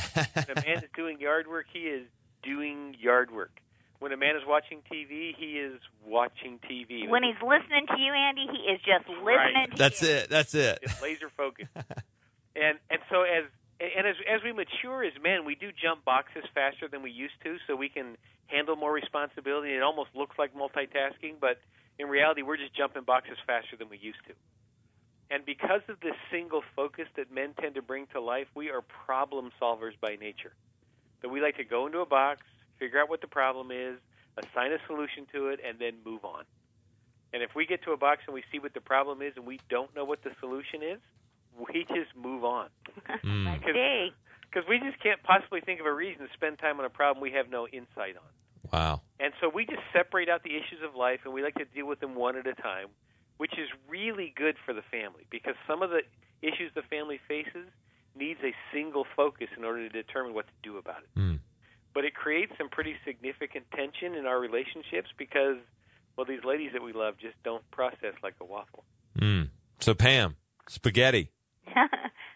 a 0.56 0.62
man 0.64 0.84
is 0.84 0.90
doing 0.94 1.18
yard 1.18 1.48
work, 1.48 1.66
he 1.72 1.80
is 1.80 2.06
doing 2.44 2.94
yard 3.00 3.32
work. 3.32 3.58
When 4.04 4.12
a 4.12 4.18
man 4.18 4.36
is 4.36 4.42
watching 4.46 4.82
TV, 4.92 5.32
he 5.34 5.56
is 5.56 5.80
watching 6.04 6.60
TV. 6.70 7.08
When 7.08 7.22
he's 7.22 7.40
listening 7.40 7.86
to 7.88 7.98
you, 7.98 8.12
Andy, 8.12 8.44
he 8.52 8.68
is 8.68 8.78
just 8.84 9.08
listening 9.08 9.24
Right. 9.32 9.70
to 9.70 9.76
That's 9.78 10.02
you. 10.02 10.08
it. 10.08 10.28
That's 10.28 10.54
it. 10.54 10.78
It's 10.82 11.00
laser 11.00 11.30
focused. 11.34 11.70
and 12.54 12.76
and 12.90 13.00
so 13.08 13.22
as 13.22 13.48
and 13.80 14.06
as 14.06 14.16
as 14.28 14.42
we 14.44 14.52
mature 14.52 15.04
as 15.04 15.14
men, 15.22 15.46
we 15.46 15.54
do 15.54 15.72
jump 15.72 16.04
boxes 16.04 16.44
faster 16.52 16.86
than 16.86 17.00
we 17.00 17.12
used 17.12 17.40
to, 17.44 17.56
so 17.66 17.76
we 17.76 17.88
can 17.88 18.18
handle 18.48 18.76
more 18.76 18.92
responsibility. 18.92 19.72
It 19.72 19.82
almost 19.82 20.10
looks 20.14 20.36
like 20.38 20.52
multitasking, 20.54 21.40
but 21.40 21.62
in 21.98 22.06
reality, 22.06 22.42
we're 22.42 22.58
just 22.58 22.76
jumping 22.76 23.04
boxes 23.04 23.38
faster 23.46 23.74
than 23.78 23.88
we 23.88 23.96
used 23.96 24.20
to. 24.28 24.34
And 25.30 25.46
because 25.46 25.80
of 25.88 25.98
this 26.00 26.16
single 26.30 26.60
focus 26.76 27.06
that 27.16 27.32
men 27.32 27.54
tend 27.58 27.76
to 27.76 27.80
bring 27.80 28.06
to 28.12 28.20
life, 28.20 28.48
we 28.54 28.68
are 28.68 28.82
problem 28.82 29.50
solvers 29.58 29.98
by 29.98 30.16
nature. 30.16 30.52
That 31.22 31.30
we 31.30 31.40
like 31.40 31.56
to 31.56 31.64
go 31.64 31.86
into 31.86 32.00
a 32.00 32.06
box, 32.06 32.42
figure 32.78 33.00
out 33.00 33.08
what 33.08 33.20
the 33.20 33.26
problem 33.26 33.70
is, 33.70 33.96
assign 34.36 34.72
a 34.72 34.78
solution 34.86 35.26
to 35.32 35.48
it, 35.48 35.60
and 35.66 35.78
then 35.78 35.94
move 36.04 36.24
on. 36.24 36.44
And 37.32 37.42
if 37.42 37.50
we 37.56 37.66
get 37.66 37.82
to 37.84 37.92
a 37.92 37.96
box 37.96 38.22
and 38.26 38.34
we 38.34 38.44
see 38.52 38.60
what 38.60 38.74
the 38.74 38.80
problem 38.80 39.20
is 39.20 39.32
and 39.36 39.44
we 39.44 39.58
don't 39.68 39.94
know 39.94 40.04
what 40.04 40.22
the 40.22 40.30
solution 40.38 40.82
is, 40.82 41.00
we 41.58 41.84
just 41.88 42.14
move 42.16 42.44
on. 42.44 42.68
Mm. 43.24 44.12
Because 44.50 44.68
we 44.68 44.78
just 44.78 45.02
can't 45.02 45.20
possibly 45.24 45.60
think 45.60 45.80
of 45.80 45.86
a 45.86 45.92
reason 45.92 46.26
to 46.26 46.32
spend 46.34 46.60
time 46.60 46.78
on 46.78 46.84
a 46.84 46.90
problem 46.90 47.20
we 47.20 47.32
have 47.32 47.50
no 47.50 47.66
insight 47.66 48.14
on. 48.16 48.70
Wow. 48.72 49.00
And 49.18 49.32
so 49.40 49.50
we 49.52 49.66
just 49.66 49.82
separate 49.92 50.28
out 50.28 50.44
the 50.44 50.50
issues 50.50 50.78
of 50.86 50.94
life 50.94 51.20
and 51.24 51.34
we 51.34 51.42
like 51.42 51.56
to 51.56 51.64
deal 51.64 51.86
with 51.86 51.98
them 51.98 52.14
one 52.14 52.36
at 52.36 52.46
a 52.46 52.54
time, 52.54 52.88
which 53.38 53.54
is 53.54 53.68
really 53.88 54.32
good 54.36 54.56
for 54.64 54.72
the 54.72 54.82
family 54.90 55.26
because 55.30 55.54
some 55.66 55.82
of 55.82 55.90
the 55.90 56.02
issues 56.40 56.70
the 56.74 56.82
family 56.82 57.18
faces 57.26 57.66
needs 58.14 58.38
a 58.44 58.54
single 58.72 59.06
focus 59.16 59.48
in 59.56 59.64
order 59.64 59.88
to 59.88 59.88
determine 59.88 60.34
what 60.34 60.46
to 60.46 60.52
do 60.62 60.78
about 60.78 61.02
it. 61.02 61.18
Mm. 61.18 61.38
But 61.94 62.04
it 62.04 62.14
creates 62.14 62.52
some 62.58 62.68
pretty 62.68 62.96
significant 63.06 63.64
tension 63.74 64.14
in 64.14 64.26
our 64.26 64.40
relationships 64.40 65.08
because, 65.16 65.58
well, 66.16 66.26
these 66.26 66.44
ladies 66.44 66.70
that 66.72 66.82
we 66.82 66.92
love 66.92 67.14
just 67.20 67.36
don't 67.44 67.68
process 67.70 68.14
like 68.22 68.34
a 68.40 68.44
waffle. 68.44 68.84
Mm. 69.18 69.50
So 69.78 69.94
Pam, 69.94 70.36
spaghetti. 70.68 71.30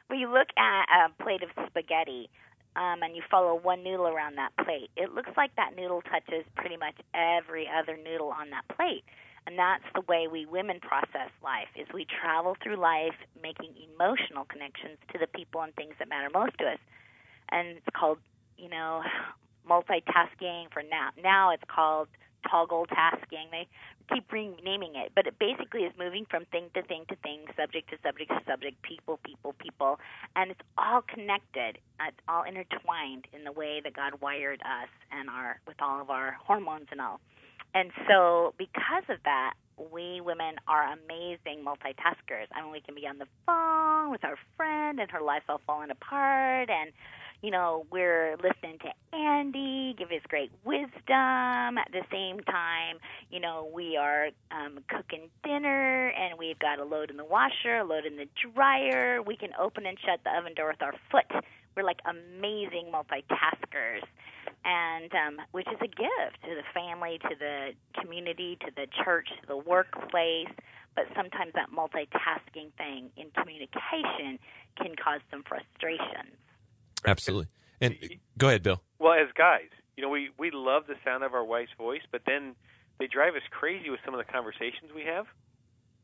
when 0.09 0.19
you 0.19 0.33
look 0.33 0.49
at 0.57 0.85
a 0.89 1.23
plate 1.23 1.43
of 1.43 1.51
spaghetti 1.67 2.31
um, 2.77 3.03
and 3.03 3.17
you 3.17 3.23
follow 3.31 3.55
one 3.55 3.83
noodle 3.83 4.07
around 4.07 4.37
that 4.37 4.51
plate, 4.65 4.91
it 4.97 5.15
looks 5.15 5.31
like 5.37 5.55
that 5.57 5.75
noodle 5.77 6.03
touches 6.03 6.45
pretty 6.57 6.77
much 6.77 6.95
every 7.15 7.69
other 7.69 7.97
noodle 7.97 8.29
on 8.29 8.51
that 8.51 8.65
plate. 8.77 9.05
And 9.47 9.59
that's 9.59 9.85
the 9.95 10.03
way 10.03 10.29
we 10.31 10.45
women 10.45 10.79
process 10.79 11.31
life 11.43 11.69
is 11.75 11.87
we 11.95 12.05
travel 12.05 12.55
through 12.63 12.77
life 12.77 13.17
making 13.43 13.73
emotional 13.95 14.45
connections 14.45 14.99
to 15.13 15.19
the 15.19 15.27
people 15.27 15.63
and 15.63 15.75
things 15.75 15.95
that 15.99 16.09
matter 16.09 16.29
most 16.33 16.59
to 16.59 16.67
us. 16.67 16.79
And 17.49 17.79
it's 17.79 17.87
called, 17.97 18.19
you 18.59 18.69
know, 18.69 19.01
multitasking 19.69 20.73
for 20.73 20.83
now. 20.83 21.11
Now 21.23 21.51
it's 21.51 21.65
called 21.69 22.09
toggle 22.49 22.87
tasking. 22.87 23.49
They 23.51 23.69
keep 24.13 24.31
renaming 24.33 24.95
it, 24.97 25.13
but 25.15 25.27
it 25.27 25.39
basically 25.39 25.83
is 25.83 25.93
moving 25.99 26.27
from 26.31 26.45
thing 26.47 26.71
to 26.75 26.83
thing 26.83 27.05
to 27.09 27.17
thing, 27.17 27.45
subject 27.57 27.91
to 27.91 27.97
subject 28.03 28.31
to 28.31 28.41
subject, 28.51 28.81
people, 28.83 29.19
people, 29.25 29.55
people, 29.59 29.99
and 30.37 30.51
it's 30.51 30.61
all 30.77 31.03
connected. 31.03 31.79
Uh, 32.01 32.09
it's 32.09 32.21
all 32.29 32.45
intertwined 32.45 33.27
in 33.33 33.45
the 33.45 33.53
way 33.53 33.81
that 33.83 33.95
God 33.95 34.21
wired 34.21 34.61
us 34.63 34.89
and 35.13 35.29
our 35.29 35.61
with 35.67 35.77
all 35.81 36.01
of 36.01 36.11
our 36.11 36.37
hormones 36.45 36.87
and 36.91 37.01
all. 37.01 37.21
And 37.75 37.91
so, 38.09 38.55
because 38.57 39.05
of 39.11 39.19
that, 39.25 39.55
we 39.93 40.21
women 40.21 40.57
are 40.67 40.85
amazing 40.85 41.65
multitaskers. 41.65 42.49
I 42.53 42.63
mean, 42.63 42.73
we 42.73 42.81
can 42.81 42.95
be 42.95 43.07
on 43.07 43.19
the 43.19 43.29
phone 43.47 44.11
with 44.11 44.25
our 44.25 44.37
friend, 44.57 44.99
and 45.01 45.11
her 45.11 45.21
life's 45.21 45.45
all 45.49 45.61
falling 45.67 45.91
apart, 45.91 46.71
and 46.71 46.93
you 47.43 47.51
know, 47.53 47.87
we're 47.93 48.37
listening 48.37 48.79
to 48.81 49.17
Andy 49.17 49.95
give 49.97 50.11
his 50.11 50.23
great 50.29 50.51
wisdom. 50.65 51.79
At 51.79 51.91
the 51.93 52.03
same 52.11 52.41
time, 52.41 52.99
you 53.31 53.39
know, 53.39 53.71
we 53.73 53.97
are 53.97 54.29
um, 54.51 54.81
cooking 54.89 55.29
dinner 55.45 56.09
and 56.09 56.39
we've 56.39 56.59
got 56.59 56.81
a 56.81 56.85
load 56.85 57.11
in 57.11 57.17
the 57.17 57.25
washer, 57.25 57.79
a 57.79 57.85
load 57.85 58.07
in 58.07 58.17
the 58.17 58.27
dryer. 58.53 59.23
We 59.23 59.37
can 59.37 59.51
open 59.59 59.87
and 59.87 59.97
shut 60.05 60.21
the 60.25 60.37
oven 60.37 60.55
door 60.55 60.69
with 60.69 60.83
our 60.83 60.95
foot. 61.11 61.45
We're 61.77 61.85
like 61.85 62.01
amazing 62.07 62.91
multitaskers. 62.93 64.03
And 64.65 65.13
um, 65.15 65.47
which 65.53 65.69
is 65.69 65.79
a 65.81 65.87
gift 65.87 66.43
to 66.43 66.55
the 66.55 66.67
family, 66.75 67.19
to 67.23 67.35
the 67.39 67.71
community, 68.01 68.59
to 68.67 68.73
the 68.75 68.87
church, 69.05 69.29
to 69.41 69.47
the 69.47 69.57
workplace. 69.57 70.51
But 70.97 71.05
sometimes 71.15 71.53
that 71.55 71.71
multitasking 71.71 72.73
thing 72.77 73.11
in 73.17 73.31
communication 73.31 74.41
can 74.77 74.97
cause 74.97 75.21
some 75.31 75.45
frustrations. 75.45 76.35
Absolutely. 77.07 77.49
And 77.81 77.97
go 78.37 78.49
ahead, 78.49 78.63
Bill. 78.63 78.83
Well, 78.99 79.15
as 79.15 79.29
guys, 79.37 79.71
you 79.97 80.03
know, 80.03 80.09
we 80.09 80.31
we 80.39 80.51
love 80.51 80.85
the 80.87 80.97
sound 81.05 81.25
of 81.25 81.35
our 81.35 81.45
wife's 81.45 81.73
voice, 81.77 82.03
but 82.11 82.23
then 82.27 82.55
they 82.99 83.07
drive 83.07 83.35
us 83.35 83.43
crazy 83.51 83.91
with 83.91 84.01
some 84.05 84.15
of 84.15 84.19
the 84.25 84.31
conversations 84.31 84.91
we 84.95 85.03
have. 85.03 85.27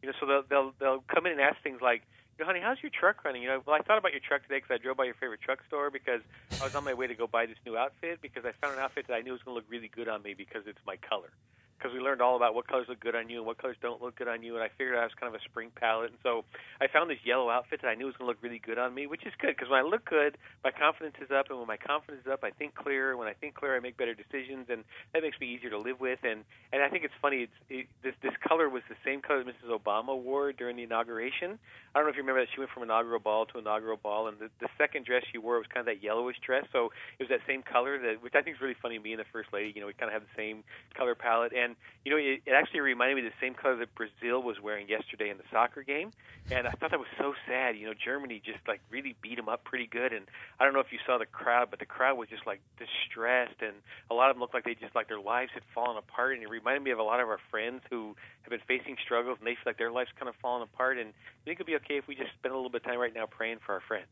You 0.02 0.08
know, 0.08 0.14
so 0.20 0.26
they'll 0.26 0.42
they'll 0.48 0.72
they'll 0.78 1.04
come 1.12 1.26
in 1.26 1.32
and 1.32 1.40
ask 1.40 1.60
things 1.62 1.80
like, 1.80 2.02
you 2.38 2.44
know, 2.44 2.46
honey, 2.46 2.60
how's 2.62 2.78
your 2.82 2.90
truck 2.90 3.24
running? 3.24 3.42
You 3.42 3.48
know, 3.48 3.62
well, 3.66 3.76
I 3.76 3.82
thought 3.82 3.98
about 3.98 4.12
your 4.12 4.20
truck 4.20 4.42
today 4.42 4.56
because 4.56 4.70
I 4.70 4.78
drove 4.82 4.96
by 4.96 5.04
your 5.04 5.14
favorite 5.14 5.40
truck 5.40 5.60
store 5.66 5.90
because 5.90 6.20
I 6.60 6.64
was 6.64 6.74
on 6.74 6.84
my 6.84 6.94
way 6.94 7.06
to 7.06 7.14
go 7.14 7.26
buy 7.26 7.46
this 7.46 7.58
new 7.66 7.76
outfit 7.76 8.20
because 8.22 8.44
I 8.44 8.52
found 8.60 8.78
an 8.78 8.84
outfit 8.84 9.06
that 9.08 9.14
I 9.14 9.20
knew 9.22 9.32
was 9.32 9.42
going 9.42 9.54
to 9.54 9.58
look 9.58 9.70
really 9.70 9.88
good 9.88 10.08
on 10.08 10.22
me 10.22 10.34
because 10.34 10.62
it's 10.66 10.78
my 10.86 10.96
color. 10.96 11.30
Because 11.78 11.92
we 11.92 12.00
learned 12.00 12.22
all 12.22 12.36
about 12.36 12.54
what 12.54 12.66
colors 12.66 12.86
look 12.88 13.00
good 13.00 13.14
on 13.14 13.28
you 13.28 13.38
and 13.38 13.46
what 13.46 13.58
colors 13.58 13.76
don't 13.82 14.00
look 14.00 14.16
good 14.16 14.28
on 14.28 14.42
you, 14.42 14.54
and 14.54 14.62
I 14.62 14.68
figured 14.78 14.96
I 14.96 15.04
was 15.04 15.12
kind 15.18 15.34
of 15.34 15.38
a 15.38 15.44
spring 15.44 15.70
palette, 15.74 16.10
and 16.10 16.18
so 16.22 16.44
I 16.80 16.86
found 16.88 17.10
this 17.10 17.20
yellow 17.24 17.50
outfit 17.50 17.82
that 17.82 17.88
I 17.88 17.94
knew 17.94 18.06
was 18.06 18.16
going 18.16 18.26
to 18.26 18.32
look 18.32 18.42
really 18.42 18.58
good 18.58 18.78
on 18.78 18.94
me, 18.94 19.06
which 19.06 19.26
is 19.26 19.32
good 19.40 19.54
because 19.56 19.68
when 19.68 19.80
I 19.80 19.82
look 19.82 20.04
good, 20.04 20.38
my 20.62 20.70
confidence 20.70 21.16
is 21.20 21.30
up, 21.30 21.50
and 21.50 21.58
when 21.58 21.68
my 21.68 21.76
confidence 21.76 22.24
is 22.24 22.30
up, 22.30 22.44
I 22.44 22.50
think 22.50 22.74
clearer. 22.74 23.16
When 23.16 23.28
I 23.28 23.34
think 23.34 23.54
clearer, 23.54 23.76
I 23.76 23.80
make 23.80 23.96
better 23.96 24.14
decisions, 24.14 24.66
and 24.70 24.84
that 25.12 25.22
makes 25.22 25.38
me 25.40 25.48
easier 25.48 25.70
to 25.70 25.78
live 25.78 26.00
with. 26.00 26.20
And 26.22 26.44
and 26.72 26.82
I 26.82 26.88
think 26.88 27.04
it's 27.04 27.14
funny. 27.20 27.48
It's 27.48 27.58
it, 27.68 27.86
this 28.02 28.14
this 28.22 28.36
color 28.46 28.68
was 28.68 28.82
the 28.88 28.96
same 29.04 29.20
color 29.20 29.44
that 29.44 29.50
Mrs. 29.50 29.72
Obama 29.72 30.16
wore 30.16 30.52
during 30.52 30.76
the 30.76 30.84
inauguration. 30.84 31.58
I 31.94 31.98
don't 31.98 32.06
know 32.06 32.10
if 32.10 32.16
you 32.16 32.22
remember 32.22 32.42
that 32.42 32.50
she 32.52 32.60
went 32.60 32.70
from 32.74 32.82
inaugural 32.82 33.20
ball 33.20 33.46
to 33.46 33.58
inaugural 33.58 33.96
ball, 33.96 34.28
and 34.28 34.38
the, 34.38 34.50
the 34.60 34.68
second 34.76 35.06
dress 35.06 35.22
she 35.30 35.38
wore 35.38 35.58
was 35.58 35.66
kind 35.72 35.86
of 35.86 35.86
that 35.86 36.02
yellowish 36.02 36.36
dress, 36.44 36.66
so 36.72 36.90
it 37.18 37.22
was 37.22 37.30
that 37.30 37.40
same 37.46 37.62
color 37.62 37.98
that 37.98 38.20
which 38.20 38.34
I 38.34 38.42
think 38.42 38.56
is 38.56 38.60
really 38.60 38.76
funny. 38.80 38.98
Me 38.98 39.12
and 39.12 39.20
the 39.20 39.30
first 39.32 39.48
lady, 39.52 39.72
you 39.74 39.80
know, 39.80 39.86
we 39.86 39.94
kind 39.94 40.12
of 40.12 40.14
have 40.14 40.26
the 40.26 40.36
same 40.36 40.64
color 40.96 41.14
palette, 41.14 41.52
and 41.54 41.63
you 42.04 42.12
know, 42.12 42.20
it, 42.20 42.44
it 42.44 42.52
actually 42.52 42.80
reminded 42.80 43.16
me 43.16 43.26
of 43.26 43.32
the 43.32 43.40
same 43.40 43.54
color 43.54 43.76
that 43.76 43.88
Brazil 43.96 44.44
was 44.44 44.60
wearing 44.60 44.88
yesterday 44.88 45.30
in 45.30 45.38
the 45.38 45.48
soccer 45.50 45.82
game, 45.82 46.12
and 46.50 46.68
I 46.68 46.72
thought 46.76 46.90
that 46.92 47.00
was 47.00 47.08
so 47.16 47.32
sad. 47.48 47.76
You 47.76 47.86
know, 47.86 47.94
Germany 47.96 48.42
just 48.44 48.60
like 48.68 48.80
really 48.90 49.16
beat 49.22 49.36
them 49.36 49.48
up 49.48 49.64
pretty 49.64 49.86
good, 49.86 50.12
and 50.12 50.26
I 50.60 50.64
don't 50.64 50.74
know 50.74 50.84
if 50.84 50.92
you 50.92 50.98
saw 51.06 51.16
the 51.16 51.26
crowd, 51.26 51.68
but 51.70 51.78
the 51.80 51.88
crowd 51.88 52.18
was 52.18 52.28
just 52.28 52.46
like 52.46 52.60
distressed, 52.76 53.64
and 53.64 53.74
a 54.10 54.14
lot 54.14 54.28
of 54.30 54.36
them 54.36 54.40
looked 54.40 54.54
like 54.54 54.64
they 54.64 54.76
just 54.76 54.94
like 54.94 55.08
their 55.08 55.20
lives 55.22 55.50
had 55.54 55.62
fallen 55.74 55.96
apart, 55.96 56.34
and 56.34 56.42
it 56.42 56.50
reminded 56.50 56.82
me 56.82 56.90
of 56.90 56.98
a 56.98 57.06
lot 57.06 57.20
of 57.20 57.28
our 57.28 57.40
friends 57.50 57.80
who 57.88 58.14
have 58.42 58.50
been 58.50 58.66
facing 58.68 58.96
struggles, 59.04 59.38
and 59.40 59.46
they 59.46 59.56
feel 59.56 59.72
like 59.72 59.78
their 59.78 59.92
life's 59.92 60.12
kind 60.18 60.28
of 60.28 60.36
fallen 60.42 60.62
apart. 60.62 60.98
And 60.98 61.08
I 61.10 61.42
think 61.44 61.56
it'd 61.56 61.66
be 61.66 61.76
okay 61.84 61.96
if 61.96 62.06
we 62.06 62.14
just 62.14 62.32
spend 62.38 62.52
a 62.52 62.56
little 62.56 62.70
bit 62.70 62.82
of 62.82 62.90
time 62.90 63.00
right 63.00 63.14
now 63.14 63.26
praying 63.26 63.58
for 63.64 63.72
our 63.72 63.82
friends. 63.86 64.08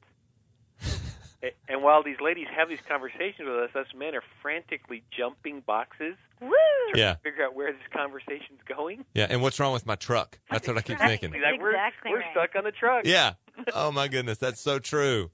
A- 1.43 1.53
And 1.69 1.83
while 1.83 2.03
these 2.03 2.21
ladies 2.21 2.47
have 2.57 2.69
these 2.69 2.79
conversations 2.89 3.47
with 3.49 3.57
us, 3.57 3.71
us 3.75 3.87
men 3.97 4.15
are 4.15 4.23
frantically 4.41 5.03
jumping 5.17 5.61
boxes 5.61 6.15
Woo! 6.41 6.51
Yeah. 6.95 7.15
to 7.15 7.19
figure 7.21 7.45
out 7.45 7.55
where 7.55 7.73
this 7.73 7.83
conversation's 7.93 8.61
going. 8.67 9.05
Yeah. 9.15 9.27
And 9.31 9.43
what's 9.43 9.59
wrong 9.61 9.73
with 9.73 9.87
my 9.87 9.95
truck? 9.97 10.39
That's 10.51 10.67
what 10.69 10.77
I 10.79 10.83
keep 10.83 10.95
Exactly. 10.97 11.17
thinking. 11.29 11.43
Like 11.43 11.61
we're 11.61 11.71
Exactly 11.71 12.11
we're 12.13 12.19
right. 12.21 12.31
stuck 12.33 12.57
on 12.57 12.65
the 12.65 12.73
truck. 12.73 13.05
Yeah. 13.07 13.33
Oh 13.75 13.93
my 13.93 14.09
goodness, 14.09 14.39
that's 14.39 14.61
so 14.63 14.79
true. 14.79 15.31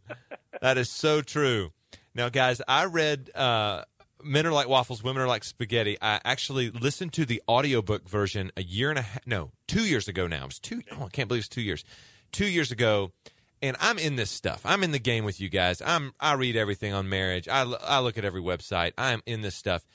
That 0.60 0.76
is 0.76 0.90
so 0.90 1.22
true. 1.22 1.70
Now, 2.16 2.28
guys, 2.28 2.60
I 2.66 2.84
read 2.86 3.30
uh, 3.32 3.84
"Men 4.24 4.44
Are 4.44 4.50
Like 4.52 4.68
Waffles, 4.68 5.04
Women 5.04 5.22
Are 5.22 5.28
Like 5.28 5.44
Spaghetti." 5.44 5.96
I 6.02 6.20
actually 6.24 6.70
listened 6.70 7.12
to 7.12 7.24
the 7.24 7.40
audiobook 7.48 8.08
version 8.08 8.50
a 8.56 8.62
year 8.64 8.90
and 8.90 8.98
a 8.98 9.02
half, 9.02 9.24
no, 9.24 9.52
two 9.68 9.82
years 9.86 10.08
ago. 10.08 10.26
Now 10.26 10.42
it 10.42 10.46
was 10.46 10.58
two. 10.58 10.82
Oh, 10.90 11.04
I 11.04 11.08
can't 11.10 11.28
believe 11.28 11.42
it's 11.42 11.48
two 11.48 11.62
years. 11.62 11.84
Two 12.32 12.46
years 12.46 12.72
ago, 12.72 13.12
and 13.62 13.76
I'm 13.80 13.98
in 13.98 14.16
this 14.16 14.30
stuff. 14.30 14.62
I'm 14.64 14.82
in 14.82 14.92
the 14.92 14.98
game 14.98 15.24
with 15.24 15.40
you 15.40 15.48
guys. 15.48 15.82
I'm. 15.84 16.12
I 16.20 16.34
read 16.34 16.56
everything 16.56 16.92
on 16.92 17.08
marriage. 17.08 17.48
I, 17.48 17.62
I 17.62 18.00
look 18.00 18.18
at 18.18 18.24
every 18.24 18.40
website. 18.40 18.92
I'm 18.96 19.22
in 19.26 19.42
this 19.42 19.54
stuff, 19.54 19.86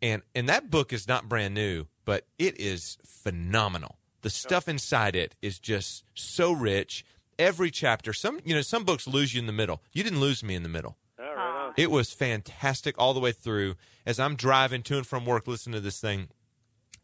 and 0.00 0.22
and 0.34 0.48
that 0.48 0.70
book 0.70 0.92
is 0.92 1.08
not 1.08 1.28
brand 1.28 1.54
new, 1.54 1.86
but 2.04 2.26
it 2.38 2.58
is 2.60 2.98
phenomenal. 3.04 3.98
The 4.22 4.30
stuff 4.30 4.68
inside 4.68 5.16
it 5.16 5.34
is 5.42 5.58
just 5.58 6.04
so 6.14 6.52
rich. 6.52 7.04
Every 7.38 7.70
chapter, 7.70 8.12
some 8.12 8.40
you 8.44 8.54
know, 8.54 8.62
some 8.62 8.84
books 8.84 9.06
lose 9.06 9.34
you 9.34 9.40
in 9.40 9.46
the 9.46 9.52
middle. 9.52 9.82
You 9.92 10.02
didn't 10.02 10.20
lose 10.20 10.44
me 10.44 10.54
in 10.54 10.62
the 10.62 10.68
middle. 10.68 10.96
Right. 11.18 11.72
It 11.76 11.90
was 11.90 12.12
fantastic 12.12 12.94
all 12.98 13.14
the 13.14 13.20
way 13.20 13.32
through. 13.32 13.76
As 14.04 14.20
I'm 14.20 14.36
driving 14.36 14.82
to 14.84 14.98
and 14.98 15.06
from 15.06 15.24
work, 15.24 15.46
listening 15.46 15.74
to 15.74 15.80
this 15.80 16.00
thing, 16.00 16.28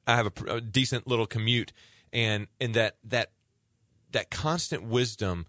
I 0.06 0.16
have 0.16 0.26
a, 0.26 0.54
a 0.56 0.60
decent 0.60 1.06
little 1.06 1.26
commute, 1.26 1.72
and 2.12 2.46
and 2.60 2.74
that 2.74 2.96
that 3.04 3.32
that 4.12 4.30
constant 4.30 4.84
wisdom 4.84 5.46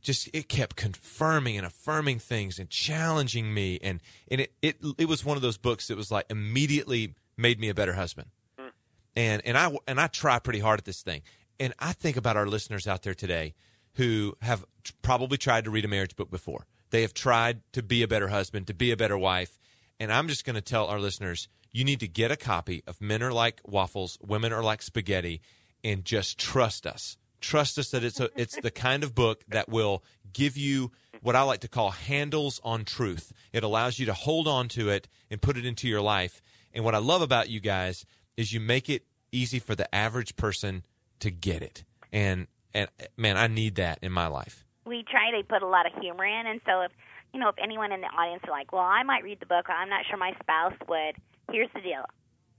just 0.00 0.28
it 0.32 0.48
kept 0.48 0.76
confirming 0.76 1.56
and 1.56 1.66
affirming 1.66 2.18
things 2.18 2.58
and 2.58 2.70
challenging 2.70 3.52
me 3.52 3.78
and 3.82 4.00
and 4.30 4.40
it 4.40 4.52
it 4.62 4.76
it 4.98 5.08
was 5.08 5.24
one 5.24 5.36
of 5.36 5.42
those 5.42 5.58
books 5.58 5.88
that 5.88 5.96
was 5.96 6.10
like 6.10 6.26
immediately 6.30 7.14
made 7.36 7.60
me 7.60 7.68
a 7.68 7.74
better 7.74 7.94
husband 7.94 8.28
hmm. 8.58 8.68
and 9.16 9.42
and 9.44 9.56
I 9.56 9.76
and 9.86 10.00
I 10.00 10.06
try 10.06 10.38
pretty 10.38 10.60
hard 10.60 10.80
at 10.80 10.84
this 10.84 11.02
thing. 11.02 11.22
And 11.60 11.74
I 11.78 11.92
think 11.92 12.16
about 12.16 12.38
our 12.38 12.46
listeners 12.46 12.88
out 12.88 13.02
there 13.02 13.14
today 13.14 13.54
who 13.94 14.34
have 14.40 14.64
t- 14.82 14.94
probably 15.02 15.36
tried 15.36 15.64
to 15.64 15.70
read 15.70 15.84
a 15.84 15.88
marriage 15.88 16.16
book 16.16 16.30
before. 16.30 16.66
They 16.88 17.02
have 17.02 17.12
tried 17.12 17.60
to 17.72 17.82
be 17.82 18.02
a 18.02 18.08
better 18.08 18.28
husband, 18.28 18.66
to 18.68 18.74
be 18.74 18.90
a 18.90 18.96
better 18.96 19.18
wife. 19.18 19.58
And 19.98 20.10
I'm 20.10 20.26
just 20.26 20.46
going 20.46 20.54
to 20.54 20.62
tell 20.62 20.86
our 20.86 20.98
listeners, 20.98 21.48
you 21.70 21.84
need 21.84 22.00
to 22.00 22.08
get 22.08 22.30
a 22.30 22.36
copy 22.36 22.82
of 22.86 23.00
Men 23.02 23.22
Are 23.22 23.32
Like 23.32 23.60
Waffles, 23.66 24.18
Women 24.22 24.54
Are 24.54 24.62
Like 24.62 24.80
Spaghetti, 24.80 25.42
and 25.84 26.02
just 26.02 26.38
trust 26.38 26.86
us. 26.86 27.18
Trust 27.40 27.78
us 27.78 27.90
that 27.90 28.04
it's 28.04 28.20
a, 28.20 28.30
it's 28.36 28.60
the 28.60 28.70
kind 28.70 29.02
of 29.02 29.14
book 29.14 29.44
that 29.48 29.68
will 29.68 30.04
give 30.32 30.56
you 30.56 30.92
what 31.22 31.36
I 31.36 31.42
like 31.42 31.60
to 31.60 31.68
call 31.68 31.90
handles 31.90 32.60
on 32.64 32.84
truth. 32.84 33.32
It 33.52 33.62
allows 33.62 33.98
you 33.98 34.06
to 34.06 34.14
hold 34.14 34.46
on 34.46 34.68
to 34.68 34.88
it 34.88 35.08
and 35.30 35.40
put 35.40 35.56
it 35.56 35.66
into 35.66 35.88
your 35.88 36.00
life. 36.00 36.40
And 36.72 36.84
what 36.84 36.94
I 36.94 36.98
love 36.98 37.22
about 37.22 37.48
you 37.48 37.60
guys 37.60 38.04
is 38.36 38.52
you 38.52 38.60
make 38.60 38.88
it 38.88 39.04
easy 39.32 39.58
for 39.58 39.74
the 39.74 39.92
average 39.94 40.36
person 40.36 40.84
to 41.20 41.30
get 41.30 41.62
it. 41.62 41.84
And 42.12 42.46
and 42.72 42.88
man, 43.16 43.36
I 43.36 43.48
need 43.48 43.76
that 43.76 43.98
in 44.02 44.12
my 44.12 44.28
life. 44.28 44.64
We 44.86 45.04
try 45.10 45.30
to 45.30 45.46
put 45.46 45.62
a 45.62 45.66
lot 45.66 45.86
of 45.86 45.92
humor 46.00 46.24
in, 46.24 46.46
and 46.46 46.60
so 46.64 46.82
if 46.82 46.92
you 47.32 47.40
know 47.40 47.48
if 47.48 47.56
anyone 47.62 47.92
in 47.92 48.00
the 48.00 48.06
audience 48.06 48.42
are 48.46 48.50
like, 48.50 48.72
"Well, 48.72 48.82
I 48.82 49.02
might 49.02 49.24
read 49.24 49.40
the 49.40 49.46
book. 49.46 49.66
I'm 49.68 49.88
not 49.88 50.06
sure 50.08 50.16
my 50.16 50.32
spouse 50.42 50.74
would." 50.88 51.16
Here's 51.50 51.70
the 51.74 51.80
deal: 51.80 52.04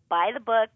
buy 0.10 0.32
the 0.34 0.40
book. 0.40 0.70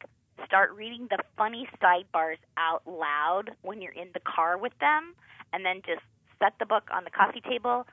Start 0.46 0.74
reading 0.74 1.08
the 1.10 1.18
funny 1.38 1.68
sidebars 1.82 2.38
out 2.58 2.84
loud 2.86 3.52
when 3.62 3.82
you're 3.82 3.94
in 3.94 4.10
the 4.14 4.20
car 4.20 4.58
with 4.58 4.74
them, 4.80 5.16
and 5.54 5.66
then 5.66 5.82
just 5.86 6.02
set 6.40 6.54
the 6.60 6.66
book 6.66 6.90
on 6.92 7.04
the 7.04 7.10
coffee 7.10 7.42
table. 7.42 7.88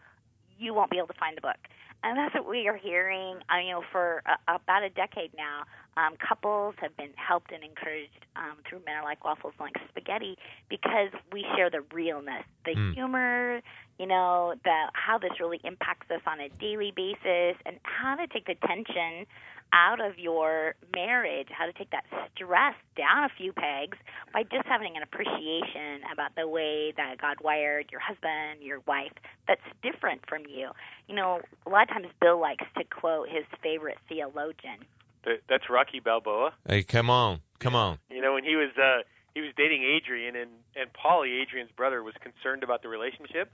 You 0.58 0.74
won't 0.74 0.90
be 0.90 0.98
able 0.98 1.08
to 1.08 1.18
find 1.18 1.36
the 1.36 1.40
book 1.40 1.58
and 2.04 2.18
that's 2.18 2.34
what 2.34 2.48
we 2.48 2.66
are 2.68 2.76
hearing. 2.76 3.38
I 3.48 3.64
know, 3.64 3.82
for 3.92 4.22
uh, 4.26 4.56
about 4.56 4.82
a 4.82 4.90
decade 4.90 5.30
now, 5.36 5.62
um, 5.96 6.14
couples 6.16 6.74
have 6.78 6.96
been 6.96 7.12
helped 7.14 7.52
and 7.52 7.62
encouraged 7.62 8.26
um, 8.34 8.58
through 8.68 8.80
Men 8.84 8.96
Are 8.96 9.04
Like 9.04 9.24
Waffles, 9.24 9.54
and 9.58 9.70
Like 9.72 9.88
Spaghetti, 9.88 10.36
because 10.68 11.10
we 11.32 11.44
share 11.54 11.70
the 11.70 11.82
realness, 11.92 12.44
the 12.64 12.74
mm. 12.74 12.94
humor, 12.94 13.60
you 13.98 14.06
know, 14.06 14.54
the 14.64 14.90
how 14.94 15.18
this 15.18 15.32
really 15.38 15.60
impacts 15.64 16.10
us 16.10 16.22
on 16.26 16.40
a 16.40 16.48
daily 16.48 16.92
basis, 16.94 17.56
and 17.66 17.78
how 17.82 18.16
to 18.16 18.26
take 18.26 18.46
the 18.46 18.56
tension 18.66 19.26
out 19.72 20.00
of 20.00 20.18
your 20.18 20.74
marriage, 20.94 21.48
how 21.50 21.66
to 21.66 21.72
take 21.72 21.90
that 21.90 22.04
stress 22.34 22.74
down 22.96 23.24
a 23.24 23.28
few 23.36 23.52
pegs 23.52 23.98
by 24.32 24.42
just 24.42 24.66
having 24.66 24.96
an 24.96 25.02
appreciation 25.02 26.02
about 26.12 26.34
the 26.36 26.46
way 26.46 26.92
that 26.96 27.16
God 27.20 27.36
wired 27.42 27.86
your 27.90 28.00
husband, 28.00 28.62
your 28.62 28.80
wife, 28.86 29.12
that's 29.48 29.62
different 29.82 30.22
from 30.28 30.42
you. 30.48 30.70
You 31.08 31.14
know, 31.14 31.40
a 31.66 31.70
lot 31.70 31.84
of 31.84 31.88
times 31.88 32.06
Bill 32.20 32.40
likes 32.40 32.64
to 32.76 32.84
quote 32.84 33.28
his 33.28 33.44
favorite 33.62 33.98
theologian. 34.08 34.84
That's 35.24 35.70
Rocky 35.70 36.00
Balboa. 36.00 36.52
Hey, 36.68 36.82
come 36.82 37.08
on, 37.08 37.40
come 37.60 37.74
on. 37.74 37.98
You 38.10 38.20
know, 38.20 38.34
when 38.34 38.44
he 38.44 38.56
was 38.56 38.70
uh, 38.76 39.06
he 39.34 39.40
was 39.40 39.50
dating 39.56 39.84
Adrian, 39.84 40.34
and 40.34 40.50
and 40.74 40.90
Paulie, 40.92 41.40
Adrian's 41.40 41.70
brother, 41.76 42.02
was 42.02 42.14
concerned 42.20 42.64
about 42.64 42.82
the 42.82 42.88
relationship, 42.88 43.52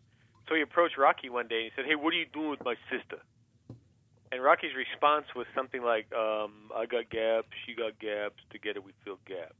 so 0.48 0.54
he 0.54 0.62
approached 0.62 0.96
Rocky 0.96 1.28
one 1.28 1.46
day 1.46 1.56
and 1.56 1.64
he 1.64 1.70
said, 1.76 1.84
"Hey, 1.84 1.94
what 1.94 2.14
are 2.14 2.16
you 2.16 2.26
doing 2.32 2.50
with 2.50 2.64
my 2.64 2.74
sister?" 2.90 3.20
And 4.30 4.42
Rocky's 4.42 4.74
response 4.76 5.26
was 5.34 5.46
something 5.54 5.82
like, 5.82 6.12
um, 6.12 6.70
"I 6.74 6.86
got 6.86 7.08
gaps, 7.08 7.48
she 7.64 7.74
got 7.74 7.98
gaps. 7.98 8.42
Together 8.50 8.80
we 8.80 8.92
fill 9.04 9.18
gaps," 9.26 9.56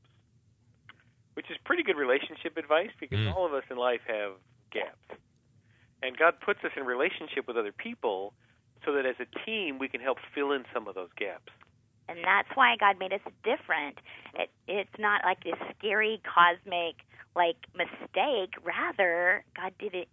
which 1.34 1.50
is 1.50 1.56
pretty 1.64 1.82
good 1.82 1.96
relationship 1.96 2.56
advice 2.56 2.90
because 3.00 3.18
mm. 3.18 3.34
all 3.34 3.46
of 3.46 3.54
us 3.54 3.64
in 3.70 3.76
life 3.76 4.02
have 4.06 4.32
gaps, 4.70 5.20
and 6.02 6.16
God 6.16 6.40
puts 6.40 6.60
us 6.64 6.72
in 6.76 6.84
relationship 6.84 7.46
with 7.46 7.56
other 7.56 7.72
people 7.72 8.34
so 8.84 8.92
that 8.92 9.06
as 9.06 9.16
a 9.20 9.26
team 9.44 9.78
we 9.78 9.88
can 9.88 10.00
help 10.00 10.18
fill 10.34 10.52
in 10.52 10.64
some 10.72 10.86
of 10.86 10.94
those 10.94 11.12
gaps. 11.16 11.52
And 12.08 12.18
that's 12.24 12.48
why 12.54 12.76
God 12.76 12.98
made 12.98 13.12
us 13.12 13.20
different. 13.44 13.98
It, 14.34 14.50
it's 14.66 14.98
not 14.98 15.22
like 15.24 15.44
this 15.44 15.58
scary 15.76 16.22
cosmic 16.24 16.96
like 17.36 17.56
mistake. 17.76 18.54
Rather, 18.64 19.44
God 19.54 19.72
did 19.78 19.94
it 19.94 20.08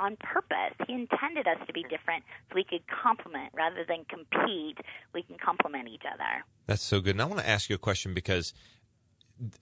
on 0.00 0.16
purpose. 0.16 0.74
He 0.86 0.94
intended 0.94 1.46
us 1.46 1.58
to 1.66 1.72
be 1.72 1.82
different 1.82 2.24
so 2.48 2.54
we 2.54 2.64
could 2.64 2.82
complement 2.88 3.52
rather 3.54 3.84
than 3.86 4.04
compete. 4.06 4.78
We 5.14 5.22
can 5.22 5.36
complement 5.38 5.88
each 5.88 6.02
other. 6.12 6.44
That's 6.66 6.82
so 6.82 7.00
good. 7.00 7.14
And 7.14 7.22
I 7.22 7.26
want 7.26 7.40
to 7.40 7.48
ask 7.48 7.68
you 7.68 7.76
a 7.76 7.78
question 7.78 8.14
because 8.14 8.54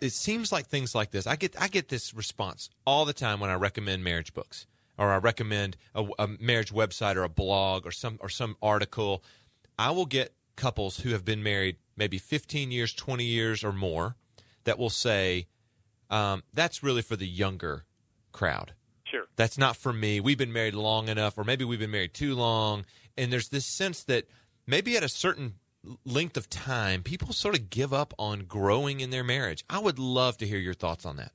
it 0.01 0.13
seems 0.13 0.53
like 0.53 0.67
things 0.67 0.95
like 0.95 1.11
this. 1.11 1.27
I 1.27 1.37
get 1.37 1.61
I 1.61 1.69
get 1.69 1.89
this 1.89 2.15
response 2.15 2.71
all 2.87 3.05
the 3.05 3.13
time 3.13 3.41
when 3.41 3.51
I 3.51 3.55
recommend 3.55 4.05
marriage 4.05 4.33
books 4.35 4.67
or 4.97 5.13
I 5.13 5.17
recommend 5.19 5.77
a, 5.95 6.07
a 6.19 6.27
marriage 6.27 6.73
website 6.73 7.17
or 7.17 7.23
a 7.23 7.29
blog 7.29 7.87
or 7.87 7.91
some 7.91 8.19
or 8.21 8.29
some 8.29 8.57
article. 8.63 9.23
I 9.79 9.91
will 9.91 10.07
get 10.07 10.35
couples 10.57 11.01
who 11.01 11.11
have 11.11 11.25
been 11.25 11.43
married 11.43 11.77
maybe 11.97 12.19
15 12.19 12.71
years, 12.71 12.93
20 12.93 13.25
years 13.25 13.63
or 13.63 13.73
more 13.73 14.17
that 14.65 14.79
will 14.79 14.91
say, 14.91 15.47
um, 16.11 16.43
that's 16.53 16.83
really 16.83 17.03
for 17.03 17.17
the 17.17 17.27
younger 17.27 17.85
crowd. 18.33 18.73
Sure. 19.11 19.25
That's 19.37 19.59
not 19.59 19.77
for 19.77 19.93
me. 19.93 20.21
We've 20.21 20.39
been 20.39 20.53
married 20.53 20.75
long 20.75 21.09
enough, 21.09 21.39
or 21.39 21.45
maybe 21.45 21.65
we've 21.65 21.79
been 21.79 21.91
married 21.91 22.15
too 22.15 22.35
long. 22.35 22.85
And 23.17 23.33
there's 23.33 23.49
this 23.49 23.67
sense 23.67 24.05
that 24.05 24.25
maybe 24.67 24.97
at 24.97 25.03
a 25.03 25.09
certain 25.09 25.55
length 26.05 26.37
of 26.37 26.51
time, 26.51 27.03
people 27.03 27.33
sort 27.33 27.57
of 27.57 27.71
give 27.71 27.93
up 27.93 28.13
on 28.19 28.41
growing 28.41 29.01
in 29.01 29.11
their 29.11 29.25
marriage. 29.25 29.65
I 29.71 29.79
would 29.79 29.99
love 29.99 30.37
to 30.39 30.47
hear 30.47 30.59
your 30.59 30.75
thoughts 30.75 31.07
on 31.07 31.17
that. 31.17 31.33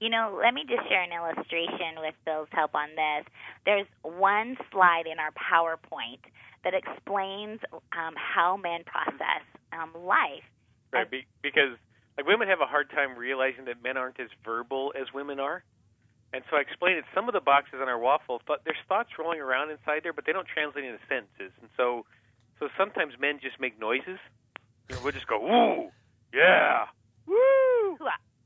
You 0.00 0.10
know, 0.10 0.38
let 0.42 0.52
me 0.52 0.62
just 0.68 0.86
share 0.88 1.02
an 1.02 1.10
illustration 1.10 2.00
with 2.00 2.14
Bill's 2.26 2.48
help 2.52 2.74
on 2.74 2.88
this. 2.90 3.26
There's 3.64 3.86
one 4.02 4.56
slide 4.70 5.04
in 5.10 5.18
our 5.18 5.32
PowerPoint 5.32 6.20
that 6.64 6.74
explains 6.74 7.60
um, 7.72 8.14
how 8.14 8.58
men 8.58 8.84
process 8.84 9.42
um, 9.72 9.92
life. 10.04 10.44
Right, 10.92 11.10
be, 11.10 11.26
because 11.42 11.78
like 12.16 12.26
women 12.26 12.48
have 12.48 12.60
a 12.60 12.66
hard 12.66 12.90
time 12.90 13.16
realizing 13.16 13.64
that 13.66 13.82
men 13.82 13.96
aren't 13.96 14.20
as 14.20 14.28
verbal 14.44 14.92
as 14.98 15.06
women 15.14 15.40
are. 15.40 15.64
And 16.32 16.42
so 16.50 16.56
I 16.56 16.60
explained 16.60 16.98
that 16.98 17.08
some 17.14 17.28
of 17.28 17.34
the 17.34 17.40
boxes 17.40 17.78
on 17.80 17.88
our 17.88 17.98
waffles, 17.98 18.42
but 18.46 18.62
there's 18.64 18.80
thoughts 18.88 19.10
rolling 19.18 19.40
around 19.40 19.70
inside 19.70 20.00
there, 20.02 20.12
but 20.12 20.26
they 20.26 20.32
don't 20.32 20.46
translate 20.46 20.84
into 20.84 20.98
sentences. 21.08 21.52
And 21.60 21.70
so, 21.76 22.04
so 22.58 22.68
sometimes 22.76 23.14
men 23.18 23.38
just 23.40 23.60
make 23.60 23.78
noises. 23.78 24.18
You 24.88 24.96
know, 24.96 25.02
we'll 25.02 25.12
just 25.12 25.26
go, 25.26 25.40
"Ooh, 25.42 25.90
yeah, 26.34 26.86
woo, 27.26 27.98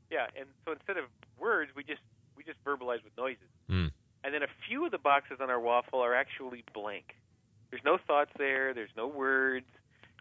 yeah." 0.09 0.27
And 0.37 0.47
so 0.65 0.71
instead 0.71 0.97
of 0.97 1.05
words, 1.39 1.71
we 1.75 1.83
just 1.83 2.01
we 2.37 2.43
just 2.43 2.63
verbalize 2.63 3.03
with 3.03 3.15
noises. 3.17 3.49
Mm. 3.69 3.91
And 4.23 4.33
then 4.33 4.43
a 4.43 4.51
few 4.67 4.85
of 4.85 4.91
the 4.91 4.97
boxes 4.97 5.37
on 5.41 5.49
our 5.49 5.59
waffle 5.59 5.99
are 5.99 6.15
actually 6.15 6.63
blank. 6.73 7.15
There's 7.69 7.83
no 7.83 7.97
thoughts 7.97 8.31
there. 8.37 8.73
There's 8.73 8.95
no 8.95 9.07
words. 9.07 9.65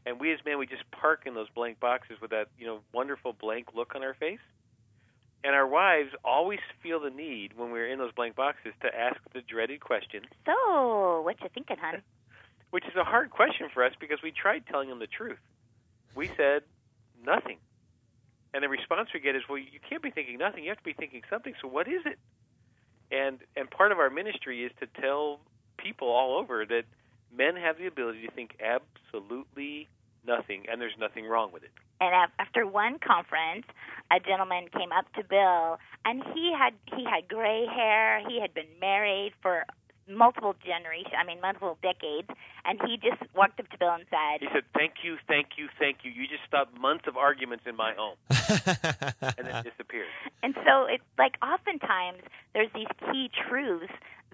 And 0.06 0.18
we 0.18 0.32
as 0.32 0.38
men, 0.44 0.58
we 0.58 0.66
just 0.66 0.90
park 0.90 1.22
in 1.26 1.34
those 1.34 1.50
blank 1.50 1.78
boxes 1.80 2.16
with 2.20 2.30
that 2.30 2.48
you 2.58 2.66
know 2.66 2.80
wonderful 2.92 3.32
blank 3.32 3.68
look 3.74 3.94
on 3.94 4.02
our 4.02 4.14
face. 4.14 4.40
And 5.42 5.54
our 5.54 5.66
wives 5.66 6.10
always 6.24 6.58
feel 6.82 7.00
the 7.00 7.10
need 7.10 7.52
when 7.56 7.70
we're 7.70 7.88
in 7.88 7.98
those 7.98 8.12
blank 8.12 8.36
boxes 8.36 8.72
to 8.82 8.88
ask 8.94 9.16
the 9.32 9.40
dreaded 9.40 9.80
question. 9.80 10.22
So, 10.44 11.22
what 11.22 11.40
you 11.40 11.48
thinking, 11.54 11.76
hon? 11.80 12.02
Which 12.70 12.84
is 12.84 12.94
a 12.94 13.04
hard 13.04 13.30
question 13.30 13.68
for 13.72 13.82
us 13.84 13.92
because 13.98 14.18
we 14.22 14.30
tried 14.30 14.64
telling 14.66 14.88
them 14.88 14.98
the 14.98 15.06
truth. 15.06 15.38
We 16.14 16.30
said 16.36 16.62
nothing. 17.24 17.58
And 18.52 18.62
the 18.62 18.68
response 18.68 19.08
we 19.14 19.20
get 19.20 19.34
is, 19.34 19.42
"Well, 19.48 19.58
you 19.58 19.80
can't 19.88 20.02
be 20.02 20.10
thinking 20.10 20.38
nothing. 20.38 20.64
You 20.64 20.70
have 20.70 20.78
to 20.78 20.84
be 20.84 20.92
thinking 20.92 21.22
something. 21.30 21.54
So 21.60 21.68
what 21.68 21.88
is 21.88 22.02
it?" 22.04 22.18
And 23.10 23.38
and 23.56 23.70
part 23.70 23.92
of 23.92 23.98
our 23.98 24.10
ministry 24.10 24.64
is 24.64 24.72
to 24.80 24.86
tell 25.00 25.40
people 25.78 26.08
all 26.08 26.36
over 26.38 26.64
that 26.66 26.84
men 27.36 27.56
have 27.56 27.78
the 27.78 27.86
ability 27.86 28.26
to 28.26 28.32
think 28.32 28.56
absolutely 28.60 29.88
nothing, 30.24 30.66
and 30.70 30.80
there's 30.80 30.96
nothing 30.98 31.26
wrong 31.26 31.50
with 31.52 31.62
it. 31.62 31.70
And 32.00 32.14
after 32.38 32.66
one 32.66 32.98
conference, 32.98 33.66
a 34.10 34.18
gentleman 34.20 34.68
came 34.72 34.90
up 34.90 35.12
to 35.14 35.22
Bill, 35.22 35.78
and 36.04 36.22
he 36.34 36.52
had 36.56 36.72
he 36.96 37.04
had 37.04 37.28
gray 37.28 37.66
hair. 37.66 38.20
He 38.26 38.40
had 38.40 38.54
been 38.54 38.72
married 38.80 39.32
for 39.42 39.64
multiple 40.10 40.54
generations, 40.64 41.14
I 41.16 41.24
mean, 41.24 41.40
multiple 41.40 41.78
decades, 41.82 42.28
and 42.64 42.80
he 42.86 42.96
just 42.96 43.22
walked 43.34 43.60
up 43.60 43.68
to 43.70 43.78
Bill 43.78 43.94
and 43.94 44.04
said, 44.10 44.40
He 44.40 44.48
said, 44.52 44.64
Thank 44.74 45.04
you, 45.04 45.16
thank 45.28 45.56
you, 45.56 45.68
thank 45.78 45.98
you. 46.02 46.10
You 46.10 46.26
just 46.26 46.42
stopped 46.46 46.76
months 46.78 47.04
of 47.06 47.16
arguments 47.16 47.64
in 47.66 47.76
my 47.76 47.94
home. 47.94 48.16
and 48.30 49.46
then 49.46 49.64
disappeared. 49.64 50.10
And 50.42 50.54
so 50.66 50.86
it's 50.86 51.04
like 51.18 51.36
oftentimes 51.42 52.22
there's 52.54 52.70
these 52.74 52.90
key 53.12 53.30
truths 53.48 53.92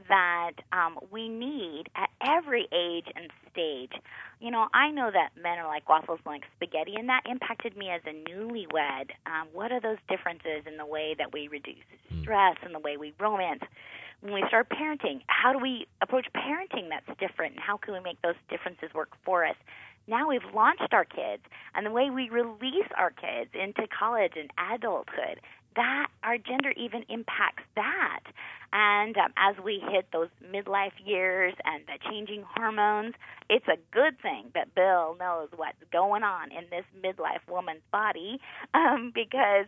that 0.09 0.53
um, 0.73 0.99
we 1.11 1.29
need 1.29 1.85
at 1.97 2.11
every 2.27 2.69
age 2.73 3.07
and 3.15 3.31
stage. 3.51 3.93
You 4.41 4.51
know, 4.51 4.69
I 4.75 4.91
know 4.91 5.11
that 5.13 5.31
men 5.41 5.59
are 5.59 5.67
like 5.67 5.89
waffles 5.89 6.21
like 6.27 6.43
spaghetti, 6.57 6.95
and 6.97 7.09
that 7.09 7.23
impacted 7.29 7.77
me 7.77 7.91
as 7.91 8.03
a 8.07 8.13
newlywed. 8.29 9.11
Um, 9.27 9.49
what 9.53 9.73
are 9.73 9.81
those 9.81 9.99
differences 10.09 10.65
in 10.67 10.77
the 10.77 10.87
way 10.87 11.15
that 11.19 11.33
we 11.33 11.49
reduce 11.49 11.77
hmm. 12.11 12.23
stress 12.23 12.57
and 12.63 12.75
the 12.75 12.79
way 12.79 12.97
we 12.97 13.15
romance? 13.19 13.63
When 14.21 14.33
we 14.33 14.45
start 14.49 14.69
parenting, 14.71 15.21
how 15.27 15.53
do 15.53 15.59
we 15.59 15.87
approach 16.01 16.27
parenting 16.35 16.89
that's 16.89 17.19
different, 17.19 17.55
and 17.55 17.63
how 17.63 17.77
can 17.77 17.95
we 17.95 18.01
make 18.01 18.21
those 18.23 18.35
differences 18.49 18.93
work 18.95 19.11
for 19.25 19.45
us? 19.45 19.57
Now 20.09 20.29
we've 20.29 20.55
launched 20.55 20.93
our 20.93 21.05
kids, 21.05 21.43
and 21.75 21.85
the 21.85 21.91
way 21.91 22.11
we 22.11 22.31
release 22.31 22.89
our 22.97 23.11
kids 23.11 23.51
into 23.55 23.87
college 23.89 24.33
and 24.37 24.51
adulthood, 24.73 25.41
that 25.75 26.09
our 26.23 26.39
gender 26.39 26.73
even 26.77 27.05
impacts 27.09 27.65
that. 27.75 28.21
And 28.73 29.17
um, 29.17 29.33
as 29.37 29.57
we 29.65 29.83
hit 29.91 30.07
those 30.13 30.29
midlife 30.53 30.93
years 31.05 31.55
and 31.65 31.85
the 31.87 31.99
changing 32.11 32.45
hormones, 32.55 33.15
it's 33.49 33.67
a 33.69 33.79
good 33.93 34.21
thing 34.21 34.51
that 34.55 34.75
Bill 34.75 35.17
knows 35.19 35.49
what's 35.57 35.83
going 35.93 36.23
on 36.23 36.51
in 36.51 36.65
this 36.71 36.85
midlife 37.03 37.47
woman's 37.49 37.83
body 37.93 38.41
um, 38.75 39.13
because 39.15 39.67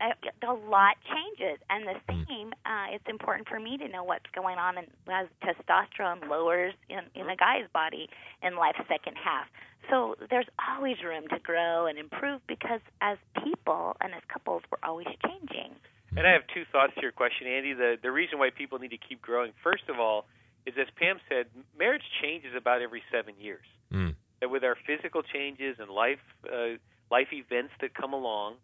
a, 0.00 0.46
a 0.46 0.52
lot 0.52 0.96
changes, 1.04 1.60
and 1.68 1.86
the 1.86 1.94
same. 2.08 2.52
Uh, 2.64 2.86
it's 2.92 3.04
important 3.08 3.48
for 3.48 3.60
me 3.60 3.76
to 3.76 3.88
know 3.88 4.02
what's 4.04 4.30
going 4.34 4.58
on 4.58 4.78
in, 4.78 4.84
as 5.12 5.26
testosterone 5.44 6.28
lowers 6.28 6.74
in, 6.88 7.00
in 7.14 7.28
a 7.28 7.36
guy's 7.36 7.68
body 7.72 8.08
in 8.42 8.56
life's 8.56 8.80
second 8.88 9.16
half. 9.22 9.46
So 9.90 10.14
there's 10.30 10.46
always 10.70 10.96
room 11.04 11.24
to 11.28 11.38
grow 11.38 11.86
and 11.86 11.98
improve 11.98 12.40
because 12.46 12.80
as 13.00 13.18
people 13.44 13.96
and 14.00 14.14
as 14.14 14.22
couples, 14.32 14.62
we're 14.70 14.88
always 14.88 15.08
changing. 15.26 15.74
And 16.16 16.26
I 16.26 16.32
have 16.32 16.42
two 16.52 16.64
thoughts 16.72 16.92
to 16.96 17.02
your 17.02 17.12
question, 17.12 17.46
Andy. 17.46 17.72
The 17.72 17.96
the 18.02 18.10
reason 18.10 18.38
why 18.38 18.50
people 18.50 18.78
need 18.78 18.90
to 18.90 18.98
keep 18.98 19.22
growing, 19.22 19.52
first 19.62 19.84
of 19.88 19.98
all, 20.00 20.26
is 20.66 20.74
as 20.80 20.88
Pam 20.96 21.18
said, 21.28 21.46
marriage 21.78 22.02
changes 22.22 22.52
about 22.56 22.82
every 22.82 23.02
seven 23.12 23.34
years. 23.38 23.64
Mm. 23.92 24.14
That 24.40 24.50
with 24.50 24.64
our 24.64 24.76
physical 24.86 25.22
changes 25.22 25.76
and 25.78 25.90
life 25.90 26.22
uh, 26.46 26.78
life 27.10 27.28
events 27.32 27.72
that 27.80 27.94
come 27.94 28.12
along, 28.12 28.56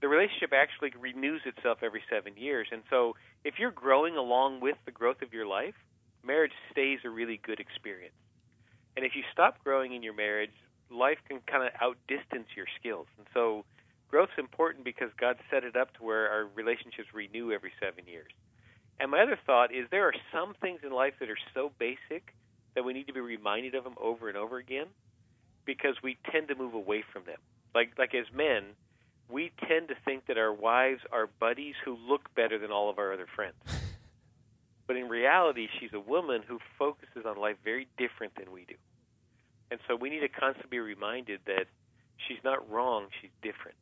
the 0.00 0.08
relationship 0.08 0.52
actually 0.52 0.92
renews 0.98 1.42
itself 1.46 1.78
every 1.82 2.02
seven 2.10 2.34
years. 2.36 2.68
And 2.72 2.82
so, 2.90 3.14
if 3.44 3.54
you're 3.58 3.70
growing 3.70 4.16
along 4.16 4.60
with 4.60 4.76
the 4.84 4.90
growth 4.92 5.22
of 5.22 5.32
your 5.32 5.46
life, 5.46 5.74
marriage 6.24 6.52
stays 6.70 6.98
a 7.04 7.10
really 7.10 7.40
good 7.42 7.60
experience. 7.60 8.14
And 8.96 9.06
if 9.06 9.12
you 9.14 9.22
stop 9.32 9.62
growing 9.64 9.94
in 9.94 10.02
your 10.02 10.12
marriage, 10.12 10.52
life 10.90 11.18
can 11.28 11.40
kind 11.46 11.64
of 11.64 11.72
outdistance 11.80 12.48
your 12.54 12.66
skills. 12.78 13.06
And 13.16 13.26
so, 13.32 13.64
growth's 14.12 14.38
important 14.38 14.84
because 14.84 15.08
God 15.18 15.36
set 15.50 15.64
it 15.64 15.74
up 15.74 15.94
to 15.94 16.04
where 16.04 16.28
our 16.28 16.46
relationships 16.54 17.08
renew 17.14 17.50
every 17.50 17.72
seven 17.80 18.04
years. 18.06 18.30
And 19.00 19.10
my 19.10 19.22
other 19.22 19.38
thought 19.46 19.74
is 19.74 19.86
there 19.90 20.06
are 20.06 20.14
some 20.30 20.54
things 20.60 20.80
in 20.84 20.92
life 20.92 21.14
that 21.18 21.30
are 21.30 21.38
so 21.54 21.72
basic 21.78 22.34
that 22.74 22.84
we 22.84 22.92
need 22.92 23.06
to 23.06 23.14
be 23.14 23.20
reminded 23.20 23.74
of 23.74 23.84
them 23.84 23.94
over 23.98 24.28
and 24.28 24.36
over 24.36 24.58
again 24.58 24.86
because 25.64 25.96
we 26.02 26.18
tend 26.30 26.48
to 26.48 26.54
move 26.54 26.74
away 26.74 27.02
from 27.10 27.24
them. 27.24 27.38
Like 27.74 27.92
like 27.98 28.14
as 28.14 28.26
men, 28.34 28.76
we 29.30 29.50
tend 29.66 29.88
to 29.88 29.94
think 30.04 30.26
that 30.26 30.36
our 30.36 30.52
wives 30.52 31.00
are 31.10 31.26
buddies 31.40 31.74
who 31.82 31.96
look 31.96 32.34
better 32.34 32.58
than 32.58 32.70
all 32.70 32.90
of 32.90 32.98
our 32.98 33.12
other 33.12 33.26
friends. 33.34 33.56
But 34.84 34.96
in 34.96 35.08
reality, 35.08 35.68
she's 35.78 35.92
a 35.94 36.00
woman 36.00 36.42
who 36.46 36.58
focuses 36.76 37.24
on 37.24 37.38
life 37.38 37.56
very 37.64 37.86
different 37.96 38.34
than 38.34 38.52
we 38.52 38.66
do. 38.66 38.74
And 39.70 39.78
so 39.88 39.94
we 39.96 40.10
need 40.10 40.20
to 40.20 40.28
constantly 40.28 40.68
be 40.70 40.80
reminded 40.80 41.40
that 41.46 41.66
she's 42.26 42.42
not 42.44 42.68
wrong, 42.68 43.06
she's 43.22 43.30
different. 43.42 43.76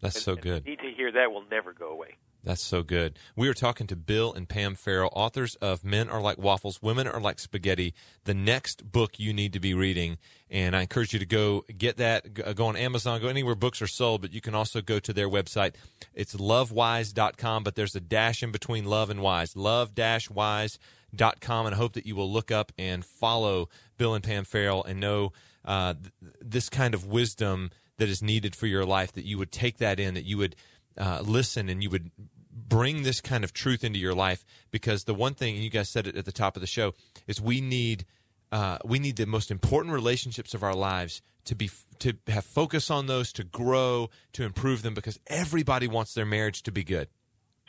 That's 0.00 0.16
And- 0.16 0.24
so 0.24 0.36
good. 0.36 0.64
Need 0.66 0.78
to 0.80 0.90
hear 0.92 1.12
that 1.12 1.32
will 1.32 1.44
never 1.50 1.72
go 1.72 1.88
away. 1.90 2.16
That's 2.42 2.62
so 2.62 2.82
good. 2.82 3.18
We 3.36 3.48
are 3.48 3.54
talking 3.54 3.86
to 3.88 3.96
Bill 3.96 4.32
and 4.32 4.48
Pam 4.48 4.74
Farrell, 4.74 5.10
authors 5.14 5.56
of 5.56 5.84
Men 5.84 6.08
Are 6.08 6.22
Like 6.22 6.38
Waffles, 6.38 6.80
Women 6.80 7.06
Are 7.06 7.20
Like 7.20 7.38
Spaghetti, 7.38 7.92
the 8.24 8.32
next 8.32 8.90
book 8.90 9.18
you 9.18 9.34
need 9.34 9.52
to 9.52 9.60
be 9.60 9.74
reading. 9.74 10.16
And 10.48 10.74
I 10.74 10.80
encourage 10.80 11.12
you 11.12 11.18
to 11.18 11.26
go 11.26 11.66
get 11.76 11.98
that. 11.98 12.32
Go 12.32 12.54
go 12.54 12.66
on 12.68 12.76
Amazon, 12.76 13.20
go 13.20 13.28
anywhere 13.28 13.54
books 13.54 13.82
are 13.82 13.86
sold, 13.86 14.22
but 14.22 14.32
you 14.32 14.40
can 14.40 14.54
also 14.54 14.80
go 14.80 14.98
to 15.00 15.12
their 15.12 15.28
website. 15.28 15.74
It's 16.14 16.34
lovewise.com, 16.34 17.62
but 17.62 17.74
there's 17.74 17.94
a 17.94 18.00
dash 18.00 18.42
in 18.42 18.50
between 18.52 18.86
love 18.86 19.10
and 19.10 19.20
wise. 19.20 19.54
love 19.54 19.94
dash 19.94 20.30
wise.com 20.30 21.66
And 21.66 21.74
I 21.74 21.78
hope 21.78 21.92
that 21.92 22.06
you 22.06 22.16
will 22.16 22.30
look 22.32 22.50
up 22.50 22.72
and 22.78 23.04
follow 23.04 23.68
Bill 23.98 24.14
and 24.14 24.24
Pam 24.24 24.44
Farrell 24.44 24.82
and 24.84 24.98
know 24.98 25.32
uh, 25.64 25.92
th- 25.92 26.32
this 26.40 26.70
kind 26.70 26.94
of 26.94 27.04
wisdom 27.06 27.70
that 28.00 28.08
is 28.08 28.22
needed 28.22 28.56
for 28.56 28.66
your 28.66 28.86
life, 28.86 29.12
that 29.12 29.26
you 29.26 29.36
would 29.36 29.52
take 29.52 29.76
that 29.76 30.00
in, 30.00 30.14
that 30.14 30.24
you 30.24 30.38
would 30.38 30.56
uh, 30.96 31.22
listen 31.22 31.68
and 31.68 31.82
you 31.82 31.90
would 31.90 32.10
bring 32.50 33.02
this 33.02 33.20
kind 33.20 33.44
of 33.44 33.52
truth 33.52 33.84
into 33.84 33.98
your 33.98 34.14
life 34.14 34.44
because 34.70 35.04
the 35.04 35.12
one 35.14 35.34
thing 35.34 35.54
and 35.54 35.62
you 35.62 35.68
guys 35.68 35.88
said 35.88 36.06
it 36.06 36.16
at 36.16 36.24
the 36.24 36.32
top 36.32 36.56
of 36.56 36.60
the 36.62 36.66
show 36.66 36.94
is 37.26 37.40
we 37.40 37.60
need 37.60 38.06
uh, 38.52 38.78
we 38.84 38.98
need 38.98 39.16
the 39.16 39.26
most 39.26 39.50
important 39.50 39.94
relationships 39.94 40.54
of 40.54 40.62
our 40.62 40.74
lives 40.74 41.20
to 41.44 41.54
be 41.54 41.70
to 41.98 42.14
have 42.26 42.44
focus 42.44 42.90
on 42.90 43.06
those 43.06 43.32
to 43.34 43.44
grow 43.44 44.08
to 44.32 44.44
improve 44.44 44.82
them 44.82 44.94
because 44.94 45.20
everybody 45.26 45.86
wants 45.86 46.14
their 46.14 46.26
marriage 46.26 46.62
to 46.62 46.72
be 46.72 46.82
good 46.82 47.08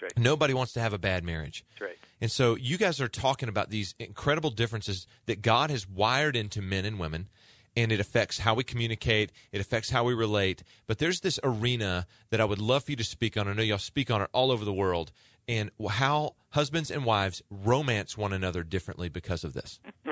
right. 0.02 0.18
nobody 0.18 0.54
wants 0.54 0.74
to 0.74 0.80
have 0.80 0.94
a 0.94 0.98
bad 0.98 1.24
marriage 1.24 1.64
That's 1.72 1.90
right. 1.90 1.98
and 2.22 2.32
so 2.32 2.56
you 2.56 2.78
guys 2.78 3.00
are 3.02 3.08
talking 3.08 3.50
about 3.50 3.70
these 3.70 3.94
incredible 4.00 4.50
differences 4.50 5.08
that 5.26 5.42
God 5.42 5.70
has 5.72 5.88
wired 5.88 6.36
into 6.36 6.62
men 6.62 6.86
and 6.86 7.00
women, 7.00 7.28
and 7.76 7.92
it 7.92 8.00
affects 8.00 8.40
how 8.40 8.54
we 8.54 8.64
communicate, 8.64 9.32
it 9.52 9.62
affects 9.62 9.90
how 9.90 10.04
we 10.04 10.14
relate. 10.14 10.64
But 10.88 10.98
there's 11.00 11.22
this 11.22 11.40
arena 11.44 12.06
that 12.30 12.42
I 12.42 12.46
would 12.46 12.60
love 12.60 12.86
for 12.86 12.92
you 12.92 12.98
to 12.98 13.04
speak 13.04 13.38
on. 13.38 13.48
I 13.48 13.54
know 13.54 13.64
y'all 13.64 13.78
speak 13.78 14.12
on 14.12 14.22
it 14.22 14.30
all 14.34 14.52
over 14.52 14.66
the 14.66 14.74
world, 14.74 15.12
and 15.48 15.72
how 15.90 16.36
husbands 16.50 16.92
and 16.92 17.06
wives 17.06 17.42
romance 17.50 18.18
one 18.18 18.34
another 18.34 18.64
differently 18.64 19.10
because 19.10 19.44
of 19.44 19.54
this. 19.54 19.80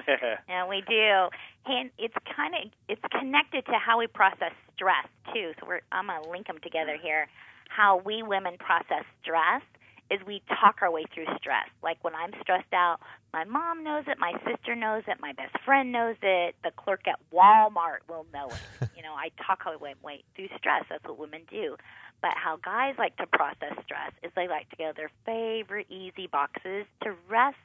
Yeah, 0.49 0.67
we 0.67 0.81
do. 0.89 1.29
And 1.67 1.91
it's 1.99 2.15
kind 2.35 2.55
of 2.55 2.71
it's 2.87 3.01
connected 3.11 3.65
to 3.67 3.73
how 3.73 3.99
we 3.99 4.07
process 4.07 4.51
stress 4.73 5.05
too. 5.31 5.53
So 5.59 5.67
we're 5.67 5.81
I'm 5.91 6.07
gonna 6.07 6.27
link 6.27 6.47
them 6.47 6.57
together 6.63 6.97
here. 6.99 7.27
How 7.69 8.01
we 8.03 8.23
women 8.23 8.57
process 8.57 9.05
stress 9.21 9.61
is 10.09 10.19
we 10.25 10.41
talk 10.47 10.77
our 10.81 10.91
way 10.91 11.05
through 11.13 11.25
stress. 11.37 11.67
Like 11.83 11.97
when 12.03 12.15
I'm 12.15 12.31
stressed 12.41 12.73
out, 12.73 12.99
my 13.33 13.43
mom 13.43 13.83
knows 13.83 14.05
it, 14.07 14.17
my 14.19 14.33
sister 14.45 14.75
knows 14.75 15.03
it, 15.07 15.17
my 15.19 15.33
best 15.33 15.55
friend 15.63 15.91
knows 15.91 16.15
it, 16.21 16.55
the 16.63 16.71
clerk 16.71 17.07
at 17.07 17.19
Walmart 17.31 17.99
will 18.07 18.25
know 18.33 18.47
it. 18.47 18.89
you 18.97 19.03
know, 19.03 19.13
I 19.13 19.29
talk 19.45 19.61
our 19.65 19.77
way, 19.77 19.93
way 20.03 20.23
through 20.35 20.49
stress. 20.57 20.85
That's 20.89 21.03
what 21.03 21.19
women 21.19 21.41
do. 21.49 21.77
But 22.21 22.31
how 22.35 22.57
guys 22.57 22.95
like 22.97 23.15
to 23.17 23.27
process 23.27 23.73
stress 23.83 24.11
is 24.23 24.31
they 24.35 24.47
like 24.47 24.69
to 24.71 24.75
go 24.75 24.91
to 24.91 24.93
their 24.95 25.11
favorite 25.25 25.87
easy 25.89 26.27
boxes 26.27 26.85
to 27.03 27.13
rest 27.29 27.57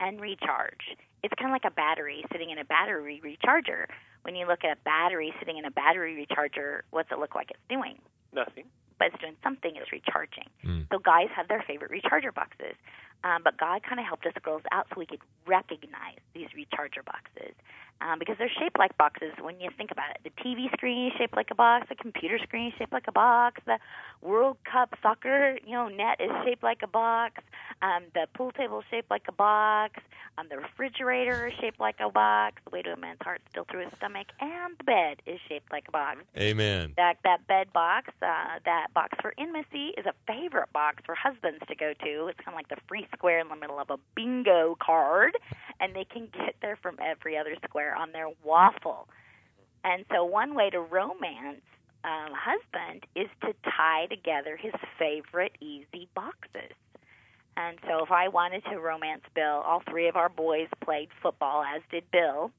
and 0.00 0.20
recharge. 0.20 0.96
It's 1.22 1.34
kind 1.38 1.50
of 1.50 1.54
like 1.54 1.70
a 1.70 1.74
battery 1.74 2.24
sitting 2.32 2.50
in 2.50 2.58
a 2.58 2.64
battery 2.64 3.20
recharger. 3.24 3.86
When 4.22 4.34
you 4.34 4.46
look 4.46 4.64
at 4.64 4.78
a 4.78 4.80
battery 4.84 5.32
sitting 5.38 5.56
in 5.58 5.64
a 5.64 5.70
battery 5.70 6.26
recharger, 6.26 6.80
what's 6.90 7.10
it 7.12 7.18
look 7.18 7.34
like 7.34 7.50
it's 7.50 7.60
doing? 7.68 7.98
Nothing. 8.32 8.64
But 8.98 9.08
it's 9.08 9.20
doing 9.20 9.36
something, 9.42 9.72
it's 9.76 9.92
recharging. 9.92 10.48
Mm. 10.64 10.86
So 10.90 10.98
guys 10.98 11.28
have 11.36 11.48
their 11.48 11.62
favorite 11.66 11.90
recharger 11.90 12.34
boxes. 12.34 12.74
Um, 13.24 13.42
but 13.42 13.56
God 13.56 13.82
kind 13.82 13.98
of 13.98 14.06
helped 14.06 14.26
us 14.26 14.32
girls 14.42 14.62
out 14.70 14.86
so 14.90 14.98
we 14.98 15.06
could 15.06 15.20
recognize 15.46 16.18
these 16.34 16.48
recharger 16.56 17.04
boxes 17.04 17.54
um, 18.00 18.18
because 18.18 18.36
they're 18.38 18.52
shaped 18.60 18.78
like 18.78 18.96
boxes 18.98 19.32
when 19.40 19.58
you 19.60 19.70
think 19.76 19.90
about 19.90 20.10
it. 20.10 20.18
The 20.24 20.42
TV 20.42 20.70
screen 20.72 21.08
is 21.08 21.12
shaped 21.16 21.34
like 21.34 21.50
a 21.50 21.54
box, 21.54 21.86
the 21.88 21.94
computer 21.94 22.38
screen 22.38 22.68
is 22.68 22.74
shaped 22.78 22.92
like 22.92 23.08
a 23.08 23.12
box, 23.12 23.62
the 23.66 23.78
World 24.22 24.58
Cup 24.70 24.94
soccer 25.02 25.58
you 25.66 25.72
know 25.72 25.88
net 25.88 26.20
is 26.20 26.30
shaped 26.44 26.62
like 26.62 26.80
a 26.82 26.86
box, 26.86 27.42
um, 27.82 28.04
the 28.14 28.26
pool 28.34 28.52
table 28.52 28.80
is 28.80 28.84
shaped 28.90 29.10
like 29.10 29.22
a 29.28 29.32
box, 29.32 30.00
um, 30.38 30.46
the 30.50 30.58
refrigerator 30.58 31.46
is 31.46 31.54
shaped 31.60 31.80
like 31.80 31.96
a 32.00 32.10
box, 32.10 32.60
the 32.64 32.70
way 32.70 32.82
to 32.82 32.92
a 32.92 32.96
man's 32.96 33.18
heart 33.22 33.40
still 33.50 33.64
through 33.70 33.84
his 33.84 33.92
stomach, 33.96 34.26
and 34.40 34.76
the 34.78 34.84
bed 34.84 35.22
is 35.26 35.40
shaped 35.48 35.72
like 35.72 35.84
a 35.88 35.92
box. 35.92 36.18
Amen. 36.36 36.92
That 36.96 37.16
that 37.24 37.46
bed 37.46 37.72
box, 37.72 38.10
uh, 38.20 38.58
that 38.64 38.88
box 38.94 39.16
for 39.22 39.32
intimacy, 39.38 39.94
is 39.96 40.04
a 40.04 40.12
favorite 40.26 40.72
box 40.72 41.02
for 41.06 41.14
husbands 41.14 41.60
to 41.68 41.74
go 41.74 41.94
to. 42.04 42.26
It's 42.26 42.38
kind 42.44 42.48
of 42.48 42.54
like 42.54 42.68
the 42.68 42.76
free 42.88 43.05
square 43.14 43.40
in 43.40 43.48
the 43.48 43.56
middle 43.56 43.78
of 43.78 43.90
a 43.90 43.98
bingo 44.14 44.76
card, 44.80 45.36
and 45.80 45.94
they 45.94 46.04
can 46.04 46.28
get 46.32 46.56
there 46.62 46.76
from 46.76 46.96
every 47.02 47.36
other 47.36 47.54
square 47.64 47.94
on 47.94 48.12
their 48.12 48.28
waffle. 48.44 49.08
And 49.84 50.04
so, 50.10 50.24
one 50.24 50.54
way 50.54 50.70
to 50.70 50.80
romance 50.80 51.62
um, 52.04 52.32
husband 52.32 53.04
is 53.14 53.28
to 53.42 53.54
tie 53.64 54.06
together 54.06 54.56
his 54.56 54.72
favorite 54.98 55.56
easy 55.60 56.08
boxes. 56.14 56.74
And 57.56 57.78
so, 57.86 58.04
if 58.04 58.10
I 58.10 58.28
wanted 58.28 58.64
to 58.64 58.78
romance 58.78 59.22
Bill, 59.34 59.62
all 59.64 59.82
three 59.88 60.08
of 60.08 60.16
our 60.16 60.28
boys 60.28 60.68
played 60.84 61.08
football, 61.22 61.62
as 61.64 61.82
did 61.90 62.10
Bill, 62.10 62.50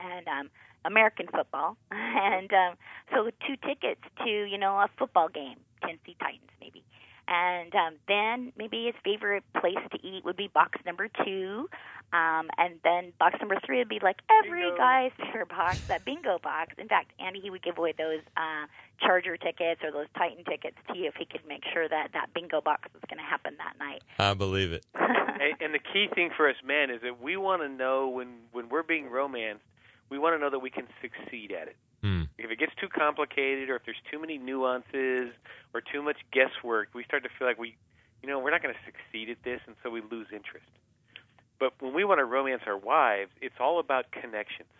and 0.00 0.26
um, 0.28 0.50
American 0.84 1.26
football. 1.26 1.76
And 2.22 2.52
um, 2.52 2.74
so, 3.12 3.30
two 3.46 3.56
tickets 3.66 4.00
to 4.24 4.30
you 4.30 4.58
know 4.58 4.76
a 4.76 4.88
football 4.98 5.28
game, 5.28 5.56
Tennessee 5.80 6.16
Titans 6.20 6.50
maybe. 6.60 6.84
And 7.30 7.72
um, 7.76 7.94
then 8.08 8.52
maybe 8.58 8.86
his 8.86 8.94
favorite 9.04 9.44
place 9.60 9.78
to 9.92 10.06
eat 10.06 10.24
would 10.24 10.36
be 10.36 10.48
box 10.48 10.80
number 10.84 11.08
two. 11.24 11.68
Um, 12.12 12.50
and 12.58 12.80
then 12.82 13.12
box 13.20 13.36
number 13.38 13.56
three 13.64 13.78
would 13.78 13.88
be 13.88 14.00
like 14.02 14.16
every 14.42 14.62
Bingo. 14.62 14.76
guy's 14.76 15.12
favorite 15.16 15.48
box, 15.48 15.78
that 15.86 16.04
bingo 16.04 16.40
box. 16.42 16.74
In 16.76 16.88
fact, 16.88 17.12
Andy, 17.20 17.38
he 17.38 17.50
would 17.50 17.62
give 17.62 17.78
away 17.78 17.94
those 17.96 18.18
uh, 18.36 18.66
Charger 19.00 19.36
tickets 19.36 19.80
or 19.84 19.92
those 19.92 20.08
Titan 20.18 20.44
tickets 20.44 20.76
to 20.88 20.98
you 20.98 21.06
if 21.06 21.14
he 21.14 21.24
could 21.24 21.46
make 21.46 21.62
sure 21.72 21.88
that 21.88 22.08
that 22.14 22.34
bingo 22.34 22.60
box 22.60 22.88
was 22.92 23.02
going 23.08 23.18
to 23.18 23.24
happen 23.24 23.54
that 23.58 23.78
night. 23.78 24.02
I 24.18 24.34
believe 24.34 24.72
it. 24.72 24.84
and, 24.94 25.54
and 25.60 25.72
the 25.72 25.78
key 25.78 26.08
thing 26.12 26.30
for 26.36 26.48
us 26.48 26.56
men 26.64 26.90
is 26.90 27.00
that 27.02 27.22
we 27.22 27.36
want 27.36 27.62
to 27.62 27.68
know 27.68 28.08
when 28.08 28.38
when 28.50 28.68
we're 28.68 28.82
being 28.82 29.08
romanced, 29.08 29.62
we 30.08 30.18
want 30.18 30.34
to 30.34 30.40
know 30.40 30.50
that 30.50 30.58
we 30.58 30.70
can 30.70 30.88
succeed 31.00 31.52
at 31.52 31.68
it. 31.68 31.76
Mm. 32.02 32.28
If 32.38 32.50
it 32.50 32.58
gets 32.58 32.72
too 32.80 32.88
complicated, 32.88 33.68
or 33.68 33.76
if 33.76 33.82
there's 33.84 34.00
too 34.10 34.18
many 34.18 34.38
nuances, 34.38 35.32
or 35.74 35.80
too 35.80 36.02
much 36.02 36.16
guesswork, 36.32 36.88
we 36.94 37.04
start 37.04 37.22
to 37.24 37.28
feel 37.38 37.46
like 37.46 37.58
we, 37.58 37.76
you 38.22 38.28
know, 38.28 38.38
we're 38.38 38.50
not 38.50 38.62
going 38.62 38.74
to 38.74 38.80
succeed 38.84 39.28
at 39.28 39.42
this, 39.44 39.60
and 39.66 39.76
so 39.82 39.90
we 39.90 40.00
lose 40.00 40.28
interest. 40.32 40.66
But 41.58 41.74
when 41.80 41.92
we 41.92 42.04
want 42.04 42.18
to 42.18 42.24
romance 42.24 42.62
our 42.66 42.76
wives, 42.76 43.30
it's 43.42 43.56
all 43.60 43.78
about 43.78 44.10
connections, 44.12 44.70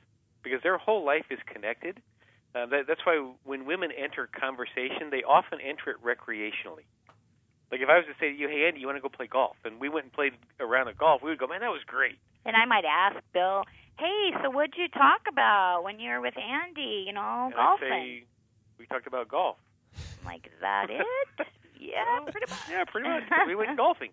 because 0.42 0.62
their 0.62 0.78
whole 0.78 1.04
life 1.04 1.26
is 1.30 1.38
connected. 1.46 2.00
Uh, 2.54 2.66
that, 2.66 2.86
that's 2.88 3.04
why 3.04 3.32
when 3.44 3.66
women 3.66 3.90
enter 3.92 4.26
conversation, 4.26 5.10
they 5.10 5.22
often 5.22 5.60
enter 5.60 5.90
it 5.90 6.02
recreationally. 6.02 6.88
Like 7.70 7.80
if 7.80 7.88
I 7.88 7.98
was 7.98 8.06
to 8.06 8.14
say 8.18 8.30
to 8.32 8.36
you, 8.36 8.48
"Hey 8.48 8.66
Andy, 8.66 8.80
you 8.80 8.86
want 8.86 8.96
to 8.96 9.02
go 9.02 9.08
play 9.08 9.28
golf?" 9.28 9.56
and 9.64 9.78
we 9.78 9.88
went 9.88 10.06
and 10.06 10.12
played 10.12 10.32
a 10.58 10.66
round 10.66 10.88
of 10.88 10.98
golf, 10.98 11.22
we 11.22 11.30
would 11.30 11.38
go, 11.38 11.46
"Man, 11.46 11.60
that 11.60 11.70
was 11.70 11.84
great." 11.86 12.18
And 12.44 12.56
I 12.56 12.64
might 12.64 12.84
ask 12.84 13.16
Bill, 13.32 13.64
"Hey, 13.98 14.30
so 14.42 14.50
what'd 14.50 14.74
you 14.76 14.88
talk 14.88 15.22
about 15.28 15.82
when 15.84 15.98
you 16.00 16.10
were 16.10 16.20
with 16.20 16.34
Andy? 16.38 17.04
You 17.06 17.12
know, 17.12 17.46
And 17.46 17.54
golfing?" 17.54 17.88
say, 17.88 18.24
"We 18.78 18.86
talked 18.86 19.06
about 19.06 19.28
golf." 19.28 19.56
I'm 20.20 20.26
like, 20.26 20.46
is 20.46 20.52
that 20.60 20.86
it? 20.90 21.06
Yeah, 21.78 22.20
pretty 22.30 22.50
much. 22.50 22.58
Yeah, 22.70 22.84
pretty 22.84 23.08
much. 23.08 23.22
we 23.46 23.54
went 23.54 23.76
golfing, 23.84 24.10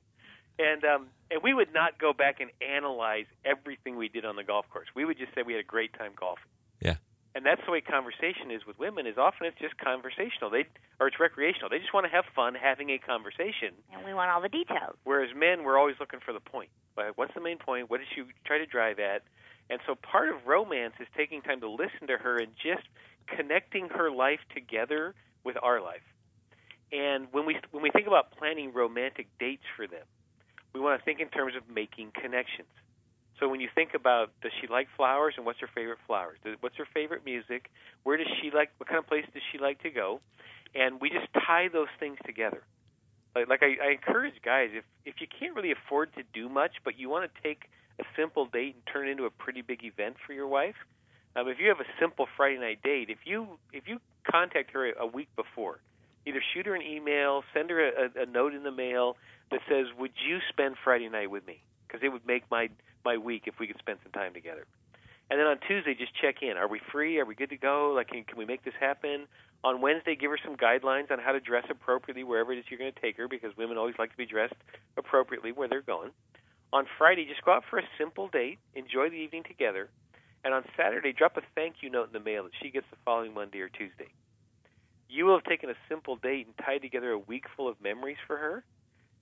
and 0.59 0.84
um, 0.86 1.07
and 1.32 1.41
we 1.43 1.53
would 1.53 1.73
not 1.73 1.99
go 1.99 2.13
back 2.13 2.39
and 2.39 2.49
analyze 2.61 3.25
everything 3.45 3.97
we 3.97 4.07
did 4.09 4.25
on 4.25 4.36
the 4.36 4.43
golf 4.43 4.65
course. 4.69 4.88
We 4.95 5.05
would 5.05 5.17
just 5.17 5.34
say 5.36 5.41
we 5.43 5.53
had 5.53 5.59
a 5.61 5.67
great 5.67 5.93
time 5.97 6.11
golfing. 6.19 6.43
Yeah. 6.82 6.95
And 7.36 7.45
that's 7.45 7.61
the 7.67 7.71
way 7.71 7.82
conversation 7.82 8.49
is 8.49 8.65
with 8.65 8.80
women. 8.80 9.05
Is 9.05 9.17
often 9.19 9.45
it's 9.45 9.59
just 9.59 9.78
conversational. 9.78 10.49
They 10.49 10.65
or 10.99 11.07
it's 11.07 11.19
recreational. 11.19 11.69
They 11.69 11.78
just 11.78 11.93
want 11.93 12.05
to 12.07 12.11
have 12.11 12.25
fun 12.36 12.55
having 12.55 12.89
a 12.89 12.97
conversation. 12.97 13.75
And 13.93 14.03
we 14.03 14.13
want 14.13 14.32
all 14.32 14.41
the 14.41 14.49
details. 14.49 14.95
Whereas 15.03 15.30
men, 15.36 15.63
we're 15.63 15.78
always 15.78 15.97
looking 15.99 16.19
for 16.19 16.34
the 16.34 16.39
point. 16.39 16.69
Like, 16.95 17.15
what's 17.15 17.34
the 17.36 17.41
main 17.41 17.59
point? 17.59 17.91
What 17.91 17.99
did 17.99 18.07
you 18.15 18.25
try 18.45 18.57
to 18.57 18.65
drive 18.65 18.97
at? 18.97 19.21
And 19.70 19.80
so 19.86 19.95
part 19.95 20.30
of 20.30 20.36
romance 20.45 20.93
is 20.99 21.07
taking 21.15 21.41
time 21.41 21.59
to 21.61 21.70
listen 21.70 22.07
to 22.07 22.18
her 22.18 22.38
and 22.38 22.51
just 22.55 22.88
connecting 23.28 23.89
her 23.89 24.09
life 24.09 24.39
together 24.53 25.13
with 25.43 25.57
our 25.61 25.82
life. 25.82 26.05
And 26.91 27.28
when 27.32 27.45
we 27.45 27.57
when 27.72 27.84
we 27.84 27.89
think 27.89 28.07
about 28.07 28.32
planning 28.32 28.72
romantic 28.74 29.28
dates 29.39 29.63
for 29.76 29.88
them, 29.88 30.05
we 30.74 30.80
want 30.80 30.99
to 30.99 31.03
think 31.03 31.20
in 31.20 31.28
terms 31.28 31.53
of 31.55 31.63
making 31.74 32.11
connections. 32.13 32.70
So 33.39 33.47
when 33.49 33.59
you 33.59 33.70
think 33.74 33.93
about 33.93 34.32
does 34.41 34.51
she 34.61 34.68
like 34.68 34.88
flowers 34.95 35.34
and 35.38 35.45
what's 35.45 35.59
her 35.59 35.70
favorite 35.74 35.99
flowers? 36.07 36.39
What's 36.61 36.78
her 36.78 36.88
favorite 36.93 37.26
music? 37.26 37.70
Where 38.03 38.18
does 38.18 38.28
she 38.41 38.51
like 38.51 38.72
what 38.78 38.88
kind 38.88 38.99
of 38.99 39.07
place 39.07 39.26
does 39.34 39.43
she 39.51 39.57
like 39.57 39.84
to 39.84 39.89
go? 39.89 40.22
And 40.74 41.01
we 41.01 41.09
just 41.09 41.28
tie 41.34 41.68
those 41.72 41.91
things 41.99 42.18
together. 42.26 42.63
Like, 43.36 43.49
like 43.49 43.63
I, 43.63 43.89
I 43.89 43.91
encourage 43.91 44.36
guys 44.43 44.70
if 44.74 44.86
if 45.05 45.15
you 45.20 45.28
can't 45.28 45.55
really 45.55 45.72
afford 45.72 46.13
to 46.15 46.24
do 46.34 46.47
much, 46.47 46.72
but 46.86 46.97
you 46.97 47.09
want 47.09 47.30
to 47.30 47.41
take 47.43 47.70
a 47.99 48.03
simple 48.15 48.45
date 48.45 48.75
and 48.75 48.83
turn 48.91 49.07
it 49.07 49.11
into 49.11 49.25
a 49.25 49.29
pretty 49.29 49.61
big 49.61 49.83
event 49.83 50.15
for 50.25 50.33
your 50.33 50.47
wife. 50.47 50.75
Um, 51.35 51.47
if 51.47 51.59
you 51.59 51.67
have 51.69 51.79
a 51.79 51.89
simple 51.99 52.27
Friday 52.35 52.59
night 52.59 52.81
date, 52.83 53.09
if 53.09 53.19
you 53.25 53.59
if 53.71 53.87
you 53.87 53.99
contact 54.29 54.71
her 54.71 54.91
a 54.91 55.05
week 55.05 55.29
before, 55.35 55.79
either 56.25 56.41
shoot 56.53 56.65
her 56.65 56.75
an 56.75 56.81
email, 56.81 57.43
send 57.53 57.69
her 57.69 57.79
a, 57.87 58.23
a 58.23 58.25
note 58.25 58.53
in 58.53 58.63
the 58.63 58.71
mail 58.71 59.17
that 59.51 59.61
says, 59.69 59.87
"Would 59.99 60.11
you 60.27 60.39
spend 60.49 60.75
Friday 60.83 61.09
night 61.09 61.29
with 61.29 61.45
me?" 61.45 61.61
Because 61.87 62.01
it 62.03 62.09
would 62.09 62.25
make 62.25 62.43
my 62.49 62.69
my 63.05 63.17
week 63.17 63.43
if 63.45 63.59
we 63.59 63.67
could 63.67 63.77
spend 63.77 63.99
some 64.03 64.11
time 64.11 64.33
together. 64.33 64.65
And 65.29 65.39
then 65.39 65.47
on 65.47 65.59
Tuesday, 65.67 65.93
just 65.93 66.13
check 66.15 66.41
in. 66.41 66.55
Are 66.57 66.67
we 66.67 66.79
free? 66.91 67.19
Are 67.19 67.25
we 67.25 67.35
good 67.35 67.49
to 67.49 67.57
go? 67.57 67.91
Like, 67.93 68.07
can, 68.09 68.23
can 68.23 68.37
we 68.37 68.45
make 68.45 68.63
this 68.63 68.73
happen? 68.79 69.27
On 69.63 69.81
Wednesday, 69.81 70.15
give 70.15 70.31
her 70.31 70.39
some 70.43 70.55
guidelines 70.55 71.11
on 71.11 71.19
how 71.19 71.33
to 71.33 71.39
dress 71.39 71.65
appropriately 71.69 72.23
wherever 72.23 72.53
it 72.53 72.59
is 72.59 72.65
you're 72.69 72.79
going 72.79 72.93
to 72.93 73.01
take 73.01 73.17
her, 73.17 73.27
because 73.27 73.55
women 73.57 73.77
always 73.77 73.95
like 73.99 74.11
to 74.11 74.17
be 74.17 74.25
dressed 74.25 74.55
appropriately 74.95 75.51
where 75.51 75.67
they're 75.67 75.81
going. 75.81 76.11
On 76.74 76.86
Friday, 76.97 77.26
just 77.26 77.43
go 77.43 77.53
out 77.53 77.63
for 77.70 77.80
a 77.80 77.84
simple 77.97 78.28
date, 78.28 78.59
enjoy 78.76 79.09
the 79.09 79.15
evening 79.15 79.43
together, 79.43 79.89
and 80.43 80.53
on 80.53 80.63
Saturday, 80.76 81.13
drop 81.13 81.38
a 81.38 81.41
thank 81.55 81.76
you 81.82 81.89
note 81.89 82.07
in 82.07 82.13
the 82.13 82.20
mail 82.20 82.43
that 82.43 82.51
she 82.61 82.70
gets 82.70 82.86
the 82.91 82.97
following 83.05 83.34
Monday 83.34 83.61
or 83.61 83.70
Tuesday. 83.70 84.09
You 85.09 85.26
will 85.26 85.36
have 85.36 85.45
taken 85.45 85.70
a 85.70 85.76
simple 85.88 86.18
date 86.18 86.45
and 86.45 86.55
tied 86.65 86.82
together 86.82 87.11
a 87.11 87.20
week 87.20 87.45
full 87.55 87.70
of 87.70 87.82
memories 87.82 88.18
for 88.28 88.38
her, 88.38 88.63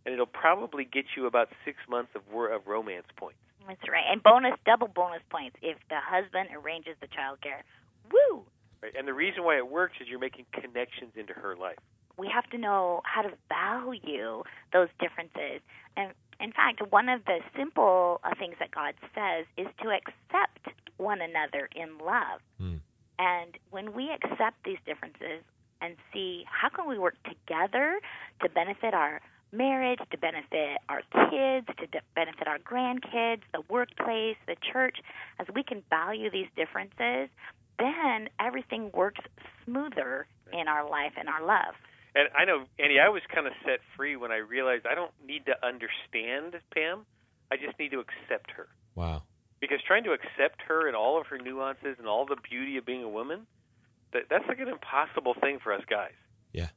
and 0.06 0.14
it'll 0.14 0.26
probably 0.26 0.86
get 0.86 1.06
you 1.16 1.28
about 1.28 1.50
six 1.64 1.78
months 1.88 2.12
of, 2.16 2.22
of 2.34 2.68
romance 2.68 3.08
points. 3.16 3.40
That's 3.68 3.82
right. 3.90 4.04
And 4.10 4.22
bonus, 4.22 4.54
double 4.66 4.88
bonus 4.88 5.22
points 5.30 5.56
if 5.62 5.78
the 5.90 5.98
husband 6.00 6.50
arranges 6.56 6.96
the 7.02 7.08
child 7.08 7.42
care. 7.42 7.64
Woo! 8.12 8.44
Right. 8.84 8.94
And 8.98 9.08
the 9.08 9.14
reason 9.14 9.44
why 9.44 9.58
it 9.58 9.68
works 9.70 9.96
is 10.00 10.08
you're 10.08 10.20
making 10.20 10.46
connections 10.54 11.14
into 11.16 11.34
her 11.34 11.56
life. 11.56 11.78
We 12.18 12.30
have 12.34 12.50
to 12.52 12.58
know 12.58 13.02
how 13.04 13.24
to 13.24 13.32
value 13.50 14.44
those 14.72 14.90
differences. 15.00 15.62
And 15.98 16.14
in 16.40 16.52
fact, 16.52 16.82
one 16.92 17.10
of 17.10 17.24
the 17.26 17.40
simple 17.58 18.20
uh, 18.24 18.32
things 18.38 18.56
that 18.60 18.72
God 18.72 18.94
says 19.14 19.46
is 19.58 19.68
to 19.82 19.90
accept 19.90 20.76
one 20.98 21.20
another 21.22 21.70
in 21.76 21.98
love. 21.98 22.42
Mm. 22.62 22.80
And 23.18 23.58
when 23.72 23.94
we 23.94 24.12
accept 24.12 24.64
these 24.66 24.78
differences 24.86 25.44
and 25.82 25.96
see 26.14 26.44
how 26.50 26.70
can 26.70 26.88
we 26.88 26.98
work 26.98 27.16
together 27.24 28.00
to 28.42 28.50
benefit 28.50 28.94
our 28.94 29.22
marriage, 29.52 30.00
to 30.12 30.18
benefit 30.18 30.80
our 30.90 31.02
kids, 31.30 31.68
to 31.80 31.88
de- 31.88 32.02
benefit 32.14 32.48
our 32.48 32.60
grandkids, 32.60 33.42
the 33.54 33.62
workplace, 33.70 34.36
the 34.48 34.56
church, 34.72 34.98
as 35.40 35.48
we 35.54 35.64
can 35.64 35.84
value 35.90 36.30
these 36.30 36.48
differences, 36.56 37.30
then 37.80 38.30
everything 38.40 38.92
works 38.94 39.22
smoother 39.66 40.28
in 40.52 40.68
our 40.68 40.90
life 40.90 41.14
and 41.18 41.30
our 41.30 41.46
love. 41.46 41.76
And 42.16 42.30
I 42.36 42.46
know, 42.46 42.64
Andy, 42.80 43.00
I 43.00 43.10
was 43.10 43.22
kind 43.34 43.46
of 43.46 43.54
set 43.66 43.80
free 43.96 44.16
when 44.16 44.32
I 44.32 44.38
realized 44.38 44.86
I 44.90 44.96
don't 44.96 45.12
need 45.26 45.46
to 45.48 45.56
understand 45.66 46.56
Pam. 46.74 47.06
I 47.52 47.58
just 47.58 47.78
need 47.78 47.92
to 47.92 48.00
accept 48.00 48.52
her. 48.52 48.68
Wow. 48.96 49.24
Because 49.60 49.80
trying 49.86 50.06
to 50.06 50.14
accept 50.14 50.62
her 50.68 50.88
and 50.88 50.96
all 50.96 51.20
of 51.20 51.28
her 51.28 51.38
nuances 51.38 51.98
and 52.00 52.08
all 52.08 52.26
the 52.26 52.38
beauty 52.50 52.78
of 52.78 52.86
being 52.86 53.04
a 53.04 53.10
woman, 53.10 53.46
that, 54.14 54.24
that's 54.30 54.48
like 54.48 54.60
an 54.60 54.70
impossible 54.70 55.36
thing 55.42 55.60
for 55.62 55.74
us 55.74 55.84
guys. 55.90 56.16
Yeah. 56.54 56.70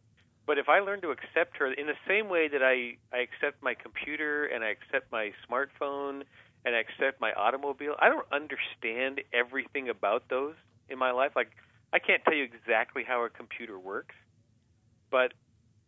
But 0.47 0.59
if 0.59 0.69
I 0.69 0.81
learn 0.81 1.03
to 1.03 1.11
accept 1.11 1.59
her 1.59 1.73
in 1.73 1.87
the 1.87 1.99
same 2.09 2.29
way 2.29 2.49
that 2.49 2.63
I, 2.63 2.97
I 3.13 3.21
accept 3.21 3.63
my 3.63 3.75
computer 3.75 4.47
and 4.47 4.65
I 4.65 4.69
accept 4.69 5.13
my 5.13 5.33
smartphone 5.49 6.23
and 6.65 6.75
I 6.75 6.81
accept 6.81 7.21
my 7.21 7.33
automobile, 7.33 7.95
I 8.01 8.09
don't 8.09 8.27
understand 8.33 9.21
everything 9.33 9.89
about 9.89 10.29
those 10.29 10.55
in 10.89 10.99
my 10.99 11.13
life. 11.13 11.33
Like 11.37 11.51
I 11.93 11.99
can't 11.99 12.25
tell 12.25 12.35
you 12.35 12.45
exactly 12.45 13.05
how 13.07 13.25
a 13.25 13.31
computer 13.31 13.79
works, 13.79 14.15
but 15.11 15.33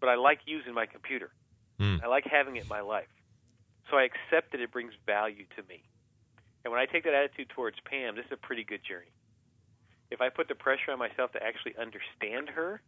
but 0.01 0.09
I 0.09 0.15
like 0.15 0.41
using 0.47 0.75
my 0.75 0.87
computer. 0.87 1.31
Mm. 1.79 2.03
I 2.03 2.07
like 2.07 2.25
having 2.25 2.57
it 2.57 2.63
in 2.63 2.69
my 2.69 2.81
life. 2.81 3.09
So 3.91 3.97
I 3.97 4.05
accept 4.05 4.53
that 4.53 4.61
it 4.61 4.73
brings 4.73 4.93
value 5.05 5.45
to 5.57 5.63
me. 5.69 5.83
And 6.65 6.73
when 6.73 6.81
I 6.81 6.87
take 6.87 7.05
that 7.05 7.15
attitude 7.15 7.49
towards 7.51 7.77
Pam, 7.85 8.17
this 8.17 8.27
is 8.27 8.33
a 8.33 8.37
pretty 8.37 8.65
good 8.65 8.81
journey. 8.85 9.13
If 10.11 10.21
I 10.21 10.29
put 10.29 10.49
the 10.49 10.55
pressure 10.55 10.93
on 10.93 10.99
myself 10.99 11.33
to 11.33 11.43
actually 11.43 11.75
understand 11.77 12.49
her, 12.51 12.83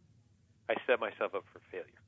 I 0.69 0.75
set 0.87 0.99
myself 0.99 1.35
up 1.35 1.43
for 1.51 1.59
failure. 1.71 2.01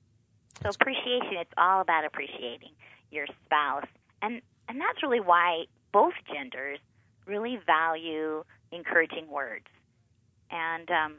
So 0.63 0.69
appreciation, 0.69 1.38
it's 1.38 1.53
all 1.57 1.82
about 1.82 2.05
appreciating 2.05 2.71
your 3.11 3.28
spouse. 3.45 3.88
And 4.21 4.41
and 4.67 4.82
that's 4.82 5.03
really 5.03 5.19
why 5.19 5.65
both 5.91 6.13
genders 6.32 6.80
really 7.26 7.59
value 7.65 8.43
encouraging 8.71 9.30
words. 9.30 9.67
And 10.51 10.89
um, 10.89 11.15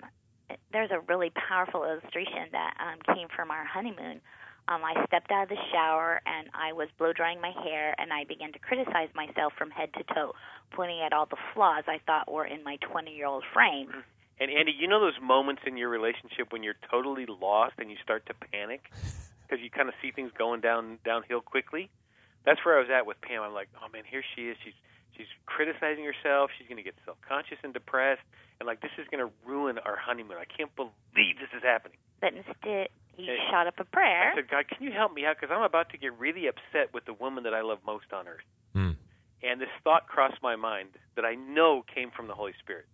there's 0.72 0.90
a 0.90 1.00
really 1.00 1.30
powerful 1.30 1.84
illustration 1.84 2.48
that 2.52 2.74
um, 2.80 3.14
came 3.14 3.28
from 3.34 3.50
our 3.50 3.64
honeymoon. 3.64 4.20
Um, 4.68 4.82
I 4.84 5.04
stepped 5.06 5.30
out 5.30 5.44
of 5.44 5.48
the 5.48 5.62
shower 5.72 6.20
and 6.26 6.48
I 6.52 6.72
was 6.72 6.88
blow 6.98 7.12
drying 7.12 7.40
my 7.40 7.52
hair, 7.62 7.94
and 7.98 8.12
I 8.12 8.24
began 8.24 8.52
to 8.52 8.58
criticize 8.58 9.08
myself 9.14 9.52
from 9.56 9.70
head 9.70 9.90
to 9.94 10.02
toe, 10.14 10.34
pointing 10.72 11.00
at 11.02 11.12
all 11.12 11.26
the 11.26 11.36
flaws 11.54 11.84
I 11.86 12.00
thought 12.04 12.30
were 12.30 12.44
in 12.44 12.64
my 12.64 12.76
20 12.90 13.14
year 13.14 13.26
old 13.26 13.44
frame. 13.52 13.90
And 14.38 14.50
Andy, 14.50 14.74
you 14.76 14.86
know 14.86 15.00
those 15.00 15.20
moments 15.22 15.62
in 15.66 15.76
your 15.76 15.88
relationship 15.88 16.52
when 16.52 16.62
you're 16.62 16.76
totally 16.90 17.26
lost 17.26 17.74
and 17.78 17.90
you 17.90 17.96
start 18.02 18.26
to 18.26 18.34
panic 18.34 18.90
because 19.48 19.62
you 19.62 19.70
kind 19.70 19.88
of 19.88 19.94
see 20.02 20.10
things 20.10 20.30
going 20.36 20.60
down 20.60 20.98
downhill 21.04 21.40
quickly. 21.40 21.88
That's 22.44 22.64
where 22.64 22.76
I 22.76 22.80
was 22.80 22.90
at 22.90 23.06
with 23.06 23.20
Pam. 23.20 23.42
I'm 23.42 23.54
like, 23.54 23.68
oh 23.82 23.88
man, 23.92 24.02
here 24.08 24.22
she 24.34 24.48
is. 24.48 24.56
She's 24.64 24.74
she's 25.16 25.26
criticizing 25.46 26.04
herself. 26.04 26.50
She's 26.58 26.68
going 26.68 26.78
to 26.78 26.86
get 26.86 26.94
self 27.04 27.16
conscious 27.26 27.58
and 27.64 27.72
depressed, 27.72 28.22
and 28.60 28.66
like 28.66 28.80
this 28.80 28.92
is 28.98 29.06
going 29.10 29.24
to 29.26 29.32
ruin 29.44 29.78
our 29.78 29.96
honeymoon. 29.96 30.36
I 30.38 30.44
can't 30.46 30.74
believe 30.76 31.36
this 31.40 31.50
is 31.56 31.62
happening. 31.62 31.98
But 32.20 32.34
instead, 32.34 32.88
he 33.16 33.26
Hey, 33.26 33.38
shot 33.50 33.66
up 33.66 33.80
a 33.80 33.84
prayer. 33.84 34.32
I 34.32 34.36
said, 34.36 34.48
God, 34.50 34.68
can 34.68 34.82
you 34.84 34.92
help 34.92 35.12
me 35.14 35.24
out? 35.24 35.36
Because 35.40 35.54
I'm 35.54 35.62
about 35.62 35.90
to 35.90 35.98
get 35.98 36.12
really 36.18 36.46
upset 36.48 36.92
with 36.92 37.04
the 37.06 37.14
woman 37.14 37.44
that 37.44 37.54
I 37.54 37.62
love 37.62 37.78
most 37.86 38.12
on 38.12 38.28
earth. 38.28 38.44
Mm. 38.74 38.96
And 39.42 39.60
this 39.60 39.68
thought 39.84 40.06
crossed 40.06 40.42
my 40.42 40.56
mind 40.56 40.90
that 41.16 41.24
I 41.24 41.34
know 41.34 41.84
came 41.94 42.10
from 42.10 42.26
the 42.28 42.34
Holy 42.34 42.52
Spirit. 42.62 42.84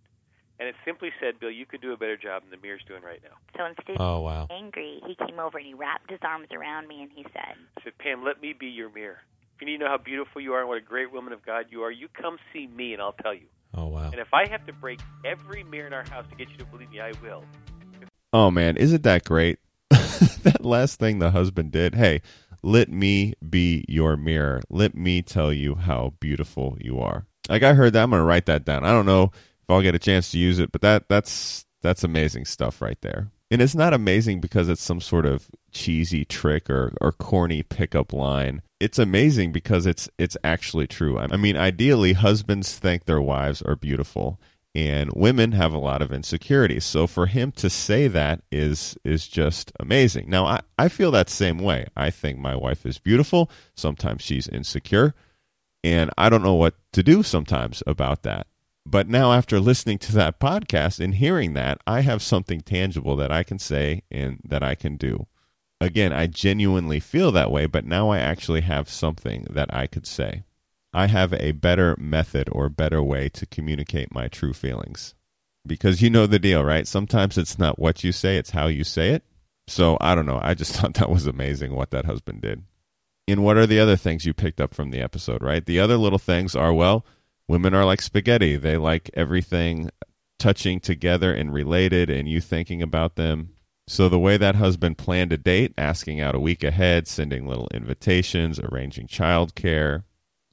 And 0.59 0.69
it 0.69 0.75
simply 0.85 1.09
said, 1.19 1.39
Bill, 1.39 1.49
you 1.51 1.65
could 1.65 1.81
do 1.81 1.93
a 1.93 1.97
better 1.97 2.15
job 2.15 2.43
than 2.43 2.51
the 2.51 2.61
mirror's 2.61 2.83
doing 2.87 3.01
right 3.01 3.19
now. 3.23 3.35
So 3.57 3.65
instead 3.65 3.97
Oh, 3.99 4.21
wow. 4.21 4.47
angry, 4.51 5.01
he 5.07 5.15
came 5.15 5.39
over 5.39 5.57
and 5.57 5.65
he 5.65 5.73
wrapped 5.73 6.11
his 6.11 6.19
arms 6.21 6.47
around 6.51 6.87
me 6.87 7.01
and 7.01 7.11
he 7.13 7.23
said, 7.33 7.55
I 7.77 7.83
said, 7.83 7.97
Pam, 7.97 8.23
let 8.23 8.39
me 8.41 8.53
be 8.53 8.67
your 8.67 8.89
mirror. 8.91 9.17
If 9.55 9.61
you 9.61 9.67
need 9.67 9.77
to 9.77 9.85
know 9.85 9.89
how 9.89 9.97
beautiful 9.97 10.41
you 10.41 10.53
are 10.53 10.59
and 10.59 10.67
what 10.67 10.77
a 10.77 10.81
great 10.81 11.11
woman 11.11 11.33
of 11.33 11.45
God 11.45 11.65
you 11.69 11.83
are, 11.83 11.91
you 11.91 12.07
come 12.07 12.37
see 12.51 12.67
me 12.67 12.93
and 12.93 13.01
I'll 13.01 13.13
tell 13.13 13.33
you. 13.33 13.47
Oh, 13.75 13.87
wow. 13.87 14.09
And 14.11 14.19
if 14.19 14.33
I 14.33 14.47
have 14.49 14.65
to 14.67 14.73
break 14.73 14.99
every 15.25 15.63
mirror 15.63 15.87
in 15.87 15.93
our 15.93 16.07
house 16.09 16.25
to 16.29 16.35
get 16.35 16.49
you 16.49 16.57
to 16.57 16.65
believe 16.65 16.91
me, 16.91 16.99
I 16.99 17.11
will. 17.21 17.43
Oh 18.33 18.49
man, 18.49 18.77
isn't 18.77 19.03
that 19.03 19.25
great? 19.25 19.59
that 19.89 20.65
last 20.65 20.99
thing 20.99 21.19
the 21.19 21.29
husband 21.29 21.71
did. 21.71 21.93
Hey, 21.93 22.21
let 22.63 22.89
me 22.89 23.35
be 23.47 23.85
your 23.87 24.17
mirror. 24.17 24.61
Let 24.69 24.95
me 24.95 25.21
tell 25.21 25.53
you 25.53 25.75
how 25.75 26.13
beautiful 26.19 26.77
you 26.81 26.99
are. 26.99 27.27
Like 27.47 27.61
I 27.61 27.73
heard 27.73 27.93
that, 27.93 28.03
I'm 28.03 28.09
gonna 28.09 28.23
write 28.23 28.47
that 28.47 28.65
down. 28.65 28.85
I 28.85 28.91
don't 28.91 29.05
know 29.05 29.25
if 29.33 29.69
I'll 29.69 29.83
get 29.83 29.93
a 29.93 29.99
chance 29.99 30.31
to 30.31 30.39
use 30.39 30.57
it, 30.57 30.71
but 30.71 30.81
that 30.81 31.07
that's 31.09 31.65
that's 31.81 32.03
amazing 32.03 32.45
stuff 32.45 32.81
right 32.81 32.99
there. 33.01 33.29
And 33.53 33.61
it's 33.61 33.75
not 33.75 33.93
amazing 33.93 34.41
because 34.41 34.67
it's 34.67 34.81
some 34.81 34.99
sort 34.99 35.27
of 35.27 35.47
cheesy 35.71 36.25
trick 36.25 36.71
or, 36.71 36.91
or 36.99 37.11
corny 37.11 37.61
pickup 37.61 38.11
line. 38.11 38.63
It's 38.79 38.97
amazing 38.97 39.51
because 39.51 39.85
it's 39.85 40.09
it's 40.17 40.35
actually 40.43 40.87
true. 40.87 41.19
I 41.19 41.37
mean, 41.37 41.55
ideally, 41.55 42.13
husbands 42.13 42.75
think 42.75 43.05
their 43.05 43.21
wives 43.21 43.61
are 43.61 43.75
beautiful, 43.75 44.39
and 44.73 45.11
women 45.13 45.51
have 45.51 45.71
a 45.71 45.77
lot 45.77 46.01
of 46.01 46.11
insecurities. 46.11 46.83
So 46.83 47.05
for 47.05 47.27
him 47.27 47.51
to 47.51 47.69
say 47.69 48.07
that 48.07 48.41
is 48.51 48.97
is 49.03 49.27
just 49.27 49.71
amazing. 49.79 50.31
Now 50.31 50.47
I, 50.47 50.61
I 50.79 50.87
feel 50.89 51.11
that 51.11 51.29
same 51.29 51.59
way. 51.59 51.85
I 51.95 52.09
think 52.09 52.39
my 52.39 52.55
wife 52.55 52.87
is 52.87 52.97
beautiful. 52.97 53.51
Sometimes 53.75 54.23
she's 54.23 54.47
insecure, 54.47 55.13
and 55.83 56.09
I 56.17 56.29
don't 56.29 56.41
know 56.41 56.55
what 56.55 56.73
to 56.93 57.03
do 57.03 57.21
sometimes 57.21 57.83
about 57.85 58.23
that. 58.23 58.47
But 58.85 59.07
now, 59.07 59.31
after 59.31 59.59
listening 59.59 59.97
to 59.99 60.11
that 60.13 60.39
podcast 60.39 60.99
and 60.99 61.15
hearing 61.15 61.53
that, 61.53 61.79
I 61.87 62.01
have 62.01 62.21
something 62.21 62.61
tangible 62.61 63.15
that 63.15 63.31
I 63.31 63.43
can 63.43 63.57
say 63.57 64.03
and 64.11 64.39
that 64.43 64.61
I 64.61 64.75
can 64.75 64.97
do. 64.97 65.27
Again, 65.79 66.13
I 66.13 66.27
genuinely 66.27 66.99
feel 66.99 67.31
that 67.31 67.51
way, 67.51 67.65
but 67.65 67.85
now 67.85 68.09
I 68.09 68.19
actually 68.19 68.61
have 68.61 68.89
something 68.89 69.47
that 69.49 69.73
I 69.73 69.87
could 69.87 70.05
say. 70.05 70.43
I 70.93 71.07
have 71.07 71.33
a 71.33 71.53
better 71.53 71.95
method 71.97 72.49
or 72.51 72.69
better 72.69 73.01
way 73.01 73.29
to 73.29 73.45
communicate 73.45 74.13
my 74.13 74.27
true 74.27 74.53
feelings. 74.53 75.15
Because 75.65 76.01
you 76.01 76.09
know 76.09 76.27
the 76.27 76.37
deal, 76.37 76.63
right? 76.63 76.87
Sometimes 76.87 77.37
it's 77.37 77.57
not 77.57 77.79
what 77.79 78.03
you 78.03 78.11
say, 78.11 78.37
it's 78.37 78.51
how 78.51 78.67
you 78.67 78.83
say 78.83 79.09
it. 79.11 79.23
So 79.67 79.97
I 80.01 80.13
don't 80.13 80.25
know. 80.25 80.39
I 80.43 80.53
just 80.53 80.73
thought 80.75 80.93
that 80.95 81.09
was 81.09 81.25
amazing 81.25 81.73
what 81.73 81.91
that 81.91 82.05
husband 82.05 82.41
did. 82.41 82.63
And 83.27 83.43
what 83.43 83.57
are 83.57 83.65
the 83.65 83.79
other 83.79 83.95
things 83.95 84.25
you 84.25 84.33
picked 84.33 84.59
up 84.59 84.73
from 84.73 84.91
the 84.91 85.01
episode, 85.01 85.41
right? 85.41 85.65
The 85.65 85.79
other 85.79 85.97
little 85.97 86.19
things 86.19 86.55
are, 86.55 86.73
well, 86.73 87.05
women 87.47 87.73
are 87.73 87.85
like 87.85 88.01
spaghetti. 88.01 88.55
They 88.55 88.77
like 88.77 89.09
everything 89.13 89.89
touching 90.39 90.79
together 90.79 91.33
and 91.33 91.53
related 91.53 92.09
and 92.09 92.27
you 92.27 92.41
thinking 92.41 92.81
about 92.81 93.15
them. 93.15 93.53
So 93.87 94.07
the 94.07 94.19
way 94.19 94.37
that 94.37 94.55
husband 94.55 94.97
planned 94.97 95.33
a 95.33 95.37
date, 95.37 95.73
asking 95.77 96.21
out 96.21 96.35
a 96.35 96.39
week 96.39 96.63
ahead, 96.63 97.07
sending 97.07 97.47
little 97.47 97.67
invitations, 97.73 98.59
arranging 98.59 99.07
childcare, 99.07 100.03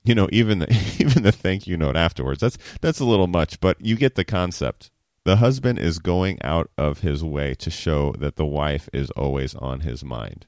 you 0.05 0.15
know, 0.15 0.29
even 0.33 0.61
the 0.61 0.71
even 0.99 1.23
the 1.23 1.33
thank 1.33 1.67
you 1.67 1.77
note 1.77 1.97
afterwards. 1.97 2.41
That's 2.41 2.59
that's 2.81 3.01
a 3.01 3.05
little 3.05 3.27
much, 3.27 3.61
but 3.61 3.81
you 3.81 3.97
get 3.97 4.15
the 4.15 4.25
concept. 4.25 4.91
The 5.25 5.37
husband 5.37 5.79
is 5.79 5.99
going 5.99 6.39
out 6.43 6.71
of 6.79 7.01
his 7.01 7.23
way 7.23 7.55
to 7.57 7.71
show 7.71 8.13
that 8.19 8.37
the 8.37 8.47
wife 8.47 8.89
is 8.93 9.11
always 9.11 9.55
on 9.55 9.81
his 9.81 10.03
mind. 10.03 10.47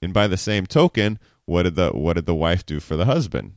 And 0.00 0.14
by 0.14 0.26
the 0.26 0.38
same 0.38 0.66
token, 0.66 1.18
what 1.44 1.64
did 1.64 1.76
the 1.76 1.90
what 1.90 2.14
did 2.14 2.26
the 2.26 2.34
wife 2.34 2.64
do 2.64 2.80
for 2.80 2.96
the 2.96 3.04
husband? 3.04 3.52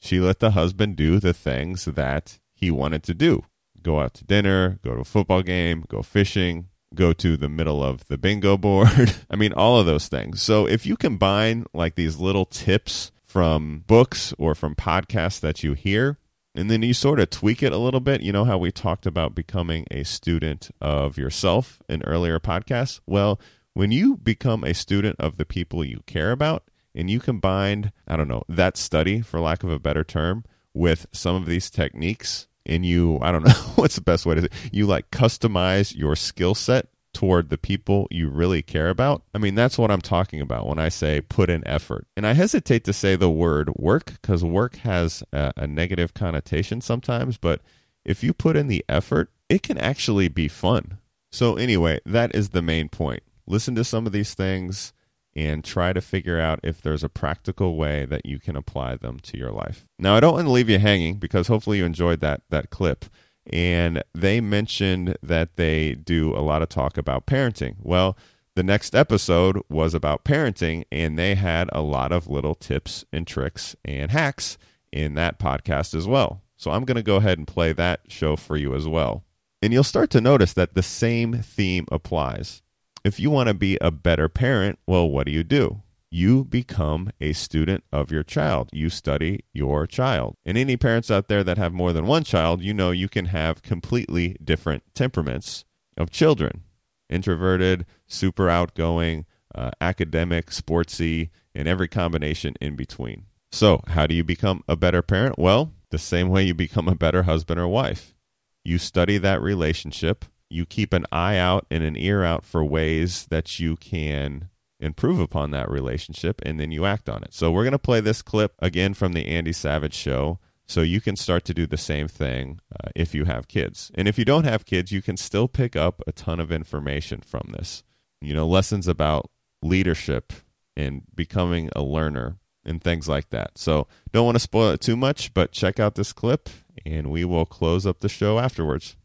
She 0.00 0.20
let 0.20 0.38
the 0.38 0.52
husband 0.52 0.96
do 0.96 1.18
the 1.18 1.32
things 1.34 1.84
that 1.84 2.38
he 2.54 2.70
wanted 2.70 3.02
to 3.04 3.14
do. 3.14 3.44
Go 3.82 4.00
out 4.00 4.14
to 4.14 4.24
dinner, 4.24 4.78
go 4.84 4.94
to 4.94 5.00
a 5.00 5.04
football 5.04 5.42
game, 5.42 5.84
go 5.88 6.02
fishing, 6.02 6.68
go 6.94 7.12
to 7.12 7.36
the 7.36 7.48
middle 7.48 7.82
of 7.82 8.06
the 8.08 8.18
bingo 8.18 8.56
board. 8.56 9.14
I 9.30 9.36
mean, 9.36 9.52
all 9.52 9.78
of 9.78 9.86
those 9.86 10.08
things. 10.08 10.42
So 10.42 10.66
if 10.66 10.86
you 10.86 10.96
combine 10.96 11.66
like 11.72 11.94
these 11.94 12.18
little 12.18 12.44
tips 12.44 13.12
from 13.24 13.84
books 13.86 14.32
or 14.38 14.54
from 14.54 14.74
podcasts 14.74 15.40
that 15.40 15.62
you 15.62 15.74
hear, 15.74 16.18
and 16.54 16.70
then 16.70 16.82
you 16.82 16.94
sort 16.94 17.20
of 17.20 17.30
tweak 17.30 17.62
it 17.62 17.72
a 17.72 17.78
little 17.78 18.00
bit. 18.00 18.20
You 18.20 18.32
know 18.32 18.44
how 18.44 18.58
we 18.58 18.72
talked 18.72 19.06
about 19.06 19.34
becoming 19.34 19.86
a 19.90 20.02
student 20.02 20.70
of 20.80 21.16
yourself 21.16 21.80
in 21.88 22.02
earlier 22.02 22.40
podcasts? 22.40 23.00
Well, 23.06 23.38
when 23.74 23.92
you 23.92 24.16
become 24.16 24.64
a 24.64 24.74
student 24.74 25.16
of 25.20 25.36
the 25.36 25.44
people 25.44 25.84
you 25.84 26.02
care 26.06 26.32
about 26.32 26.64
and 26.98 27.08
you 27.08 27.20
combined, 27.20 27.92
I 28.08 28.16
don't 28.16 28.28
know, 28.28 28.42
that 28.48 28.76
study, 28.76 29.20
for 29.20 29.40
lack 29.40 29.62
of 29.62 29.70
a 29.70 29.78
better 29.78 30.02
term, 30.02 30.44
with 30.74 31.06
some 31.12 31.36
of 31.36 31.46
these 31.46 31.70
techniques, 31.70 32.48
and 32.66 32.84
you, 32.84 33.18
I 33.22 33.30
don't 33.30 33.46
know 33.46 33.52
what's 33.76 33.94
the 33.94 34.00
best 34.00 34.26
way 34.26 34.34
to 34.34 34.42
say, 34.42 34.48
you 34.72 34.86
like 34.86 35.10
customize 35.10 35.96
your 35.96 36.16
skill 36.16 36.56
set 36.56 36.88
toward 37.14 37.48
the 37.48 37.56
people 37.56 38.08
you 38.10 38.28
really 38.28 38.62
care 38.62 38.90
about. 38.90 39.22
I 39.32 39.38
mean, 39.38 39.54
that's 39.54 39.78
what 39.78 39.90
I'm 39.90 40.00
talking 40.00 40.40
about 40.40 40.66
when 40.66 40.78
I 40.78 40.88
say 40.88 41.20
put 41.20 41.48
in 41.48 41.66
effort. 41.66 42.06
And 42.16 42.26
I 42.26 42.34
hesitate 42.34 42.84
to 42.84 42.92
say 42.92 43.16
the 43.16 43.30
word 43.30 43.70
work 43.76 44.12
because 44.20 44.44
work 44.44 44.76
has 44.78 45.22
a, 45.32 45.52
a, 45.56 45.66
negative 45.66 46.14
connotation 46.14 46.80
sometimes, 46.80 47.38
but 47.38 47.62
if 48.04 48.22
you 48.22 48.34
put 48.34 48.56
in 48.56 48.66
the 48.66 48.84
effort, 48.88 49.30
it 49.48 49.62
can 49.62 49.78
actually 49.78 50.28
be 50.28 50.48
fun. 50.48 50.98
So, 51.30 51.56
anyway, 51.56 52.00
that 52.06 52.34
is 52.34 52.50
the 52.50 52.62
main 52.62 52.88
point. 52.88 53.22
Listen 53.46 53.74
to 53.76 53.84
some 53.84 54.06
of 54.06 54.12
these 54.12 54.34
things 54.34 54.92
and 55.36 55.62
try 55.62 55.92
to 55.92 56.00
figure 56.00 56.40
out 56.40 56.60
if 56.62 56.80
there's 56.82 57.04
a 57.04 57.08
practical 57.08 57.76
way 57.76 58.04
that 58.04 58.26
you 58.26 58.38
can 58.38 58.56
apply 58.56 58.96
them 58.96 59.20
to 59.20 59.38
your 59.38 59.52
life. 59.52 59.86
Now, 59.98 60.16
I 60.16 60.20
don't 60.20 60.34
want 60.34 60.46
to 60.46 60.52
leave 60.52 60.70
you 60.70 60.78
hanging 60.78 61.16
because 61.18 61.48
hopefully 61.48 61.78
you 61.78 61.84
enjoyed 61.84 62.20
that 62.20 62.42
that 62.50 62.70
clip 62.70 63.04
and 63.50 64.02
they 64.14 64.40
mentioned 64.40 65.16
that 65.22 65.56
they 65.56 65.94
do 65.94 66.34
a 66.34 66.40
lot 66.40 66.62
of 66.62 66.68
talk 66.68 66.98
about 66.98 67.26
parenting. 67.26 67.76
Well, 67.80 68.16
the 68.54 68.62
next 68.62 68.94
episode 68.94 69.60
was 69.70 69.94
about 69.94 70.24
parenting, 70.24 70.84
and 70.90 71.18
they 71.18 71.34
had 71.36 71.70
a 71.72 71.80
lot 71.80 72.12
of 72.12 72.28
little 72.28 72.54
tips 72.54 73.04
and 73.12 73.26
tricks 73.26 73.76
and 73.84 74.10
hacks 74.10 74.58
in 74.92 75.14
that 75.14 75.38
podcast 75.38 75.94
as 75.94 76.06
well. 76.06 76.42
So 76.56 76.72
I'm 76.72 76.84
going 76.84 76.96
to 76.96 77.02
go 77.02 77.16
ahead 77.16 77.38
and 77.38 77.46
play 77.46 77.72
that 77.72 78.00
show 78.08 78.36
for 78.36 78.56
you 78.56 78.74
as 78.74 78.88
well. 78.88 79.24
And 79.62 79.72
you'll 79.72 79.84
start 79.84 80.10
to 80.10 80.20
notice 80.20 80.52
that 80.54 80.74
the 80.74 80.82
same 80.82 81.34
theme 81.34 81.86
applies. 81.90 82.62
If 83.08 83.18
you 83.18 83.30
want 83.30 83.48
to 83.48 83.54
be 83.54 83.78
a 83.80 83.90
better 83.90 84.28
parent, 84.28 84.78
well, 84.86 85.08
what 85.08 85.24
do 85.26 85.32
you 85.32 85.42
do? 85.42 85.82
you 86.10 86.44
become 86.44 87.10
a 87.20 87.32
student 87.32 87.84
of 87.92 88.10
your 88.10 88.22
child. 88.22 88.70
You 88.72 88.88
study 88.88 89.44
your 89.52 89.86
child. 89.86 90.36
And 90.44 90.56
any 90.56 90.76
parents 90.76 91.10
out 91.10 91.28
there 91.28 91.44
that 91.44 91.58
have 91.58 91.72
more 91.72 91.92
than 91.92 92.06
one 92.06 92.24
child, 92.24 92.62
you 92.62 92.72
know 92.72 92.90
you 92.90 93.08
can 93.08 93.26
have 93.26 93.62
completely 93.62 94.36
different 94.42 94.82
temperaments 94.94 95.64
of 95.96 96.10
children 96.10 96.62
introverted, 97.10 97.86
super 98.06 98.48
outgoing, 98.50 99.24
uh, 99.54 99.70
academic, 99.80 100.50
sportsy, 100.50 101.30
and 101.54 101.66
every 101.66 101.88
combination 101.88 102.54
in 102.60 102.76
between. 102.76 103.24
So, 103.50 103.82
how 103.88 104.06
do 104.06 104.14
you 104.14 104.22
become 104.24 104.62
a 104.68 104.76
better 104.76 105.00
parent? 105.00 105.38
Well, 105.38 105.72
the 105.90 105.98
same 105.98 106.28
way 106.28 106.44
you 106.44 106.54
become 106.54 106.86
a 106.86 106.94
better 106.94 107.22
husband 107.22 107.58
or 107.58 107.68
wife. 107.68 108.14
You 108.62 108.76
study 108.76 109.16
that 109.18 109.40
relationship. 109.40 110.26
You 110.50 110.66
keep 110.66 110.92
an 110.92 111.06
eye 111.12 111.36
out 111.36 111.66
and 111.70 111.82
an 111.82 111.96
ear 111.96 112.24
out 112.24 112.44
for 112.44 112.64
ways 112.64 113.26
that 113.26 113.60
you 113.60 113.76
can 113.76 114.48
improve 114.80 115.18
upon 115.18 115.50
that 115.50 115.70
relationship 115.70 116.40
and 116.44 116.58
then 116.58 116.70
you 116.70 116.84
act 116.84 117.08
on 117.08 117.22
it. 117.22 117.34
So 117.34 117.50
we're 117.50 117.64
going 117.64 117.72
to 117.72 117.78
play 117.78 118.00
this 118.00 118.22
clip 118.22 118.54
again 118.60 118.94
from 118.94 119.12
the 119.12 119.26
Andy 119.26 119.52
Savage 119.52 119.94
show 119.94 120.38
so 120.66 120.82
you 120.82 121.00
can 121.00 121.16
start 121.16 121.44
to 121.46 121.54
do 121.54 121.66
the 121.66 121.76
same 121.76 122.08
thing 122.08 122.60
uh, 122.72 122.90
if 122.94 123.14
you 123.14 123.24
have 123.24 123.48
kids. 123.48 123.90
And 123.94 124.06
if 124.06 124.18
you 124.18 124.24
don't 124.24 124.44
have 124.44 124.66
kids, 124.66 124.92
you 124.92 125.02
can 125.02 125.16
still 125.16 125.48
pick 125.48 125.74
up 125.74 126.02
a 126.06 126.12
ton 126.12 126.40
of 126.40 126.52
information 126.52 127.22
from 127.22 127.50
this. 127.56 127.82
You 128.20 128.34
know, 128.34 128.46
lessons 128.46 128.86
about 128.86 129.30
leadership 129.62 130.32
and 130.76 131.02
becoming 131.14 131.70
a 131.74 131.82
learner 131.82 132.36
and 132.64 132.82
things 132.82 133.08
like 133.08 133.30
that. 133.30 133.56
So 133.56 133.86
don't 134.12 134.26
want 134.26 134.36
to 134.36 134.40
spoil 134.40 134.70
it 134.70 134.80
too 134.80 134.96
much, 134.96 135.32
but 135.32 135.52
check 135.52 135.80
out 135.80 135.94
this 135.94 136.12
clip 136.12 136.50
and 136.84 137.10
we 137.10 137.24
will 137.24 137.46
close 137.46 137.86
up 137.86 138.00
the 138.00 138.08
show 138.08 138.38
afterwards. 138.38 138.96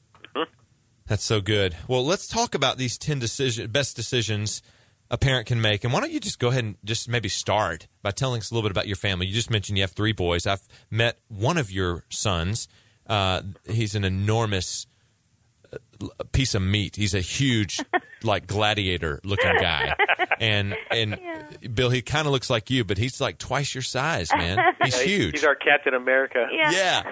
That's 1.07 1.25
so 1.25 1.41
good. 1.41 1.75
Well, 1.89 2.05
let's 2.05 2.25
talk 2.25 2.55
about 2.55 2.77
these 2.77 2.97
10 2.97 3.19
decision, 3.19 3.69
best 3.69 3.97
decisions 3.97 4.61
a 5.09 5.17
parent 5.17 5.45
can 5.45 5.59
make. 5.59 5.83
And 5.83 5.91
why 5.91 5.99
don't 5.99 6.11
you 6.11 6.21
just 6.21 6.39
go 6.39 6.47
ahead 6.47 6.63
and 6.63 6.77
just 6.85 7.09
maybe 7.09 7.27
start 7.27 7.87
by 8.01 8.11
telling 8.11 8.39
us 8.39 8.49
a 8.49 8.53
little 8.53 8.67
bit 8.69 8.71
about 8.71 8.87
your 8.87 8.95
family? 8.95 9.27
You 9.27 9.33
just 9.33 9.49
mentioned 9.49 9.77
you 9.77 9.83
have 9.83 9.91
three 9.91 10.13
boys. 10.13 10.47
I've 10.47 10.65
met 10.89 11.19
one 11.27 11.57
of 11.57 11.69
your 11.69 12.05
sons. 12.07 12.69
Uh, 13.07 13.41
he's 13.65 13.93
an 13.93 14.05
enormous 14.05 14.87
piece 16.31 16.55
of 16.55 16.61
meat. 16.61 16.95
He's 16.95 17.13
a 17.13 17.19
huge, 17.19 17.79
like 18.23 18.47
gladiator 18.47 19.19
looking 19.23 19.55
guy. 19.59 19.95
And 20.39 20.75
and 20.89 21.19
Bill, 21.73 21.89
he 21.89 22.01
kind 22.01 22.25
of 22.25 22.33
looks 22.33 22.49
like 22.49 22.69
you, 22.69 22.83
but 22.83 22.97
he's 22.97 23.21
like 23.21 23.37
twice 23.37 23.73
your 23.73 23.81
size, 23.81 24.29
man. 24.35 24.57
He's 24.83 24.97
Yeah, 24.97 25.05
huge. 25.05 25.31
He's 25.33 25.43
our 25.43 25.55
Captain 25.55 25.93
America. 25.93 26.47
Yeah. 26.51 26.71
yeah. 26.71 27.11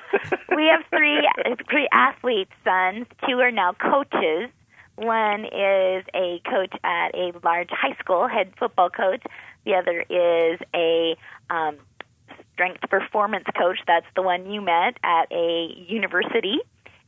we 0.56 0.66
have 0.66 0.82
three 0.90 1.28
three 1.70 1.88
athlete 1.92 2.50
sons. 2.64 3.06
Two 3.28 3.40
are 3.40 3.52
now 3.52 3.74
coaches. 3.74 4.50
One 4.96 5.46
is 5.46 6.04
a 6.14 6.42
coach 6.50 6.74
at 6.84 7.16
a 7.16 7.32
large 7.44 7.70
high 7.70 7.96
school, 8.00 8.28
head 8.28 8.52
football 8.58 8.90
coach. 8.90 9.24
The 9.66 9.76
other 9.76 10.02
is 10.02 10.60
a 10.76 11.16
um, 11.50 11.78
strength 12.54 12.82
performance 12.90 13.46
coach. 13.58 13.80
That's 13.88 14.06
the 14.16 14.22
one 14.22 14.52
you 14.52 14.62
met 14.62 14.98
at 15.04 15.32
a 15.32 15.74
university. 15.88 16.60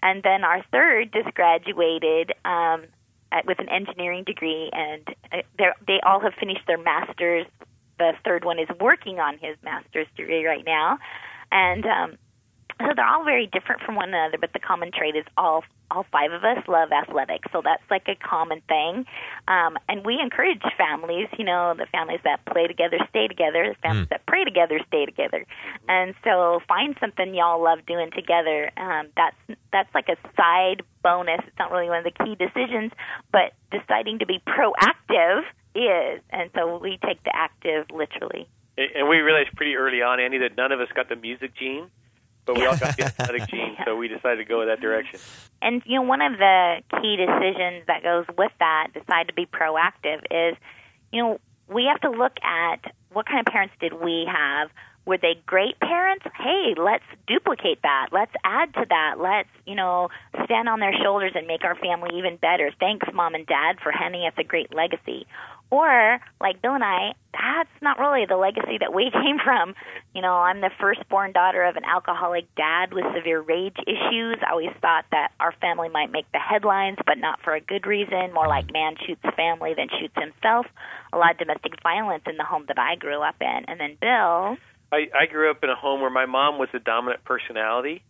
And 0.03 0.23
then 0.23 0.43
our 0.43 0.63
third 0.71 1.13
just 1.13 1.33
graduated 1.35 2.31
um, 2.43 2.85
at, 3.31 3.45
with 3.45 3.59
an 3.59 3.69
engineering 3.69 4.23
degree, 4.23 4.69
and 4.73 5.07
uh, 5.31 5.65
they 5.87 5.99
all 6.03 6.19
have 6.19 6.33
finished 6.39 6.65
their 6.67 6.77
masters. 6.77 7.45
The 7.99 8.13
third 8.25 8.43
one 8.43 8.59
is 8.59 8.67
working 8.79 9.19
on 9.19 9.37
his 9.37 9.55
master's 9.63 10.07
degree 10.17 10.45
right 10.45 10.65
now, 10.65 10.97
and 11.51 11.85
um, 11.85 12.17
so 12.87 12.93
they're 12.95 13.07
all 13.07 13.23
very 13.23 13.47
different 13.47 13.81
from 13.81 13.95
one 13.95 14.09
another. 14.09 14.37
But 14.39 14.53
the 14.53 14.59
common 14.59 14.91
trait 14.91 15.15
is 15.15 15.25
all 15.37 15.63
all 15.89 16.05
five 16.11 16.31
of 16.31 16.43
us 16.43 16.57
love 16.67 16.89
athletics, 16.91 17.49
so 17.51 17.61
that's 17.63 17.83
like 17.89 18.07
a 18.07 18.15
common 18.15 18.61
thing. 18.67 19.05
Um, 19.47 19.77
and 19.89 20.05
we 20.05 20.19
encourage 20.21 20.61
families, 20.77 21.27
you 21.37 21.43
know, 21.43 21.73
the 21.77 21.85
families 21.91 22.21
that 22.23 22.45
play 22.45 22.67
together 22.67 22.97
stay 23.09 23.27
together, 23.27 23.75
the 23.75 23.81
families 23.81 24.07
that 24.09 24.25
pray 24.25 24.45
together 24.45 24.79
stay 24.87 25.05
together. 25.05 25.45
And 25.89 26.15
so 26.23 26.61
find 26.67 26.95
something 26.99 27.35
y'all 27.35 27.61
love 27.61 27.79
doing 27.85 28.09
together. 28.11 28.71
Um, 28.77 29.07
that's 29.17 29.35
that's 29.71 29.93
like 29.93 30.07
a 30.07 30.17
side 30.35 30.83
bonus. 31.03 31.41
It's 31.45 31.59
not 31.59 31.71
really 31.71 31.89
one 31.89 32.05
of 32.05 32.05
the 32.05 32.23
key 32.23 32.35
decisions, 32.35 32.91
but 33.31 33.53
deciding 33.71 34.19
to 34.19 34.25
be 34.25 34.39
proactive 34.47 35.43
is. 35.75 36.21
And 36.29 36.49
so 36.55 36.77
we 36.77 36.99
take 37.05 37.23
the 37.23 37.35
active 37.35 37.87
literally. 37.91 38.47
And 38.77 38.87
and 38.95 39.09
we 39.09 39.17
realized 39.17 39.55
pretty 39.55 39.75
early 39.75 40.01
on, 40.01 40.19
Andy, 40.19 40.39
that 40.39 40.55
none 40.55 40.71
of 40.71 40.79
us 40.79 40.87
got 40.95 41.09
the 41.09 41.15
music 41.15 41.51
gene, 41.57 41.89
but 42.45 42.57
we 42.57 42.65
all 42.65 42.77
got 42.77 42.97
the 42.97 43.05
athletic 43.05 43.47
gene, 43.47 43.77
so 43.85 43.95
we 43.95 44.07
decided 44.07 44.37
to 44.37 44.45
go 44.45 44.65
that 44.65 44.81
direction. 44.81 45.19
And 45.61 45.81
you 45.85 45.95
know, 45.95 46.03
one 46.03 46.21
of 46.21 46.37
the 46.37 46.81
key 47.01 47.17
decisions 47.17 47.85
that 47.87 48.03
goes 48.03 48.25
with 48.37 48.51
that, 48.59 48.89
decide 48.93 49.27
to 49.27 49.33
be 49.33 49.45
proactive, 49.45 50.21
is 50.31 50.57
you 51.11 51.21
know 51.21 51.39
we 51.67 51.85
have 51.85 52.01
to 52.01 52.09
look 52.09 52.33
at 52.43 52.93
what 53.13 53.25
kind 53.25 53.39
of 53.39 53.45
parents 53.45 53.73
did 53.79 53.93
we 53.93 54.27
have. 54.31 54.69
Were 55.03 55.17
they 55.17 55.41
great 55.47 55.79
parents? 55.79 56.25
Hey, 56.37 56.75
let's 56.77 57.03
duplicate 57.25 57.81
that. 57.81 58.09
Let's 58.11 58.33
add 58.43 58.71
to 58.75 58.85
that. 58.87 59.15
Let's, 59.17 59.49
you 59.65 59.73
know, 59.73 60.09
stand 60.45 60.69
on 60.69 60.79
their 60.79 60.93
shoulders 61.01 61.31
and 61.33 61.47
make 61.47 61.63
our 61.63 61.75
family 61.75 62.11
even 62.19 62.37
better. 62.37 62.71
Thanks, 62.79 63.07
mom 63.11 63.33
and 63.33 63.47
dad, 63.47 63.77
for 63.81 63.91
handing 63.91 64.27
us 64.27 64.33
a 64.37 64.43
great 64.43 64.73
legacy. 64.75 65.25
Or, 65.71 66.19
like 66.41 66.61
Bill 66.61 66.73
and 66.73 66.83
I, 66.83 67.13
that's 67.31 67.69
not 67.81 67.97
really 67.97 68.25
the 68.27 68.35
legacy 68.35 68.77
that 68.79 68.93
we 68.93 69.09
came 69.11 69.39
from. 69.43 69.73
You 70.13 70.21
know, 70.21 70.33
I'm 70.33 70.59
the 70.59 70.69
firstborn 70.79 71.31
daughter 71.31 71.63
of 71.63 71.77
an 71.77 71.85
alcoholic 71.85 72.53
dad 72.55 72.93
with 72.93 73.05
severe 73.15 73.39
rage 73.39 73.77
issues. 73.87 74.37
I 74.45 74.51
always 74.51 74.75
thought 74.81 75.05
that 75.11 75.31
our 75.39 75.53
family 75.61 75.87
might 75.87 76.11
make 76.11 76.29
the 76.33 76.39
headlines, 76.39 76.97
but 77.05 77.17
not 77.17 77.39
for 77.41 77.55
a 77.55 77.61
good 77.61 77.87
reason. 77.87 78.33
More 78.33 78.47
like 78.47 78.71
man 78.73 78.95
shoots 79.07 79.21
family 79.35 79.73
than 79.73 79.87
shoots 79.99 80.15
himself. 80.19 80.65
A 81.13 81.17
lot 81.17 81.31
of 81.31 81.37
domestic 81.37 81.81
violence 81.81 82.23
in 82.27 82.35
the 82.35 82.43
home 82.43 82.65
that 82.67 82.77
I 82.77 82.95
grew 82.95 83.21
up 83.21 83.35
in. 83.39 83.65
And 83.67 83.79
then 83.79 83.97
Bill, 83.99 84.57
I, 84.91 85.07
I 85.17 85.25
grew 85.31 85.49
up 85.49 85.63
in 85.63 85.69
a 85.69 85.75
home 85.75 86.01
where 86.01 86.09
my 86.09 86.25
mom 86.25 86.59
was 86.59 86.67
a 86.73 86.79
dominant 86.79 87.23
personality, 87.23 88.03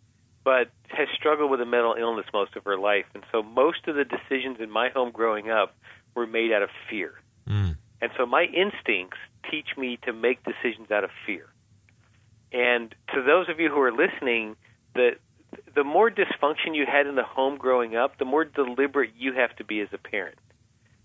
but 0.43 0.71
has 0.89 1.07
struggled 1.15 1.51
with 1.51 1.61
a 1.61 1.65
mental 1.65 1.93
illness 1.93 2.25
most 2.33 2.55
of 2.55 2.63
her 2.63 2.77
life. 2.77 3.05
And 3.13 3.23
so 3.31 3.43
most 3.43 3.87
of 3.87 3.95
the 3.95 4.03
decisions 4.03 4.57
in 4.59 4.71
my 4.71 4.89
home 4.89 5.11
growing 5.11 5.51
up 5.51 5.75
were 6.15 6.25
made 6.25 6.51
out 6.51 6.63
of 6.63 6.69
fear. 6.89 7.13
Mm. 7.51 7.77
And 8.01 8.11
so 8.17 8.25
my 8.25 8.43
instincts 8.43 9.17
teach 9.49 9.77
me 9.77 9.99
to 10.05 10.13
make 10.13 10.39
decisions 10.43 10.89
out 10.89 11.03
of 11.03 11.09
fear. 11.25 11.47
And 12.51 12.93
to 13.13 13.21
those 13.21 13.49
of 13.49 13.59
you 13.59 13.69
who 13.69 13.79
are 13.81 13.91
listening, 13.91 14.55
the 14.95 15.11
the 15.75 15.83
more 15.83 16.09
dysfunction 16.09 16.75
you 16.75 16.85
had 16.85 17.07
in 17.07 17.15
the 17.15 17.23
home 17.23 17.57
growing 17.57 17.95
up, 17.95 18.17
the 18.17 18.25
more 18.25 18.45
deliberate 18.45 19.11
you 19.17 19.33
have 19.33 19.53
to 19.57 19.65
be 19.65 19.81
as 19.81 19.89
a 19.91 19.97
parent. 19.97 20.37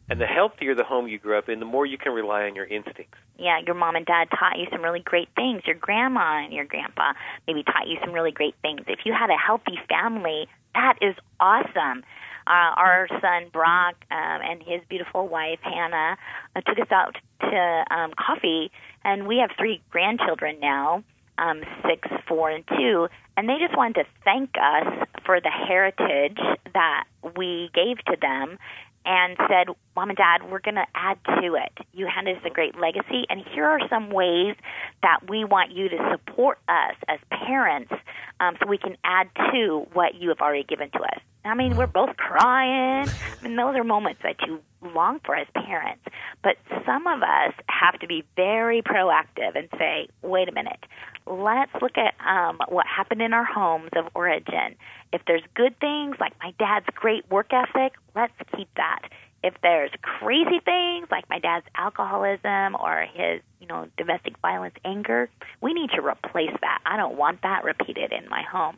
And 0.09 0.21
the 0.21 0.27
healthier 0.27 0.77
the 0.77 0.85
home 0.85 1.09
you 1.09 1.19
grew 1.19 1.37
up 1.37 1.49
in, 1.49 1.59
the 1.59 1.67
more 1.67 1.85
you 1.85 1.99
can 1.99 2.13
rely 2.13 2.45
on 2.45 2.55
your 2.55 2.65
instincts. 2.65 3.19
yeah, 3.39 3.59
your 3.67 3.75
mom 3.75 3.97
and 3.97 4.07
dad 4.07 4.29
taught 4.31 4.57
you 4.57 4.67
some 4.71 4.83
really 4.83 5.01
great 5.01 5.29
things. 5.35 5.63
Your 5.67 5.75
grandma 5.75 6.45
and 6.45 6.53
your 6.53 6.65
grandpa 6.65 7.13
maybe 7.49 7.65
taught 7.65 7.89
you 7.89 7.99
some 8.05 8.13
really 8.13 8.31
great 8.31 8.55
things. 8.63 8.83
If 8.87 9.01
you 9.05 9.13
had 9.13 9.31
a 9.31 9.37
healthy 9.37 9.81
family, 9.89 10.47
that 10.75 10.95
is 11.03 11.17
awesome. 11.41 12.05
Uh, 12.47 12.73
our 12.77 13.09
son 13.21 13.49
Brock 13.53 13.97
um, 14.11 14.41
and 14.43 14.63
his 14.63 14.81
beautiful 14.89 15.27
wife 15.29 15.59
Hannah 15.63 16.17
uh, 16.55 16.61
took 16.61 16.79
us 16.79 16.91
out 16.91 17.17
to 17.41 17.85
um, 17.91 18.13
coffee, 18.19 18.71
and 19.05 19.27
we 19.27 19.39
have 19.39 19.51
three 19.59 19.83
grandchildren 19.91 20.59
now, 20.61 21.03
um, 21.39 21.63
six, 21.87 22.09
four, 22.29 22.51
and 22.51 22.65
two, 22.69 23.09
and 23.37 23.49
they 23.49 23.59
just 23.59 23.77
wanted 23.77 23.95
to 23.95 24.05
thank 24.25 24.51
us 24.61 25.07
for 25.25 25.41
the 25.41 25.51
heritage 25.51 26.39
that 26.73 27.05
we 27.37 27.71
gave 27.75 27.99
to 28.05 28.17
them 28.21 28.59
and 29.07 29.37
said, 29.49 29.69
Mom 29.95 30.11
and 30.11 30.17
Dad, 30.17 30.51
we're 30.51 30.61
going 30.61 30.75
to 30.75 30.87
add 30.95 31.19
to 31.41 31.55
it. 31.55 31.87
You 31.93 32.09
handed 32.13 32.39
us 32.39 32.43
a 32.45 32.51
great 32.51 32.77
legacy, 32.79 33.25
and 33.31 33.41
here 33.55 33.65
are 33.65 33.79
some 33.89 34.11
ways 34.11 34.57
that 35.03 35.31
we 35.31 35.45
want 35.45 35.71
you 35.71 35.89
to 35.89 35.97
support 36.11 36.59
us 36.69 36.97
as 37.09 37.21
parents 37.31 37.93
um, 38.41 38.57
so 38.61 38.69
we 38.69 38.79
can 38.79 38.97
add 39.05 39.29
to 39.53 39.87
what 39.93 40.17
you 40.17 40.31
have 40.31 40.41
already 40.41 40.65
given 40.65 40.91
to 40.91 40.99
us. 40.99 41.21
I 41.47 41.55
mean, 41.55 41.77
we're 41.77 41.87
both 41.87 42.17
crying. 42.17 43.09
I 43.09 43.43
mean, 43.43 43.57
those 43.57 43.77
are 43.77 43.85
moments 43.85 44.21
that 44.23 44.37
you 44.47 44.61
long 44.95 45.21
for 45.25 45.35
as 45.35 45.47
parents. 45.55 46.03
But 46.43 46.57
some 46.85 47.07
of 47.07 47.23
us 47.23 47.55
have 47.69 47.99
to 48.01 48.07
be 48.07 48.25
very 48.37 48.83
proactive 48.83 49.57
and 49.57 49.69
say, 49.79 50.09
wait 50.23 50.49
a 50.49 50.53
minute, 50.53 50.85
let's 51.27 51.73
look 51.81 51.97
at 51.99 52.15
um, 52.27 52.61
what 52.69 52.87
happened 52.87 53.23
in 53.23 53.33
our 53.33 53.45
homes 53.45 53.91
of 53.97 54.07
origin. 54.15 54.77
If 55.13 55.23
there's 55.27 55.43
good 55.55 55.79
things, 55.81 56.17
like 56.21 56.33
my 56.43 56.53
dad's 56.59 56.87
great 56.95 57.29
work 57.31 57.53
ethic, 57.53 57.95
let's 58.15 58.35
keep 58.57 58.69
that. 58.77 59.09
If 59.43 59.55
there's 59.63 59.91
crazy 60.03 60.61
things 60.65 61.09
like 61.11 61.29
my 61.29 61.39
dad's 61.39 61.67
alcoholism 61.77 62.75
or 62.81 63.07
his, 63.13 63.43
you 63.61 63.67
know, 63.67 63.87
domestic 63.97 64.39
violence 64.39 64.75
anger, 64.85 65.29
we 65.61 65.73
need 65.73 65.91
to 65.91 66.01
replace 66.01 66.57
that. 66.61 66.81
I 66.85 66.97
don't 66.97 67.17
want 67.17 67.43
that 67.43 67.63
repeated 67.65 68.13
in 68.13 68.29
my 68.29 68.43
home. 68.43 68.77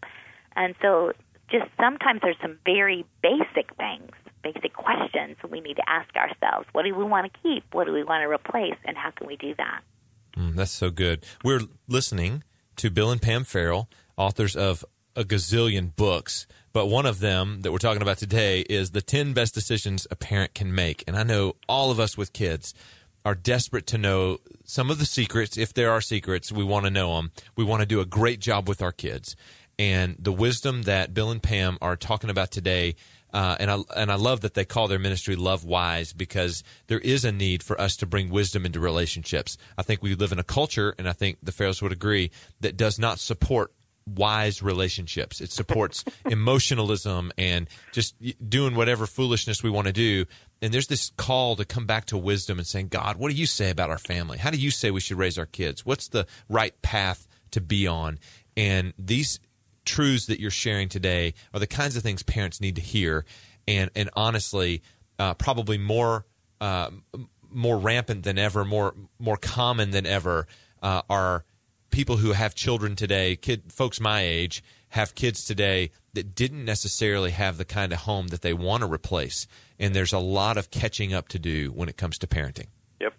And 0.56 0.74
so 0.82 1.12
just 1.50 1.66
sometimes 1.80 2.20
there's 2.22 2.36
some 2.40 2.58
very 2.64 3.04
basic 3.22 3.74
things, 3.76 4.10
basic 4.42 4.74
questions 4.74 5.36
we 5.50 5.60
need 5.60 5.74
to 5.74 5.88
ask 5.88 6.14
ourselves. 6.16 6.66
What 6.72 6.84
do 6.84 6.94
we 6.94 7.04
want 7.04 7.32
to 7.32 7.40
keep? 7.42 7.64
What 7.72 7.86
do 7.86 7.92
we 7.92 8.04
want 8.04 8.22
to 8.22 8.28
replace? 8.28 8.78
And 8.84 8.96
how 8.96 9.10
can 9.10 9.26
we 9.26 9.36
do 9.36 9.54
that? 9.56 9.80
Mm, 10.36 10.56
that's 10.56 10.70
so 10.70 10.90
good. 10.90 11.24
We're 11.42 11.62
listening 11.86 12.44
to 12.76 12.90
Bill 12.90 13.10
and 13.10 13.20
Pam 13.20 13.44
Farrel, 13.44 13.88
authors 14.16 14.54
of 14.54 14.84
a 15.16 15.24
gazillion 15.24 15.94
books, 15.96 16.46
but 16.72 16.86
one 16.86 17.06
of 17.06 17.18
them 17.18 17.62
that 17.62 17.72
we're 17.72 17.78
talking 17.78 18.02
about 18.02 18.18
today 18.18 18.60
is 18.60 18.92
the 18.92 19.02
10 19.02 19.32
best 19.32 19.52
decisions 19.52 20.06
a 20.10 20.16
parent 20.16 20.54
can 20.54 20.72
make. 20.72 21.02
And 21.08 21.16
I 21.16 21.24
know 21.24 21.54
all 21.68 21.90
of 21.90 21.98
us 21.98 22.16
with 22.16 22.32
kids 22.32 22.72
are 23.24 23.34
desperate 23.34 23.86
to 23.88 23.98
know 23.98 24.38
some 24.64 24.90
of 24.90 24.98
the 24.98 25.04
secrets. 25.04 25.58
If 25.58 25.74
there 25.74 25.90
are 25.90 26.00
secrets, 26.00 26.52
we 26.52 26.62
want 26.62 26.84
to 26.84 26.90
know 26.90 27.16
them. 27.16 27.32
We 27.56 27.64
want 27.64 27.80
to 27.80 27.86
do 27.86 28.00
a 28.00 28.06
great 28.06 28.38
job 28.38 28.68
with 28.68 28.80
our 28.80 28.92
kids. 28.92 29.34
And 29.78 30.16
the 30.18 30.32
wisdom 30.32 30.82
that 30.82 31.14
Bill 31.14 31.30
and 31.30 31.42
Pam 31.42 31.78
are 31.80 31.96
talking 31.96 32.30
about 32.30 32.50
today 32.50 32.96
uh, 33.32 33.56
and 33.60 33.70
I 33.70 33.78
and 33.96 34.10
I 34.10 34.14
love 34.14 34.40
that 34.40 34.54
they 34.54 34.64
call 34.64 34.88
their 34.88 34.98
ministry 34.98 35.36
Love 35.36 35.64
Wise 35.64 36.12
because 36.12 36.64
there 36.86 36.98
is 36.98 37.24
a 37.24 37.32
need 37.32 37.62
for 37.62 37.78
us 37.80 37.96
to 37.96 38.06
bring 38.06 38.30
wisdom 38.30 38.64
into 38.64 38.80
relationships. 38.80 39.58
I 39.76 39.82
think 39.82 40.02
we 40.02 40.14
live 40.14 40.32
in 40.32 40.38
a 40.38 40.44
culture, 40.44 40.94
and 40.98 41.08
I 41.08 41.12
think 41.12 41.38
the 41.42 41.52
Farrels 41.52 41.82
would 41.82 41.92
agree 41.92 42.30
that 42.60 42.76
does 42.76 42.98
not 42.98 43.18
support 43.18 43.72
wise 44.06 44.62
relationships. 44.62 45.42
It 45.42 45.52
supports 45.52 46.04
emotionalism 46.24 47.30
and 47.36 47.68
just 47.92 48.14
doing 48.48 48.74
whatever 48.74 49.06
foolishness 49.06 49.62
we 49.62 49.68
want 49.68 49.86
to 49.86 49.92
do. 49.92 50.24
And 50.62 50.72
there's 50.72 50.86
this 50.86 51.12
call 51.18 51.56
to 51.56 51.66
come 51.66 51.84
back 51.84 52.06
to 52.06 52.16
wisdom 52.16 52.56
and 52.56 52.66
saying, 52.66 52.88
God, 52.88 53.16
what 53.16 53.30
do 53.30 53.36
you 53.36 53.44
say 53.44 53.68
about 53.68 53.90
our 53.90 53.98
family? 53.98 54.38
How 54.38 54.50
do 54.50 54.56
you 54.56 54.70
say 54.70 54.90
we 54.90 55.00
should 55.00 55.18
raise 55.18 55.38
our 55.38 55.46
kids? 55.46 55.84
What's 55.84 56.08
the 56.08 56.26
right 56.48 56.80
path 56.80 57.28
to 57.50 57.60
be 57.60 57.86
on? 57.86 58.18
And 58.56 58.94
these 58.98 59.38
truths 59.88 60.26
that 60.26 60.38
you're 60.38 60.50
sharing 60.50 60.88
today 60.88 61.34
are 61.54 61.58
the 61.58 61.66
kinds 61.66 61.96
of 61.96 62.02
things 62.02 62.22
parents 62.22 62.60
need 62.60 62.76
to 62.76 62.82
hear, 62.82 63.24
and 63.66 63.90
and 63.96 64.10
honestly, 64.14 64.82
uh, 65.18 65.34
probably 65.34 65.78
more 65.78 66.26
uh, 66.60 66.90
more 67.50 67.78
rampant 67.78 68.22
than 68.22 68.38
ever, 68.38 68.64
more 68.64 68.94
more 69.18 69.38
common 69.38 69.90
than 69.90 70.06
ever 70.06 70.46
uh, 70.82 71.02
are 71.08 71.44
people 71.90 72.18
who 72.18 72.32
have 72.32 72.54
children 72.54 72.94
today, 72.94 73.34
kid 73.34 73.72
folks 73.72 73.98
my 73.98 74.20
age 74.20 74.62
have 74.90 75.14
kids 75.14 75.44
today 75.44 75.90
that 76.14 76.34
didn't 76.34 76.64
necessarily 76.64 77.30
have 77.30 77.58
the 77.58 77.64
kind 77.64 77.92
of 77.92 78.00
home 78.00 78.28
that 78.28 78.42
they 78.42 78.52
want 78.52 78.82
to 78.82 78.92
replace, 78.92 79.46
and 79.78 79.94
there's 79.94 80.12
a 80.12 80.18
lot 80.18 80.56
of 80.58 80.70
catching 80.70 81.14
up 81.14 81.28
to 81.28 81.38
do 81.38 81.70
when 81.72 81.88
it 81.88 81.96
comes 81.96 82.18
to 82.18 82.26
parenting. 82.26 82.66
Yep. 83.00 83.14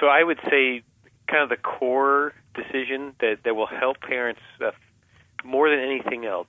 So 0.00 0.06
I 0.06 0.24
would 0.24 0.40
say, 0.50 0.82
kind 1.28 1.42
of 1.44 1.48
the 1.50 1.56
core 1.56 2.32
decision 2.54 3.14
that 3.20 3.38
that 3.44 3.54
will 3.54 3.66
help 3.66 4.00
parents 4.00 4.40
uh, 4.64 4.70
more 5.48 5.70
than 5.70 5.80
anything 5.80 6.26
else 6.26 6.48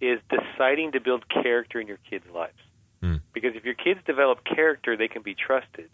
is 0.00 0.20
deciding 0.28 0.92
to 0.92 1.00
build 1.00 1.28
character 1.28 1.80
in 1.80 1.86
your 1.86 1.98
kids' 2.08 2.26
lives. 2.34 2.58
Hmm. 3.00 3.16
Because 3.32 3.52
if 3.54 3.64
your 3.64 3.74
kids 3.74 4.00
develop 4.06 4.44
character, 4.44 4.96
they 4.96 5.08
can 5.08 5.22
be 5.22 5.34
trusted. 5.34 5.90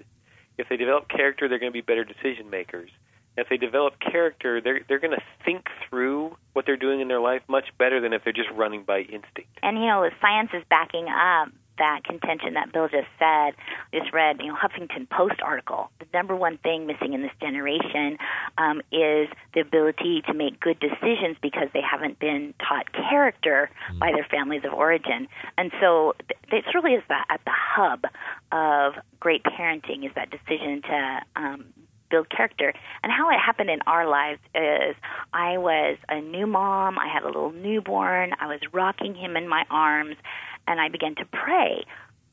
If 0.59 0.68
they 0.68 0.77
develop 0.77 1.09
character, 1.09 1.48
they're 1.48 1.59
going 1.59 1.72
to 1.72 1.77
be 1.77 1.81
better 1.81 2.05
decision 2.05 2.51
makers. 2.51 2.90
If 3.36 3.48
they 3.48 3.56
develop 3.56 3.94
character, 4.01 4.60
they're 4.60 4.81
they're 4.89 4.98
going 4.98 5.16
to 5.16 5.22
think 5.44 5.66
through 5.89 6.36
what 6.52 6.66
they're 6.66 6.77
doing 6.77 7.01
in 7.01 7.09
their 7.09 7.20
life 7.20 7.43
much 7.48 7.68
better 7.78 8.01
than 8.01 8.12
if 8.12 8.24
they're 8.24 8.32
just 8.32 8.51
running 8.51 8.82
by 8.82 9.01
instinct. 9.01 9.59
And 9.62 9.78
you 9.78 9.86
know, 9.86 10.02
the 10.02 10.10
science 10.20 10.51
is 10.52 10.64
backing 10.68 11.06
up 11.09 11.48
that 11.81 12.05
contention 12.05 12.55
that 12.55 12.73
Bill 12.73 12.89
just 12.89 13.09
said. 13.19 13.55
Just 13.93 14.12
read, 14.12 14.36
you 14.40 14.48
know, 14.48 14.55
Huffington 14.55 15.09
Post 15.09 15.40
article. 15.43 15.90
The 15.98 16.07
number 16.15 16.36
one 16.36 16.59
thing 16.59 16.86
missing 16.86 17.15
in 17.15 17.23
this 17.23 17.32
generation 17.40 18.19
um, 18.59 18.81
is 18.93 19.28
the 19.55 19.61
ability 19.61 20.23
to 20.28 20.35
make 20.35 20.61
good 20.61 20.78
decisions 20.78 21.36
because 21.43 21.69
they 21.74 21.82
haven't 21.82 22.19
been 22.20 22.55
taught 22.61 22.93
character 22.93 23.70
by 23.98 24.12
their 24.12 24.27
families 24.31 24.62
of 24.65 24.73
origin. 24.73 25.27
And 25.59 25.73
so, 25.81 26.15
th- 26.28 26.39
this 26.51 26.74
really 26.74 26.94
is 26.94 27.02
the, 27.09 27.16
at 27.28 27.40
the 27.44 27.52
hub 27.52 28.05
of 28.52 28.94
great 29.19 29.43
parenting 29.43 30.05
is 30.05 30.12
that 30.15 30.31
decision 30.31 30.82
to 30.82 31.20
um, 31.36 31.65
build 32.11 32.28
character. 32.28 32.73
And 33.02 33.12
how 33.12 33.31
it 33.31 33.39
happened 33.39 33.70
in 33.70 33.81
our 33.86 34.07
lives 34.09 34.40
is 34.55 34.97
I 35.32 35.59
was 35.59 35.97
a 36.09 36.20
new 36.20 36.47
mom, 36.47 36.98
I 36.98 37.09
had 37.09 37.23
a 37.23 37.27
little 37.27 37.52
newborn, 37.52 38.32
I 38.40 38.47
was 38.47 38.61
rocking 38.73 39.15
him 39.15 39.36
in 39.36 39.48
my 39.48 39.65
arms, 39.70 40.16
and 40.66 40.80
I 40.80 40.88
began 40.88 41.14
to 41.16 41.24
pray. 41.24 41.84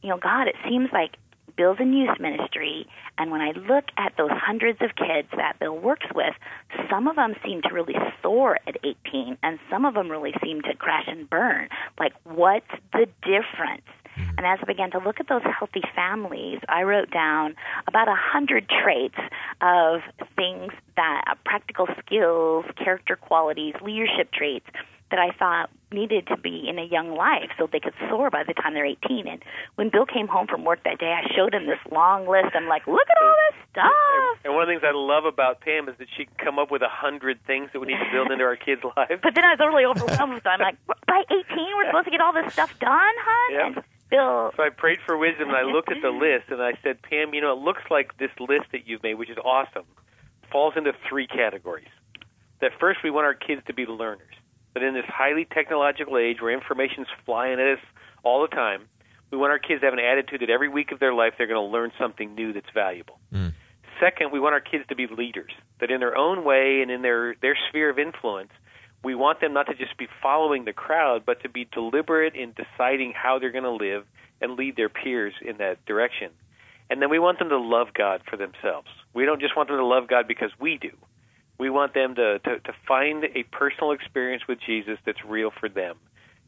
You 0.02 0.10
know, 0.10 0.18
God, 0.18 0.48
it 0.48 0.56
seems 0.68 0.90
like 0.92 1.18
Bill's 1.56 1.78
in 1.80 1.92
youth 1.92 2.20
ministry, 2.20 2.86
and 3.18 3.32
when 3.32 3.42
I 3.42 3.52
look 3.52 3.86
at 3.98 4.14
those 4.16 4.30
hundreds 4.32 4.80
of 4.82 4.96
kids 4.96 5.28
that 5.36 5.58
Bill 5.60 5.76
works 5.76 6.06
with, 6.14 6.36
some 6.90 7.08
of 7.08 7.16
them 7.16 7.34
seem 7.44 7.64
to 7.64 7.74
really 7.74 7.96
soar 8.22 8.60
at 8.68 8.78
18, 8.84 9.38
and 9.42 9.58
some 9.70 9.84
of 9.84 9.96
them 9.96 10.10
really 10.10 10.34
seem 10.44 10.62
to 10.62 10.76
crash 10.76 11.06
and 11.08 11.28
burn. 11.28 11.70
Like, 12.00 12.14
what's 12.26 12.70
the 12.94 13.08
difference? 13.24 13.88
And 14.38 14.46
as 14.46 14.60
I 14.62 14.66
began 14.66 14.92
to 14.92 15.00
look 15.00 15.20
at 15.20 15.28
those 15.28 15.44
healthy 15.44 15.82
families, 15.96 16.60
I 16.70 16.84
wrote 16.84 17.12
down 17.12 17.56
about 17.88 18.08
a 18.08 18.16
hundred 18.16 18.68
traits 18.70 19.18
of 19.62 20.02
things 20.36 20.72
that 20.96 21.24
uh, 21.28 21.36
practical 21.46 21.88
skills, 22.06 22.66
character 22.78 23.16
qualities, 23.16 23.76
leadership 23.82 24.32
traits 24.32 24.66
that 25.10 25.20
I 25.20 25.32
thought 25.38 25.70
needed 25.92 26.28
to 26.28 26.38
be 26.38 26.68
in 26.68 26.78
a 26.78 26.84
young 26.84 27.16
life 27.16 27.50
so 27.58 27.68
they 27.72 27.80
could 27.80 27.94
soar 28.10 28.30
by 28.30 28.44
the 28.44 28.54
time 28.54 28.74
they're 28.74 28.86
18. 28.86 29.28
And 29.28 29.42
when 29.76 29.90
Bill 29.90 30.06
came 30.06 30.28
home 30.28 30.48
from 30.48 30.66
work 30.66 30.84
that 30.84 31.00
day, 31.00 31.16
I 31.16 31.24
showed 31.34 31.54
him 31.54 31.66
this 31.66 31.80
long 31.92 32.28
list. 32.28 32.56
I'm 32.56 32.68
like, 32.68 32.86
look 32.88 33.08
at 33.08 33.24
all 33.24 33.36
this 33.48 33.60
stuff. 33.72 34.44
And 34.44 34.54
one 34.54 34.64
of 34.64 34.68
the 34.68 34.74
things 34.74 34.84
I 34.84 34.92
love 34.92 35.24
about 35.24 35.62
Pam 35.62 35.88
is 35.88 35.96
that 36.00 36.08
she 36.18 36.26
can 36.26 36.36
come 36.44 36.60
up 36.60 36.72
with 36.72 36.82
a 36.82 36.92
hundred 36.92 37.40
things 37.48 37.70
that 37.72 37.80
we 37.80 37.88
need 37.88 38.00
to 38.04 38.12
build 38.12 38.32
into 38.32 38.44
our 38.44 38.58
kids' 38.58 38.84
lives. 38.84 39.22
But 39.24 39.34
then 39.34 39.46
I 39.46 39.56
was 39.56 39.60
really 39.64 39.86
overwhelmed 39.86 40.34
with 40.34 40.46
it. 40.46 40.50
I'm 40.50 40.60
like, 40.60 40.76
by 41.08 41.24
18, 41.32 41.46
we're 41.78 41.88
supposed 41.88 42.06
to 42.06 42.12
get 42.12 42.20
all 42.20 42.34
this 42.34 42.52
stuff 42.52 42.78
done, 42.80 43.16
hon? 43.24 43.54
Yep. 43.54 43.64
And 43.64 43.86
Bill, 44.10 44.52
So 44.56 44.64
I 44.64 44.70
prayed 44.70 45.00
for 45.06 45.18
wisdom, 45.18 45.50
and 45.50 45.58
I 45.58 45.64
looked 45.64 45.92
at 45.92 46.02
the 46.02 46.12
list, 46.12 46.50
and 46.50 46.62
I 46.62 46.74
said, 46.84 47.02
Pam, 47.02 47.34
you 47.34 47.42
know, 47.42 47.52
it 47.52 47.60
looks 47.60 47.84
like 47.90 48.18
this 48.18 48.32
list 48.40 48.72
that 48.72 48.88
you've 48.88 49.04
made, 49.04 49.16
which 49.16 49.30
is 49.30 49.38
awesome, 49.44 49.84
falls 50.52 50.76
into 50.78 50.94
three 51.10 51.28
categories. 51.28 51.88
That 52.62 52.72
first, 52.80 53.00
we 53.04 53.12
want 53.12 53.26
our 53.26 53.34
kids 53.34 53.62
to 53.68 53.74
be 53.74 53.86
learners. 53.86 54.34
That 54.78 54.86
in 54.86 54.94
this 54.94 55.06
highly 55.08 55.44
technological 55.44 56.20
age 56.20 56.40
where 56.40 56.54
information's 56.54 57.08
flying 57.26 57.60
at 57.60 57.68
us 57.68 57.80
all 58.22 58.44
the 58.44 58.48
time, 58.48 58.84
we 59.32 59.38
want 59.40 59.50
our 59.50 59.58
kids 59.58 59.82
to 59.82 59.88
have 59.88 59.94
an 59.94 60.00
attitude 60.00 60.42
that 60.42 60.52
every 60.52 60.70
week 60.70 60.92
of 60.92 61.00
their 61.00 61.16
life 61.16 61.34
they're 61.36 61.48
going 61.48 61.60
to 61.60 61.74
learn 61.74 61.92
something 61.98 62.36
new 62.36 62.54
that's 62.54 62.70
valuable. 62.76 63.18
Mm. 63.34 63.54
Second, 64.00 64.32
we 64.32 64.40
want 64.40 64.54
our 64.54 64.62
kids 64.62 64.84
to 64.90 64.96
be 64.96 65.08
leaders. 65.08 65.52
That 65.80 65.90
in 65.90 66.00
their 66.00 66.16
own 66.16 66.44
way 66.44 66.84
and 66.84 66.92
in 66.92 67.02
their, 67.02 67.34
their 67.42 67.58
sphere 67.70 67.90
of 67.90 67.98
influence, 67.98 68.52
we 69.04 69.16
want 69.16 69.42
them 69.42 69.52
not 69.52 69.66
to 69.66 69.74
just 69.74 69.98
be 69.98 70.08
following 70.22 70.66
the 70.66 70.74
crowd, 70.74 71.24
but 71.26 71.42
to 71.42 71.50
be 71.50 71.68
deliberate 71.72 72.36
in 72.36 72.54
deciding 72.54 73.14
how 73.16 73.40
they're 73.40 73.52
going 73.52 73.64
to 73.64 73.72
live 73.72 74.06
and 74.42 74.58
lead 74.58 74.76
their 74.76 74.90
peers 74.90 75.34
in 75.42 75.58
that 75.58 75.84
direction. 75.88 76.30
And 76.92 77.02
then 77.02 77.10
we 77.10 77.18
want 77.18 77.40
them 77.40 77.50
to 77.50 77.58
love 77.58 77.88
God 77.96 78.22
for 78.30 78.38
themselves. 78.38 78.90
We 79.16 79.26
don't 79.26 79.42
just 79.42 79.58
want 79.58 79.70
them 79.70 79.78
to 79.80 79.86
love 79.86 80.08
God 80.08 80.28
because 80.28 80.52
we 80.60 80.78
do. 80.78 80.92
We 81.60 81.70
want 81.70 81.94
them 81.94 82.16
to, 82.16 82.40
to, 82.40 82.60
to 82.60 82.74
find 82.88 83.24
a 83.24 83.44
personal 83.52 83.92
experience 83.92 84.44
with 84.48 84.60
Jesus 84.66 85.00
that's 85.06 85.24
real 85.26 85.52
for 85.60 85.70
them 85.70 85.98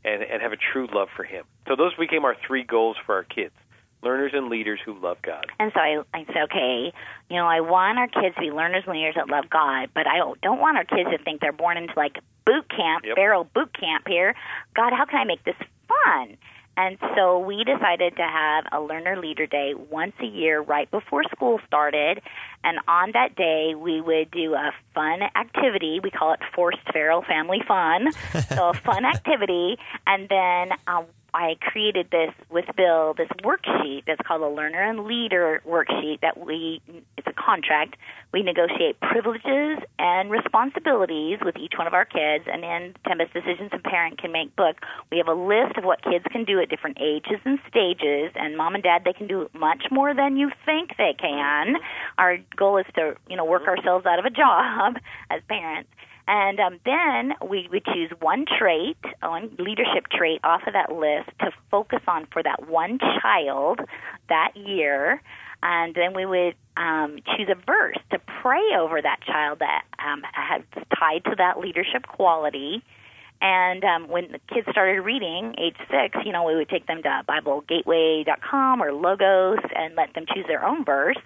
and, 0.05 0.21
and 0.23 0.41
have 0.41 0.51
a 0.51 0.57
true 0.57 0.87
love 0.93 1.09
for 1.15 1.23
Him. 1.23 1.45
So 1.67 1.75
those 1.75 1.93
became 1.95 2.25
our 2.25 2.35
three 2.45 2.63
goals 2.63 2.97
for 3.05 3.15
our 3.15 3.23
kids 3.23 3.53
learners 4.01 4.31
and 4.33 4.49
leaders 4.49 4.79
who 4.85 4.97
love 4.99 5.17
God. 5.21 5.45
And 5.59 5.71
so 5.73 5.79
I, 5.79 6.01
I 6.13 6.25
said, 6.27 6.43
okay, 6.43 6.93
you 7.29 7.35
know, 7.35 7.45
I 7.45 7.61
want 7.61 7.97
our 7.97 8.07
kids 8.07 8.35
to 8.35 8.41
be 8.41 8.51
learners 8.51 8.83
and 8.87 8.95
leaders 8.95 9.15
that 9.15 9.29
love 9.29 9.49
God, 9.49 9.89
but 9.93 10.07
I 10.07 10.19
don't 10.41 10.59
want 10.59 10.77
our 10.77 10.85
kids 10.85 11.09
to 11.11 11.17
think 11.23 11.41
they're 11.41 11.51
born 11.51 11.77
into 11.77 11.93
like 11.97 12.17
boot 12.45 12.69
camp, 12.69 13.05
Yep. 13.05 13.15
Farrel 13.17 13.43
boot 13.53 13.77
camp 13.77 14.07
here. 14.07 14.35
God, 14.75 14.93
how 14.93 15.05
can 15.05 15.19
I 15.19 15.25
make 15.25 15.43
this 15.43 15.55
fun? 15.87 16.37
And 16.79 16.97
so 17.13 17.39
we 17.39 17.65
decided 17.65 18.15
to 18.15 18.23
have 18.23 18.63
a 18.71 18.79
learner 18.79 19.19
leader 19.19 19.45
day 19.45 19.73
once 19.73 20.13
a 20.21 20.25
year 20.25 20.61
right 20.61 20.89
before 20.89 21.25
school 21.25 21.59
started. 21.67 22.21
And 22.63 22.77
on 22.87 23.11
that 23.11 23.35
day, 23.35 23.75
we 23.75 23.99
would 23.99 24.31
do 24.31 24.53
a 24.53 24.71
fun 24.95 25.19
activity. 25.35 25.99
We 26.01 26.09
call 26.09 26.31
it 26.31 26.39
Forced 26.55 26.79
Farrel 26.93 27.21
Family 27.27 27.61
Fun. 27.67 28.13
so 28.47 28.69
a 28.69 28.73
fun 28.73 29.03
activity. 29.03 29.77
And 30.07 30.29
then 30.29 30.69
um, 30.87 31.05
I 31.33 31.55
created 31.61 32.07
this 32.11 32.33
with 32.49 32.65
Bill, 32.75 33.13
this 33.13 33.29
worksheet 33.43 34.03
that's 34.07 34.21
called 34.25 34.41
a 34.41 34.47
learner 34.47 34.81
and 34.81 35.05
leader 35.05 35.61
worksheet 35.67 36.21
that 36.21 36.39
we, 36.39 36.81
it's 37.17 37.27
a 37.27 37.33
contract. 37.33 37.95
We 38.33 38.43
negotiate 38.43 38.99
privileges 38.99 39.79
and 39.97 40.31
responsibilities 40.31 41.39
with 41.43 41.57
each 41.57 41.73
one 41.77 41.87
of 41.87 41.93
our 41.93 42.05
kids. 42.05 42.45
And 42.51 42.63
in 42.63 42.95
10 43.07 43.17
Best 43.17 43.33
Decisions 43.33 43.71
a 43.73 43.79
Parent 43.79 44.17
Can 44.19 44.31
Make 44.31 44.55
book, 44.55 44.77
we 45.11 45.17
have 45.17 45.27
a 45.27 45.33
list 45.33 45.77
of 45.77 45.83
what 45.83 46.03
kids 46.03 46.25
can 46.31 46.45
do 46.45 46.59
at 46.59 46.69
different 46.69 46.97
ages 47.01 47.39
and 47.45 47.59
stages. 47.67 48.31
And 48.35 48.57
mom 48.57 48.75
and 48.75 48.83
dad, 48.83 49.03
they 49.05 49.13
can 49.13 49.27
do 49.27 49.49
much 49.53 49.85
more 49.91 50.13
than 50.13 50.37
you 50.37 50.51
think 50.65 50.97
they 50.97 51.15
can. 51.19 51.75
Our 52.17 52.37
goal 52.55 52.77
is 52.77 52.85
to, 52.95 53.15
you 53.29 53.35
know, 53.35 53.45
work 53.45 53.67
ourselves 53.67 54.05
out 54.05 54.19
of 54.19 54.25
a 54.25 54.29
job 54.29 54.97
as 55.29 55.41
parents. 55.47 55.89
And 56.31 56.59
um, 56.59 56.79
then 56.85 57.33
we 57.49 57.67
would 57.71 57.83
choose 57.85 58.11
one 58.21 58.45
trait, 58.45 58.97
one 59.19 59.49
leadership 59.57 60.05
trait 60.15 60.39
off 60.43 60.61
of 60.67 60.73
that 60.73 60.93
list 60.93 61.31
to 61.39 61.49
focus 61.71 62.01
on 62.07 62.27
for 62.31 62.43
that 62.43 62.69
one 62.69 62.99
child 62.99 63.79
that 64.29 64.51
year. 64.55 65.23
And 65.63 65.95
then 65.95 66.13
we 66.13 66.27
would 66.27 66.53
um, 66.77 67.17
choose 67.35 67.49
a 67.49 67.55
verse 67.65 67.97
to 68.11 68.19
pray 68.43 68.61
over 68.79 69.01
that 69.01 69.21
child 69.25 69.57
that 69.59 69.85
um, 69.97 70.21
has 70.31 70.61
tied 70.99 71.23
to 71.25 71.35
that 71.39 71.59
leadership 71.59 72.05
quality. 72.05 72.83
And 73.41 73.83
um, 73.83 74.07
when 74.07 74.31
the 74.31 74.39
kids 74.53 74.67
started 74.69 75.01
reading, 75.01 75.55
age 75.57 75.77
six, 75.89 76.15
you 76.23 76.31
know, 76.31 76.43
we 76.43 76.55
would 76.55 76.69
take 76.69 76.85
them 76.85 77.01
to 77.01 77.23
BibleGateway.com 77.27 78.83
or 78.83 78.93
Logos 78.93 79.59
and 79.75 79.95
let 79.95 80.13
them 80.13 80.25
choose 80.31 80.45
their 80.47 80.63
own 80.63 80.85
verse. 80.85 81.17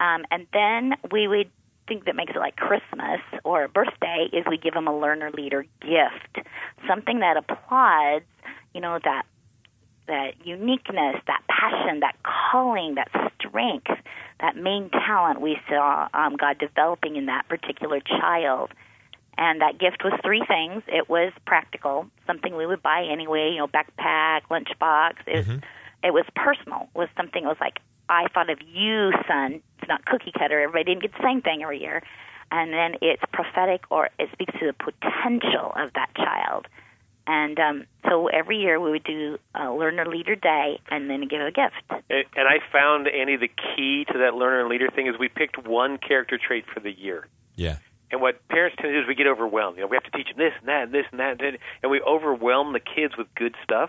Um, 0.00 0.24
and 0.32 0.48
then 0.52 0.94
we 1.12 1.28
would 1.28 1.48
think 1.92 2.06
that 2.06 2.16
makes 2.16 2.32
it 2.34 2.38
like 2.38 2.56
Christmas 2.56 3.20
or 3.44 3.64
a 3.64 3.68
birthday 3.68 4.28
is 4.32 4.46
we 4.48 4.56
give 4.56 4.72
them 4.72 4.88
a 4.88 4.98
learner 4.98 5.30
leader 5.30 5.66
gift, 5.82 6.48
something 6.88 7.20
that 7.20 7.36
applauds, 7.36 8.24
you 8.72 8.80
know, 8.80 8.98
that 9.04 9.24
that 10.08 10.44
uniqueness, 10.44 11.16
that 11.26 11.42
passion, 11.48 12.00
that 12.00 12.16
calling, 12.24 12.94
that 12.94 13.08
strength, 13.38 13.90
that 14.40 14.56
main 14.56 14.88
talent 14.90 15.40
we 15.40 15.58
saw 15.68 16.08
um, 16.14 16.36
God 16.36 16.58
developing 16.58 17.16
in 17.16 17.26
that 17.26 17.46
particular 17.48 18.00
child. 18.00 18.70
And 19.38 19.60
that 19.60 19.78
gift 19.78 20.02
was 20.02 20.18
three 20.24 20.42
things. 20.46 20.82
It 20.88 21.08
was 21.08 21.32
practical, 21.46 22.06
something 22.26 22.56
we 22.56 22.66
would 22.66 22.82
buy 22.82 23.06
anyway, 23.10 23.50
you 23.52 23.58
know, 23.58 23.68
backpack, 23.68 24.42
lunchbox. 24.50 25.14
It 25.26 25.36
was, 25.36 25.46
it 26.04 26.12
was 26.12 26.24
personal. 26.34 26.88
It 26.94 26.98
was 26.98 27.08
something. 27.16 27.44
It 27.44 27.46
was 27.46 27.60
like 27.60 27.78
I 28.12 28.26
thought 28.34 28.50
of 28.50 28.58
you, 28.60 29.10
son. 29.26 29.62
It's 29.78 29.88
not 29.88 30.04
cookie 30.04 30.32
cutter. 30.38 30.60
Everybody 30.60 30.84
didn't 30.84 31.02
get 31.02 31.12
the 31.12 31.22
same 31.24 31.40
thing 31.40 31.62
every 31.62 31.80
year. 31.80 32.02
And 32.50 32.70
then 32.72 32.96
it's 33.00 33.22
prophetic, 33.32 33.84
or 33.90 34.10
it 34.18 34.28
speaks 34.32 34.52
to 34.60 34.66
the 34.66 34.74
potential 34.74 35.72
of 35.74 35.94
that 35.94 36.10
child. 36.14 36.68
And 37.26 37.58
um, 37.58 37.84
so 38.06 38.26
every 38.26 38.58
year 38.58 38.78
we 38.78 38.90
would 38.90 39.04
do 39.04 39.38
a 39.54 39.72
learner 39.72 40.04
leader 40.04 40.36
day, 40.36 40.78
and 40.90 41.08
then 41.08 41.26
give 41.28 41.40
a 41.40 41.50
gift. 41.50 41.82
And 41.88 42.24
and 42.36 42.46
I 42.46 42.58
found, 42.70 43.08
Andy, 43.08 43.36
the 43.36 43.48
key 43.48 44.04
to 44.12 44.18
that 44.18 44.34
learner 44.34 44.60
and 44.60 44.68
leader 44.68 44.90
thing 44.94 45.06
is 45.06 45.14
we 45.18 45.28
picked 45.28 45.66
one 45.66 45.96
character 45.96 46.36
trait 46.36 46.64
for 46.72 46.80
the 46.80 46.92
year. 46.92 47.26
Yeah. 47.56 47.76
And 48.10 48.20
what 48.20 48.46
parents 48.48 48.76
tend 48.78 48.90
to 48.90 48.92
do 48.92 49.00
is 49.00 49.08
we 49.08 49.14
get 49.14 49.26
overwhelmed. 49.26 49.78
You 49.78 49.84
know, 49.84 49.88
we 49.88 49.96
have 49.96 50.04
to 50.04 50.10
teach 50.10 50.28
them 50.28 50.36
this 50.36 50.52
and 50.60 50.68
that 50.68 50.82
and 50.82 50.92
this 50.92 51.06
and 51.10 51.20
that, 51.20 51.40
and, 51.40 51.56
and 51.82 51.90
we 51.90 52.02
overwhelm 52.02 52.74
the 52.74 52.80
kids 52.80 53.16
with 53.16 53.28
good 53.34 53.54
stuff. 53.64 53.88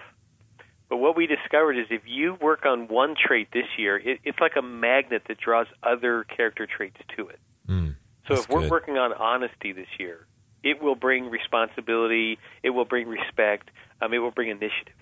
But 0.90 0.98
what 0.98 1.16
we 1.16 1.28
discovered 1.28 1.78
is 1.78 1.88
if 1.90 2.02
you 2.06 2.36
work 2.36 2.66
on 2.66 2.88
one 2.88 3.16
trait 3.16 3.50
this 3.52 3.66
year, 3.78 3.98
it, 3.98 4.20
it's 4.24 4.40
like 4.40 4.54
a 4.58 4.62
magnet 4.62 5.24
that 5.28 5.40
draws 5.40 5.68
other 5.82 6.24
character 6.24 6.68
traits 6.68 6.98
to 7.18 7.30
it. 7.30 7.40
Mm, 7.68 7.96
So 8.28 8.36
if 8.36 8.50
we're 8.50 8.62
good. 8.62 8.72
working 8.72 8.98
on 8.98 9.14
honesty 9.14 9.72
this 9.72 9.88
year, 9.98 10.28
it 10.64 10.82
will 10.82 10.96
bring 10.96 11.30
responsibility, 11.30 12.38
it 12.62 12.72
will 12.72 12.86
bring 12.86 13.08
respect, 13.08 13.70
um, 14.02 14.14
it 14.14 14.20
will 14.20 14.32
bring 14.32 14.50
initiative. 14.50 14.94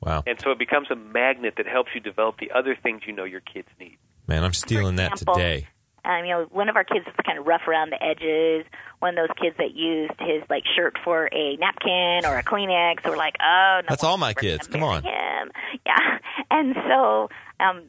Wow. 0.00 0.22
And 0.26 0.38
so 0.40 0.50
it 0.50 0.58
becomes 0.58 0.90
a 0.90 0.96
magnet 0.96 1.54
that 1.56 1.66
helps 1.66 1.90
you 1.94 2.00
develop 2.00 2.38
the 2.38 2.50
other 2.52 2.76
things 2.80 3.02
you 3.06 3.12
know 3.12 3.24
your 3.24 3.40
kids 3.40 3.68
need. 3.80 3.96
Man, 4.26 4.44
I'm 4.44 4.52
stealing 4.52 4.96
that 4.96 5.16
today. 5.16 5.68
Um, 6.04 6.24
you 6.24 6.32
know, 6.32 6.46
one 6.50 6.68
of 6.68 6.76
our 6.76 6.84
kids 6.84 7.06
was 7.06 7.14
kind 7.24 7.38
of 7.38 7.46
rough 7.46 7.66
around 7.66 7.90
the 7.90 8.02
edges. 8.02 8.66
One 8.98 9.16
of 9.18 9.28
those 9.28 9.36
kids 9.40 9.56
that 9.58 9.74
used 9.74 10.14
his 10.20 10.42
like 10.50 10.64
shirt 10.76 10.96
for 11.04 11.28
a 11.32 11.56
napkin 11.56 12.24
or 12.24 12.38
a 12.38 12.42
Kleenex, 12.42 13.06
or 13.06 13.16
like, 13.16 13.36
oh, 13.42 13.80
no 13.82 13.86
That's 13.88 14.04
all 14.04 14.18
my 14.18 14.34
kids. 14.34 14.66
Come 14.66 14.82
on, 14.82 15.02
Him. 15.02 15.50
Yeah, 15.86 16.18
and 16.50 16.74
so 16.88 17.28
um, 17.60 17.82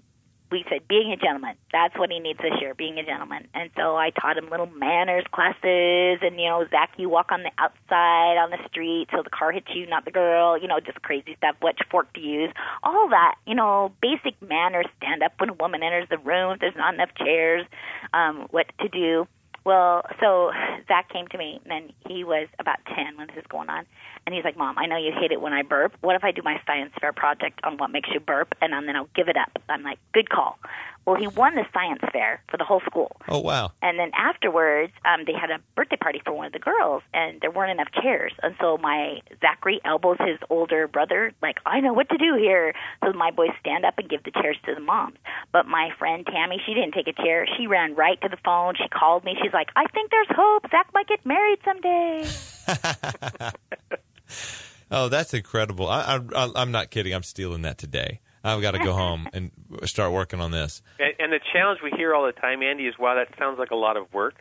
we 0.52 0.64
said 0.70 0.88
being 0.88 1.12
a 1.12 1.18
gentleman. 1.18 1.56
That's 1.72 1.98
what 1.98 2.12
he 2.12 2.20
needs 2.20 2.40
this 2.40 2.54
year, 2.60 2.74
being 2.74 2.98
a 2.98 3.04
gentleman. 3.04 3.48
And 3.54 3.70
so 3.76 3.96
I 3.96 4.12
taught 4.12 4.38
him 4.38 4.50
little 4.50 4.68
manners 4.68 5.26
classes, 5.32 6.20
and 6.22 6.40
you 6.40 6.48
know, 6.48 6.66
Zach, 6.70 6.92
you 6.98 7.10
walk 7.10 7.32
on 7.32 7.44
the 7.44 7.52
outside 7.58 8.38
on 8.38 8.52
the 8.52 8.60
street 8.70 9.08
so 9.12 9.24
the 9.24 9.30
car 9.30 9.52
hits 9.52 9.68
you, 9.74 9.88
not 9.88 10.06
the 10.06 10.12
girl. 10.12 10.58
You 10.58 10.68
know, 10.68 10.80
just 10.80 11.02
crazy 11.02 11.36
stuff. 11.38 11.56
Which 11.62 11.80
fork 11.90 12.12
to 12.14 12.22
use? 12.22 12.52
All 12.84 13.10
that. 13.10 13.36
You 13.46 13.56
know, 13.56 13.92
basic 14.02 14.40
manners. 14.42 14.86
Stand 14.98 15.24
up 15.24 15.34
when 15.38 15.50
a 15.50 15.54
woman 15.54 15.84
enters 15.84 16.08
the 16.10 16.18
room. 16.18 16.54
If 16.54 16.60
there's 16.60 16.76
not 16.76 16.94
enough 16.94 17.10
chairs, 17.18 17.66
um, 18.14 18.48
what 18.52 18.68
to 18.82 18.88
do. 18.88 19.28
Well, 19.66 20.04
so 20.20 20.52
Zach 20.88 21.10
came 21.10 21.28
to 21.30 21.38
me, 21.38 21.60
and 21.66 21.92
he 22.08 22.24
was 22.24 22.48
about 22.60 22.78
10 22.96 23.18
when 23.18 23.28
this 23.28 23.38
is 23.38 23.48
going 23.50 23.70
on. 23.70 23.86
And 24.26 24.34
he's 24.34 24.44
like, 24.44 24.58
Mom, 24.58 24.78
I 24.78 24.86
know 24.86 24.98
you 24.98 25.12
hate 25.12 25.32
it 25.32 25.42
when 25.42 25.54
I 25.54 25.62
burp. 25.62 25.94
What 26.02 26.16
if 26.16 26.24
I 26.24 26.32
do 26.32 26.42
my 26.44 26.60
science 26.66 26.92
fair 27.00 27.14
project 27.14 27.60
on 27.64 27.78
what 27.78 27.92
makes 27.92 28.10
you 28.14 28.20
burp, 28.20 28.56
and 28.62 28.74
then 28.74 28.96
I'll 28.96 29.10
give 29.16 29.28
it 29.28 29.38
up? 29.38 29.62
I'm 29.70 29.84
like, 29.84 30.00
good 30.14 30.30
call. 30.30 30.58
Well, 31.06 31.16
he 31.16 31.28
won 31.28 31.54
the 31.54 31.66
science 31.72 32.02
fair 32.12 32.42
for 32.50 32.58
the 32.58 32.64
whole 32.64 32.82
school. 32.82 33.16
Oh 33.28 33.40
wow. 33.40 33.72
And 33.84 34.00
then 34.00 34.10
afterwards, 34.18 34.92
um, 35.06 35.26
they 35.28 35.34
had 35.34 35.52
a 35.52 35.60
birthday 35.76 35.98
party 35.98 36.20
for 36.26 36.34
one 36.34 36.48
of 36.48 36.54
the 36.54 36.60
girls, 36.60 37.04
and 37.14 37.40
there 37.42 37.52
weren't 37.52 37.72
enough 37.72 37.90
chairs. 38.02 38.34
And 38.42 38.56
so 38.60 38.78
my 38.78 39.20
Zachary 39.40 39.80
elbows 39.86 40.18
his 40.20 40.40
older 40.50 40.88
brother, 40.88 41.32
like, 41.44 41.58
I 41.66 41.80
know 41.80 41.94
what 41.94 42.10
to 42.10 42.18
do 42.18 42.36
here. 42.40 42.74
So 43.04 43.14
my 43.14 43.30
boys 43.30 43.52
stand 43.60 43.86
up 43.86 44.00
and 44.00 44.10
give 44.10 44.24
the 44.24 44.32
chairs 44.32 44.58
to 44.66 44.74
the 44.74 44.82
moms. 44.82 45.18
But 45.56 45.68
my 45.68 45.88
friend 45.98 46.28
Tammy, 46.30 46.62
she 46.66 46.74
didn't 46.74 46.92
take 46.92 47.08
a 47.08 47.14
chair. 47.14 47.48
She 47.58 47.66
ran 47.66 47.96
right 47.96 48.20
to 48.20 48.28
the 48.28 48.36
phone. 48.44 48.74
She 48.76 48.90
called 48.90 49.24
me. 49.24 49.38
She's 49.42 49.54
like, 49.54 49.70
I 49.74 49.86
think 49.94 50.12
there's 50.12 50.28
hope. 50.30 50.64
Zach 50.70 50.90
might 50.94 51.08
get 51.08 51.26
married 51.26 51.60
someday. 51.64 52.28
Oh, 54.92 55.10
that's 55.10 55.34
incredible. 55.34 55.90
I, 55.90 56.20
I, 56.36 56.52
I'm 56.56 56.72
not 56.72 56.92
kidding. 56.92 57.12
I'm 57.14 57.24
stealing 57.24 57.64
that 57.64 57.80
today. 57.80 58.22
I've 58.44 58.62
got 58.62 58.72
to 58.72 58.80
go 58.80 58.94
home 58.94 59.28
and 59.34 59.50
start 59.86 60.12
working 60.12 60.40
on 60.40 60.52
this. 60.52 60.84
And, 61.00 61.14
and 61.18 61.34
the 61.34 61.40
challenge 61.54 61.80
we 61.84 61.92
hear 61.98 62.14
all 62.14 62.26
the 62.26 62.40
time, 62.40 62.62
Andy, 62.62 62.86
is 62.86 62.94
wow, 63.00 63.16
that 63.16 63.36
sounds 63.40 63.58
like 63.58 63.72
a 63.72 63.76
lot 63.76 63.98
of 63.98 64.14
work. 64.14 64.36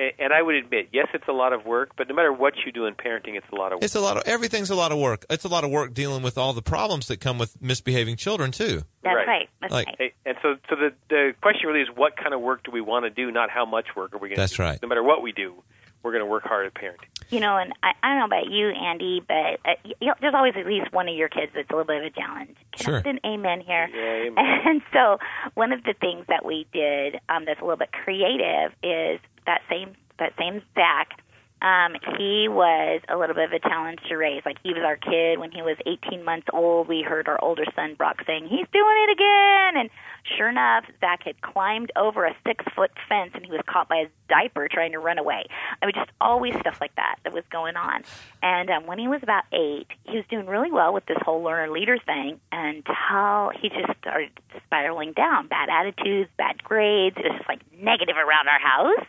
And, 0.00 0.12
and 0.18 0.32
I 0.32 0.40
would 0.40 0.54
admit, 0.54 0.88
yes, 0.92 1.08
it's 1.12 1.28
a 1.28 1.32
lot 1.32 1.52
of 1.52 1.66
work, 1.66 1.90
but 1.96 2.08
no 2.08 2.14
matter 2.14 2.32
what 2.32 2.54
you 2.64 2.72
do 2.72 2.86
in 2.86 2.94
parenting, 2.94 3.36
it's 3.36 3.46
a 3.52 3.54
lot 3.54 3.72
of 3.72 3.76
work. 3.76 3.84
It's 3.84 3.94
a 3.94 4.00
lot 4.00 4.16
of 4.16 4.22
everything's 4.24 4.70
a 4.70 4.74
lot 4.74 4.92
of 4.92 4.98
work. 4.98 5.26
It's 5.28 5.44
a 5.44 5.48
lot 5.48 5.62
of 5.62 5.70
work 5.70 5.92
dealing 5.92 6.22
with 6.22 6.38
all 6.38 6.52
the 6.54 6.62
problems 6.62 7.06
that 7.08 7.18
come 7.20 7.38
with 7.38 7.60
misbehaving 7.60 8.16
children 8.16 8.50
too. 8.50 8.82
That's 9.02 9.14
Right. 9.14 9.26
right. 9.28 9.48
That's 9.60 9.72
Like- 9.72 9.86
right. 9.98 10.14
And 10.24 10.36
so, 10.42 10.56
so 10.70 10.76
the 10.76 10.92
the 11.10 11.34
question 11.42 11.68
really 11.68 11.82
is, 11.82 11.88
what 11.94 12.16
kind 12.16 12.32
of 12.34 12.40
work 12.40 12.62
do 12.64 12.70
we 12.70 12.80
want 12.80 13.04
to 13.04 13.10
do? 13.10 13.30
Not 13.30 13.50
how 13.50 13.66
much 13.66 13.86
work 13.94 14.14
are 14.14 14.18
we 14.18 14.28
going 14.30 14.36
to 14.36 14.40
That's 14.40 14.56
do. 14.56 14.62
right. 14.62 14.78
No 14.82 14.88
matter 14.88 15.02
what 15.02 15.20
we 15.22 15.32
do, 15.32 15.62
we're 16.02 16.12
going 16.12 16.24
to 16.24 16.30
work 16.30 16.44
hard 16.44 16.66
at 16.66 16.74
parenting. 16.74 17.06
You 17.30 17.40
know, 17.40 17.56
and 17.58 17.72
I, 17.82 17.92
I 18.02 18.08
don't 18.10 18.18
know 18.18 18.24
about 18.36 18.50
you, 18.50 18.68
Andy, 18.70 19.22
but 19.26 19.60
uh, 19.64 19.74
you 20.00 20.08
know, 20.08 20.14
there's 20.20 20.34
always 20.34 20.54
at 20.56 20.66
least 20.66 20.92
one 20.92 21.08
of 21.08 21.14
your 21.14 21.28
kids 21.28 21.52
that's 21.54 21.68
a 21.70 21.72
little 21.72 21.86
bit 21.86 21.98
of 21.98 22.04
a 22.04 22.10
challenge. 22.10 22.56
Can 22.72 22.84
Sure. 22.84 22.98
I 22.98 23.02
get 23.02 23.14
an 23.14 23.20
amen 23.24 23.60
here? 23.60 23.88
Yeah, 23.94 24.28
amen. 24.30 24.44
And 24.66 24.82
so, 24.92 25.18
one 25.54 25.72
of 25.72 25.82
the 25.84 25.94
things 26.00 26.24
that 26.28 26.44
we 26.44 26.66
did 26.72 27.20
um, 27.28 27.44
that's 27.44 27.60
a 27.60 27.64
little 27.64 27.76
bit 27.76 27.92
creative 27.92 28.72
is 28.82 29.20
that 29.46 29.62
same 29.70 29.94
that 30.18 30.32
same 30.38 30.62
Zach. 30.74 31.22
Um, 31.62 31.94
he 32.16 32.48
was 32.48 33.02
a 33.08 33.16
little 33.16 33.34
bit 33.34 33.44
of 33.44 33.52
a 33.52 33.58
challenge 33.60 34.00
to 34.08 34.16
raise. 34.16 34.42
Like 34.46 34.56
he 34.62 34.72
was 34.72 34.82
our 34.84 34.96
kid 34.96 35.38
when 35.38 35.50
he 35.50 35.62
was 35.62 35.76
18 35.86 36.24
months 36.24 36.46
old. 36.52 36.88
We 36.88 37.02
heard 37.02 37.28
our 37.28 37.42
older 37.42 37.64
son 37.76 37.94
Brock 37.94 38.22
saying, 38.26 38.48
"He's 38.48 38.66
doing 38.72 38.96
it 39.08 39.10
again!" 39.12 39.76
And 39.76 39.90
sure 40.36 40.48
enough, 40.48 40.84
Zach 41.00 41.22
had 41.24 41.40
climbed 41.42 41.92
over 41.96 42.24
a 42.24 42.34
six 42.46 42.64
foot 42.74 42.90
fence 43.08 43.32
and 43.34 43.44
he 43.44 43.52
was 43.52 43.60
caught 43.66 43.88
by 43.88 44.00
his 44.00 44.08
diaper 44.28 44.68
trying 44.68 44.92
to 44.92 44.98
run 44.98 45.18
away. 45.18 45.44
I 45.82 45.86
mean, 45.86 45.94
just 45.94 46.10
always 46.20 46.54
stuff 46.60 46.78
like 46.80 46.94
that 46.96 47.16
that 47.24 47.32
was 47.32 47.44
going 47.50 47.76
on. 47.76 48.02
And 48.42 48.70
um, 48.70 48.86
when 48.86 48.98
he 48.98 49.08
was 49.08 49.20
about 49.22 49.44
eight, 49.52 49.88
he 50.04 50.16
was 50.16 50.24
doing 50.30 50.46
really 50.46 50.70
well 50.72 50.94
with 50.94 51.04
this 51.06 51.18
whole 51.22 51.42
learner 51.42 51.70
leader 51.70 51.98
thing 51.98 52.40
until 52.52 53.50
he 53.60 53.68
just 53.68 53.98
started 54.00 54.30
spiraling 54.64 55.12
down. 55.12 55.48
Bad 55.48 55.68
attitudes, 55.68 56.30
bad 56.38 56.62
grades. 56.62 57.16
It 57.18 57.24
was 57.24 57.38
just 57.38 57.48
like 57.48 57.60
negative 57.78 58.16
around 58.16 58.48
our 58.48 58.60
house. 58.60 59.06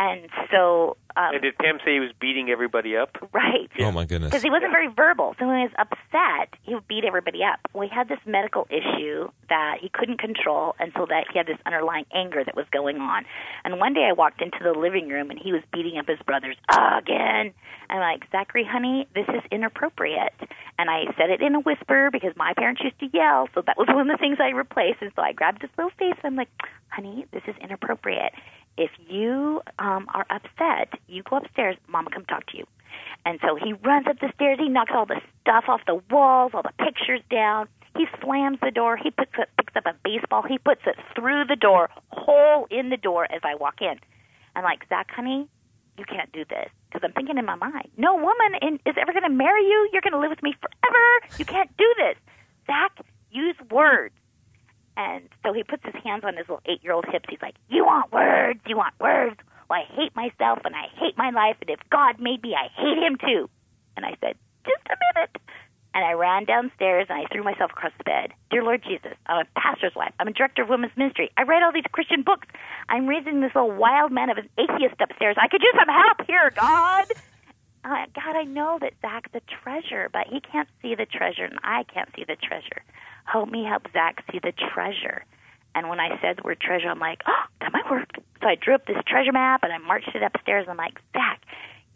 And 0.00 0.30
so, 0.52 0.96
um, 1.16 1.34
And 1.34 1.42
did 1.42 1.58
Pam 1.58 1.78
say 1.84 1.94
he 1.94 1.98
was 1.98 2.12
beating 2.20 2.50
everybody 2.50 2.96
up? 2.96 3.18
right. 3.32 3.68
Oh 3.80 3.90
my 3.90 4.04
goodness. 4.04 4.30
Because 4.30 4.44
he 4.44 4.50
wasn't 4.50 4.70
very 4.70 4.86
verbal. 4.86 5.34
So 5.40 5.46
when 5.48 5.58
he 5.58 5.64
was 5.64 5.74
upset, 5.76 6.54
he 6.62 6.72
would 6.74 6.86
beat 6.86 7.04
everybody 7.04 7.42
up. 7.42 7.58
Well, 7.74 7.82
he 7.88 7.92
had 7.92 8.08
this 8.08 8.20
medical 8.24 8.68
issue 8.70 9.28
that 9.48 9.78
he 9.80 9.88
couldn't 9.88 10.20
control, 10.20 10.76
and 10.78 10.92
so 10.96 11.04
that 11.08 11.24
he 11.32 11.38
had 11.38 11.48
this 11.48 11.58
underlying 11.66 12.04
anger 12.14 12.44
that 12.44 12.54
was 12.54 12.66
going 12.70 12.98
on. 12.98 13.24
And 13.64 13.80
one 13.80 13.92
day 13.92 14.06
I 14.08 14.12
walked 14.12 14.40
into 14.40 14.58
the 14.62 14.70
living 14.78 15.08
room, 15.08 15.30
and 15.30 15.38
he 15.38 15.50
was 15.52 15.62
beating 15.72 15.98
up 15.98 16.06
his 16.06 16.20
brothers 16.24 16.56
again. 16.70 17.52
I'm 17.90 17.98
like, 17.98 18.22
Zachary, 18.30 18.64
honey, 18.70 19.08
this 19.16 19.26
is 19.28 19.42
inappropriate. 19.50 20.34
And 20.78 20.88
I 20.88 21.06
said 21.18 21.30
it 21.30 21.42
in 21.42 21.56
a 21.56 21.60
whisper 21.60 22.10
because 22.12 22.34
my 22.36 22.52
parents 22.56 22.82
used 22.84 23.00
to 23.00 23.08
yell, 23.12 23.48
so 23.52 23.62
that 23.66 23.76
was 23.76 23.88
one 23.88 24.08
of 24.08 24.14
the 24.16 24.20
things 24.20 24.38
I 24.40 24.50
replaced. 24.50 25.02
And 25.02 25.10
so 25.16 25.22
I 25.22 25.32
grabbed 25.32 25.62
his 25.62 25.70
little 25.76 25.90
face. 25.98 26.14
And 26.22 26.32
I'm 26.32 26.36
like, 26.36 26.50
honey, 26.88 27.26
this 27.32 27.42
is 27.48 27.56
inappropriate. 27.60 28.32
If 28.78 28.92
you 29.08 29.60
um, 29.80 30.06
are 30.14 30.24
upset, 30.30 30.98
you 31.08 31.24
go 31.28 31.38
upstairs. 31.38 31.76
Mama, 31.88 32.10
come 32.14 32.24
talk 32.24 32.46
to 32.46 32.56
you. 32.56 32.64
And 33.26 33.40
so 33.42 33.56
he 33.56 33.72
runs 33.72 34.06
up 34.06 34.20
the 34.20 34.30
stairs. 34.36 34.58
He 34.60 34.68
knocks 34.68 34.92
all 34.94 35.04
the 35.04 35.20
stuff 35.42 35.64
off 35.66 35.80
the 35.86 36.00
walls, 36.10 36.52
all 36.54 36.62
the 36.62 36.72
pictures 36.78 37.20
down. 37.28 37.68
He 37.96 38.06
slams 38.22 38.58
the 38.62 38.70
door. 38.70 38.96
He 38.96 39.10
puts 39.10 39.32
it, 39.36 39.48
picks 39.56 39.74
up 39.74 39.84
a 39.84 39.94
baseball. 40.04 40.42
He 40.48 40.58
puts 40.58 40.82
it 40.86 40.94
through 41.16 41.46
the 41.46 41.56
door, 41.56 41.90
hole 42.12 42.68
in 42.70 42.90
the 42.90 42.96
door 42.96 43.24
as 43.24 43.40
I 43.42 43.56
walk 43.56 43.82
in. 43.82 43.98
I'm 44.54 44.62
like, 44.62 44.88
Zach, 44.88 45.10
honey, 45.10 45.48
you 45.98 46.04
can't 46.04 46.30
do 46.32 46.44
this. 46.48 46.70
Because 46.88 47.02
I'm 47.04 47.12
thinking 47.12 47.36
in 47.36 47.44
my 47.44 47.56
mind, 47.56 47.90
no 47.96 48.14
woman 48.14 48.54
in, 48.62 48.74
is 48.86 48.94
ever 49.00 49.12
going 49.12 49.24
to 49.24 49.36
marry 49.36 49.62
you. 49.62 49.90
You're 49.92 50.02
going 50.02 50.12
to 50.12 50.20
live 50.20 50.30
with 50.30 50.42
me 50.42 50.54
forever. 50.60 51.34
You 51.36 51.44
can't 51.44 51.76
do 51.76 51.94
this. 51.98 52.16
Zach, 52.66 53.04
use 53.32 53.56
words. 53.70 54.14
And 54.98 55.28
so 55.46 55.52
he 55.52 55.62
puts 55.62 55.84
his 55.86 55.94
hands 56.02 56.24
on 56.26 56.36
his 56.36 56.48
little 56.48 56.60
eight 56.66 56.82
year 56.82 56.92
old 56.92 57.06
hips. 57.10 57.26
He's 57.30 57.40
like, 57.40 57.54
You 57.70 57.84
want 57.86 58.12
words? 58.12 58.60
You 58.66 58.76
want 58.76 58.94
words? 59.00 59.36
Well, 59.70 59.78
I 59.78 59.84
hate 59.94 60.14
myself 60.16 60.58
and 60.64 60.74
I 60.74 60.90
hate 60.98 61.16
my 61.16 61.30
life. 61.30 61.56
And 61.60 61.70
if 61.70 61.78
God 61.88 62.18
made 62.18 62.42
me, 62.42 62.54
I 62.58 62.66
hate 62.74 62.98
him 62.98 63.16
too. 63.16 63.48
And 63.96 64.04
I 64.04 64.16
said, 64.20 64.34
Just 64.66 64.82
a 64.90 64.96
minute. 65.14 65.36
And 65.94 66.04
I 66.04 66.12
ran 66.12 66.44
downstairs 66.44 67.06
and 67.08 67.18
I 67.18 67.32
threw 67.32 67.44
myself 67.44 67.70
across 67.70 67.92
the 67.96 68.04
bed. 68.04 68.32
Dear 68.50 68.64
Lord 68.64 68.82
Jesus, 68.82 69.14
I'm 69.26 69.46
a 69.46 69.60
pastor's 69.60 69.94
wife. 69.94 70.12
I'm 70.18 70.28
a 70.28 70.32
director 70.32 70.62
of 70.62 70.68
women's 70.68 70.96
ministry. 70.96 71.30
I 71.36 71.44
write 71.44 71.62
all 71.62 71.72
these 71.72 71.88
Christian 71.92 72.22
books. 72.22 72.48
I'm 72.88 73.06
raising 73.06 73.40
this 73.40 73.52
little 73.54 73.70
wild 73.70 74.10
man 74.10 74.30
of 74.30 74.36
an 74.36 74.48
atheist 74.58 75.00
upstairs. 75.00 75.36
I 75.40 75.46
could 75.48 75.62
use 75.62 75.74
some 75.78 75.94
help 75.94 76.26
here, 76.26 76.50
God. 76.58 77.06
Uh, 77.84 78.04
God, 78.14 78.36
I 78.36 78.44
know 78.44 78.78
that 78.80 78.94
Zach's 79.00 79.30
a 79.34 79.40
treasure, 79.62 80.10
but 80.12 80.26
he 80.26 80.40
can't 80.40 80.68
see 80.82 80.94
the 80.94 81.06
treasure, 81.06 81.44
and 81.44 81.58
I 81.62 81.84
can't 81.84 82.08
see 82.16 82.24
the 82.26 82.36
treasure. 82.36 82.82
Help 83.30 83.50
me 83.50 83.64
help 83.64 83.82
Zach 83.92 84.24
see 84.32 84.38
the 84.38 84.52
treasure. 84.52 85.24
And 85.74 85.90
when 85.90 86.00
I 86.00 86.18
said 86.20 86.38
the 86.38 86.42
word 86.44 86.60
treasure, 86.60 86.88
I'm 86.88 86.98
like, 86.98 87.20
oh, 87.26 87.44
that 87.60 87.72
might 87.72 87.90
work. 87.90 88.08
So 88.40 88.48
I 88.48 88.54
drew 88.54 88.74
up 88.74 88.86
this 88.86 88.96
treasure 89.06 89.32
map 89.32 89.62
and 89.62 89.72
I 89.72 89.78
marched 89.78 90.14
it 90.14 90.22
upstairs. 90.22 90.66
I'm 90.68 90.78
like, 90.78 90.98
Zach, 91.12 91.42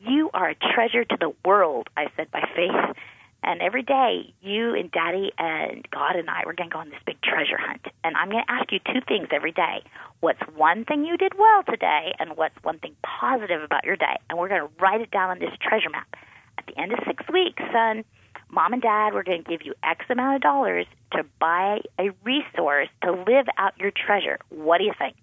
you 0.00 0.30
are 0.34 0.50
a 0.50 0.54
treasure 0.54 1.04
to 1.04 1.16
the 1.18 1.32
world, 1.44 1.88
I 1.96 2.08
said 2.16 2.30
by 2.30 2.46
faith. 2.54 2.96
And 3.44 3.60
every 3.60 3.82
day, 3.82 4.32
you 4.42 4.74
and 4.74 4.90
Daddy 4.92 5.32
and 5.38 5.88
God 5.90 6.16
and 6.16 6.28
I, 6.28 6.42
we're 6.44 6.52
going 6.52 6.70
to 6.70 6.74
go 6.74 6.80
on 6.80 6.90
this 6.90 7.00
big 7.06 7.20
treasure 7.22 7.58
hunt. 7.58 7.86
And 8.04 8.16
I'm 8.16 8.30
going 8.30 8.44
to 8.44 8.52
ask 8.52 8.70
you 8.70 8.78
two 8.78 9.00
things 9.08 9.28
every 9.32 9.52
day. 9.52 9.82
What's 10.20 10.42
one 10.54 10.84
thing 10.84 11.04
you 11.04 11.16
did 11.16 11.32
well 11.36 11.64
today, 11.68 12.14
and 12.20 12.36
what's 12.36 12.54
one 12.62 12.78
thing 12.78 12.94
positive 13.02 13.62
about 13.62 13.84
your 13.84 13.96
day? 13.96 14.20
And 14.30 14.38
we're 14.38 14.48
going 14.48 14.60
to 14.60 14.70
write 14.80 15.00
it 15.00 15.10
down 15.10 15.30
on 15.30 15.38
this 15.40 15.50
treasure 15.60 15.90
map. 15.90 16.14
At 16.58 16.66
the 16.66 16.78
end 16.78 16.92
of 16.92 17.00
six 17.04 17.24
weeks, 17.32 17.60
son, 17.72 18.04
mom 18.52 18.74
and 18.74 18.82
dad, 18.82 19.14
we're 19.14 19.24
going 19.24 19.42
to 19.42 19.50
give 19.50 19.62
you 19.64 19.74
X 19.82 20.04
amount 20.08 20.36
of 20.36 20.42
dollars 20.42 20.86
to 21.12 21.24
buy 21.40 21.80
a 21.98 22.10
resource 22.22 22.88
to 23.02 23.10
live 23.10 23.46
out 23.58 23.76
your 23.78 23.90
treasure. 23.90 24.38
What 24.50 24.78
do 24.78 24.84
you 24.84 24.92
think? 24.96 25.16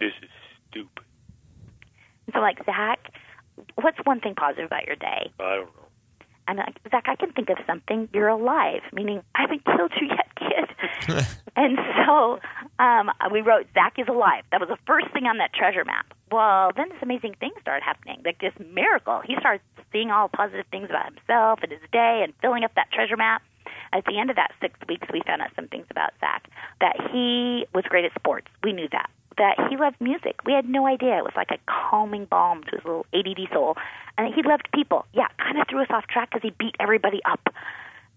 This 0.00 0.12
is 0.22 0.30
stupid. 0.70 1.04
So, 2.34 2.40
like, 2.40 2.58
Zach, 2.64 2.98
what's 3.76 3.98
one 4.04 4.20
thing 4.20 4.34
positive 4.34 4.66
about 4.66 4.86
your 4.86 4.96
day? 4.96 5.30
I 5.38 5.56
don't 5.56 5.66
know. 5.66 5.85
I'm 6.48 6.56
like, 6.56 6.78
Zach, 6.90 7.04
I 7.08 7.16
can 7.16 7.32
think 7.32 7.50
of 7.50 7.58
something. 7.66 8.08
You're 8.12 8.28
alive, 8.28 8.82
meaning 8.92 9.22
I 9.34 9.42
haven't 9.42 9.64
killed 9.64 9.92
you 10.00 10.08
yet, 10.08 10.28
kid. 10.36 11.26
and 11.56 11.78
so 12.06 12.38
um, 12.78 13.10
we 13.32 13.40
wrote, 13.40 13.66
Zach 13.74 13.94
is 13.98 14.06
alive. 14.08 14.44
That 14.52 14.60
was 14.60 14.68
the 14.68 14.78
first 14.86 15.08
thing 15.12 15.26
on 15.26 15.38
that 15.38 15.52
treasure 15.52 15.84
map. 15.84 16.06
Well, 16.30 16.70
then 16.76 16.88
this 16.88 16.98
amazing 17.02 17.34
thing 17.40 17.52
started 17.60 17.82
happening, 17.84 18.22
like 18.24 18.40
this 18.40 18.54
miracle. 18.72 19.22
He 19.24 19.36
started 19.38 19.60
seeing 19.92 20.10
all 20.10 20.28
positive 20.28 20.66
things 20.70 20.88
about 20.90 21.06
himself 21.06 21.60
and 21.62 21.72
his 21.72 21.80
day 21.92 22.20
and 22.22 22.32
filling 22.40 22.64
up 22.64 22.74
that 22.74 22.90
treasure 22.92 23.16
map. 23.16 23.42
At 23.92 24.04
the 24.04 24.18
end 24.18 24.30
of 24.30 24.36
that 24.36 24.52
six 24.60 24.78
weeks, 24.88 25.06
we 25.12 25.22
found 25.26 25.42
out 25.42 25.50
some 25.56 25.68
things 25.68 25.86
about 25.90 26.10
Zach. 26.20 26.48
That 26.80 26.96
he 27.12 27.66
was 27.74 27.84
great 27.88 28.04
at 28.04 28.14
sports. 28.14 28.48
We 28.62 28.72
knew 28.72 28.88
that. 28.92 29.10
That 29.38 29.68
he 29.68 29.76
loved 29.76 30.00
music. 30.00 30.36
We 30.46 30.52
had 30.52 30.68
no 30.68 30.86
idea. 30.86 31.18
It 31.18 31.24
was 31.24 31.34
like 31.36 31.50
a 31.50 31.58
calming 31.66 32.24
balm 32.24 32.64
to 32.64 32.70
his 32.76 32.84
little 32.84 33.06
ADD 33.12 33.48
soul. 33.52 33.76
And 34.16 34.32
he 34.34 34.42
loved 34.42 34.68
people. 34.72 35.04
Yeah, 35.12 35.28
kind 35.38 35.58
of 35.60 35.66
threw 35.68 35.82
us 35.82 35.88
off 35.90 36.06
track 36.06 36.30
because 36.30 36.42
he 36.42 36.54
beat 36.58 36.74
everybody 36.80 37.20
up. 37.24 37.40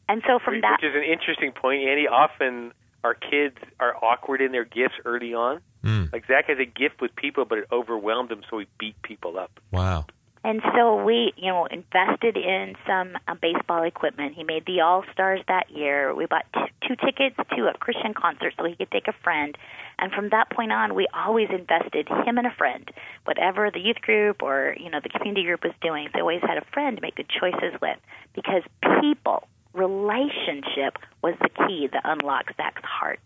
And 0.07 0.23
so 0.25 0.39
from 0.39 0.61
that 0.61 0.79
Which 0.81 0.91
that, 0.91 0.97
is 0.97 1.03
an 1.03 1.03
interesting 1.03 1.51
point, 1.51 1.83
Andy. 1.87 2.07
Often 2.07 2.71
Our 3.03 3.13
kids 3.13 3.57
are 3.79 3.95
awkward 4.03 4.41
in 4.41 4.51
their 4.51 4.65
gifts 4.65 4.95
early 5.05 5.33
on. 5.33 5.61
Mm. 5.83 6.11
Like 6.11 6.25
Zach 6.27 6.47
has 6.47 6.57
a 6.59 6.65
gift 6.65 7.01
with 7.01 7.15
people, 7.15 7.45
but 7.45 7.59
it 7.59 7.65
overwhelmed 7.71 8.31
him, 8.31 8.41
so 8.49 8.59
he 8.59 8.67
beat 8.77 9.01
people 9.01 9.37
up. 9.39 9.51
Wow. 9.71 10.05
And 10.43 10.61
so 10.73 11.03
we, 11.03 11.33
you 11.35 11.47
know, 11.47 11.65
invested 11.65 12.37
in 12.37 12.75
some 12.87 13.17
uh, 13.27 13.35
baseball 13.41 13.83
equipment. 13.83 14.35
He 14.35 14.43
made 14.43 14.65
the 14.65 14.81
All 14.81 15.03
Stars 15.11 15.41
that 15.47 15.69
year. 15.69 16.15
We 16.15 16.25
bought 16.27 16.45
t- 16.53 16.87
two 16.87 16.95
tickets 16.95 17.35
to 17.35 17.67
a 17.67 17.73
Christian 17.77 18.13
concert 18.13 18.53
so 18.57 18.63
he 18.63 18.75
could 18.75 18.89
take 18.89 19.07
a 19.07 19.13
friend. 19.23 19.57
And 19.99 20.11
from 20.13 20.29
that 20.29 20.49
point 20.49 20.71
on, 20.71 20.95
we 20.95 21.07
always 21.13 21.49
invested 21.49 22.07
him 22.07 22.37
and 22.37 22.47
a 22.47 22.55
friend. 22.57 22.89
Whatever 23.25 23.69
the 23.69 23.79
youth 23.79 24.01
group 24.01 24.41
or 24.41 24.75
you 24.79 24.89
know 24.89 24.99
the 25.03 25.09
community 25.09 25.43
group 25.43 25.63
was 25.63 25.73
doing, 25.81 26.07
they 26.13 26.21
always 26.21 26.41
had 26.41 26.57
a 26.57 26.65
friend 26.73 26.97
to 26.97 27.01
make 27.01 27.15
good 27.15 27.29
choices 27.29 27.79
with 27.81 27.97
because 28.33 28.63
people, 29.01 29.47
relationship 29.73 30.97
was 31.21 31.35
the 31.41 31.49
key 31.67 31.89
that 31.91 32.01
unlocked 32.05 32.55
Zach's 32.55 32.83
heart. 32.83 33.19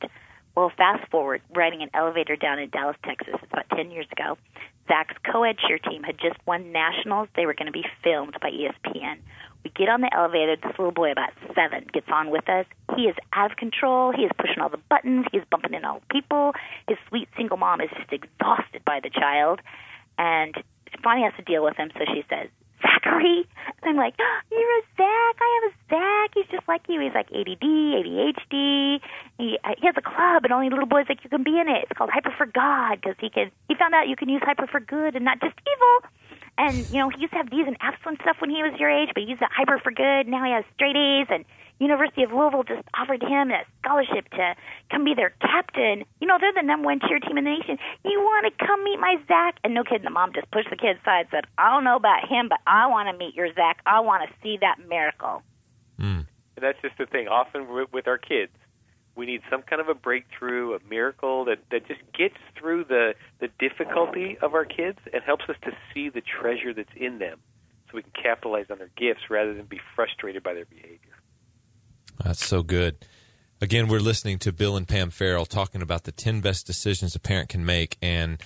Well, 0.55 0.71
fast 0.75 1.09
forward, 1.09 1.41
riding 1.55 1.81
an 1.81 1.89
elevator 1.93 2.35
down 2.35 2.59
in 2.59 2.69
Dallas, 2.69 2.97
Texas, 3.03 3.33
it's 3.41 3.51
about 3.51 3.69
10 3.75 3.89
years 3.89 4.05
ago. 4.11 4.37
Zach's 4.87 5.15
co-ed 5.31 5.57
cheer 5.57 5.79
team 5.79 6.03
had 6.03 6.19
just 6.19 6.37
won 6.45 6.71
nationals. 6.71 7.27
They 7.35 7.47
were 7.47 7.55
going 7.55 7.67
to 7.67 7.71
be 7.71 7.85
filmed 8.03 8.35
by 8.39 8.51
ESPN. 8.51 9.17
We 9.63 9.71
get 9.71 9.89
on 9.89 10.01
the 10.01 10.13
elevator. 10.13 10.55
This 10.55 10.77
little 10.77 10.91
boy, 10.91 11.11
about 11.11 11.31
seven, 11.55 11.87
gets 11.93 12.07
on 12.11 12.29
with 12.29 12.47
us. 12.49 12.65
He 12.95 13.03
is 13.03 13.15
out 13.31 13.51
of 13.51 13.57
control. 13.57 14.11
He 14.11 14.23
is 14.23 14.31
pushing 14.37 14.59
all 14.59 14.69
the 14.69 14.81
buttons. 14.89 15.25
He 15.31 15.37
is 15.37 15.45
bumping 15.49 15.73
into 15.73 15.87
all 15.87 15.99
the 15.99 16.13
people. 16.13 16.53
His 16.87 16.97
sweet 17.07 17.29
single 17.37 17.57
mom 17.57 17.81
is 17.81 17.89
just 17.97 18.11
exhausted 18.11 18.83
by 18.85 18.99
the 19.01 19.09
child. 19.09 19.61
And 20.17 20.53
Bonnie 21.01 21.23
has 21.23 21.33
to 21.37 21.43
deal 21.43 21.63
with 21.63 21.77
him, 21.77 21.91
so 21.97 22.03
she 22.13 22.23
says, 22.29 22.49
Zachary. 22.83 23.47
And 23.81 23.89
I'm 23.89 23.95
like, 23.95 24.15
oh, 24.19 24.39
you're 24.51 24.59
a 24.59 24.83
Zach. 24.97 25.35
I 25.39 25.59
have 25.61 25.71
a 25.71 25.75
Zach. 25.89 26.31
He's 26.35 26.51
just 26.51 26.67
like 26.67 26.81
you. 26.87 26.99
He's 26.99 27.13
like 27.15 27.31
ADD, 27.31 27.63
ADHD. 27.63 28.99
He, 29.37 29.57
uh, 29.63 29.75
he 29.79 29.87
has 29.87 29.95
a 29.97 30.01
club, 30.01 30.43
and 30.43 30.51
only 30.51 30.69
little 30.69 30.85
boys 30.85 31.05
like 31.07 31.23
you 31.23 31.29
can 31.29 31.43
be 31.43 31.59
in 31.59 31.67
it. 31.67 31.87
It's 31.87 31.97
called 31.97 32.09
Hyper 32.09 32.33
for 32.37 32.45
God 32.45 32.99
because 33.01 33.15
he 33.19 33.29
can. 33.29 33.51
He 33.67 33.75
found 33.75 33.93
out 33.93 34.07
you 34.07 34.15
can 34.15 34.29
use 34.29 34.41
hyper 34.43 34.67
for 34.67 34.79
good 34.79 35.15
and 35.15 35.25
not 35.25 35.39
just 35.39 35.55
evil. 35.63 36.09
And 36.57 36.77
you 36.89 36.99
know, 36.99 37.09
he 37.09 37.21
used 37.21 37.33
to 37.33 37.37
have 37.37 37.49
D's 37.49 37.65
and 37.65 37.77
F's 37.81 37.99
and 38.05 38.17
stuff 38.21 38.37
when 38.39 38.49
he 38.49 38.61
was 38.61 38.79
your 38.79 38.89
age, 38.89 39.09
but 39.13 39.23
he 39.23 39.29
used 39.29 39.41
that 39.41 39.51
hyper 39.55 39.79
for 39.79 39.91
good. 39.91 40.27
Now 40.27 40.43
he 40.45 40.51
has 40.51 40.63
straight 40.75 40.95
A's, 40.95 41.27
and 41.29 41.45
University 41.79 42.23
of 42.23 42.31
Louisville 42.31 42.63
just 42.63 42.87
offered 42.93 43.21
him 43.21 43.49
a 43.49 43.65
scholarship 43.81 44.29
to 44.29 44.55
come 44.91 45.03
be 45.03 45.15
their 45.15 45.33
captain. 45.41 46.05
You 46.21 46.27
know, 46.27 46.37
they're 46.39 46.53
the 46.53 46.61
number 46.61 46.85
one 46.85 46.99
cheer 46.99 47.19
team 47.19 47.37
in 47.37 47.43
the 47.43 47.49
nation. 47.49 47.77
You 48.05 48.21
want 48.21 48.45
to 48.45 48.65
come 48.65 48.83
meet 48.83 48.99
my 48.99 49.17
Zach? 49.27 49.57
And 49.63 49.73
no 49.73 49.83
kidding, 49.83 50.05
the 50.05 50.11
mom 50.11 50.31
just 50.33 50.49
pushed 50.51 50.69
the 50.69 50.77
kid 50.77 50.97
aside, 51.01 51.27
said, 51.31 51.45
"I 51.57 51.71
don't 51.71 51.83
know 51.83 51.95
about 51.95 52.27
him, 52.29 52.49
but 52.49 52.59
I 52.67 52.87
want 52.87 53.09
to 53.09 53.17
meet 53.17 53.33
your 53.35 53.51
Zach. 53.53 53.81
I 53.85 53.99
want 54.01 54.29
to 54.29 54.35
see 54.41 54.57
that 54.61 54.77
miracle." 54.87 55.41
Mm. 55.99 56.27
And 56.55 56.61
that's 56.61 56.79
just 56.81 56.97
the 56.97 57.07
thing. 57.07 57.27
Often 57.27 57.63
wi- 57.63 57.87
with 57.91 58.07
our 58.07 58.19
kids, 58.19 58.53
we 59.15 59.25
need 59.25 59.41
some 59.49 59.61
kind 59.61 59.81
of 59.81 59.89
a 59.89 59.93
breakthrough, 59.93 60.75
a 60.75 60.79
miracle 60.89 61.45
that 61.45 61.59
that 61.71 61.87
just 61.87 62.01
gets 62.17 62.37
through 62.57 62.85
the 62.85 63.13
the 63.39 63.49
difficulty 63.59 64.37
of 64.41 64.53
our 64.53 64.65
kids 64.65 64.99
and 65.13 65.23
helps 65.23 65.45
us 65.49 65.55
to 65.63 65.71
see 65.93 66.09
the 66.09 66.21
treasure 66.21 66.73
that's 66.73 66.89
in 66.95 67.19
them, 67.19 67.39
so 67.87 67.97
we 67.97 68.03
can 68.03 68.11
capitalize 68.21 68.65
on 68.69 68.77
their 68.79 68.91
gifts 68.97 69.29
rather 69.29 69.53
than 69.53 69.65
be 69.65 69.79
frustrated 69.95 70.43
by 70.43 70.53
their 70.53 70.65
behavior. 70.65 71.17
That's 72.23 72.45
so 72.45 72.63
good. 72.63 72.97
Again, 73.61 73.87
we're 73.87 73.99
listening 73.99 74.39
to 74.39 74.51
Bill 74.51 74.75
and 74.75 74.87
Pam 74.87 75.09
Farrel 75.09 75.45
talking 75.45 75.81
about 75.81 76.03
the 76.03 76.11
10 76.11 76.41
best 76.41 76.67
decisions 76.67 77.15
a 77.15 77.19
parent 77.19 77.47
can 77.47 77.65
make 77.65 77.97
and 78.01 78.41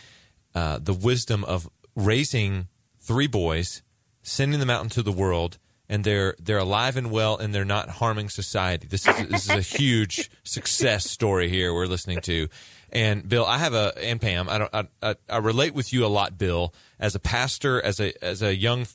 uh, 0.53 0.79
the 0.79 0.93
wisdom 0.93 1.43
of 1.45 1.67
raising 1.95 2.67
three 2.99 3.25
boys, 3.25 3.81
sending 4.21 4.59
them 4.59 4.69
out 4.69 4.83
into 4.83 5.01
the 5.01 5.11
world, 5.11 5.57
and 5.89 6.03
they're 6.03 6.35
they're 6.39 6.57
alive 6.57 6.97
and 6.97 7.11
well 7.11 7.37
and 7.37 7.53
they're 7.53 7.65
not 7.65 7.89
harming 7.89 8.29
society. 8.29 8.87
This 8.87 9.07
is 9.07 9.27
this 9.27 9.49
is 9.49 9.49
a 9.49 9.61
huge 9.61 10.29
success 10.43 11.09
story 11.09 11.49
here 11.49 11.73
we're 11.73 11.87
listening 11.87 12.21
to. 12.21 12.47
And 12.91 13.27
Bill, 13.27 13.45
I 13.45 13.57
have 13.57 13.73
a 13.73 13.93
and 14.01 14.19
Pam, 14.21 14.49
I 14.49 14.57
don't 14.57 14.73
I, 14.73 14.87
I, 15.01 15.15
I 15.29 15.37
relate 15.37 15.73
with 15.73 15.91
you 15.91 16.05
a 16.05 16.07
lot, 16.07 16.37
Bill, 16.37 16.73
as 16.99 17.15
a 17.15 17.19
pastor, 17.19 17.81
as 17.81 17.99
a 17.99 18.13
as 18.23 18.41
a 18.41 18.55
young 18.55 18.85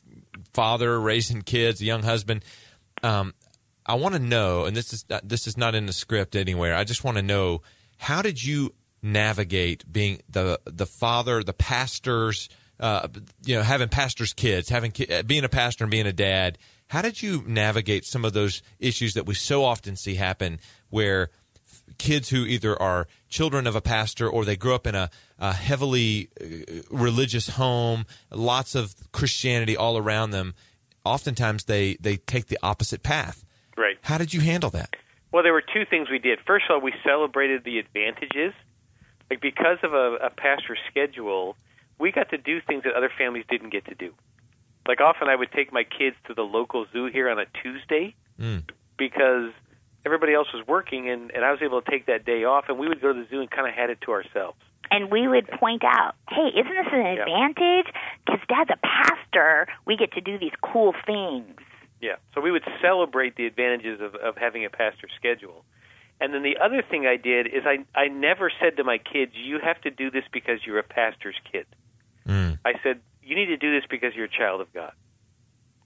father 0.55 1.01
raising 1.01 1.43
kids, 1.43 1.81
a 1.81 1.85
young 1.85 2.02
husband. 2.02 2.44
Um, 3.02 3.35
I 3.85 3.94
want 3.94 4.14
to 4.14 4.20
know, 4.20 4.64
and 4.64 4.77
this 4.77 4.93
is 4.93 5.05
not, 5.10 5.28
this 5.28 5.47
is 5.47 5.56
not 5.56 5.74
in 5.74 5.86
the 5.86 5.93
script 5.93 6.36
anywhere. 6.36 6.74
I 6.74 6.85
just 6.85 7.05
want 7.05 7.16
to 7.16 7.23
know 7.23 7.62
how 7.98 8.23
did 8.23 8.43
you 8.43 8.74
navigate 9.02 9.90
being 9.90 10.23
the 10.28 10.60
the 10.64 10.86
father, 10.86 11.43
the 11.43 11.52
pastors, 11.52 12.48
uh, 12.78 13.09
you 13.44 13.56
know, 13.56 13.62
having 13.62 13.89
pastors' 13.89 14.32
kids, 14.32 14.69
having 14.69 14.93
ki- 14.93 15.12
uh, 15.12 15.23
being 15.23 15.44
a 15.44 15.48
pastor 15.48 15.85
and 15.85 15.90
being 15.90 16.06
a 16.06 16.12
dad. 16.12 16.59
How 16.93 17.01
did 17.01 17.23
you 17.23 17.43
navigate 17.47 18.05
some 18.05 18.23
of 18.23 18.35
those 18.35 18.60
issues 18.78 19.14
that 19.14 19.24
we 19.24 19.32
so 19.32 19.64
often 19.64 19.97
see 19.97 20.16
happen, 20.16 20.60
where 20.90 21.31
kids 21.97 22.28
who 22.28 22.44
either 22.44 22.81
are 22.82 23.06
children 23.31 23.66
of 23.66 23.74
a 23.74 23.81
pastor 23.81 24.28
or 24.28 24.44
they 24.44 24.56
grew 24.56 24.74
up 24.74 24.86
in 24.86 24.94
a, 24.94 25.09
a 25.39 25.55
heavily 25.55 26.28
uh, 26.39 26.82
religious 26.90 27.48
home, 27.48 28.05
lots 28.31 28.74
of 28.74 28.94
Christianity 29.10 29.74
all 29.74 29.97
around 29.97 30.32
them, 30.32 30.52
oftentimes 31.02 31.64
they 31.64 31.94
they 31.94 32.19
take 32.19 32.48
the 32.48 32.59
opposite 32.62 33.02
path. 33.02 33.43
Right. 33.74 33.97
How 34.02 34.19
did 34.19 34.35
you 34.35 34.43
handle 34.43 34.69
that? 34.69 34.94
Well, 35.32 35.43
there 35.43 35.55
were 35.55 35.62
two 35.62 35.86
things 35.89 36.10
we 36.10 36.19
did. 36.19 36.40
First 36.47 36.66
of 36.69 36.74
all, 36.74 36.81
we 36.82 36.93
celebrated 37.02 37.64
the 37.64 37.78
advantages. 37.78 38.52
Like 39.31 39.40
because 39.40 39.78
of 39.82 39.94
a, 39.94 40.16
a 40.27 40.28
pastor's 40.28 40.81
schedule, 40.90 41.56
we 41.98 42.12
got 42.12 42.28
to 42.32 42.36
do 42.36 42.60
things 42.60 42.82
that 42.85 42.93
other 42.93 43.10
families 43.16 43.47
didn't 43.48 43.70
get 43.70 43.86
to 43.86 43.94
do. 43.94 44.12
Like 44.86 45.00
often, 45.00 45.28
I 45.28 45.36
would 45.36 45.52
take 45.52 45.72
my 45.72 45.84
kids 45.84 46.16
to 46.26 46.34
the 46.34 46.42
local 46.42 46.86
zoo 46.92 47.06
here 47.06 47.28
on 47.30 47.38
a 47.38 47.46
Tuesday 47.62 48.14
Mm. 48.40 48.62
because 48.96 49.52
everybody 50.04 50.32
else 50.34 50.48
was 50.52 50.66
working, 50.66 51.09
and, 51.10 51.30
and 51.32 51.44
I 51.44 51.50
was 51.52 51.60
able 51.62 51.80
to 51.82 51.90
take 51.90 52.06
that 52.06 52.24
day 52.24 52.44
off, 52.44 52.64
and 52.68 52.78
we 52.78 52.88
would 52.88 53.00
go 53.00 53.12
to 53.12 53.20
the 53.20 53.26
zoo 53.28 53.40
and 53.40 53.50
kind 53.50 53.68
of 53.68 53.74
had 53.74 53.90
it 53.90 54.00
to 54.02 54.12
ourselves. 54.12 54.59
and 54.90 55.10
we 55.10 55.26
would 55.28 55.48
point 55.48 55.82
out, 55.84 56.14
"Hey, 56.28 56.48
isn't 56.48 56.68
this 56.74 56.92
an 56.92 56.98
Yeah. 57.16 57.22
advantage? 57.22 57.86
Because 58.26 58.40
Dad's 58.48 58.70
a 58.70 58.76
pastor, 58.78 59.66
we 59.86 59.96
get 59.96 60.12
to 60.12 60.20
do 60.20 60.36
these 60.38 60.52
cool 60.60 60.92
things." 61.06 61.59
Yeah. 62.00 62.16
So 62.34 62.40
we 62.40 62.50
would 62.50 62.64
celebrate 62.80 63.36
the 63.36 63.46
advantages 63.46 64.00
of, 64.00 64.14
of 64.16 64.36
having 64.36 64.64
a 64.64 64.70
pastor 64.70 65.09
schedule. 65.16 65.64
And 66.20 66.34
then 66.34 66.42
the 66.42 66.59
other 66.59 66.82
thing 66.82 67.06
I 67.06 67.16
did 67.16 67.46
is 67.46 67.64
I, 67.64 67.84
I 67.94 68.09
never 68.09 68.50
said 68.60 68.76
to 68.78 68.84
my 68.84 68.98
kids, 68.98 69.32
you 69.34 69.59
have 69.60 69.80
to 69.82 69.90
do 69.90 70.10
this 70.10 70.24
because 70.32 70.66
you're 70.66 70.78
a 70.78 70.82
pastor's 70.82 71.36
kid. 71.50 71.66
Mm. 72.28 72.59
I 72.64 72.74
said, 72.82 73.00
you 73.23 73.36
need 73.36 73.47
to 73.47 73.57
do 73.57 73.73
this 73.74 73.85
because 73.89 74.15
you're 74.15 74.27
a 74.27 74.28
child 74.28 74.61
of 74.61 74.73
God. 74.73 74.93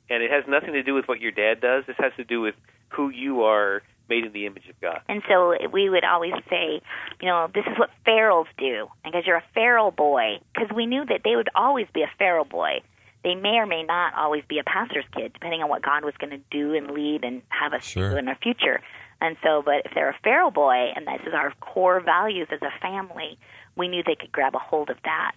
And 0.08 0.22
it 0.22 0.30
has 0.30 0.44
nothing 0.46 0.72
to 0.74 0.82
do 0.82 0.94
with 0.94 1.06
what 1.08 1.20
your 1.20 1.32
dad 1.32 1.60
does. 1.60 1.84
This 1.86 1.96
has 1.98 2.12
to 2.16 2.24
do 2.24 2.40
with 2.40 2.54
who 2.90 3.10
you 3.10 3.42
are 3.42 3.82
made 4.08 4.24
in 4.24 4.32
the 4.32 4.46
image 4.46 4.68
of 4.68 4.80
God. 4.80 5.00
And 5.08 5.22
so 5.28 5.56
we 5.72 5.90
would 5.90 6.04
always 6.04 6.32
say, 6.48 6.80
you 7.20 7.28
know, 7.28 7.48
this 7.52 7.64
is 7.66 7.76
what 7.76 7.90
Farrels 8.04 8.46
do, 8.56 8.86
because 9.04 9.24
you're 9.26 9.36
a 9.36 9.44
Farrel 9.54 9.90
boy. 9.90 10.38
Because 10.54 10.70
we 10.74 10.86
knew 10.86 11.04
that 11.06 11.22
they 11.24 11.34
would 11.34 11.48
always 11.56 11.86
be 11.92 12.02
a 12.02 12.10
Farrel 12.18 12.44
boy. 12.44 12.82
They 13.24 13.34
may 13.34 13.56
or 13.58 13.66
may 13.66 13.82
not 13.82 14.14
always 14.14 14.44
be 14.48 14.60
a 14.60 14.64
pastor's 14.64 15.04
kid, 15.12 15.32
depending 15.32 15.60
on 15.60 15.68
what 15.68 15.82
God 15.82 16.04
was 16.04 16.14
going 16.18 16.30
to 16.30 16.40
do 16.52 16.74
and 16.74 16.92
lead 16.92 17.24
and 17.24 17.42
have 17.48 17.72
us 17.72 17.82
Sure. 17.82 18.10
do 18.10 18.16
in 18.16 18.28
our 18.28 18.36
future. 18.36 18.80
And 19.20 19.36
so, 19.42 19.62
but 19.64 19.82
if 19.86 19.92
they're 19.94 20.10
a 20.10 20.18
Farrel 20.22 20.52
boy, 20.52 20.92
and 20.94 21.06
this 21.06 21.26
is 21.26 21.34
our 21.34 21.52
core 21.60 22.00
values 22.00 22.46
as 22.52 22.60
a 22.62 22.70
family, 22.80 23.38
we 23.74 23.88
knew 23.88 24.02
they 24.06 24.14
could 24.14 24.30
grab 24.30 24.54
a 24.54 24.58
hold 24.60 24.90
of 24.90 24.98
that. 25.02 25.34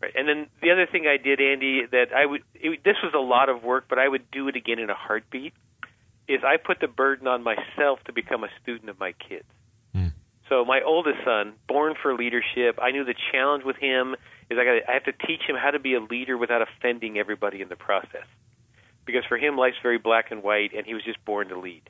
Right. 0.00 0.12
And 0.14 0.28
then 0.28 0.46
the 0.62 0.70
other 0.70 0.86
thing 0.86 1.06
I 1.06 1.16
did, 1.16 1.40
Andy, 1.40 1.82
that 1.90 2.12
I 2.14 2.24
would 2.24 2.42
it, 2.54 2.84
this 2.84 2.96
was 3.02 3.12
a 3.14 3.20
lot 3.20 3.48
of 3.48 3.64
work, 3.64 3.86
but 3.88 3.98
I 3.98 4.06
would 4.06 4.30
do 4.30 4.46
it 4.48 4.54
again 4.54 4.78
in 4.78 4.90
a 4.90 4.94
heartbeat. 4.94 5.52
Is 6.28 6.40
I 6.44 6.56
put 6.56 6.78
the 6.80 6.88
burden 6.88 7.26
on 7.26 7.42
myself 7.42 8.00
to 8.04 8.12
become 8.12 8.44
a 8.44 8.48
student 8.62 8.90
of 8.90 9.00
my 9.00 9.12
kids. 9.12 9.48
Mm. 9.96 10.12
So 10.48 10.64
my 10.64 10.82
oldest 10.82 11.18
son, 11.24 11.54
born 11.66 11.94
for 12.00 12.14
leadership, 12.14 12.78
I 12.80 12.90
knew 12.90 13.04
the 13.04 13.14
challenge 13.32 13.64
with 13.64 13.76
him 13.76 14.14
is 14.50 14.58
I 14.58 14.64
got 14.64 14.88
I 14.88 14.92
have 14.92 15.04
to 15.04 15.26
teach 15.26 15.42
him 15.48 15.56
how 15.56 15.70
to 15.70 15.78
be 15.78 15.94
a 15.94 16.00
leader 16.00 16.36
without 16.38 16.62
offending 16.62 17.18
everybody 17.18 17.60
in 17.60 17.68
the 17.68 17.76
process. 17.76 18.26
Because 19.04 19.24
for 19.26 19.36
him 19.36 19.56
life's 19.56 19.78
very 19.82 19.98
black 19.98 20.30
and 20.30 20.42
white 20.42 20.72
and 20.76 20.86
he 20.86 20.94
was 20.94 21.02
just 21.02 21.22
born 21.24 21.48
to 21.48 21.58
lead. 21.58 21.82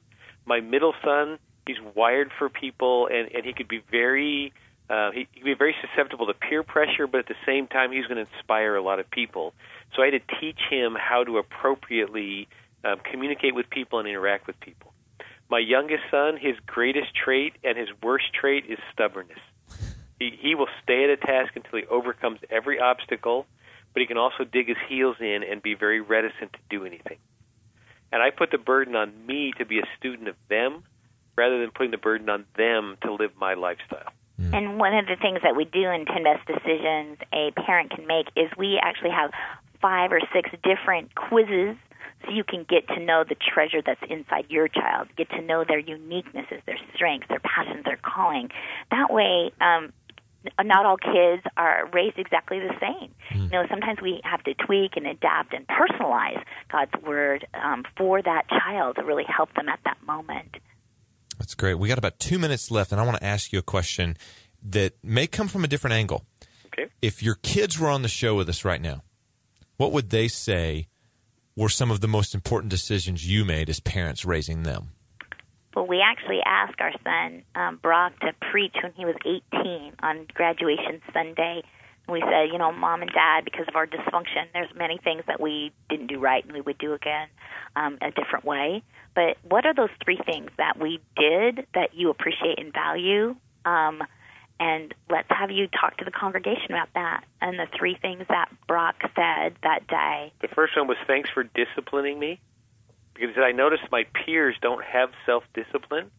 My 0.47 0.61
middle 0.61 0.95
son, 1.05 1.39
he's 1.67 1.77
wired 1.95 2.31
for 2.39 2.49
people 2.49 3.07
and 3.07 3.31
and 3.35 3.45
he 3.45 3.53
could 3.53 3.69
be 3.69 3.83
very 3.91 4.53
uh, 4.91 5.11
he, 5.13 5.29
he 5.33 5.41
could 5.41 5.45
be 5.45 5.55
very 5.55 5.75
susceptible 5.81 6.27
to 6.27 6.35
peer 6.35 6.63
pressure, 6.63 7.07
but 7.07 7.21
at 7.21 7.27
the 7.27 7.37
same 7.45 7.67
time, 7.67 7.93
he's 7.93 8.07
going 8.07 8.25
to 8.25 8.31
inspire 8.33 8.75
a 8.77 8.83
lot 8.83 8.99
of 8.99 9.11
people. 9.11 9.53
So 9.95 10.03
I 10.03 10.07
had 10.11 10.29
to 10.29 10.41
teach 10.41 10.61
him 10.71 10.97
how 10.99 11.25
to 11.25 11.39
appropriately 11.39 12.49
um, 12.85 13.01
communicate 13.11 13.55
with 13.55 13.69
people 13.69 13.99
and 13.99 14.09
interact 14.09 14.47
with 14.47 14.59
people. 14.61 14.93
My 15.51 15.59
youngest 15.59 16.05
son, 16.11 16.37
his 16.37 16.57
greatest 16.67 17.15
trait 17.15 17.55
and 17.65 17.77
his 17.77 17.89
worst 18.03 18.33
trait 18.33 18.65
is 18.69 18.79
stubbornness. 18.93 19.39
He, 20.19 20.37
he 20.39 20.55
will 20.55 20.69
stay 20.83 21.05
at 21.05 21.11
a 21.11 21.17
task 21.17 21.55
until 21.57 21.79
he 21.79 21.87
overcomes 21.87 22.41
every 22.51 22.81
obstacle, 22.81 23.47
but 23.93 24.01
he 24.01 24.07
can 24.07 24.19
also 24.19 24.45
dig 24.45 24.69
his 24.69 24.77
heels 24.89 25.17
in 25.21 25.43
and 25.43 25.63
be 25.63 25.75
very 25.75 26.01
reticent 26.01 26.53
to 26.53 26.59
do 26.69 26.85
anything. 26.85 27.19
And 28.11 28.23
I 28.23 28.31
put 28.31 28.51
the 28.51 28.59
burden 28.59 28.97
on 28.97 29.27
me 29.27 29.53
to 29.59 29.65
be 29.65 29.79
a 29.79 29.87
student 29.99 30.29
of 30.29 30.37
them 30.49 30.83
rather 31.37 31.61
than 31.61 31.71
putting 31.71 31.93
the 31.93 31.99
burden 31.99 32.29
on 32.29 32.45
them 32.57 32.97
to 33.03 33.13
live 33.13 33.33
my 33.39 33.55
lifestyle. 33.55 34.13
And 34.39 34.79
one 34.79 34.95
of 34.95 35.07
the 35.07 35.17
things 35.17 35.41
that 35.43 35.57
we 35.57 35.65
do 35.65 35.91
in 35.91 36.05
10 36.07 36.23
Best 36.23 36.47
Decisions 36.47 37.19
a 37.33 37.51
parent 37.53 37.91
can 37.91 38.07
make 38.07 38.29
is 38.37 38.51
we 38.57 38.79
actually 38.81 39.11
have 39.11 39.31
five 39.81 40.13
or 40.13 40.21
six 40.33 40.51
different 40.63 41.15
quizzes 41.15 41.77
so 42.25 42.33
you 42.33 42.45
can 42.45 42.65
get 42.69 42.87
to 42.89 43.01
know 43.01 43.25
the 43.29 43.37
treasure 43.37 43.81
that's 43.85 44.01
inside 44.09 44.47
your 44.49 44.69
child, 44.69 45.09
get 45.17 45.31
to 45.31 45.41
know 45.41 45.65
their 45.67 45.81
uniquenesses, 45.81 46.65
their 46.67 46.79
strengths, 46.95 47.29
their 47.29 47.41
passions, 47.41 47.85
their 47.85 47.99
calling. 48.03 48.51
That 48.91 49.13
way, 49.13 49.53
um, 49.61 49.93
not 50.63 50.87
all 50.87 50.97
kids 50.97 51.43
are 51.57 51.89
raised 51.93 52.19
exactly 52.19 52.59
the 52.59 52.75
same. 52.81 53.15
Mm. 53.31 53.45
You 53.45 53.51
know, 53.51 53.67
sometimes 53.69 54.01
we 54.01 54.21
have 54.25 54.43
to 54.45 54.55
tweak 54.55 54.97
and 54.97 55.07
adapt 55.07 55.53
and 55.53 55.67
personalize 55.67 56.43
God's 56.71 56.93
word 57.05 57.47
um, 57.55 57.85
for 57.97 58.23
that 58.23 58.49
child 58.49 58.97
to 58.97 59.03
really 59.03 59.25
help 59.25 59.55
them 59.55 59.69
at 59.69 59.81
that 59.85 59.99
moment. 60.07 60.57
That's 61.49 61.55
great. 61.55 61.79
We 61.79 61.89
got 61.89 61.97
about 61.97 62.19
two 62.19 62.39
minutes 62.39 62.71
left, 62.71 62.93
and 62.93 63.01
I 63.01 63.05
want 63.07 63.17
to 63.17 63.25
ask 63.25 63.55
you 63.55 63.59
a 63.59 63.63
question 63.63 64.19
that 64.63 64.93
may 65.03 65.27
come 65.27 65.49
from 65.49 65.65
a 65.65 65.67
different 65.67 65.95
angle. 65.95 66.27
Okay. 66.67 66.91
If 67.01 67.23
your 67.23 67.37
kids 67.37 67.79
were 67.79 67.89
on 67.89 68.03
the 68.03 68.09
show 68.09 68.37
with 68.37 68.51
us 68.51 68.67
right 68.67 68.83
now, 68.83 69.03
what 69.79 69.91
would 69.91 70.11
they 70.11 70.29
say 70.29 70.89
were 71.57 71.71
some 71.71 71.91
of 71.91 72.03
the 72.03 72.07
most 72.07 72.35
important 72.35 72.69
decisions 72.69 73.27
you 73.27 73.47
made 73.47 73.71
as 73.71 73.81
parents 73.81 74.27
raising 74.27 74.65
them? 74.65 74.91
Well, 75.75 75.87
we 75.87 76.03
actually 76.03 76.41
asked 76.45 76.83
our 76.83 76.93
son 77.03 77.43
um, 77.55 77.79
Brock 77.81 78.13
to 78.21 78.35
preach 78.53 78.77
when 78.83 78.93
he 78.93 79.07
was 79.07 79.17
18 79.25 79.95
on 80.03 80.27
graduation 80.35 81.01
Sunday. 81.15 81.63
We 82.09 82.21
said, 82.21 82.51
you 82.51 82.59
know, 82.59 82.73
mom 82.73 83.03
and 83.03 83.11
dad, 83.11 83.45
because 83.45 83.67
of 83.69 83.77
our 83.77 83.87
dysfunction, 83.87 84.47
there's 84.55 84.75
many 84.75 84.99
things 84.99 85.23
that 85.27 85.41
we 85.41 85.73
didn't 85.91 86.07
do 86.07 86.19
right 86.19 86.43
and 86.43 86.53
we 86.53 86.61
would 86.61 86.79
do 86.79 86.95
again 86.95 87.29
um, 87.77 87.99
a 88.01 88.11
different 88.11 88.45
way. 88.45 88.83
But 89.15 89.37
what 89.43 89.67
are 89.67 89.75
those 89.75 89.91
three 90.03 90.19
things 90.25 90.51
that 90.57 90.79
we 90.79 91.01
did 91.17 91.67
that 91.75 91.95
you 91.95 92.09
appreciate 92.11 92.59
and 92.59 92.73
value? 92.73 93.37
Um, 93.65 94.03
and 94.61 94.95
let's 95.11 95.29
have 95.31 95.51
you 95.51 95.69
talk 95.69 95.99
to 95.99 96.05
the 96.05 96.11
congregation 96.11 96.71
about 96.73 96.89
that 96.95 97.25
and 97.41 97.59
the 97.59 97.67
three 97.79 97.97
things 98.01 98.25
that 98.29 98.49
Brock 98.67 98.97
said 99.15 99.57
that 99.63 99.87
day. 99.87 100.33
The 100.41 100.49
first 100.49 100.77
one 100.77 100.89
was 100.89 100.97
thanks 101.07 101.31
for 101.31 101.45
disciplining 101.45 102.19
me 102.19 102.41
because 103.15 103.37
I 103.39 103.53
noticed 103.53 103.85
my 103.93 104.05
peers 104.25 104.57
don't 104.61 104.83
have 104.85 105.11
self 105.27 105.45
discipline. 105.55 106.11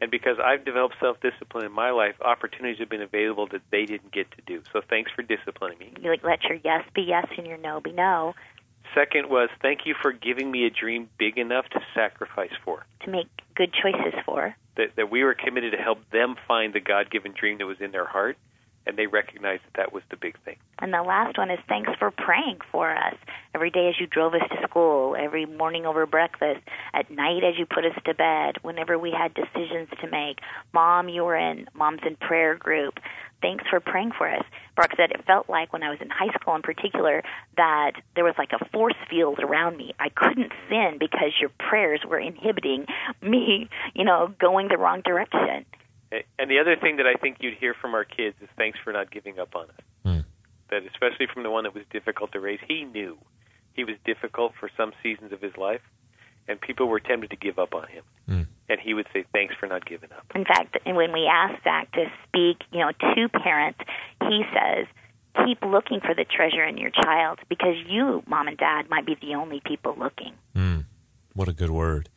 And 0.00 0.10
because 0.10 0.38
I've 0.42 0.64
developed 0.64 0.96
self 1.00 1.20
discipline 1.20 1.64
in 1.64 1.72
my 1.72 1.90
life, 1.90 2.14
opportunities 2.20 2.78
have 2.80 2.88
been 2.88 3.02
available 3.02 3.46
that 3.48 3.62
they 3.70 3.86
didn't 3.86 4.12
get 4.12 4.30
to 4.32 4.42
do. 4.46 4.62
So 4.72 4.80
thanks 4.88 5.10
for 5.10 5.22
disciplining 5.22 5.78
me. 5.78 5.92
You 6.00 6.10
like 6.10 6.24
let 6.24 6.42
your 6.44 6.58
yes 6.64 6.84
be 6.94 7.02
yes 7.02 7.26
and 7.36 7.46
your 7.46 7.58
no 7.58 7.80
be 7.80 7.92
no. 7.92 8.34
Second 8.94 9.28
was 9.30 9.48
thank 9.62 9.80
you 9.84 9.94
for 10.00 10.12
giving 10.12 10.50
me 10.50 10.66
a 10.66 10.70
dream 10.70 11.08
big 11.18 11.38
enough 11.38 11.66
to 11.70 11.80
sacrifice 11.94 12.52
for. 12.64 12.86
To 13.04 13.10
make 13.10 13.28
good 13.54 13.72
choices 13.72 14.14
for. 14.24 14.54
That 14.76 14.96
that 14.96 15.10
we 15.10 15.24
were 15.24 15.34
committed 15.34 15.72
to 15.72 15.78
help 15.78 15.98
them 16.10 16.36
find 16.46 16.74
the 16.74 16.80
God 16.80 17.10
given 17.10 17.32
dream 17.32 17.58
that 17.58 17.66
was 17.66 17.80
in 17.80 17.90
their 17.90 18.06
heart 18.06 18.36
and 18.86 18.96
they 18.96 19.06
recognized 19.06 19.62
that 19.64 19.74
that 19.74 19.92
was 19.92 20.02
the 20.10 20.16
big 20.16 20.38
thing. 20.44 20.56
And 20.78 20.92
the 20.92 21.02
last 21.02 21.36
one 21.38 21.50
is 21.50 21.58
thanks 21.68 21.90
for 21.98 22.10
praying 22.10 22.58
for 22.70 22.90
us 22.90 23.14
every 23.54 23.70
day 23.70 23.88
as 23.88 23.98
you 23.98 24.06
drove 24.06 24.34
us 24.34 24.42
to 24.50 24.68
school, 24.68 25.16
every 25.18 25.46
morning 25.46 25.86
over 25.86 26.06
breakfast, 26.06 26.60
at 26.94 27.10
night 27.10 27.42
as 27.42 27.58
you 27.58 27.66
put 27.66 27.84
us 27.84 27.98
to 28.04 28.14
bed, 28.14 28.56
whenever 28.62 28.98
we 28.98 29.10
had 29.10 29.34
decisions 29.34 29.88
to 30.00 30.08
make. 30.08 30.38
Mom, 30.72 31.08
you 31.08 31.24
were 31.24 31.36
in 31.36 31.66
Mom's 31.74 32.00
in 32.06 32.16
prayer 32.16 32.54
group. 32.54 32.98
Thanks 33.42 33.64
for 33.68 33.80
praying 33.80 34.12
for 34.16 34.28
us. 34.28 34.44
Brock 34.76 34.90
said 34.96 35.10
it 35.10 35.24
felt 35.26 35.48
like 35.48 35.72
when 35.72 35.82
I 35.82 35.90
was 35.90 35.98
in 36.00 36.08
high 36.10 36.32
school 36.40 36.54
in 36.54 36.62
particular 36.62 37.22
that 37.56 37.92
there 38.14 38.24
was 38.24 38.34
like 38.38 38.52
a 38.52 38.64
force 38.70 38.94
field 39.10 39.40
around 39.40 39.76
me. 39.76 39.94
I 39.98 40.08
couldn't 40.08 40.52
sin 40.68 40.96
because 40.98 41.32
your 41.40 41.50
prayers 41.58 42.00
were 42.08 42.18
inhibiting 42.18 42.86
me, 43.22 43.68
you 43.94 44.04
know, 44.04 44.34
going 44.38 44.68
the 44.68 44.78
wrong 44.78 45.02
direction. 45.04 45.66
And 46.12 46.50
the 46.50 46.58
other 46.60 46.76
thing 46.76 46.96
that 46.96 47.06
I 47.06 47.14
think 47.14 47.38
you'd 47.40 47.58
hear 47.58 47.74
from 47.74 47.94
our 47.94 48.04
kids 48.04 48.36
is 48.40 48.48
thanks 48.56 48.78
for 48.82 48.92
not 48.92 49.10
giving 49.10 49.38
up 49.38 49.54
on 49.54 49.64
us. 49.64 49.84
Mm. 50.04 50.24
That 50.70 50.82
especially 50.84 51.26
from 51.32 51.42
the 51.42 51.50
one 51.50 51.64
that 51.64 51.74
was 51.74 51.84
difficult 51.90 52.32
to 52.32 52.40
raise, 52.40 52.60
he 52.66 52.84
knew 52.84 53.18
he 53.74 53.84
was 53.84 53.96
difficult 54.04 54.52
for 54.58 54.70
some 54.76 54.92
seasons 55.02 55.32
of 55.32 55.40
his 55.40 55.56
life, 55.56 55.82
and 56.48 56.60
people 56.60 56.86
were 56.86 57.00
tempted 57.00 57.30
to 57.30 57.36
give 57.36 57.58
up 57.58 57.74
on 57.74 57.88
him. 57.88 58.04
Mm. 58.28 58.46
And 58.68 58.80
he 58.80 58.94
would 58.94 59.06
say, 59.12 59.24
"Thanks 59.32 59.54
for 59.56 59.66
not 59.66 59.84
giving 59.84 60.10
up." 60.12 60.26
In 60.34 60.44
fact, 60.44 60.76
when 60.84 61.12
we 61.12 61.26
asked 61.26 61.62
Zach 61.64 61.90
to 61.92 62.10
speak, 62.26 62.62
you 62.72 62.80
know, 62.80 62.92
to 62.92 63.28
parents, 63.28 63.80
he 64.22 64.44
says, 64.52 64.86
"Keep 65.44 65.62
looking 65.64 66.00
for 66.00 66.14
the 66.14 66.24
treasure 66.24 66.64
in 66.64 66.78
your 66.78 66.90
child 66.90 67.40
because 67.48 67.76
you, 67.86 68.22
mom 68.26 68.48
and 68.48 68.56
dad, 68.56 68.88
might 68.88 69.06
be 69.06 69.14
the 69.14 69.34
only 69.34 69.60
people 69.60 69.94
looking." 69.98 70.34
Mm. 70.54 70.84
What 71.34 71.48
a 71.48 71.52
good 71.52 71.70
word! 71.70 72.08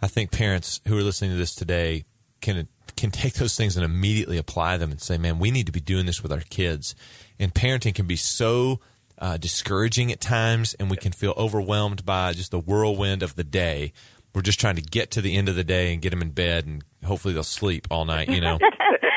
I 0.00 0.06
think 0.08 0.32
parents 0.32 0.80
who 0.86 0.98
are 0.98 1.02
listening 1.02 1.30
to 1.32 1.36
this 1.36 1.54
today 1.54 2.04
can 2.44 2.68
can 2.96 3.10
take 3.10 3.34
those 3.34 3.56
things 3.56 3.76
and 3.76 3.84
immediately 3.84 4.38
apply 4.38 4.76
them 4.76 4.92
and 4.92 5.00
say, 5.00 5.18
man, 5.18 5.40
we 5.40 5.50
need 5.50 5.66
to 5.66 5.72
be 5.72 5.80
doing 5.80 6.06
this 6.06 6.22
with 6.22 6.30
our 6.30 6.40
kids. 6.40 6.94
And 7.40 7.52
parenting 7.52 7.94
can 7.94 8.06
be 8.06 8.14
so 8.14 8.78
uh, 9.18 9.36
discouraging 9.36 10.12
at 10.12 10.20
times, 10.20 10.74
and 10.74 10.88
we 10.90 10.96
can 10.96 11.10
feel 11.10 11.34
overwhelmed 11.36 12.04
by 12.04 12.32
just 12.34 12.52
the 12.52 12.60
whirlwind 12.60 13.22
of 13.22 13.34
the 13.34 13.42
day. 13.42 13.92
We're 14.34 14.42
just 14.42 14.60
trying 14.60 14.76
to 14.76 14.82
get 14.82 15.10
to 15.12 15.20
the 15.20 15.36
end 15.36 15.48
of 15.48 15.56
the 15.56 15.64
day 15.64 15.92
and 15.92 16.02
get 16.02 16.10
them 16.10 16.22
in 16.22 16.30
bed, 16.30 16.66
and 16.66 16.84
hopefully 17.04 17.34
they'll 17.34 17.42
sleep 17.42 17.88
all 17.90 18.04
night, 18.04 18.28
you 18.28 18.40
know. 18.40 18.58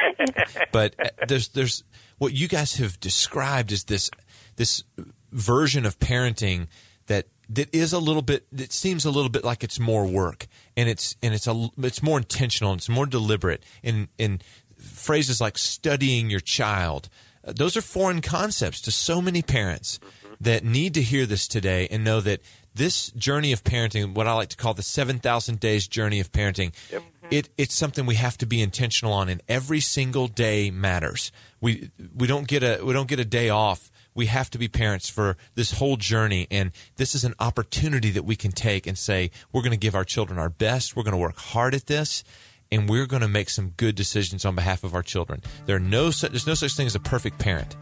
but 0.72 0.96
uh, 1.00 1.10
there's 1.28 1.50
there's 1.50 1.84
what 2.18 2.34
you 2.34 2.48
guys 2.48 2.76
have 2.78 3.00
described 3.00 3.72
is 3.72 3.84
this 3.86 4.10
this 4.56 4.84
version 5.32 5.86
of 5.86 6.00
parenting 6.00 6.68
that 7.08 7.28
that 7.50 7.74
is 7.74 7.94
a 7.94 8.00
little 8.00 8.22
bit 8.22 8.46
it 8.56 8.72
seems 8.72 9.06
a 9.06 9.12
little 9.12 9.30
bit 9.30 9.44
like 9.44 9.64
it's 9.64 9.80
more 9.80 10.06
work 10.06 10.48
and 10.76 10.90
it's 10.90 11.16
and 11.24 11.34
it's 11.34 11.48
a 11.48 11.70
it's 11.80 12.04
more 12.04 12.18
intentional 12.18 12.72
and 12.72 12.80
it's 12.80 12.90
more 12.90 13.06
deliberate 13.06 13.64
in 13.84 14.08
in 14.18 14.40
phrases 14.78 15.40
like 15.42 15.58
studying 15.58 16.30
your 16.30 16.40
child 16.40 17.10
uh, 17.46 17.54
those 17.56 17.78
are 17.78 17.82
foreign 17.82 18.22
concepts 18.22 18.82
to 18.82 18.92
so 18.92 19.22
many 19.22 19.42
parents 19.42 20.00
that 20.40 20.64
need 20.64 20.94
to 20.94 21.02
hear 21.02 21.26
this 21.26 21.48
today 21.48 21.88
and 21.90 22.04
know 22.04 22.22
that 22.22 22.42
this 22.76 23.12
journey 23.12 23.52
of 23.52 23.64
parenting 23.64 24.14
what 24.14 24.28
I 24.28 24.34
like 24.34 24.50
to 24.50 24.58
call 24.58 24.74
the 24.74 24.84
7000 24.84 25.60
days 25.60 25.88
journey 25.88 26.20
of 26.20 26.32
parenting 26.32 26.74
yep. 26.92 27.04
it 27.32 27.50
it's 27.58 27.74
something 27.74 28.06
we 28.06 28.16
have 28.16 28.38
to 28.40 28.46
be 28.46 28.62
intentional 28.62 29.14
on 29.14 29.30
and 29.30 29.42
every 29.48 29.80
single 29.80 30.28
day 30.28 30.70
matters 30.70 31.32
we 31.62 31.90
we 32.16 32.28
don't 32.28 32.48
get 32.48 32.62
a 32.62 32.84
we 32.84 32.94
don't 32.94 33.08
get 33.08 33.20
a 33.20 33.26
day 33.26 33.50
off 33.50 33.90
we 34.18 34.26
have 34.26 34.50
to 34.50 34.58
be 34.58 34.68
parents 34.68 35.08
for 35.10 35.38
this 35.54 35.74
whole 35.74 35.96
journey. 35.96 36.48
And 36.50 36.72
this 36.96 37.14
is 37.14 37.24
an 37.24 37.36
opportunity 37.40 38.10
that 38.10 38.26
we 38.26 38.36
can 38.36 38.52
take 38.52 38.88
and 38.88 38.98
say, 38.98 39.30
we're 39.54 39.62
going 39.62 39.72
to 39.72 39.78
give 39.78 39.94
our 39.94 40.04
children 40.04 40.40
our 40.40 40.50
best. 40.50 40.96
We're 40.96 41.04
going 41.04 41.14
to 41.14 41.20
work 41.20 41.38
hard 41.38 41.76
at 41.76 41.86
this. 41.86 42.24
And 42.72 42.90
we're 42.90 43.06
going 43.06 43.22
to 43.22 43.28
make 43.28 43.50
some 43.50 43.70
good 43.78 43.96
decisions 43.96 44.44
on 44.44 44.56
behalf 44.56 44.84
of 44.84 44.96
our 44.96 45.04
children. 45.04 45.42
There 45.68 45.76
are 45.76 45.80
no 45.80 46.10
such, 46.10 46.32
there's 46.32 46.48
no 46.48 46.56
such 46.56 46.74
thing 46.74 46.88
as 46.88 46.96
a 46.96 47.00
perfect 47.00 47.38
parent, 47.38 47.78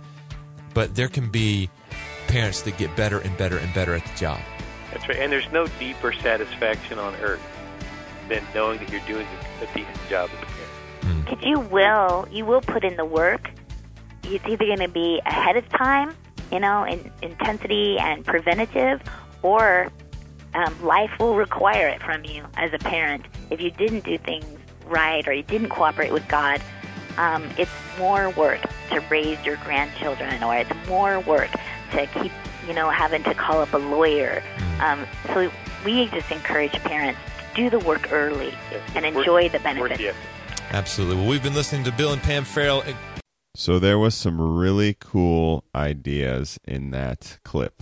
but 0.76 0.94
there 0.94 1.08
can 1.08 1.30
be 1.32 1.70
parents 2.28 2.62
that 2.64 2.78
get 2.78 2.96
better 2.96 3.20
and 3.20 3.36
better 3.38 3.58
and 3.58 3.74
better 3.74 3.96
at 3.96 4.06
the 4.06 4.16
job. 4.16 4.40
That's 4.92 5.08
right. 5.08 5.18
And 5.18 5.32
there's 5.32 5.52
no 5.52 5.68
deeper 5.80 6.12
satisfaction 6.12 7.00
on 7.00 7.16
earth 7.16 7.42
than 8.28 8.44
knowing 8.54 8.78
that 8.80 8.92
you're 8.92 9.02
doing 9.08 9.26
a 9.62 9.66
decent 9.68 10.10
job 10.10 10.30
as 10.36 10.44
a 10.44 10.46
parent. 10.46 11.26
Because 11.26 11.44
you 11.44 11.60
will, 11.62 12.28
you 12.30 12.46
will 12.46 12.62
put 12.62 12.84
in 12.84 12.98
the 12.98 13.06
work. 13.06 13.50
It's 14.24 14.46
either 14.46 14.66
going 14.66 14.80
to 14.80 14.88
be 14.88 15.22
ahead 15.26 15.56
of 15.56 15.68
time 15.70 16.16
you 16.52 16.60
know, 16.60 16.84
in 16.84 17.12
intensity 17.22 17.98
and 17.98 18.26
preventative, 18.26 19.02
or 19.42 19.92
um, 20.54 20.84
life 20.84 21.12
will 21.20 21.36
require 21.36 21.88
it 21.88 22.02
from 22.02 22.24
you 22.24 22.46
as 22.56 22.74
a 22.74 22.80
parent. 22.80 23.26
If 23.50 23.62
you 23.62 23.72
didn't 23.72 24.06
do 24.06 24.18
things 24.18 24.46
right 24.86 25.28
or 25.28 25.34
you 25.34 25.44
didn't 25.44 25.70
cooperate 25.70 26.14
with 26.14 26.28
God, 26.28 26.62
um, 27.18 27.44
it's 27.58 27.72
more 27.98 28.30
work 28.32 28.62
to 28.92 29.00
raise 29.10 29.44
your 29.46 29.58
grandchildren, 29.58 30.44
or 30.44 30.56
it's 30.58 30.88
more 30.88 31.20
work 31.22 31.50
to 31.92 32.08
keep, 32.08 32.32
you 32.68 32.74
know, 32.74 32.90
having 32.90 33.24
to 33.24 33.34
call 33.34 33.62
up 33.62 33.74
a 33.74 33.78
lawyer. 33.78 34.44
Um, 34.80 35.06
so 35.28 35.52
we 35.86 36.08
just 36.08 36.32
encourage 36.32 36.74
parents 36.84 37.20
to 37.54 37.56
do 37.56 37.70
the 37.70 37.80
work 37.80 38.12
early 38.12 38.54
and 38.96 39.06
enjoy 39.06 39.50
the 39.50 39.60
benefits. 39.60 40.16
Absolutely. 40.72 41.16
Well, 41.16 41.28
we've 41.28 41.44
been 41.44 41.54
listening 41.54 41.84
to 41.86 41.92
Bill 41.92 42.12
and 42.12 42.22
Pam 42.22 42.44
Farrel. 42.44 42.84
So 43.58 43.80
there 43.80 43.98
was 43.98 44.16
some 44.16 44.40
really 44.40 44.98
cool 45.00 45.64
ideas 45.74 46.60
in 46.66 46.92
that 46.92 47.40
clip. 47.46 47.82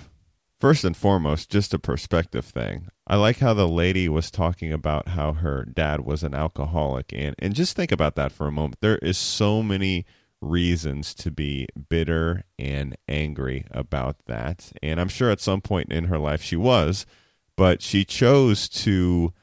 First 0.62 0.86
and 0.86 0.96
foremost, 0.96 1.50
just 1.50 1.74
a 1.74 1.80
perspective 1.80 2.46
thing. 2.46 2.90
I 3.08 3.16
like 3.16 3.40
how 3.40 3.56
the 3.56 3.68
lady 3.68 4.08
was 4.08 4.30
talking 4.30 4.72
about 4.72 5.10
how 5.10 5.34
her 5.34 5.66
dad 5.66 6.02
was 6.02 6.22
an 6.24 6.36
alcoholic 6.36 7.12
and 7.12 7.36
and 7.40 7.56
just 7.56 7.76
think 7.76 7.92
about 7.92 8.16
that 8.16 8.32
for 8.32 8.48
a 8.48 8.52
moment. 8.52 8.78
There 8.82 9.00
is 9.00 9.18
so 9.18 9.64
many 9.64 10.06
reasons 10.42 11.16
to 11.16 11.32
be 11.32 11.68
bitter 11.90 12.44
and 12.60 12.96
angry 13.08 13.66
about 13.72 14.18
that. 14.28 14.72
And 14.84 15.02
I'm 15.02 15.10
sure 15.10 15.32
at 15.32 15.42
some 15.42 15.60
point 15.60 15.92
in 15.92 16.06
her 16.06 16.20
life 16.20 16.44
she 16.44 16.56
was, 16.56 17.06
but 17.58 17.82
she 17.82 18.06
chose 18.06 18.70
to 18.70 19.34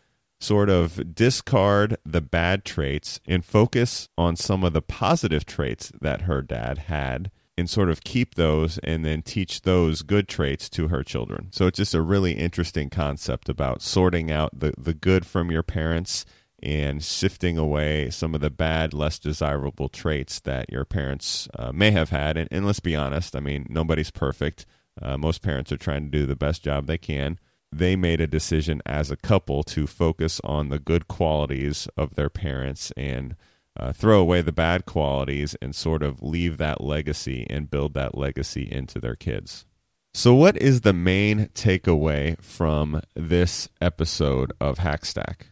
sort 0.40 0.70
of 0.70 1.14
discard 1.14 1.96
the 2.04 2.22
bad 2.22 2.64
traits 2.64 3.20
and 3.26 3.44
focus 3.44 4.08
on 4.16 4.36
some 4.36 4.64
of 4.64 4.72
the 4.72 4.82
positive 4.82 5.44
traits 5.44 5.92
that 6.00 6.22
her 6.22 6.40
dad 6.40 6.78
had 6.78 7.30
and 7.58 7.68
sort 7.68 7.90
of 7.90 8.02
keep 8.02 8.36
those 8.36 8.78
and 8.78 9.04
then 9.04 9.20
teach 9.20 9.62
those 9.62 10.00
good 10.00 10.26
traits 10.26 10.70
to 10.70 10.88
her 10.88 11.04
children. 11.04 11.48
So 11.52 11.66
it's 11.66 11.76
just 11.76 11.94
a 11.94 12.00
really 12.00 12.32
interesting 12.32 12.88
concept 12.88 13.50
about 13.50 13.82
sorting 13.82 14.30
out 14.30 14.58
the, 14.58 14.72
the 14.78 14.94
good 14.94 15.26
from 15.26 15.50
your 15.50 15.62
parents 15.62 16.24
and 16.62 17.04
sifting 17.04 17.58
away 17.58 18.08
some 18.08 18.34
of 18.34 18.40
the 18.40 18.50
bad, 18.50 18.94
less 18.94 19.18
desirable 19.18 19.90
traits 19.90 20.40
that 20.40 20.70
your 20.70 20.86
parents 20.86 21.48
uh, 21.58 21.70
may 21.72 21.90
have 21.90 22.10
had. 22.10 22.36
And, 22.38 22.48
and, 22.50 22.66
let's 22.66 22.80
be 22.80 22.96
honest, 22.96 23.36
I 23.36 23.40
mean, 23.40 23.66
nobody's 23.68 24.10
perfect. 24.10 24.64
Uh, 25.00 25.16
most 25.16 25.42
parents 25.42 25.70
are 25.72 25.78
trying 25.78 26.04
to 26.04 26.18
do 26.18 26.26
the 26.26 26.36
best 26.36 26.62
job 26.62 26.86
they 26.86 26.98
can 26.98 27.38
they 27.72 27.97
made 27.97 28.20
a 28.20 28.26
decision 28.26 28.82
as 28.84 29.10
a 29.10 29.16
couple 29.16 29.62
to 29.62 29.86
focus 29.86 30.40
on 30.42 30.68
the 30.68 30.78
good 30.78 31.09
qualities 31.09 31.88
of 31.97 32.14
their 32.14 32.30
parents 32.30 32.92
and 32.97 33.36
uh, 33.78 33.92
throw 33.92 34.20
away 34.20 34.42
the 34.42 34.52
bad 34.52 34.84
qualities 34.84 35.56
and 35.62 35.74
sort 35.74 36.02
of 36.02 36.22
leave 36.22 36.59
that 36.59 36.80
legacy 36.80 37.47
and 37.48 37.70
build 37.70 37.94
that 37.94 38.16
legacy 38.16 38.68
into 38.70 38.98
their 38.98 39.14
kids. 39.14 39.64
So, 40.12 40.34
what 40.34 40.56
is 40.56 40.80
the 40.80 40.92
main 40.92 41.47
takeaway 41.55 42.40
from 42.42 43.01
this 43.14 43.68
episode 43.80 44.52
of 44.60 44.78
Hackstack? 44.78 45.42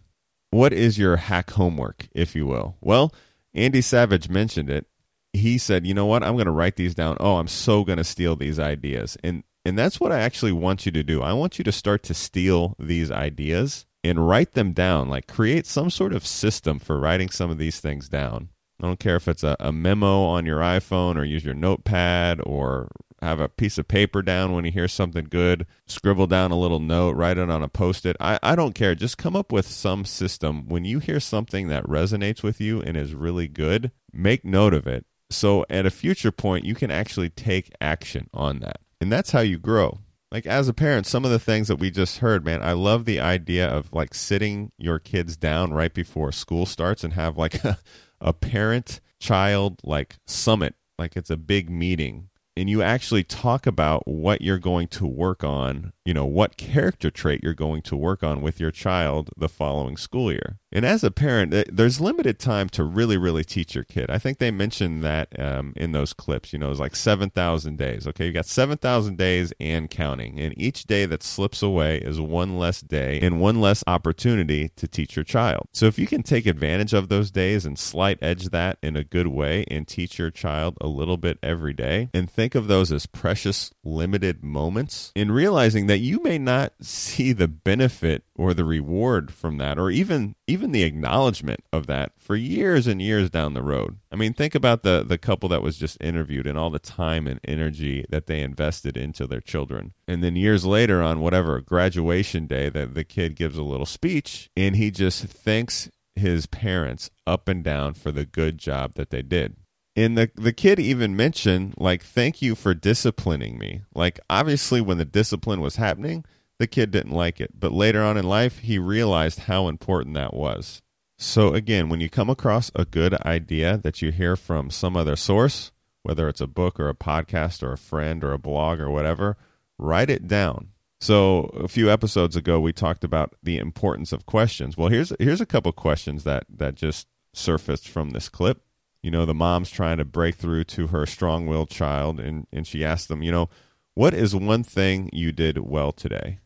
What 0.50 0.72
is 0.72 0.98
your 0.98 1.16
hack 1.16 1.50
homework, 1.52 2.08
if 2.12 2.34
you 2.34 2.46
will? 2.46 2.76
Well, 2.80 3.14
Andy 3.54 3.80
Savage 3.80 4.28
mentioned 4.28 4.68
it. 4.68 4.86
He 5.32 5.58
said, 5.58 5.86
"You 5.86 5.94
know 5.94 6.06
what? 6.06 6.24
I'm 6.24 6.34
going 6.34 6.46
to 6.46 6.50
write 6.50 6.74
these 6.74 6.94
down. 6.94 7.16
Oh, 7.20 7.36
I'm 7.36 7.46
so 7.46 7.84
going 7.84 7.98
to 7.98 8.04
steal 8.04 8.34
these 8.34 8.58
ideas." 8.58 9.16
And 9.22 9.44
and 9.68 9.78
that's 9.78 10.00
what 10.00 10.12
I 10.12 10.20
actually 10.20 10.52
want 10.52 10.86
you 10.86 10.92
to 10.92 11.02
do. 11.02 11.22
I 11.22 11.32
want 11.34 11.58
you 11.58 11.64
to 11.64 11.72
start 11.72 12.02
to 12.04 12.14
steal 12.14 12.74
these 12.78 13.10
ideas 13.10 13.86
and 14.02 14.26
write 14.26 14.54
them 14.54 14.72
down. 14.72 15.08
Like 15.08 15.26
create 15.26 15.66
some 15.66 15.90
sort 15.90 16.12
of 16.12 16.26
system 16.26 16.78
for 16.78 16.98
writing 16.98 17.28
some 17.28 17.50
of 17.50 17.58
these 17.58 17.78
things 17.78 18.08
down. 18.08 18.48
I 18.80 18.86
don't 18.86 19.00
care 19.00 19.16
if 19.16 19.28
it's 19.28 19.42
a, 19.42 19.56
a 19.60 19.72
memo 19.72 20.22
on 20.22 20.46
your 20.46 20.60
iPhone 20.60 21.16
or 21.16 21.24
use 21.24 21.44
your 21.44 21.54
notepad 21.54 22.40
or 22.44 22.90
have 23.20 23.40
a 23.40 23.48
piece 23.48 23.76
of 23.76 23.88
paper 23.88 24.22
down 24.22 24.52
when 24.52 24.64
you 24.64 24.70
hear 24.70 24.86
something 24.86 25.26
good, 25.28 25.66
scribble 25.86 26.28
down 26.28 26.52
a 26.52 26.58
little 26.58 26.78
note, 26.78 27.16
write 27.16 27.36
it 27.36 27.50
on 27.50 27.64
a 27.64 27.68
post 27.68 28.06
it. 28.06 28.16
I, 28.20 28.38
I 28.42 28.54
don't 28.54 28.76
care. 28.76 28.94
Just 28.94 29.18
come 29.18 29.34
up 29.34 29.50
with 29.50 29.66
some 29.66 30.04
system. 30.04 30.68
When 30.68 30.84
you 30.84 31.00
hear 31.00 31.18
something 31.18 31.68
that 31.68 31.84
resonates 31.84 32.42
with 32.42 32.60
you 32.60 32.80
and 32.80 32.96
is 32.96 33.14
really 33.14 33.48
good, 33.48 33.90
make 34.12 34.44
note 34.44 34.72
of 34.72 34.86
it. 34.86 35.04
So 35.30 35.66
at 35.68 35.84
a 35.84 35.90
future 35.90 36.32
point, 36.32 36.64
you 36.64 36.74
can 36.74 36.90
actually 36.90 37.28
take 37.28 37.72
action 37.80 38.30
on 38.32 38.60
that. 38.60 38.80
And 39.00 39.12
that's 39.12 39.30
how 39.30 39.40
you 39.40 39.58
grow. 39.58 39.98
Like 40.30 40.46
as 40.46 40.68
a 40.68 40.74
parent, 40.74 41.06
some 41.06 41.24
of 41.24 41.30
the 41.30 41.38
things 41.38 41.68
that 41.68 41.76
we 41.76 41.90
just 41.90 42.18
heard, 42.18 42.44
man, 42.44 42.62
I 42.62 42.72
love 42.72 43.04
the 43.04 43.20
idea 43.20 43.66
of 43.66 43.92
like 43.92 44.14
sitting 44.14 44.72
your 44.76 44.98
kids 44.98 45.36
down 45.36 45.72
right 45.72 45.92
before 45.92 46.32
school 46.32 46.66
starts 46.66 47.02
and 47.02 47.14
have 47.14 47.38
like 47.38 47.54
a, 47.64 47.78
a 48.20 48.32
parent 48.32 49.00
child 49.18 49.80
like 49.82 50.16
summit. 50.26 50.74
Like 50.98 51.16
it's 51.16 51.30
a 51.30 51.36
big 51.36 51.70
meeting 51.70 52.28
and 52.58 52.68
you 52.68 52.82
actually 52.82 53.22
talk 53.22 53.68
about 53.68 54.06
what 54.08 54.42
you're 54.42 54.58
going 54.58 54.88
to 54.88 55.06
work 55.06 55.44
on, 55.44 55.92
you 56.04 56.12
know, 56.12 56.24
what 56.24 56.56
character 56.56 57.08
trait 57.08 57.40
you're 57.40 57.54
going 57.54 57.82
to 57.82 57.96
work 57.96 58.24
on 58.24 58.42
with 58.42 58.58
your 58.58 58.72
child 58.72 59.30
the 59.36 59.48
following 59.48 59.96
school 59.96 60.32
year. 60.32 60.58
And 60.70 60.84
as 60.84 61.02
a 61.02 61.10
parent, 61.10 61.54
there's 61.72 62.00
limited 62.00 62.38
time 62.38 62.68
to 62.70 62.84
really, 62.84 63.16
really 63.16 63.44
teach 63.44 63.74
your 63.74 63.84
kid. 63.84 64.10
I 64.10 64.18
think 64.18 64.38
they 64.38 64.50
mentioned 64.50 65.02
that 65.02 65.38
um, 65.38 65.72
in 65.76 65.92
those 65.92 66.12
clips. 66.12 66.52
You 66.52 66.58
know, 66.58 66.70
it's 66.70 66.80
like 66.80 66.96
7,000 66.96 67.78
days. 67.78 68.06
Okay, 68.06 68.26
you 68.26 68.32
got 68.32 68.46
7,000 68.46 69.16
days 69.16 69.52
and 69.58 69.88
counting. 69.88 70.38
And 70.38 70.54
each 70.58 70.84
day 70.84 71.06
that 71.06 71.22
slips 71.22 71.62
away 71.62 71.98
is 71.98 72.20
one 72.20 72.58
less 72.58 72.80
day 72.80 73.18
and 73.20 73.40
one 73.40 73.60
less 73.60 73.82
opportunity 73.86 74.68
to 74.76 74.86
teach 74.86 75.16
your 75.16 75.24
child. 75.24 75.68
So 75.72 75.86
if 75.86 75.98
you 75.98 76.06
can 76.06 76.22
take 76.22 76.46
advantage 76.46 76.92
of 76.92 77.08
those 77.08 77.30
days 77.30 77.64
and 77.64 77.78
slight 77.78 78.18
edge 78.20 78.46
that 78.46 78.78
in 78.82 78.96
a 78.96 79.04
good 79.04 79.28
way 79.28 79.64
and 79.70 79.88
teach 79.88 80.18
your 80.18 80.30
child 80.30 80.76
a 80.80 80.86
little 80.86 81.16
bit 81.16 81.38
every 81.42 81.72
day 81.72 82.10
and 82.12 82.30
think 82.30 82.54
of 82.54 82.68
those 82.68 82.92
as 82.92 83.06
precious, 83.06 83.72
limited 83.82 84.44
moments, 84.44 85.12
in 85.14 85.32
realizing 85.32 85.86
that 85.86 85.98
you 85.98 86.22
may 86.22 86.38
not 86.38 86.72
see 86.82 87.32
the 87.32 87.48
benefit 87.48 88.24
or 88.38 88.54
the 88.54 88.64
reward 88.64 89.32
from 89.32 89.58
that 89.58 89.78
or 89.78 89.90
even 89.90 90.34
even 90.46 90.70
the 90.70 90.84
acknowledgement 90.84 91.60
of 91.72 91.86
that 91.88 92.12
for 92.16 92.36
years 92.36 92.86
and 92.86 93.02
years 93.02 93.28
down 93.28 93.52
the 93.52 93.62
road. 93.62 93.98
I 94.12 94.16
mean, 94.16 94.32
think 94.32 94.54
about 94.54 94.84
the 94.84 95.04
the 95.06 95.18
couple 95.18 95.48
that 95.50 95.62
was 95.62 95.76
just 95.76 95.98
interviewed 96.00 96.46
and 96.46 96.56
all 96.56 96.70
the 96.70 96.78
time 96.78 97.26
and 97.26 97.40
energy 97.44 98.06
that 98.08 98.26
they 98.26 98.40
invested 98.40 98.96
into 98.96 99.26
their 99.26 99.40
children. 99.40 99.92
And 100.06 100.22
then 100.22 100.36
years 100.36 100.64
later 100.64 101.02
on 101.02 101.20
whatever 101.20 101.60
graduation 101.60 102.46
day 102.46 102.68
that 102.70 102.94
the 102.94 103.04
kid 103.04 103.34
gives 103.34 103.58
a 103.58 103.62
little 103.64 103.86
speech 103.86 104.48
and 104.56 104.76
he 104.76 104.90
just 104.92 105.24
thanks 105.24 105.90
his 106.14 106.46
parents 106.46 107.10
up 107.26 107.48
and 107.48 107.64
down 107.64 107.94
for 107.94 108.12
the 108.12 108.24
good 108.24 108.58
job 108.58 108.94
that 108.94 109.10
they 109.10 109.22
did. 109.22 109.56
And 109.96 110.16
the 110.16 110.30
the 110.36 110.52
kid 110.52 110.78
even 110.78 111.16
mentioned 111.16 111.74
like 111.76 112.04
thank 112.04 112.40
you 112.40 112.54
for 112.54 112.72
disciplining 112.72 113.58
me. 113.58 113.82
Like 113.96 114.20
obviously 114.30 114.80
when 114.80 114.98
the 114.98 115.04
discipline 115.04 115.60
was 115.60 115.74
happening, 115.74 116.24
the 116.58 116.66
kid 116.66 116.90
didn't 116.90 117.12
like 117.12 117.40
it, 117.40 117.58
but 117.58 117.72
later 117.72 118.02
on 118.02 118.16
in 118.16 118.26
life, 118.26 118.58
he 118.58 118.78
realized 118.78 119.40
how 119.40 119.68
important 119.68 120.14
that 120.14 120.34
was. 120.34 120.82
So, 121.16 121.52
again, 121.52 121.88
when 121.88 122.00
you 122.00 122.08
come 122.08 122.30
across 122.30 122.70
a 122.74 122.84
good 122.84 123.14
idea 123.22 123.76
that 123.78 124.02
you 124.02 124.12
hear 124.12 124.36
from 124.36 124.70
some 124.70 124.96
other 124.96 125.16
source, 125.16 125.72
whether 126.02 126.28
it's 126.28 126.40
a 126.40 126.46
book 126.46 126.78
or 126.78 126.88
a 126.88 126.94
podcast 126.94 127.62
or 127.62 127.72
a 127.72 127.78
friend 127.78 128.22
or 128.22 128.32
a 128.32 128.38
blog 128.38 128.80
or 128.80 128.90
whatever, 128.90 129.36
write 129.78 130.10
it 130.10 130.28
down. 130.28 130.68
So, 131.00 131.44
a 131.54 131.68
few 131.68 131.90
episodes 131.90 132.34
ago, 132.34 132.60
we 132.60 132.72
talked 132.72 133.04
about 133.04 133.34
the 133.42 133.58
importance 133.58 134.12
of 134.12 134.26
questions. 134.26 134.76
Well, 134.76 134.88
here's 134.88 135.12
here's 135.20 135.40
a 135.40 135.46
couple 135.46 135.70
questions 135.72 136.24
that 136.24 136.44
that 136.48 136.74
just 136.74 137.06
surfaced 137.32 137.88
from 137.88 138.10
this 138.10 138.28
clip. 138.28 138.62
You 139.02 139.12
know, 139.12 139.24
the 139.24 139.34
mom's 139.34 139.70
trying 139.70 139.98
to 139.98 140.04
break 140.04 140.34
through 140.34 140.64
to 140.64 140.88
her 140.88 141.06
strong-willed 141.06 141.70
child, 141.70 142.18
and 142.18 142.46
and 142.52 142.66
she 142.66 142.84
asked 142.84 143.08
them, 143.08 143.22
you 143.22 143.30
know, 143.30 143.48
what 143.94 144.14
is 144.14 144.34
one 144.34 144.64
thing 144.64 145.10
you 145.12 145.30
did 145.30 145.58
well 145.58 145.92
today? 145.92 146.38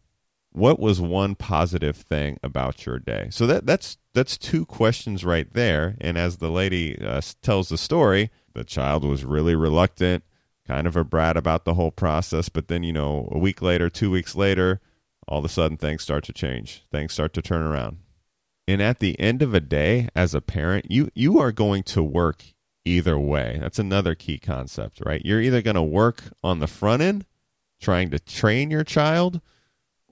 What 0.52 0.78
was 0.78 1.00
one 1.00 1.34
positive 1.34 1.96
thing 1.96 2.38
about 2.42 2.86
your 2.86 2.98
day? 2.98 3.28
So 3.30 3.46
that 3.46 3.66
that's 3.66 3.98
that's 4.14 4.36
two 4.36 4.64
questions 4.66 5.24
right 5.24 5.52
there. 5.52 5.96
And 6.00 6.18
as 6.18 6.36
the 6.36 6.50
lady 6.50 6.98
uh, 7.02 7.20
tells 7.42 7.68
the 7.68 7.78
story, 7.78 8.30
the 8.54 8.64
child 8.64 9.04
was 9.04 9.24
really 9.24 9.54
reluctant, 9.54 10.24
kind 10.66 10.86
of 10.86 10.96
a 10.96 11.04
brat 11.04 11.36
about 11.36 11.64
the 11.64 11.74
whole 11.74 11.90
process. 11.90 12.48
But 12.48 12.68
then 12.68 12.82
you 12.82 12.92
know, 12.92 13.28
a 13.32 13.38
week 13.38 13.62
later, 13.62 13.88
two 13.88 14.10
weeks 14.10 14.34
later, 14.34 14.80
all 15.26 15.38
of 15.38 15.44
a 15.44 15.48
sudden 15.48 15.76
things 15.76 16.02
start 16.02 16.24
to 16.24 16.32
change. 16.32 16.84
Things 16.92 17.12
start 17.12 17.32
to 17.34 17.42
turn 17.42 17.62
around. 17.62 17.98
And 18.68 18.80
at 18.80 19.00
the 19.00 19.18
end 19.18 19.42
of 19.42 19.54
a 19.54 19.60
day, 19.60 20.08
as 20.14 20.34
a 20.34 20.40
parent, 20.40 20.90
you 20.90 21.10
you 21.14 21.38
are 21.38 21.52
going 21.52 21.82
to 21.84 22.02
work 22.02 22.44
either 22.84 23.18
way. 23.18 23.58
That's 23.60 23.78
another 23.78 24.14
key 24.14 24.38
concept, 24.38 25.00
right? 25.04 25.24
You're 25.24 25.40
either 25.40 25.62
going 25.62 25.76
to 25.76 25.82
work 25.82 26.24
on 26.42 26.58
the 26.58 26.66
front 26.66 27.02
end, 27.02 27.26
trying 27.80 28.10
to 28.10 28.18
train 28.18 28.70
your 28.70 28.84
child 28.84 29.40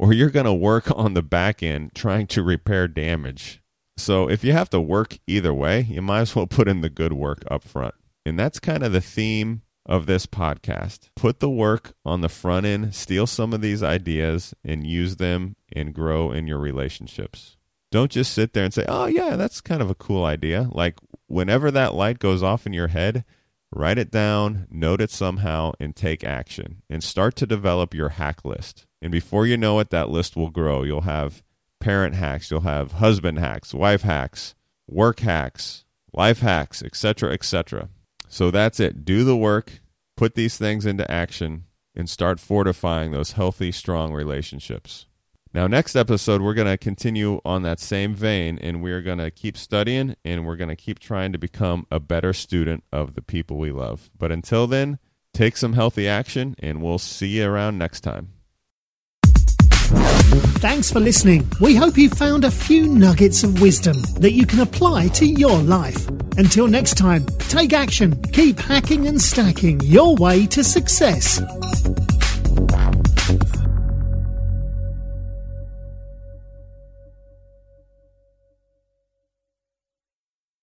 or 0.01 0.15
you're 0.15 0.31
going 0.31 0.47
to 0.47 0.55
work 0.55 0.91
on 0.97 1.13
the 1.13 1.23
back 1.23 1.63
end 1.63 1.95
trying 1.95 2.27
to 2.27 2.43
repair 2.43 2.89
damage. 2.89 3.61
So 3.99 4.31
if 4.31 4.43
you 4.43 4.53
have 4.53 4.71
to 4.71 4.81
work 4.81 5.19
either 5.27 5.53
way, 5.53 5.83
you 5.83 6.01
might 6.01 6.21
as 6.21 6.35
well 6.35 6.47
put 6.47 6.69
in 6.69 6.81
the 6.81 6.89
good 6.89 7.13
work 7.13 7.45
up 7.51 7.63
front. 7.63 7.95
And 8.25 8.39
that's 8.39 8.59
kind 8.59 8.83
of 8.83 8.93
the 8.93 9.03
theme 9.03 9.61
of 9.85 10.07
this 10.07 10.25
podcast. 10.25 11.11
Put 11.17 11.41
the 11.41 11.51
work 11.51 11.93
on 12.03 12.23
the 12.23 12.31
front 12.31 12.65
end, 12.65 12.95
steal 12.95 13.27
some 13.27 13.53
of 13.53 13.61
these 13.61 13.83
ideas, 13.83 14.55
and 14.65 14.87
use 14.87 15.17
them 15.17 15.57
and 15.71 15.95
grow 15.95 16.33
in 16.33 16.47
your 16.47 16.59
relationships. 16.59 17.59
Don't 17.93 18.11
just 18.11 18.33
sit 18.33 18.55
there 18.55 18.65
and 18.65 18.73
say, 18.73 18.87
oh, 18.89 19.07
yeah, 19.07 19.37
that's 19.37 19.61
kind 19.61 19.83
of 19.83 19.91
a 19.91 19.95
cool 19.95 20.25
idea. 20.25 20.71
Like, 20.73 20.99
whenever 21.27 21.71
that 21.71 21.95
light 21.95 22.19
goes 22.19 22.43
off 22.43 22.67
in 22.67 22.73
your 22.73 22.89
head, 22.89 23.25
write 23.71 23.99
it 23.99 24.11
down, 24.11 24.67
note 24.71 25.03
it 25.03 25.11
somehow, 25.11 25.73
and 25.79 25.95
take 25.95 26.25
action. 26.25 26.83
And 26.89 27.05
start 27.05 27.37
to 27.37 27.47
develop 27.47 27.93
your 27.93 28.11
hack 28.11 28.45
list. 28.45 28.87
And 29.03 29.11
before 29.11 29.47
you 29.47 29.57
know 29.57 29.79
it, 29.81 29.91
that 29.91 30.11
list 30.11 30.37
will 30.37 30.51
grow. 30.51 30.83
You'll 30.83 31.03
have 31.03 31.43
parent 31.81 32.15
hacks, 32.15 32.51
you'll 32.51 32.61
have 32.61 32.93
husband 32.93 33.39
hacks, 33.39 33.73
wife 33.73 34.03
hacks, 34.03 34.55
work 34.87 35.21
hacks, 35.21 35.85
life 36.13 36.41
hacks, 36.41 36.83
etc., 36.83 37.33
etc. 37.33 37.89
So 38.29 38.51
that's 38.51 38.79
it. 38.79 39.05
Do 39.05 39.25
the 39.25 39.37
work, 39.37 39.81
put 40.17 40.35
these 40.35 40.59
things 40.59 40.87
into 40.87 41.11
action, 41.11 41.65
and 41.95 42.09
start 42.09 42.39
fortifying 42.39 43.13
those 43.13 43.33
healthy, 43.33 43.73
strong 43.73 44.13
relationships. 44.13 45.07
Now, 45.53 45.67
next 45.67 45.97
episode, 45.97 46.43
we're 46.43 46.55
going 46.55 46.69
to 46.69 46.79
continue 46.79 47.41
on 47.45 47.63
that 47.63 47.81
same 47.81 48.15
vein 48.15 48.57
and 48.59 48.83
we're 48.83 49.03
going 49.03 49.19
to 49.19 49.33
keep 49.33 49.57
studying 49.57 50.15
and 50.25 50.47
we're 50.47 50.57
going 50.57 50.69
to 50.69 50.77
keep 50.77 51.01
trying 51.01 51.33
to 51.33 51.39
become 51.39 51.87
a 51.91 51.99
better 51.99 52.33
student 52.33 52.85
of 52.93 53.15
the 53.15 53.23
people 53.23 53.57
we 53.57 53.73
love. 53.73 54.11
But 54.17 54.31
until 54.31 54.69
then, 54.69 55.01
take 55.35 55.57
some 55.57 55.73
healthy 55.73 56.07
action 56.07 56.55
and 56.61 56.81
we'll 56.81 56.99
see 56.99 57.39
you 57.41 57.51
around 57.51 57.79
next 57.79 58.03
time. 58.03 58.40
Thanks 60.61 60.91
for 60.91 61.01
listening. 61.01 61.49
We 61.61 61.75
hope 61.75 61.99
you 61.99 62.09
found 62.09 62.45
a 62.45 62.51
few 62.51 62.87
nuggets 62.87 63.43
of 63.43 63.61
wisdom 63.61 64.01
that 64.21 64.33
you 64.33 64.47
can 64.47 64.61
apply 64.61 65.09
to 65.09 65.27
your 65.27 65.59
life. 65.59 66.09
Until 66.37 66.69
next 66.69 66.97
time, 66.97 67.27
take 67.49 67.73
action, 67.73 68.21
keep 68.33 68.59
hacking 68.59 69.09
and 69.09 69.21
stacking 69.21 69.81
your 69.81 70.15
way 70.17 70.47
to 70.47 70.63
success. 70.63 71.41